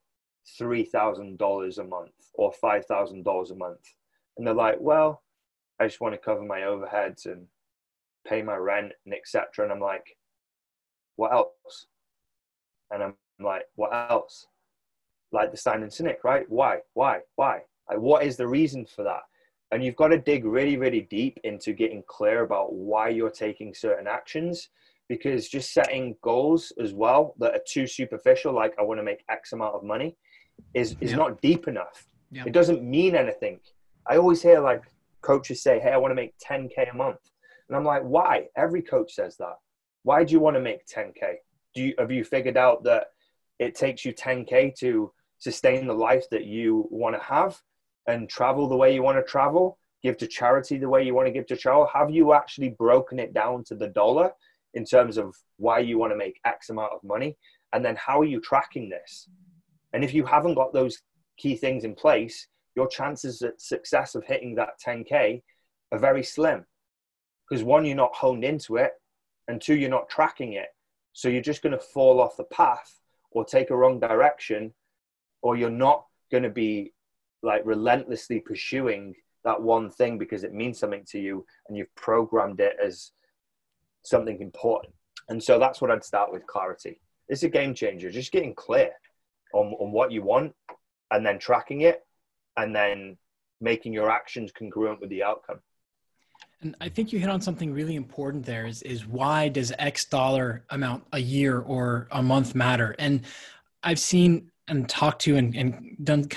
$3,000 0.59 1.77
a 1.77 1.83
month 1.83 2.11
or 2.33 2.53
$5,000 2.63 3.51
a 3.51 3.55
month? 3.55 3.93
And 4.37 4.45
they're 4.45 4.53
like, 4.53 4.77
well, 4.79 5.23
I 5.79 5.87
just 5.87 6.01
want 6.01 6.13
to 6.13 6.19
cover 6.19 6.43
my 6.43 6.61
overheads 6.61 7.25
and 7.25 7.47
pay 8.27 8.41
my 8.41 8.55
rent 8.55 8.93
and 9.05 9.13
etc. 9.13 9.63
And 9.65 9.71
I'm 9.71 9.79
like, 9.79 10.17
what 11.15 11.33
else? 11.33 11.87
And 12.91 13.03
I'm 13.03 13.15
like, 13.39 13.63
what 13.75 13.93
else? 13.93 14.47
Like 15.31 15.51
the 15.51 15.57
Simon 15.57 15.89
Sinek, 15.89 16.23
right? 16.23 16.45
Why? 16.49 16.79
Why? 16.93 17.19
Why? 17.35 17.61
Like, 17.89 17.99
what 17.99 18.23
is 18.23 18.37
the 18.37 18.47
reason 18.47 18.85
for 18.85 19.03
that? 19.03 19.21
And 19.71 19.83
you've 19.83 19.97
got 19.97 20.09
to 20.09 20.17
dig 20.17 20.45
really, 20.45 20.77
really 20.77 21.01
deep 21.01 21.39
into 21.43 21.73
getting 21.73 22.03
clear 22.07 22.43
about 22.43 22.73
why 22.73 23.09
you're 23.09 23.29
taking 23.29 23.73
certain 23.73 24.07
actions 24.07 24.69
because 25.09 25.47
just 25.47 25.73
setting 25.73 26.15
goals 26.21 26.73
as 26.81 26.93
well 26.93 27.33
that 27.39 27.53
are 27.53 27.61
too 27.67 27.87
superficial, 27.87 28.53
like 28.53 28.73
I 28.79 28.83
want 28.83 28.99
to 28.99 29.03
make 29.03 29.23
X 29.29 29.53
amount 29.53 29.75
of 29.75 29.83
money, 29.83 30.17
is, 30.73 30.95
is 31.01 31.11
yeah. 31.11 31.17
not 31.17 31.41
deep 31.41 31.67
enough. 31.67 32.05
Yeah. 32.31 32.43
It 32.45 32.53
doesn't 32.53 32.83
mean 32.83 33.15
anything. 33.15 33.59
I 34.09 34.17
always 34.17 34.41
hear 34.41 34.59
like 34.59 34.83
coaches 35.21 35.61
say, 35.63 35.79
Hey, 35.79 35.91
I 35.91 35.97
want 35.97 36.11
to 36.11 36.15
make 36.15 36.33
10K 36.39 36.91
a 36.91 36.95
month. 36.95 37.19
And 37.69 37.75
I'm 37.75 37.83
like, 37.83 38.03
why? 38.03 38.47
Every 38.55 38.81
coach 38.81 39.13
says 39.13 39.35
that. 39.37 39.55
Why 40.03 40.23
do 40.23 40.31
you 40.33 40.39
want 40.39 40.55
to 40.55 40.61
make 40.61 40.87
10K? 40.87 41.37
do 41.77 41.83
you 41.83 41.93
have 41.99 42.11
you 42.11 42.23
figured 42.23 42.57
out 42.57 42.83
that 42.83 43.07
it 43.59 43.75
takes 43.75 44.03
you 44.03 44.11
10k 44.11 44.75
to 44.75 45.11
sustain 45.37 45.85
the 45.85 45.93
life 45.93 46.25
that 46.31 46.45
you 46.45 46.87
want 46.89 47.15
to 47.15 47.21
have 47.21 47.55
and 48.07 48.27
travel 48.27 48.67
the 48.67 48.75
way 48.75 48.93
you 48.93 49.03
want 49.03 49.17
to 49.17 49.31
travel 49.31 49.77
give 50.01 50.17
to 50.17 50.27
charity 50.27 50.77
the 50.77 50.89
way 50.89 51.03
you 51.03 51.13
want 51.13 51.27
to 51.27 51.31
give 51.31 51.45
to 51.45 51.55
charity 51.55 51.91
have 51.93 52.09
you 52.09 52.33
actually 52.33 52.69
broken 52.69 53.19
it 53.19 53.31
down 53.33 53.63
to 53.63 53.75
the 53.75 53.89
dollar 53.89 54.31
in 54.77 54.85
terms 54.85 55.17
of 55.17 55.35
why 55.57 55.79
you 55.79 55.97
want 55.97 56.11
to 56.13 56.17
make 56.17 56.39
x 56.45 56.69
amount 56.69 56.93
of 56.93 57.03
money 57.03 57.35
and 57.73 57.83
then 57.83 57.95
how 57.95 58.19
are 58.21 58.31
you 58.33 58.39
tracking 58.39 58.89
this? 58.89 59.27
And 59.93 60.03
if 60.03 60.13
you 60.13 60.25
haven't 60.25 60.55
got 60.55 60.71
those 60.71 61.01
key 61.37 61.55
things 61.55 61.83
in 61.83 61.93
place 61.95 62.47
your 62.77 62.87
chances 62.87 63.41
at 63.41 63.59
success 63.59 64.13
of 64.13 64.23
hitting 64.23 64.53
that 64.53 64.79
10k 64.85 65.41
are 65.91 65.97
very 65.97 66.23
slim. 66.23 66.63
Because 67.49 67.63
one 67.63 67.85
you're 67.85 67.95
not 67.95 68.15
honed 68.15 68.43
into 68.43 68.77
it 68.77 68.91
and 69.47 69.59
two 69.59 69.75
you're 69.75 69.89
not 69.89 70.09
tracking 70.09 70.53
it. 70.53 70.67
So 71.13 71.27
you're 71.27 71.41
just 71.41 71.63
going 71.63 71.77
to 71.77 71.83
fall 71.83 72.21
off 72.21 72.37
the 72.37 72.43
path 72.43 72.99
or 73.31 73.43
take 73.43 73.71
a 73.71 73.75
wrong 73.75 73.99
direction, 73.99 74.73
or 75.41 75.57
you're 75.57 75.71
not 75.71 76.05
going 76.31 76.43
to 76.43 76.51
be 76.51 76.93
like 77.41 77.63
relentlessly 77.65 78.39
pursuing 78.39 79.15
that 79.43 79.59
one 79.59 79.89
thing 79.89 80.19
because 80.19 80.43
it 80.43 80.53
means 80.53 80.77
something 80.77 81.05
to 81.09 81.19
you 81.19 81.45
and 81.67 81.77
you've 81.77 81.93
programmed 81.95 82.59
it 82.59 82.75
as 82.83 83.11
something 84.09 84.41
important. 84.41 84.93
And 85.29 85.43
so 85.43 85.59
that's 85.59 85.81
what 85.81 85.91
I'd 85.91 86.03
start 86.03 86.31
with 86.31 86.45
clarity. 86.47 86.99
It's 87.27 87.43
a 87.43 87.49
game 87.49 87.73
changer, 87.73 88.09
just 88.09 88.31
getting 88.31 88.55
clear 88.55 88.91
on, 89.53 89.73
on 89.79 89.91
what 89.91 90.11
you 90.11 90.21
want 90.21 90.53
and 91.11 91.25
then 91.25 91.39
tracking 91.39 91.81
it 91.81 92.05
and 92.55 92.75
then 92.75 93.17
making 93.59 93.93
your 93.93 94.09
actions 94.09 94.51
congruent 94.51 95.01
with 95.01 95.09
the 95.09 95.23
outcome. 95.23 95.59
And 96.61 96.75
I 96.81 96.89
think 96.89 97.11
you 97.11 97.19
hit 97.19 97.29
on 97.29 97.41
something 97.41 97.73
really 97.73 97.95
important 97.95 98.45
there 98.45 98.65
is, 98.65 98.81
is 98.81 99.05
why 99.05 99.49
does 99.49 99.71
X 99.77 100.05
dollar 100.05 100.63
amount 100.69 101.03
a 101.13 101.19
year 101.19 101.59
or 101.59 102.07
a 102.11 102.23
month 102.23 102.55
matter? 102.55 102.95
And 102.97 103.21
I've 103.83 103.99
seen 103.99 104.51
and 104.69 104.89
talked 104.89 105.21
to 105.21 105.37
and, 105.37 105.55
and 105.55 105.95
done 106.03 106.27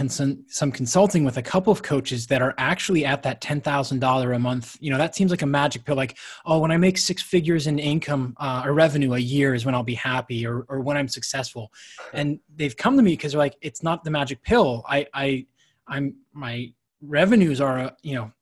some 0.49 0.73
consulting 0.73 1.25
with 1.25 1.37
a 1.37 1.43
couple 1.43 1.73
of 1.73 1.83
coaches 1.83 2.27
that 2.29 2.41
are 2.41 2.55
actually 2.59 3.05
at 3.05 3.23
that 3.25 3.41
$10,000 3.41 4.37
a 4.37 4.39
month. 4.39 4.77
You 4.81 4.91
know, 4.91 4.99
that 4.99 5.17
seems 5.17 5.31
like 5.31 5.43
a 5.43 5.47
magic 5.47 5.85
pill. 5.85 5.97
Like, 5.97 6.17
oh, 6.47 6.61
when 6.61 6.71
I 6.71 6.77
make 6.77 6.97
six 6.97 7.23
figures 7.23 7.67
in 7.67 7.79
income 7.79 8.35
uh, 8.39 8.63
or 8.65 8.73
revenue 8.73 9.15
a 9.15 9.19
year 9.19 9.55
is 9.55 9.67
when 9.67 9.75
I'll 9.75 9.83
be 9.83 9.95
happy 9.95 10.47
or, 10.47 10.65
or 10.69 10.81
when 10.81 10.97
I'm 10.97 11.09
successful. 11.09 11.73
And 12.13 12.39
they've 12.55 12.77
come 12.77 12.97
to 12.97 13.03
me 13.03 13.13
because 13.13 13.33
they're 13.33 13.41
like, 13.41 13.57
it's 13.63 13.83
not 13.83 14.05
the 14.05 14.11
magic 14.11 14.43
pill. 14.43 14.85
I, 14.89 15.07
I, 15.13 15.47
I'm, 15.89 16.17
my 16.33 16.73
revenues 17.03 17.61
are, 17.61 17.93
you 18.03 18.15
know, 18.15 18.33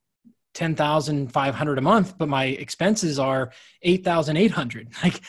10,500 0.55 1.79
a 1.79 1.81
month, 1.81 2.19
but 2.19 2.29
my 2.29 2.47
expenses 2.47 3.19
are 3.19 3.53
8,800. 3.83 4.89
Like 5.03 5.23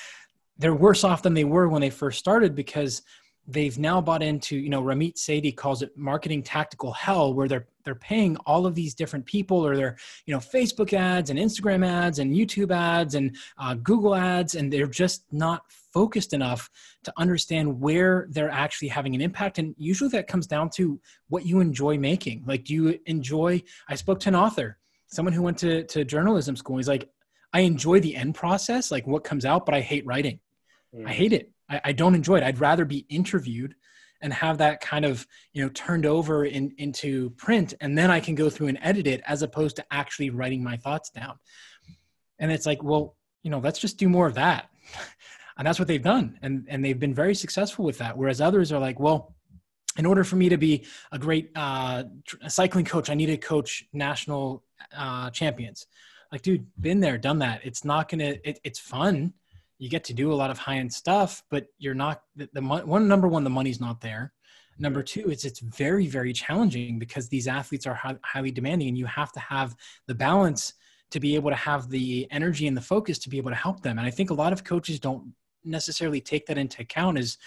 they're 0.58 0.76
worse 0.76 1.06
off 1.06 1.22
than 1.22 1.34
they 1.34 1.46
were 1.46 1.70
when 1.70 1.82
they 1.82 1.90
first 1.90 2.20
started 2.20 2.54
because 2.54 3.02
they've 3.52 3.78
now 3.78 4.00
bought 4.00 4.22
into, 4.22 4.56
you 4.58 4.70
know, 4.70 4.82
Ramit 4.82 5.16
Sethi 5.16 5.56
calls 5.56 5.82
it 5.82 5.98
marketing 5.98 6.44
tactical 6.44 6.92
hell 6.94 7.34
where 7.34 7.48
they're 7.48 7.68
they're 7.86 7.96
paying 7.96 8.38
all 8.46 8.68
of 8.68 8.76
these 8.76 8.94
different 8.94 9.26
people 9.26 9.66
or 9.66 9.76
they're 9.76 9.98
you 10.28 10.34
know 10.34 10.40
facebook 10.40 10.94
ads 10.94 11.32
and 11.32 11.40
instagram 11.40 11.84
ads 11.84 12.20
and 12.20 12.36
youtube 12.36 12.72
ads 12.72 13.16
and 13.16 13.36
uh, 13.58 13.74
google 13.74 14.14
ads 14.14 14.54
and 14.54 14.72
they're 14.72 14.86
just 14.86 15.24
not 15.32 15.64
focused 15.92 16.34
enough 16.34 16.70
to 17.04 17.14
understand 17.18 17.80
where 17.80 18.28
they're 18.30 18.52
actually 18.52 18.88
having 18.88 19.16
an 19.16 19.22
impact. 19.22 19.58
And 19.58 19.74
usually 19.78 20.10
that 20.12 20.28
comes 20.28 20.46
down 20.46 20.70
to 20.72 21.00
what 21.30 21.46
you 21.46 21.62
enjoy 21.62 21.98
making. 21.98 22.44
Like 22.46 22.64
do 22.64 22.74
you 22.74 23.00
enjoy 23.06 23.64
i 23.88 23.96
spoke 23.96 24.20
to 24.22 24.30
an 24.30 24.36
author 24.36 24.78
someone 25.08 25.34
who 25.34 25.42
went 25.42 25.58
to, 25.58 25.84
to 25.86 26.06
journalism 26.06 26.56
school 26.56 26.78
he's 26.78 26.88
like 26.88 27.10
i 27.54 27.62
enjoy 27.62 28.00
the 28.00 28.16
end 28.16 28.36
process 28.36 28.92
like 28.92 29.08
what 29.08 29.24
comes 29.24 29.46
out 29.46 29.66
but 29.66 29.74
i 29.74 29.82
hate 29.82 30.06
writing. 30.06 30.40
Mm. 30.96 31.08
i 31.08 31.12
hate 31.12 31.34
it 31.34 31.52
I, 31.70 31.82
I 31.86 31.92
don't 31.92 32.16
enjoy 32.16 32.38
it. 32.38 32.44
I'd 32.44 32.60
rather 32.60 32.86
be 32.86 33.06
interviewed 33.10 33.76
and 34.22 34.34
have 34.34 34.58
that 34.58 34.82
kind 34.82 35.06
of 35.06 35.26
you 35.54 35.64
know 35.64 35.70
turned 35.70 36.06
over 36.06 36.46
in, 36.46 36.74
into 36.78 37.30
print 37.32 37.74
and 37.80 37.98
then 37.98 38.12
i 38.12 38.20
can 38.20 38.36
go 38.36 38.50
through 38.50 38.68
and 38.68 38.78
edit 38.82 39.08
it 39.08 39.22
as 39.26 39.44
opposed 39.44 39.78
to 39.78 39.86
actually 39.92 40.30
writing 40.30 40.64
my 40.64 40.78
thoughts 40.78 41.10
down. 41.10 41.38
And 42.38 42.52
it's 42.52 42.66
like 42.66 42.84
well 42.84 43.16
you 43.44 43.52
know 43.52 43.60
let's 43.60 43.80
just 43.80 43.98
do 43.98 44.10
more 44.10 44.28
of 44.28 44.36
that. 44.36 44.70
And 45.58 45.68
that's 45.68 45.78
what 45.78 45.90
they've 45.90 46.02
done 46.02 46.40
and 46.42 46.66
and 46.70 46.86
they've 46.86 46.98
been 46.98 47.14
very 47.14 47.36
successful 47.36 47.84
with 47.84 47.98
that 47.98 48.18
whereas 48.18 48.40
others 48.40 48.72
are 48.72 48.80
like 48.80 48.98
well 48.98 49.36
in 49.98 50.06
order 50.06 50.24
for 50.24 50.38
me 50.38 50.48
to 50.48 50.58
be 50.58 50.86
a 51.12 51.20
great 51.20 51.52
uh, 51.54 52.04
cycling 52.48 52.86
coach 52.86 53.10
i 53.10 53.14
need 53.14 53.26
to 53.26 53.36
coach 53.36 53.84
national 53.92 54.64
uh, 54.96 55.30
champions. 55.32 55.88
Like 56.32 56.42
dude 56.42 56.66
been 56.80 57.00
there 57.00 57.18
done 57.18 57.40
that. 57.40 57.62
It's 57.64 57.84
not 57.84 58.10
gonna 58.10 58.36
it, 58.44 58.60
it's 58.64 58.80
fun 58.80 59.34
you 59.80 59.90
get 59.90 60.04
to 60.04 60.14
do 60.14 60.32
a 60.32 60.36
lot 60.36 60.52
of 60.52 60.60
high 60.60 60.78
end 60.78 60.94
stuff, 60.94 61.42
but 61.50 61.68
you're 61.80 61.96
not 61.96 62.22
the, 62.36 62.50
the 62.54 62.62
one 62.62 63.08
number 63.08 63.28
one 63.28 63.44
the 63.44 63.50
money's 63.50 63.80
not 63.80 64.02
there. 64.02 64.34
Number 64.78 65.02
two, 65.02 65.30
it's 65.30 65.46
it's 65.46 65.60
very 65.60 66.06
very 66.08 66.34
challenging 66.34 67.00
because 67.00 67.30
these 67.30 67.48
athletes 67.48 67.88
are 67.88 67.96
high, 67.96 68.18
highly 68.24 68.52
demanding, 68.52 68.90
and 68.90 68.98
you 68.98 69.06
have 69.06 69.32
to 69.32 69.40
have 69.40 69.76
the 70.08 70.16
balance 70.16 70.74
to 71.12 71.20
be 71.20 71.36
able 71.36 71.50
to 71.50 71.56
have 71.56 71.90
the 71.90 72.28
energy 72.30 72.68
and 72.68 72.78
the 72.78 72.82
focus 72.82 73.18
to 73.20 73.30
be 73.30 73.38
able 73.38 73.50
to 73.50 73.56
help 73.56 73.82
them. 73.82 73.98
And 73.98 74.06
I 74.06 74.12
think 74.12 74.30
a 74.30 74.36
lot 74.36 74.54
of 74.54 74.64
coaches 74.64 75.00
don't 75.00 75.34
necessarily 75.64 76.22
take 76.22 76.46
that 76.46 76.58
into 76.58 76.82
account. 76.82 77.18
Is 77.18 77.38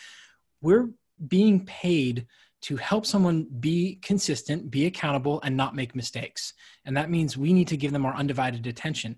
we're 0.62 0.90
being 1.28 1.64
paid 1.66 2.26
to 2.62 2.76
help 2.76 3.04
someone 3.04 3.46
be 3.60 3.98
consistent, 4.02 4.70
be 4.70 4.86
accountable, 4.86 5.40
and 5.42 5.56
not 5.56 5.74
make 5.74 5.94
mistakes. 5.94 6.54
And 6.84 6.96
that 6.96 7.10
means 7.10 7.36
we 7.36 7.52
need 7.52 7.68
to 7.68 7.76
give 7.76 7.92
them 7.92 8.06
our 8.06 8.14
undivided 8.14 8.66
attention. 8.66 9.16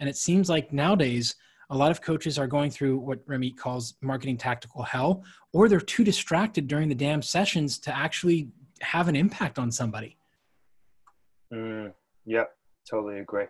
And 0.00 0.08
it 0.08 0.16
seems 0.16 0.48
like 0.48 0.72
nowadays 0.72 1.34
a 1.70 1.76
lot 1.76 1.90
of 1.90 2.00
coaches 2.00 2.38
are 2.38 2.46
going 2.46 2.70
through 2.70 2.98
what 2.98 3.26
Ramit 3.26 3.56
calls 3.56 3.94
marketing 4.00 4.36
tactical 4.36 4.82
hell, 4.82 5.24
or 5.52 5.68
they're 5.68 5.80
too 5.80 6.04
distracted 6.04 6.68
during 6.68 6.88
the 6.88 6.94
damn 6.94 7.22
sessions 7.22 7.78
to 7.80 7.96
actually 7.96 8.48
have 8.80 9.08
an 9.08 9.16
impact 9.16 9.58
on 9.58 9.70
somebody. 9.70 10.16
Mm, 11.52 11.92
yeah, 12.26 12.44
totally 12.88 13.20
agree. 13.20 13.46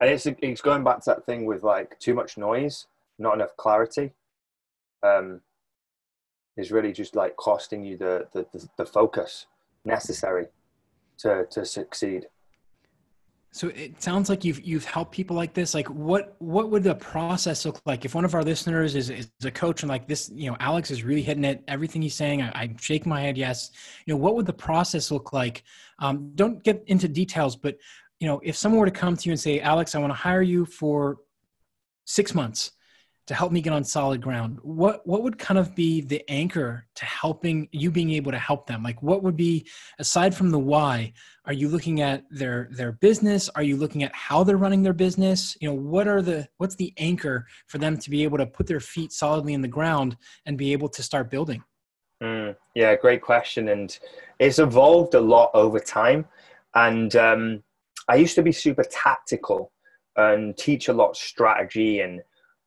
And 0.00 0.10
it's 0.10 0.26
it's 0.26 0.60
going 0.60 0.84
back 0.84 1.00
to 1.04 1.10
that 1.10 1.26
thing 1.26 1.46
with 1.46 1.62
like 1.62 1.98
too 1.98 2.14
much 2.14 2.36
noise, 2.36 2.86
not 3.18 3.34
enough 3.34 3.56
clarity. 3.56 4.12
Um, 5.02 5.40
is 6.56 6.70
really 6.70 6.92
just 6.92 7.16
like 7.16 7.36
costing 7.36 7.84
you 7.84 7.96
the, 7.96 8.26
the, 8.32 8.46
the, 8.52 8.68
the 8.78 8.86
focus 8.86 9.46
necessary 9.84 10.46
to, 11.18 11.46
to 11.50 11.64
succeed. 11.64 12.26
So 13.54 13.68
it 13.68 14.02
sounds 14.02 14.28
like 14.28 14.44
you've 14.44 14.60
you've 14.66 14.84
helped 14.84 15.12
people 15.12 15.36
like 15.36 15.54
this. 15.54 15.74
Like 15.74 15.86
what 15.86 16.34
what 16.40 16.72
would 16.72 16.82
the 16.82 16.96
process 16.96 17.64
look 17.64 17.80
like 17.86 18.04
if 18.04 18.12
one 18.12 18.24
of 18.24 18.34
our 18.34 18.42
listeners 18.42 18.96
is, 18.96 19.10
is 19.10 19.30
a 19.44 19.50
coach 19.52 19.84
and 19.84 19.88
like 19.88 20.08
this, 20.08 20.28
you 20.34 20.50
know, 20.50 20.56
Alex 20.58 20.90
is 20.90 21.04
really 21.04 21.22
hitting 21.22 21.44
it. 21.44 21.62
Everything 21.68 22.02
he's 22.02 22.16
saying, 22.16 22.42
I, 22.42 22.48
I 22.48 22.74
shake 22.80 23.06
my 23.06 23.20
head 23.20 23.38
yes. 23.38 23.70
You 24.06 24.12
know, 24.12 24.18
what 24.18 24.34
would 24.34 24.46
the 24.46 24.52
process 24.52 25.12
look 25.12 25.32
like? 25.32 25.62
Um, 26.00 26.32
don't 26.34 26.64
get 26.64 26.82
into 26.88 27.06
details, 27.06 27.54
but 27.54 27.76
you 28.18 28.26
know, 28.26 28.40
if 28.42 28.56
someone 28.56 28.80
were 28.80 28.86
to 28.86 28.90
come 28.90 29.16
to 29.16 29.28
you 29.28 29.30
and 29.30 29.40
say, 29.40 29.60
Alex, 29.60 29.94
I 29.94 30.00
want 30.00 30.10
to 30.10 30.18
hire 30.18 30.42
you 30.42 30.66
for 30.66 31.18
six 32.06 32.34
months 32.34 32.72
to 33.26 33.34
help 33.34 33.52
me 33.52 33.60
get 33.60 33.72
on 33.72 33.82
solid 33.84 34.20
ground 34.20 34.58
what 34.62 35.06
what 35.06 35.22
would 35.22 35.38
kind 35.38 35.58
of 35.58 35.74
be 35.74 36.00
the 36.00 36.22
anchor 36.28 36.86
to 36.94 37.04
helping 37.04 37.68
you 37.72 37.90
being 37.90 38.10
able 38.10 38.32
to 38.32 38.38
help 38.38 38.66
them? 38.66 38.82
Like 38.82 39.02
what 39.02 39.22
would 39.22 39.36
be 39.36 39.66
aside 39.98 40.34
from 40.34 40.50
the 40.50 40.58
why 40.58 41.12
are 41.46 41.52
you 41.52 41.68
looking 41.68 42.00
at 42.00 42.24
their 42.30 42.68
their 42.72 42.92
business? 42.92 43.48
Are 43.54 43.62
you 43.62 43.76
looking 43.76 44.02
at 44.02 44.14
how 44.14 44.44
they're 44.44 44.56
running 44.56 44.82
their 44.82 44.92
business? 44.92 45.56
You 45.60 45.68
know 45.68 45.74
what 45.74 46.08
are 46.08 46.22
the 46.22 46.48
what's 46.58 46.76
the 46.76 46.92
anchor 46.98 47.46
for 47.66 47.78
them 47.78 47.96
to 47.98 48.10
be 48.10 48.24
able 48.24 48.38
to 48.38 48.46
put 48.46 48.66
their 48.66 48.80
feet 48.80 49.12
solidly 49.12 49.54
in 49.54 49.62
the 49.62 49.68
ground 49.68 50.16
and 50.46 50.58
be 50.58 50.72
able 50.72 50.88
to 50.90 51.02
start 51.02 51.30
building? 51.30 51.62
Mm, 52.22 52.56
yeah 52.74 52.94
great 52.94 53.22
question 53.22 53.68
and 53.68 53.98
it's 54.38 54.58
evolved 54.58 55.14
a 55.14 55.20
lot 55.20 55.50
over 55.52 55.80
time 55.80 56.24
and 56.74 57.16
um, 57.16 57.62
i 58.08 58.14
used 58.14 58.36
to 58.36 58.42
be 58.42 58.52
super 58.52 58.84
tactical 58.84 59.72
and 60.16 60.56
teach 60.56 60.88
a 60.88 60.92
lot 60.92 61.16
strategy 61.16 62.00
and 62.00 62.22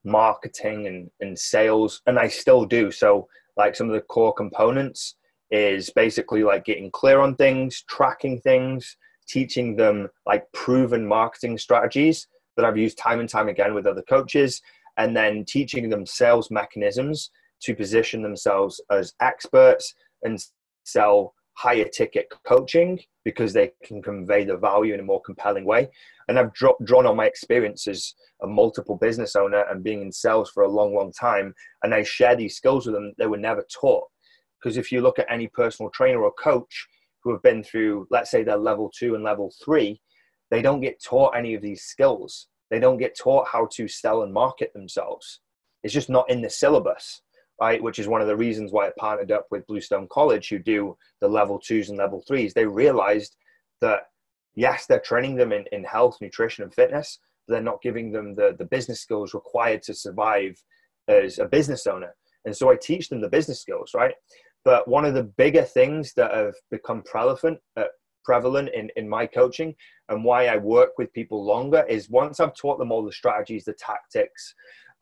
marketing 0.07 0.87
and, 0.87 1.09
and 1.19 1.37
sales 1.37 2.01
and 2.07 2.17
i 2.17 2.27
still 2.27 2.65
do. 2.65 2.89
So 2.91 3.27
like 3.57 3.75
some 3.75 3.87
of 3.87 3.93
the 3.93 4.01
core 4.01 4.33
components 4.33 5.15
is 5.51 5.89
basically 5.91 6.43
like 6.43 6.65
getting 6.65 6.91
clear 6.91 7.19
on 7.19 7.35
things 7.35 7.83
tracking 7.89 8.39
things 8.41 8.97
teaching 9.27 9.75
them 9.75 10.07
like 10.25 10.45
proven 10.53 11.05
marketing 11.05 11.57
strategies 11.57 12.27
that 12.55 12.65
i've 12.65 12.77
used 12.77 12.97
time 12.97 13.21
and 13.21 13.29
time 13.29 13.47
again 13.47 13.73
with 13.73 13.85
other 13.85 14.03
coaches 14.09 14.61
and 14.97 15.15
then 15.15 15.45
teaching 15.45 15.89
them 15.89 16.05
sales 16.05 16.51
mechanisms 16.51 17.31
to 17.61 17.73
position 17.73 18.21
themselves 18.21 18.81
as 18.91 19.13
experts 19.21 19.93
and 20.23 20.37
sell 20.83 21.33
higher 21.57 21.87
ticket 21.87 22.31
coaching 22.45 22.99
because 23.25 23.51
they 23.51 23.71
can 23.83 23.99
convey 23.99 24.43
the 24.45 24.55
value 24.55 24.93
in 24.93 24.99
a 24.99 25.03
more 25.03 25.21
compelling 25.21 25.65
way. 25.65 25.89
And 26.27 26.37
I've 26.37 26.53
dro- 26.53 26.77
drawn 26.83 27.07
on 27.07 27.15
my 27.15 27.25
experience 27.25 27.87
as 27.87 28.13
a 28.43 28.47
multiple 28.47 28.95
business 28.95 29.35
owner 29.35 29.65
and 29.67 29.83
being 29.83 30.03
in 30.03 30.11
sales 30.11 30.51
for 30.51 30.63
a 30.63 30.69
long, 30.69 30.93
long 30.93 31.11
time. 31.11 31.55
And 31.81 31.95
I 31.95 32.03
share 32.03 32.35
these 32.35 32.55
skills 32.55 32.85
with 32.85 32.93
them 32.93 33.11
they 33.17 33.25
were 33.25 33.37
never 33.37 33.65
taught. 33.73 34.03
Because 34.59 34.77
if 34.77 34.91
you 34.91 35.01
look 35.01 35.17
at 35.17 35.31
any 35.31 35.47
personal 35.47 35.89
trainer 35.89 36.21
or 36.21 36.31
coach 36.33 36.87
who 37.23 37.31
have 37.31 37.41
been 37.41 37.63
through, 37.63 38.07
let's 38.11 38.29
say, 38.29 38.43
their 38.43 38.57
level 38.57 38.91
two 38.95 39.15
and 39.15 39.23
level 39.23 39.51
three, 39.65 39.99
they 40.51 40.61
don't 40.61 40.81
get 40.81 41.03
taught 41.03 41.35
any 41.35 41.55
of 41.55 41.63
these 41.63 41.83
skills. 41.83 42.49
They 42.69 42.79
don't 42.79 42.99
get 42.99 43.17
taught 43.17 43.47
how 43.47 43.67
to 43.73 43.87
sell 43.87 44.21
and 44.21 44.31
market 44.31 44.73
themselves. 44.73 45.39
It's 45.81 45.93
just 45.93 46.09
not 46.09 46.29
in 46.29 46.41
the 46.41 46.49
syllabus 46.51 47.23
right? 47.59 47.81
Which 47.81 47.99
is 47.99 48.07
one 48.07 48.21
of 48.21 48.27
the 48.27 48.35
reasons 48.35 48.71
why 48.71 48.87
I 48.87 48.91
partnered 48.97 49.31
up 49.31 49.47
with 49.51 49.65
Bluestone 49.67 50.07
College, 50.11 50.49
who 50.49 50.59
do 50.59 50.97
the 51.21 51.27
level 51.27 51.59
twos 51.59 51.89
and 51.89 51.97
level 51.97 52.23
threes. 52.27 52.53
They 52.53 52.65
realized 52.65 53.35
that 53.81 54.01
yes, 54.57 54.87
they're 54.87 54.99
training 54.99 55.35
them 55.35 55.53
in, 55.53 55.65
in 55.71 55.83
health, 55.85 56.17
nutrition, 56.19 56.63
and 56.63 56.73
fitness, 56.73 57.19
but 57.47 57.53
they're 57.53 57.63
not 57.63 57.81
giving 57.81 58.11
them 58.11 58.35
the, 58.35 58.55
the 58.57 58.65
business 58.65 58.99
skills 58.99 59.33
required 59.33 59.83
to 59.83 59.93
survive 59.93 60.61
as 61.07 61.39
a 61.39 61.45
business 61.45 61.87
owner. 61.87 62.13
And 62.43 62.55
so 62.55 62.69
I 62.69 62.75
teach 62.75 63.07
them 63.07 63.21
the 63.21 63.29
business 63.29 63.61
skills, 63.61 63.91
right? 63.95 64.15
But 64.65 64.87
one 64.87 65.05
of 65.05 65.13
the 65.13 65.23
bigger 65.23 65.63
things 65.63 66.13
that 66.15 66.33
have 66.33 66.55
become 66.71 67.03
prevalent, 67.03 67.59
uh, 67.77 67.85
prevalent 68.25 68.69
in, 68.73 68.89
in 68.97 69.07
my 69.07 69.25
coaching 69.25 69.73
and 70.09 70.23
why 70.23 70.47
I 70.47 70.57
work 70.57 70.97
with 70.97 71.13
people 71.13 71.45
longer 71.45 71.85
is 71.87 72.09
once 72.09 72.39
I've 72.39 72.55
taught 72.55 72.79
them 72.79 72.91
all 72.91 73.05
the 73.05 73.11
strategies, 73.11 73.63
the 73.63 73.73
tactics, 73.73 74.53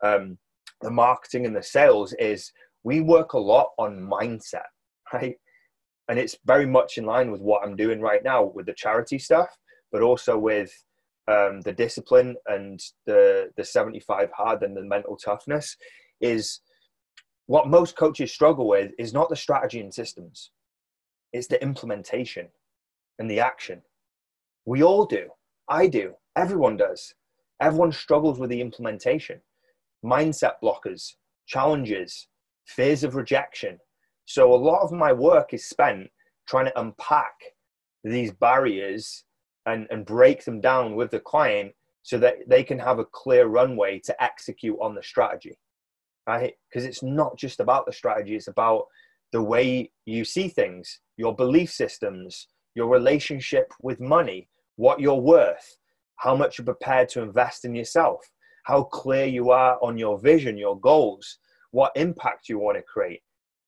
um, 0.04 0.38
the 0.82 0.90
marketing 0.90 1.46
and 1.46 1.56
the 1.56 1.62
sales 1.62 2.12
is 2.18 2.52
we 2.84 3.00
work 3.00 3.32
a 3.32 3.38
lot 3.38 3.70
on 3.78 3.98
mindset, 3.98 4.68
right? 5.12 5.36
And 6.08 6.18
it's 6.18 6.36
very 6.44 6.66
much 6.66 6.98
in 6.98 7.04
line 7.04 7.32
with 7.32 7.40
what 7.40 7.64
I'm 7.64 7.76
doing 7.76 8.00
right 8.00 8.22
now 8.22 8.44
with 8.44 8.66
the 8.66 8.74
charity 8.74 9.18
stuff, 9.18 9.48
but 9.90 10.02
also 10.02 10.38
with 10.38 10.72
um, 11.28 11.60
the 11.62 11.72
discipline 11.72 12.36
and 12.46 12.80
the 13.06 13.50
the 13.56 13.64
75 13.64 14.30
hard 14.30 14.62
and 14.62 14.76
the 14.76 14.84
mental 14.84 15.16
toughness 15.16 15.76
is 16.20 16.60
what 17.46 17.68
most 17.68 17.96
coaches 17.96 18.32
struggle 18.32 18.68
with 18.68 18.92
is 18.98 19.12
not 19.12 19.28
the 19.28 19.36
strategy 19.36 19.80
and 19.80 19.92
systems. 19.92 20.52
It's 21.32 21.48
the 21.48 21.60
implementation 21.62 22.48
and 23.18 23.30
the 23.30 23.40
action. 23.40 23.82
We 24.64 24.82
all 24.82 25.06
do. 25.06 25.28
I 25.68 25.88
do. 25.88 26.14
Everyone 26.36 26.76
does. 26.76 27.14
Everyone 27.60 27.92
struggles 27.92 28.38
with 28.38 28.50
the 28.50 28.60
implementation 28.60 29.40
mindset 30.04 30.54
blockers, 30.62 31.14
challenges, 31.46 32.28
fears 32.66 33.04
of 33.04 33.14
rejection. 33.14 33.78
So 34.24 34.52
a 34.52 34.56
lot 34.56 34.82
of 34.82 34.92
my 34.92 35.12
work 35.12 35.54
is 35.54 35.68
spent 35.68 36.08
trying 36.48 36.66
to 36.66 36.80
unpack 36.80 37.34
these 38.04 38.32
barriers 38.32 39.24
and, 39.66 39.86
and 39.90 40.06
break 40.06 40.44
them 40.44 40.60
down 40.60 40.94
with 40.94 41.10
the 41.10 41.20
client 41.20 41.72
so 42.02 42.18
that 42.18 42.36
they 42.48 42.62
can 42.62 42.78
have 42.78 42.98
a 42.98 43.04
clear 43.04 43.46
runway 43.46 43.98
to 44.00 44.22
execute 44.22 44.76
on 44.80 44.94
the 44.94 45.02
strategy. 45.02 45.58
Right? 46.26 46.54
Because 46.68 46.84
it's 46.84 47.02
not 47.02 47.36
just 47.36 47.60
about 47.60 47.86
the 47.86 47.92
strategy, 47.92 48.36
it's 48.36 48.48
about 48.48 48.86
the 49.32 49.42
way 49.42 49.90
you 50.06 50.24
see 50.24 50.48
things, 50.48 51.00
your 51.16 51.34
belief 51.34 51.72
systems, 51.72 52.48
your 52.74 52.88
relationship 52.88 53.72
with 53.82 54.00
money, 54.00 54.48
what 54.76 55.00
you're 55.00 55.14
worth, 55.14 55.78
how 56.16 56.34
much 56.34 56.58
you're 56.58 56.64
prepared 56.64 57.08
to 57.10 57.22
invest 57.22 57.64
in 57.64 57.74
yourself, 57.74 58.20
how 58.66 58.82
clear 58.82 59.26
you 59.26 59.50
are 59.50 59.78
on 59.80 59.96
your 59.96 60.18
vision, 60.18 60.58
your 60.58 60.78
goals, 60.80 61.38
what 61.70 61.92
impact 61.94 62.48
you 62.48 62.58
want 62.58 62.76
to 62.76 62.82
create. 62.82 63.22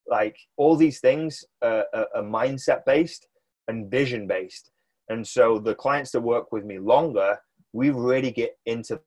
Like 0.08 0.36
all 0.56 0.74
these 0.74 0.98
things 0.98 1.44
are, 1.62 1.84
are, 1.94 2.08
are 2.16 2.22
mindset 2.22 2.84
based 2.84 3.28
and 3.68 3.88
vision 3.88 4.26
based. 4.26 4.72
And 5.08 5.24
so 5.24 5.60
the 5.60 5.76
clients 5.76 6.10
that 6.12 6.20
work 6.20 6.50
with 6.50 6.64
me 6.64 6.80
longer, 6.80 7.38
we 7.72 7.90
really 7.90 8.32
get 8.32 8.58
into 8.66 9.00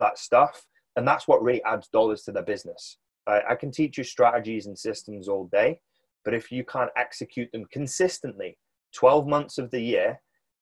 that 0.00 0.18
stuff. 0.18 0.66
And 0.96 1.08
that's 1.08 1.26
what 1.26 1.42
really 1.42 1.64
adds 1.64 1.88
dollars 1.88 2.24
to 2.24 2.32
their 2.32 2.42
business. 2.42 2.98
I, 3.26 3.40
I 3.50 3.54
can 3.54 3.70
teach 3.70 3.96
you 3.96 4.04
strategies 4.04 4.66
and 4.66 4.78
systems 4.78 5.28
all 5.28 5.48
day, 5.50 5.80
but 6.26 6.34
if 6.34 6.52
you 6.52 6.62
can't 6.62 6.90
execute 6.94 7.50
them 7.52 7.64
consistently 7.72 8.58
12 8.94 9.26
months 9.26 9.56
of 9.56 9.70
the 9.70 9.80
year, 9.80 10.20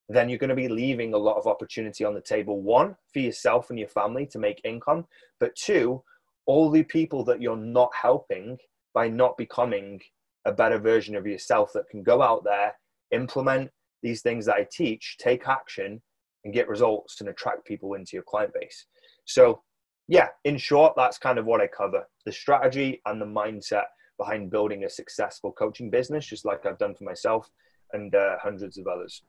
then 0.09 0.29
you're 0.29 0.39
going 0.39 0.49
to 0.49 0.55
be 0.55 0.69
leaving 0.69 1.13
a 1.13 1.17
lot 1.17 1.37
of 1.37 1.47
opportunity 1.47 2.05
on 2.05 2.13
the 2.13 2.21
table. 2.21 2.61
One, 2.61 2.95
for 3.11 3.19
yourself 3.19 3.69
and 3.69 3.77
your 3.77 3.89
family 3.89 4.25
to 4.27 4.39
make 4.39 4.61
income, 4.63 5.05
but 5.39 5.55
two, 5.55 6.01
all 6.45 6.69
the 6.69 6.83
people 6.83 7.23
that 7.25 7.41
you're 7.41 7.57
not 7.57 7.91
helping 7.93 8.57
by 8.93 9.09
not 9.09 9.37
becoming 9.37 9.99
a 10.45 10.51
better 10.51 10.79
version 10.79 11.15
of 11.15 11.27
yourself 11.27 11.71
that 11.73 11.89
can 11.89 12.03
go 12.03 12.21
out 12.21 12.43
there, 12.45 12.73
implement 13.11 13.69
these 14.01 14.21
things 14.21 14.45
that 14.45 14.55
I 14.55 14.67
teach, 14.71 15.17
take 15.19 15.47
action, 15.47 16.01
and 16.45 16.53
get 16.53 16.69
results 16.69 17.19
and 17.19 17.29
attract 17.29 17.65
people 17.65 17.95
into 17.95 18.11
your 18.13 18.23
client 18.23 18.53
base. 18.53 18.85
So, 19.25 19.61
yeah, 20.07 20.29
in 20.45 20.57
short, 20.57 20.93
that's 20.95 21.17
kind 21.17 21.37
of 21.37 21.45
what 21.45 21.59
I 21.59 21.67
cover 21.67 22.07
the 22.25 22.31
strategy 22.31 23.01
and 23.05 23.21
the 23.21 23.25
mindset 23.25 23.85
behind 24.17 24.49
building 24.49 24.85
a 24.85 24.89
successful 24.89 25.51
coaching 25.51 25.89
business, 25.89 26.25
just 26.25 26.45
like 26.45 26.65
I've 26.65 26.77
done 26.77 26.95
for 26.95 27.03
myself 27.03 27.49
and 27.91 28.15
uh, 28.15 28.37
hundreds 28.41 28.77
of 28.77 28.87
others. 28.87 29.21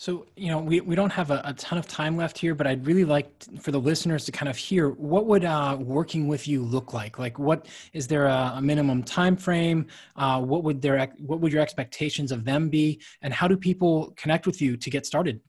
So, 0.00 0.26
you 0.36 0.48
know, 0.48 0.60
we, 0.60 0.80
we 0.80 0.94
don't 0.94 1.10
have 1.10 1.32
a, 1.32 1.42
a, 1.44 1.52
ton 1.54 1.76
of 1.76 1.88
time 1.88 2.16
left 2.16 2.38
here, 2.38 2.54
but 2.54 2.68
I'd 2.68 2.86
really 2.86 3.04
like 3.04 3.28
for 3.60 3.72
the 3.72 3.80
listeners 3.80 4.24
to 4.26 4.32
kind 4.32 4.48
of 4.48 4.56
hear 4.56 4.90
what 4.90 5.26
would 5.26 5.44
uh, 5.44 5.76
working 5.80 6.28
with 6.28 6.46
you 6.46 6.62
look 6.62 6.94
like? 6.94 7.18
Like, 7.18 7.36
what 7.40 7.66
is 7.92 8.06
there 8.06 8.26
a, 8.26 8.52
a 8.54 8.62
minimum 8.62 9.02
time 9.02 9.36
frame? 9.36 9.88
Uh, 10.14 10.40
what 10.40 10.62
would 10.62 10.80
their 10.80 11.12
what 11.18 11.40
would 11.40 11.52
your 11.52 11.60
expectations 11.62 12.30
of 12.30 12.44
them 12.44 12.68
be? 12.68 13.00
And 13.22 13.34
how 13.34 13.48
do 13.48 13.56
people 13.56 14.14
connect 14.16 14.46
with 14.46 14.62
you 14.62 14.76
to 14.76 14.88
get 14.88 15.04
started? 15.04 15.40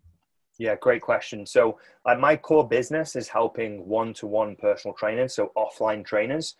Yeah, 0.58 0.76
great 0.82 1.04
question. 1.04 1.46
So, 1.46 1.78
uh, 2.08 2.16
my 2.16 2.36
core 2.36 2.68
business 2.68 3.16
is 3.16 3.28
helping 3.28 3.88
one 3.88 4.16
to 4.16 4.26
one 4.26 4.56
personal 4.56 4.96
trainers, 4.96 5.36
so 5.36 5.52
offline 5.56 6.04
trainers. 6.04 6.56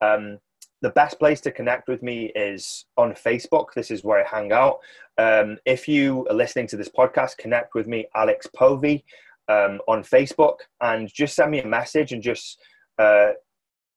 Um, 0.00 0.38
the 0.82 0.90
best 0.90 1.18
place 1.18 1.40
to 1.40 1.52
connect 1.52 1.88
with 1.88 2.02
me 2.02 2.32
is 2.34 2.84
on 2.96 3.12
Facebook. 3.12 3.66
This 3.74 3.90
is 3.90 4.02
where 4.02 4.24
I 4.24 4.28
hang 4.28 4.52
out. 4.52 4.80
Um, 5.16 5.56
if 5.64 5.86
you 5.86 6.26
are 6.28 6.34
listening 6.34 6.66
to 6.68 6.76
this 6.76 6.88
podcast, 6.88 7.38
connect 7.38 7.74
with 7.74 7.86
me, 7.86 8.06
Alex 8.16 8.48
Povey, 8.54 9.04
um, 9.48 9.80
on 9.86 10.02
Facebook, 10.02 10.56
and 10.80 11.08
just 11.12 11.36
send 11.36 11.52
me 11.52 11.60
a 11.60 11.66
message 11.66 12.12
and 12.12 12.22
just 12.22 12.60
uh, 12.98 13.30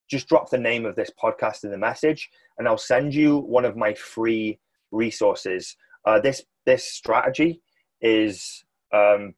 just 0.10 0.28
drop 0.30 0.50
the 0.52 0.58
name 0.60 0.86
of 0.86 0.96
this 0.96 1.12
podcast 1.22 1.64
in 1.64 1.72
the 1.72 1.78
message, 1.78 2.30
and 2.60 2.68
I'll 2.68 2.78
send 2.78 3.14
you 3.16 3.40
one 3.40 3.66
of 3.66 3.76
my 3.76 3.96
free 3.96 4.60
resources. 4.92 5.76
Uh, 6.06 6.20
this 6.20 6.44
this 6.68 6.92
strategy 6.92 7.62
is 8.02 8.64
um, 8.94 9.34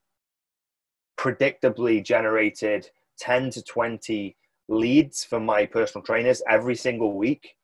predictably 1.17 2.03
generated 2.03 2.89
10 3.19 3.51
to 3.51 3.63
20 3.63 4.35
leads 4.67 5.23
for 5.23 5.39
my 5.39 5.65
personal 5.65 6.03
trainers 6.03 6.41
every 6.49 6.75
single 6.75 7.17
week. 7.17 7.55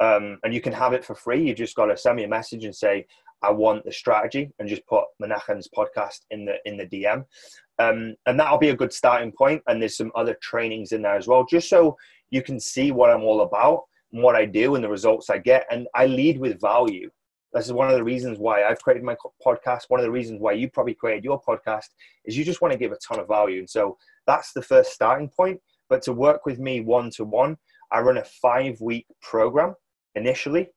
Um, 0.00 0.38
and 0.44 0.54
you 0.54 0.60
can 0.60 0.72
have 0.72 0.92
it 0.92 1.04
for 1.04 1.14
free. 1.14 1.42
You 1.42 1.54
just 1.54 1.74
got 1.74 1.86
to 1.86 1.96
send 1.96 2.16
me 2.16 2.24
a 2.24 2.28
message 2.28 2.64
and 2.64 2.74
say, 2.74 3.06
I 3.42 3.50
want 3.50 3.84
the 3.84 3.92
strategy 3.92 4.50
and 4.58 4.68
just 4.68 4.86
put 4.86 5.04
Menachem's 5.20 5.68
podcast 5.68 6.20
in 6.30 6.44
the 6.44 6.56
in 6.64 6.76
the 6.76 6.86
DM. 6.86 7.24
Um, 7.78 8.16
and 8.26 8.38
that'll 8.38 8.58
be 8.58 8.70
a 8.70 8.76
good 8.76 8.92
starting 8.92 9.32
point. 9.32 9.62
And 9.66 9.80
there's 9.80 9.96
some 9.96 10.12
other 10.16 10.36
trainings 10.42 10.92
in 10.92 11.02
there 11.02 11.16
as 11.16 11.28
well, 11.28 11.44
just 11.44 11.68
so 11.68 11.96
you 12.30 12.42
can 12.42 12.58
see 12.58 12.90
what 12.90 13.10
I'm 13.10 13.22
all 13.22 13.42
about 13.42 13.84
and 14.12 14.22
what 14.22 14.34
I 14.34 14.44
do 14.44 14.74
and 14.74 14.82
the 14.82 14.88
results 14.88 15.30
I 15.30 15.38
get. 15.38 15.66
And 15.70 15.86
I 15.94 16.06
lead 16.06 16.38
with 16.38 16.60
value. 16.60 17.10
This 17.52 17.66
is 17.66 17.72
one 17.72 17.88
of 17.88 17.94
the 17.94 18.04
reasons 18.04 18.38
why 18.38 18.64
I've 18.64 18.82
created 18.82 19.04
my 19.04 19.16
podcast. 19.44 19.84
One 19.88 20.00
of 20.00 20.04
the 20.04 20.12
reasons 20.12 20.40
why 20.40 20.52
you 20.52 20.68
probably 20.68 20.94
created 20.94 21.24
your 21.24 21.40
podcast 21.40 21.86
is 22.24 22.36
you 22.36 22.44
just 22.44 22.60
want 22.60 22.72
to 22.72 22.78
give 22.78 22.92
a 22.92 22.96
ton 22.96 23.20
of 23.20 23.28
value. 23.28 23.60
And 23.60 23.70
so 23.70 23.96
that's 24.26 24.52
the 24.52 24.62
first 24.62 24.92
starting 24.92 25.28
point. 25.28 25.60
But 25.88 26.02
to 26.02 26.12
work 26.12 26.46
with 26.46 26.58
me 26.58 26.80
one 26.80 27.10
to 27.12 27.24
one, 27.24 27.56
I 27.90 28.00
run 28.00 28.18
a 28.18 28.24
five 28.24 28.80
week 28.80 29.06
program 29.22 29.74
initially, 30.14 30.68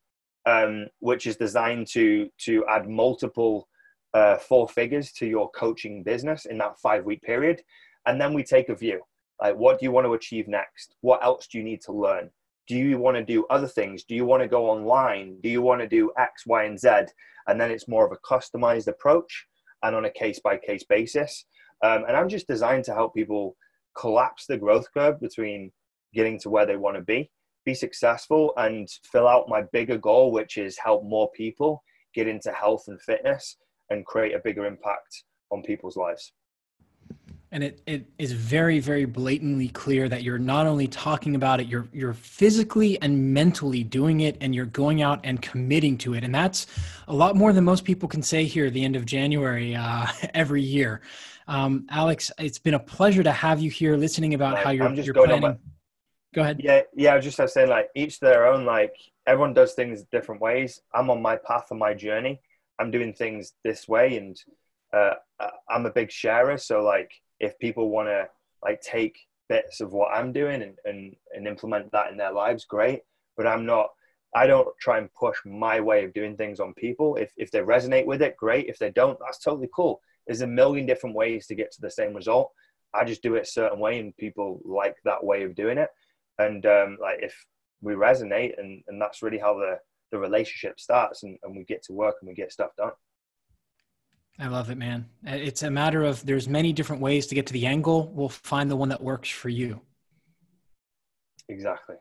um, 0.45 0.87
which 0.99 1.27
is 1.27 1.35
designed 1.37 1.87
to 1.87 2.29
to 2.45 2.65
add 2.67 2.89
multiple 2.89 3.67
uh, 4.13 4.37
four 4.37 4.67
figures 4.67 5.11
to 5.13 5.25
your 5.25 5.49
coaching 5.51 6.03
business 6.03 6.45
in 6.45 6.57
that 6.59 6.79
five 6.79 7.05
week 7.05 7.21
period, 7.21 7.61
and 8.05 8.19
then 8.19 8.33
we 8.33 8.43
take 8.43 8.69
a 8.69 8.75
view. 8.75 9.01
Like, 9.41 9.55
what 9.55 9.79
do 9.79 9.85
you 9.85 9.91
want 9.91 10.05
to 10.05 10.13
achieve 10.13 10.47
next? 10.47 10.95
What 11.01 11.23
else 11.23 11.47
do 11.47 11.57
you 11.57 11.63
need 11.63 11.81
to 11.81 11.91
learn? 11.91 12.29
Do 12.67 12.75
you 12.75 12.99
want 12.99 13.17
to 13.17 13.23
do 13.23 13.45
other 13.49 13.67
things? 13.67 14.03
Do 14.03 14.15
you 14.15 14.23
want 14.23 14.43
to 14.43 14.47
go 14.47 14.69
online? 14.69 15.39
Do 15.41 15.49
you 15.49 15.61
want 15.61 15.81
to 15.81 15.87
do 15.87 16.11
X, 16.17 16.45
Y, 16.45 16.63
and 16.63 16.79
Z? 16.79 16.89
And 17.47 17.59
then 17.59 17.71
it's 17.71 17.87
more 17.87 18.05
of 18.05 18.11
a 18.11 18.17
customized 18.17 18.87
approach 18.87 19.47
and 19.83 19.95
on 19.95 20.05
a 20.05 20.11
case 20.11 20.39
by 20.39 20.57
case 20.57 20.83
basis. 20.83 21.45
Um, 21.83 22.05
and 22.07 22.15
I'm 22.15 22.29
just 22.29 22.47
designed 22.47 22.85
to 22.85 22.93
help 22.93 23.15
people 23.15 23.55
collapse 23.97 24.45
the 24.45 24.57
growth 24.57 24.85
curve 24.93 25.19
between 25.19 25.71
getting 26.13 26.39
to 26.39 26.49
where 26.49 26.65
they 26.65 26.77
want 26.77 26.97
to 26.97 27.03
be, 27.03 27.29
be 27.65 27.73
successful, 27.73 28.53
and 28.57 28.87
fill 29.11 29.27
out 29.27 29.49
my 29.49 29.63
bigger 29.73 29.97
goal, 29.97 30.31
which 30.31 30.57
is 30.57 30.77
help 30.77 31.03
more 31.03 31.29
people 31.31 31.83
get 32.13 32.27
into 32.27 32.51
health 32.51 32.85
and 32.87 33.01
fitness 33.01 33.57
and 33.89 34.05
create 34.05 34.35
a 34.35 34.41
bigger 34.43 34.65
impact 34.65 35.23
on 35.51 35.61
people's 35.61 35.97
lives 35.97 36.33
and 37.51 37.63
it, 37.63 37.81
it 37.85 38.05
is 38.17 38.31
very 38.31 38.79
very 38.79 39.05
blatantly 39.05 39.67
clear 39.67 40.07
that 40.07 40.23
you're 40.23 40.39
not 40.39 40.65
only 40.65 40.87
talking 40.87 41.35
about 41.35 41.59
it 41.59 41.67
you're 41.67 41.87
you're 41.91 42.13
physically 42.13 43.01
and 43.01 43.33
mentally 43.33 43.83
doing 43.83 44.21
it 44.21 44.37
and 44.41 44.55
you're 44.55 44.65
going 44.65 45.01
out 45.01 45.19
and 45.23 45.41
committing 45.41 45.97
to 45.97 46.13
it. 46.13 46.23
And 46.23 46.33
that's 46.33 46.67
a 47.07 47.13
lot 47.13 47.35
more 47.35 47.51
than 47.51 47.63
most 47.63 47.83
people 47.83 48.07
can 48.07 48.23
say 48.23 48.45
here 48.45 48.67
at 48.67 48.73
the 48.73 48.83
end 48.83 48.95
of 48.95 49.05
january 49.05 49.75
uh, 49.75 50.07
every 50.33 50.61
year. 50.61 51.01
Um, 51.47 51.87
alex 51.89 52.31
it's 52.37 52.59
been 52.59 52.75
a 52.75 52.79
pleasure 52.79 53.23
to 53.23 53.31
have 53.31 53.59
you 53.59 53.69
here 53.69 53.97
listening 53.97 54.33
about 54.33 54.57
how 54.57 54.69
you're, 54.71 54.93
you're 54.93 55.13
planning. 55.13 55.41
my, 55.41 55.57
go 56.33 56.41
ahead. 56.41 56.61
Yeah 56.63 56.81
yeah 56.95 57.13
i 57.13 57.15
was 57.15 57.25
just 57.25 57.39
I 57.39 57.43
was 57.43 57.53
saying 57.53 57.69
like 57.69 57.89
each 57.95 58.19
their 58.19 58.47
own 58.47 58.65
like 58.65 58.95
everyone 59.27 59.53
does 59.53 59.73
things 59.73 60.03
different 60.11 60.41
ways. 60.41 60.81
I'm 60.93 61.09
on 61.09 61.21
my 61.21 61.35
path 61.35 61.67
and 61.71 61.79
my 61.79 61.93
journey. 61.93 62.41
I'm 62.79 62.91
doing 62.91 63.13
things 63.13 63.53
this 63.63 63.87
way 63.87 64.17
and 64.17 64.41
uh, 64.93 65.13
i'm 65.69 65.85
a 65.85 65.91
big 65.91 66.11
sharer. 66.11 66.57
So 66.57 66.81
like 66.81 67.11
if 67.41 67.57
people 67.59 67.89
want 67.89 68.07
to 68.07 68.29
like 68.63 68.79
take 68.81 69.17
bits 69.49 69.81
of 69.81 69.91
what 69.91 70.13
I'm 70.13 70.31
doing 70.31 70.61
and, 70.61 70.75
and, 70.85 71.15
and 71.33 71.47
implement 71.47 71.91
that 71.91 72.11
in 72.11 72.17
their 72.17 72.31
lives, 72.31 72.65
great. 72.65 73.01
But 73.35 73.47
I'm 73.47 73.65
not, 73.65 73.89
I 74.33 74.47
don't 74.47 74.67
try 74.79 74.99
and 74.99 75.13
push 75.13 75.37
my 75.43 75.81
way 75.81 76.05
of 76.05 76.13
doing 76.13 76.37
things 76.37 76.59
on 76.59 76.73
people. 76.75 77.15
If, 77.15 77.33
if 77.35 77.51
they 77.51 77.59
resonate 77.59 78.05
with 78.05 78.21
it, 78.21 78.37
great. 78.37 78.67
If 78.67 78.77
they 78.77 78.91
don't, 78.91 79.17
that's 79.19 79.39
totally 79.39 79.69
cool. 79.75 79.99
There's 80.25 80.41
a 80.41 80.47
million 80.47 80.85
different 80.85 81.15
ways 81.15 81.47
to 81.47 81.55
get 81.55 81.71
to 81.73 81.81
the 81.81 81.91
same 81.91 82.13
result. 82.13 82.51
I 82.93 83.03
just 83.03 83.23
do 83.23 83.35
it 83.35 83.43
a 83.43 83.45
certain 83.45 83.79
way 83.79 83.99
and 83.99 84.15
people 84.17 84.61
like 84.63 84.95
that 85.03 85.23
way 85.23 85.43
of 85.43 85.55
doing 85.55 85.77
it. 85.79 85.89
And 86.37 86.65
um, 86.65 86.97
like 87.01 87.19
if 87.21 87.35
we 87.81 87.93
resonate 87.93 88.59
and, 88.59 88.83
and 88.87 89.01
that's 89.01 89.23
really 89.23 89.39
how 89.39 89.55
the, 89.55 89.79
the 90.11 90.19
relationship 90.19 90.79
starts 90.79 91.23
and, 91.23 91.37
and 91.43 91.57
we 91.57 91.63
get 91.63 91.83
to 91.83 91.93
work 91.93 92.15
and 92.21 92.29
we 92.29 92.35
get 92.35 92.51
stuff 92.53 92.71
done. 92.77 92.91
I 94.41 94.47
love 94.47 94.71
it, 94.71 94.77
man. 94.77 95.07
It's 95.23 95.61
a 95.61 95.69
matter 95.69 96.03
of 96.03 96.25
there's 96.25 96.49
many 96.49 96.73
different 96.73 96.99
ways 96.99 97.27
to 97.27 97.35
get 97.35 97.45
to 97.45 97.53
the 97.53 97.67
angle. 97.67 98.11
We'll 98.11 98.27
find 98.27 98.71
the 98.71 98.75
one 98.75 98.89
that 98.89 99.01
works 99.01 99.29
for 99.29 99.49
you. 99.49 99.79
Exactly. 101.47 101.95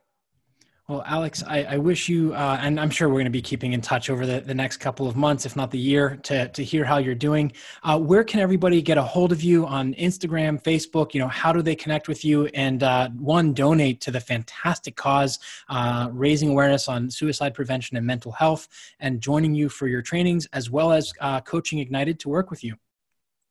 Well, 0.90 1.04
Alex, 1.06 1.44
I, 1.46 1.62
I 1.62 1.76
wish 1.76 2.08
you, 2.08 2.34
uh, 2.34 2.58
and 2.60 2.80
I'm 2.80 2.90
sure 2.90 3.08
we're 3.08 3.14
going 3.14 3.26
to 3.26 3.30
be 3.30 3.40
keeping 3.40 3.74
in 3.74 3.80
touch 3.80 4.10
over 4.10 4.26
the, 4.26 4.40
the 4.40 4.56
next 4.56 4.78
couple 4.78 5.06
of 5.06 5.14
months, 5.14 5.46
if 5.46 5.54
not 5.54 5.70
the 5.70 5.78
year, 5.78 6.18
to, 6.24 6.48
to 6.48 6.64
hear 6.64 6.84
how 6.84 6.98
you're 6.98 7.14
doing. 7.14 7.52
Uh, 7.84 7.96
where 7.96 8.24
can 8.24 8.40
everybody 8.40 8.82
get 8.82 8.98
a 8.98 9.02
hold 9.02 9.30
of 9.30 9.40
you 9.40 9.64
on 9.66 9.94
Instagram, 9.94 10.60
Facebook? 10.60 11.14
You 11.14 11.20
know, 11.20 11.28
how 11.28 11.52
do 11.52 11.62
they 11.62 11.76
connect 11.76 12.08
with 12.08 12.24
you? 12.24 12.46
And 12.54 12.82
uh, 12.82 13.08
one, 13.10 13.52
donate 13.52 14.00
to 14.00 14.10
the 14.10 14.18
fantastic 14.18 14.96
cause, 14.96 15.38
uh, 15.68 16.08
raising 16.10 16.50
awareness 16.50 16.88
on 16.88 17.08
suicide 17.08 17.54
prevention 17.54 17.96
and 17.96 18.04
mental 18.04 18.32
health, 18.32 18.66
and 18.98 19.20
joining 19.20 19.54
you 19.54 19.68
for 19.68 19.86
your 19.86 20.02
trainings, 20.02 20.48
as 20.52 20.70
well 20.70 20.90
as 20.90 21.12
uh, 21.20 21.40
Coaching 21.40 21.78
Ignited 21.78 22.18
to 22.18 22.28
work 22.28 22.50
with 22.50 22.64
you. 22.64 22.74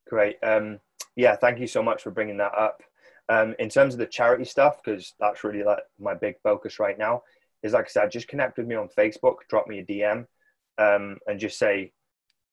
Great. 0.10 0.36
Um, 0.44 0.82
yeah, 1.16 1.38
thank 1.38 1.60
you 1.60 1.68
so 1.68 1.82
much 1.82 2.04
for 2.04 2.12
bringing 2.12 2.36
that 2.36 2.54
up. 2.54 2.84
Um, 3.30 3.56
in 3.60 3.70
terms 3.70 3.94
of 3.94 4.00
the 4.00 4.08
charity 4.08 4.46
stuff, 4.46 4.82
because 4.84 5.14
that's 5.20 5.44
really 5.44 5.64
like 5.64 5.84
my 6.00 6.16
big 6.16 6.36
focus 6.42 6.80
right 6.80 6.98
now, 6.98 7.22
is 7.62 7.74
like 7.74 7.86
I 7.86 7.90
said, 7.90 8.12
just 8.12 8.28
connect 8.28 8.58
with 8.58 8.68
me 8.68 8.76
on 8.76 8.90
Facebook, 8.98 9.36
drop 9.50 9.68
me 9.68 9.80
a 9.80 9.86
DM, 9.86 10.26
um, 10.80 11.18
and 11.28 11.40
just 11.40 11.60
say, 11.60 11.92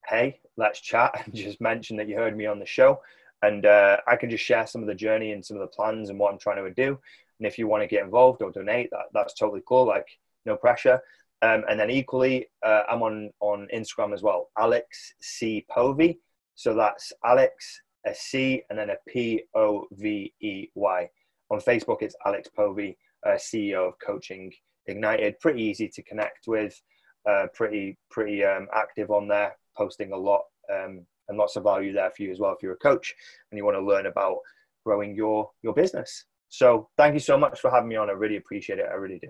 "Hey, 0.07 0.41
let's 0.57 0.81
chat," 0.81 1.23
and 1.25 1.35
just 1.35 1.61
mention 1.61 1.97
that 1.97 2.09
you 2.09 2.17
heard 2.17 2.37
me 2.37 2.47
on 2.47 2.59
the 2.59 2.67
show, 2.67 3.01
and 3.43 3.65
uh, 3.65 3.99
I 4.07 4.17
can 4.17 4.31
just 4.31 4.45
share 4.45 4.67
some 4.67 4.83
of 4.83 4.89
the 4.89 4.95
journey 4.95 5.33
and 5.33 5.45
some 5.45 5.57
of 5.57 5.63
the 5.63 5.75
plans 5.75 6.11
and 6.11 6.19
what 6.19 6.33
I'm 6.33 6.39
trying 6.39 6.63
to 6.65 6.71
do. 6.71 6.99
And 7.39 7.47
if 7.47 7.59
you 7.59 7.69
want 7.69 7.83
to 7.83 7.87
get 7.87 8.05
involved 8.05 8.43
or 8.43 8.51
donate, 8.51 8.91
that, 8.91 9.07
that's 9.13 9.35
totally 9.35 9.63
cool. 9.67 9.87
Like 9.87 10.07
no 10.45 10.57
pressure. 10.57 11.01
Um, 11.43 11.65
and 11.69 11.79
then 11.79 11.91
equally, 11.91 12.47
uh, 12.63 12.83
I'm 12.89 13.03
on 13.03 13.31
on 13.41 13.69
Instagram 13.75 14.15
as 14.15 14.23
well, 14.23 14.51
Alex 14.59 15.15
C 15.21 15.67
Povey. 15.71 16.19
So 16.55 16.75
that's 16.75 17.13
Alex 17.25 17.83
a 18.07 18.15
C 18.15 18.63
and 18.71 18.79
then 18.79 18.91
a 18.91 18.97
P 19.09 19.43
O 19.55 19.87
V 19.93 20.33
E 20.41 20.69
Y. 20.75 21.11
On 21.51 21.61
Facebook, 21.61 22.03
it's 22.03 22.17
Alex 22.25 22.49
Povey, 22.49 22.97
uh, 23.27 23.31
CEO 23.33 23.89
of 23.89 23.95
Coaching 24.05 24.53
Ignited. 24.87 25.39
Pretty 25.41 25.63
easy 25.63 25.89
to 25.89 26.03
connect 26.03 26.47
with. 26.47 26.81
Uh, 27.29 27.47
pretty 27.55 27.99
pretty 28.11 28.45
um, 28.45 28.69
active 28.73 29.11
on 29.11 29.27
there, 29.27 29.57
posting 29.77 30.13
a 30.13 30.17
lot 30.17 30.43
um, 30.73 31.05
and 31.29 31.37
lots 31.37 31.57
of 31.57 31.65
value 31.65 31.93
there 31.93 32.11
for 32.11 32.23
you 32.23 32.31
as 32.31 32.39
well 32.39 32.53
if 32.53 32.63
you're 32.63 32.75
a 32.75 32.77
coach 32.77 33.15
and 33.51 33.59
you 33.59 33.65
want 33.65 33.77
to 33.77 33.85
learn 33.85 34.07
about 34.07 34.39
growing 34.85 35.15
your 35.15 35.51
your 35.63 35.75
business. 35.75 36.25
So 36.49 36.89
thank 36.97 37.15
you 37.15 37.21
so 37.21 37.37
much 37.37 37.61
for 37.61 37.71
having 37.71 37.89
me 37.89 37.97
on. 37.97 38.09
I 38.09 38.13
really 38.13 38.37
appreciate 38.37 38.79
it. 38.79 38.87
I 38.89 38.95
really 38.95 39.19
do. 39.19 39.29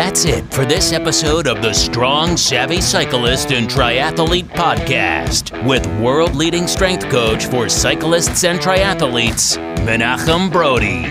That's 0.00 0.24
it 0.24 0.48
for 0.50 0.64
this 0.64 0.94
episode 0.94 1.46
of 1.46 1.60
the 1.60 1.74
Strong, 1.74 2.38
Savvy 2.38 2.80
Cyclist 2.80 3.52
and 3.52 3.68
Triathlete 3.68 4.48
Podcast 4.48 5.52
with 5.66 5.86
world 6.00 6.34
leading 6.34 6.66
strength 6.66 7.06
coach 7.10 7.44
for 7.44 7.68
cyclists 7.68 8.44
and 8.44 8.58
triathletes, 8.58 9.58
Menachem 9.84 10.50
Brodie. 10.50 11.02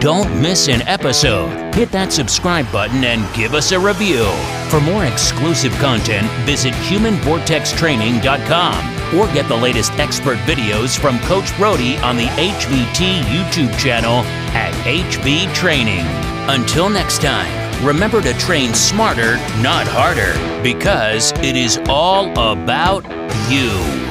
Don't 0.00 0.40
miss 0.40 0.68
an 0.68 0.82
episode. 0.82 1.74
Hit 1.74 1.90
that 1.90 2.12
subscribe 2.12 2.70
button 2.70 3.02
and 3.02 3.34
give 3.34 3.52
us 3.52 3.72
a 3.72 3.80
review. 3.80 4.24
For 4.70 4.80
more 4.80 5.06
exclusive 5.06 5.72
content, 5.78 6.28
visit 6.46 6.72
humanvortextraining.com 6.74 9.18
or 9.18 9.26
get 9.34 9.48
the 9.48 9.56
latest 9.56 9.90
expert 9.94 10.38
videos 10.46 10.96
from 10.96 11.18
Coach 11.22 11.52
Brodie 11.56 11.96
on 11.96 12.16
the 12.16 12.26
HVT 12.26 13.22
YouTube 13.22 13.76
channel 13.76 14.22
at 14.54 14.72
HV 14.84 15.52
Training. 15.52 16.06
Until 16.48 16.88
next 16.88 17.20
time, 17.20 17.65
remember 17.82 18.20
to 18.22 18.32
train 18.34 18.74
smarter, 18.74 19.36
not 19.60 19.86
harder, 19.88 20.34
because 20.62 21.32
it 21.42 21.56
is 21.56 21.78
all 21.88 22.30
about 22.38 23.04
you. 23.50 24.05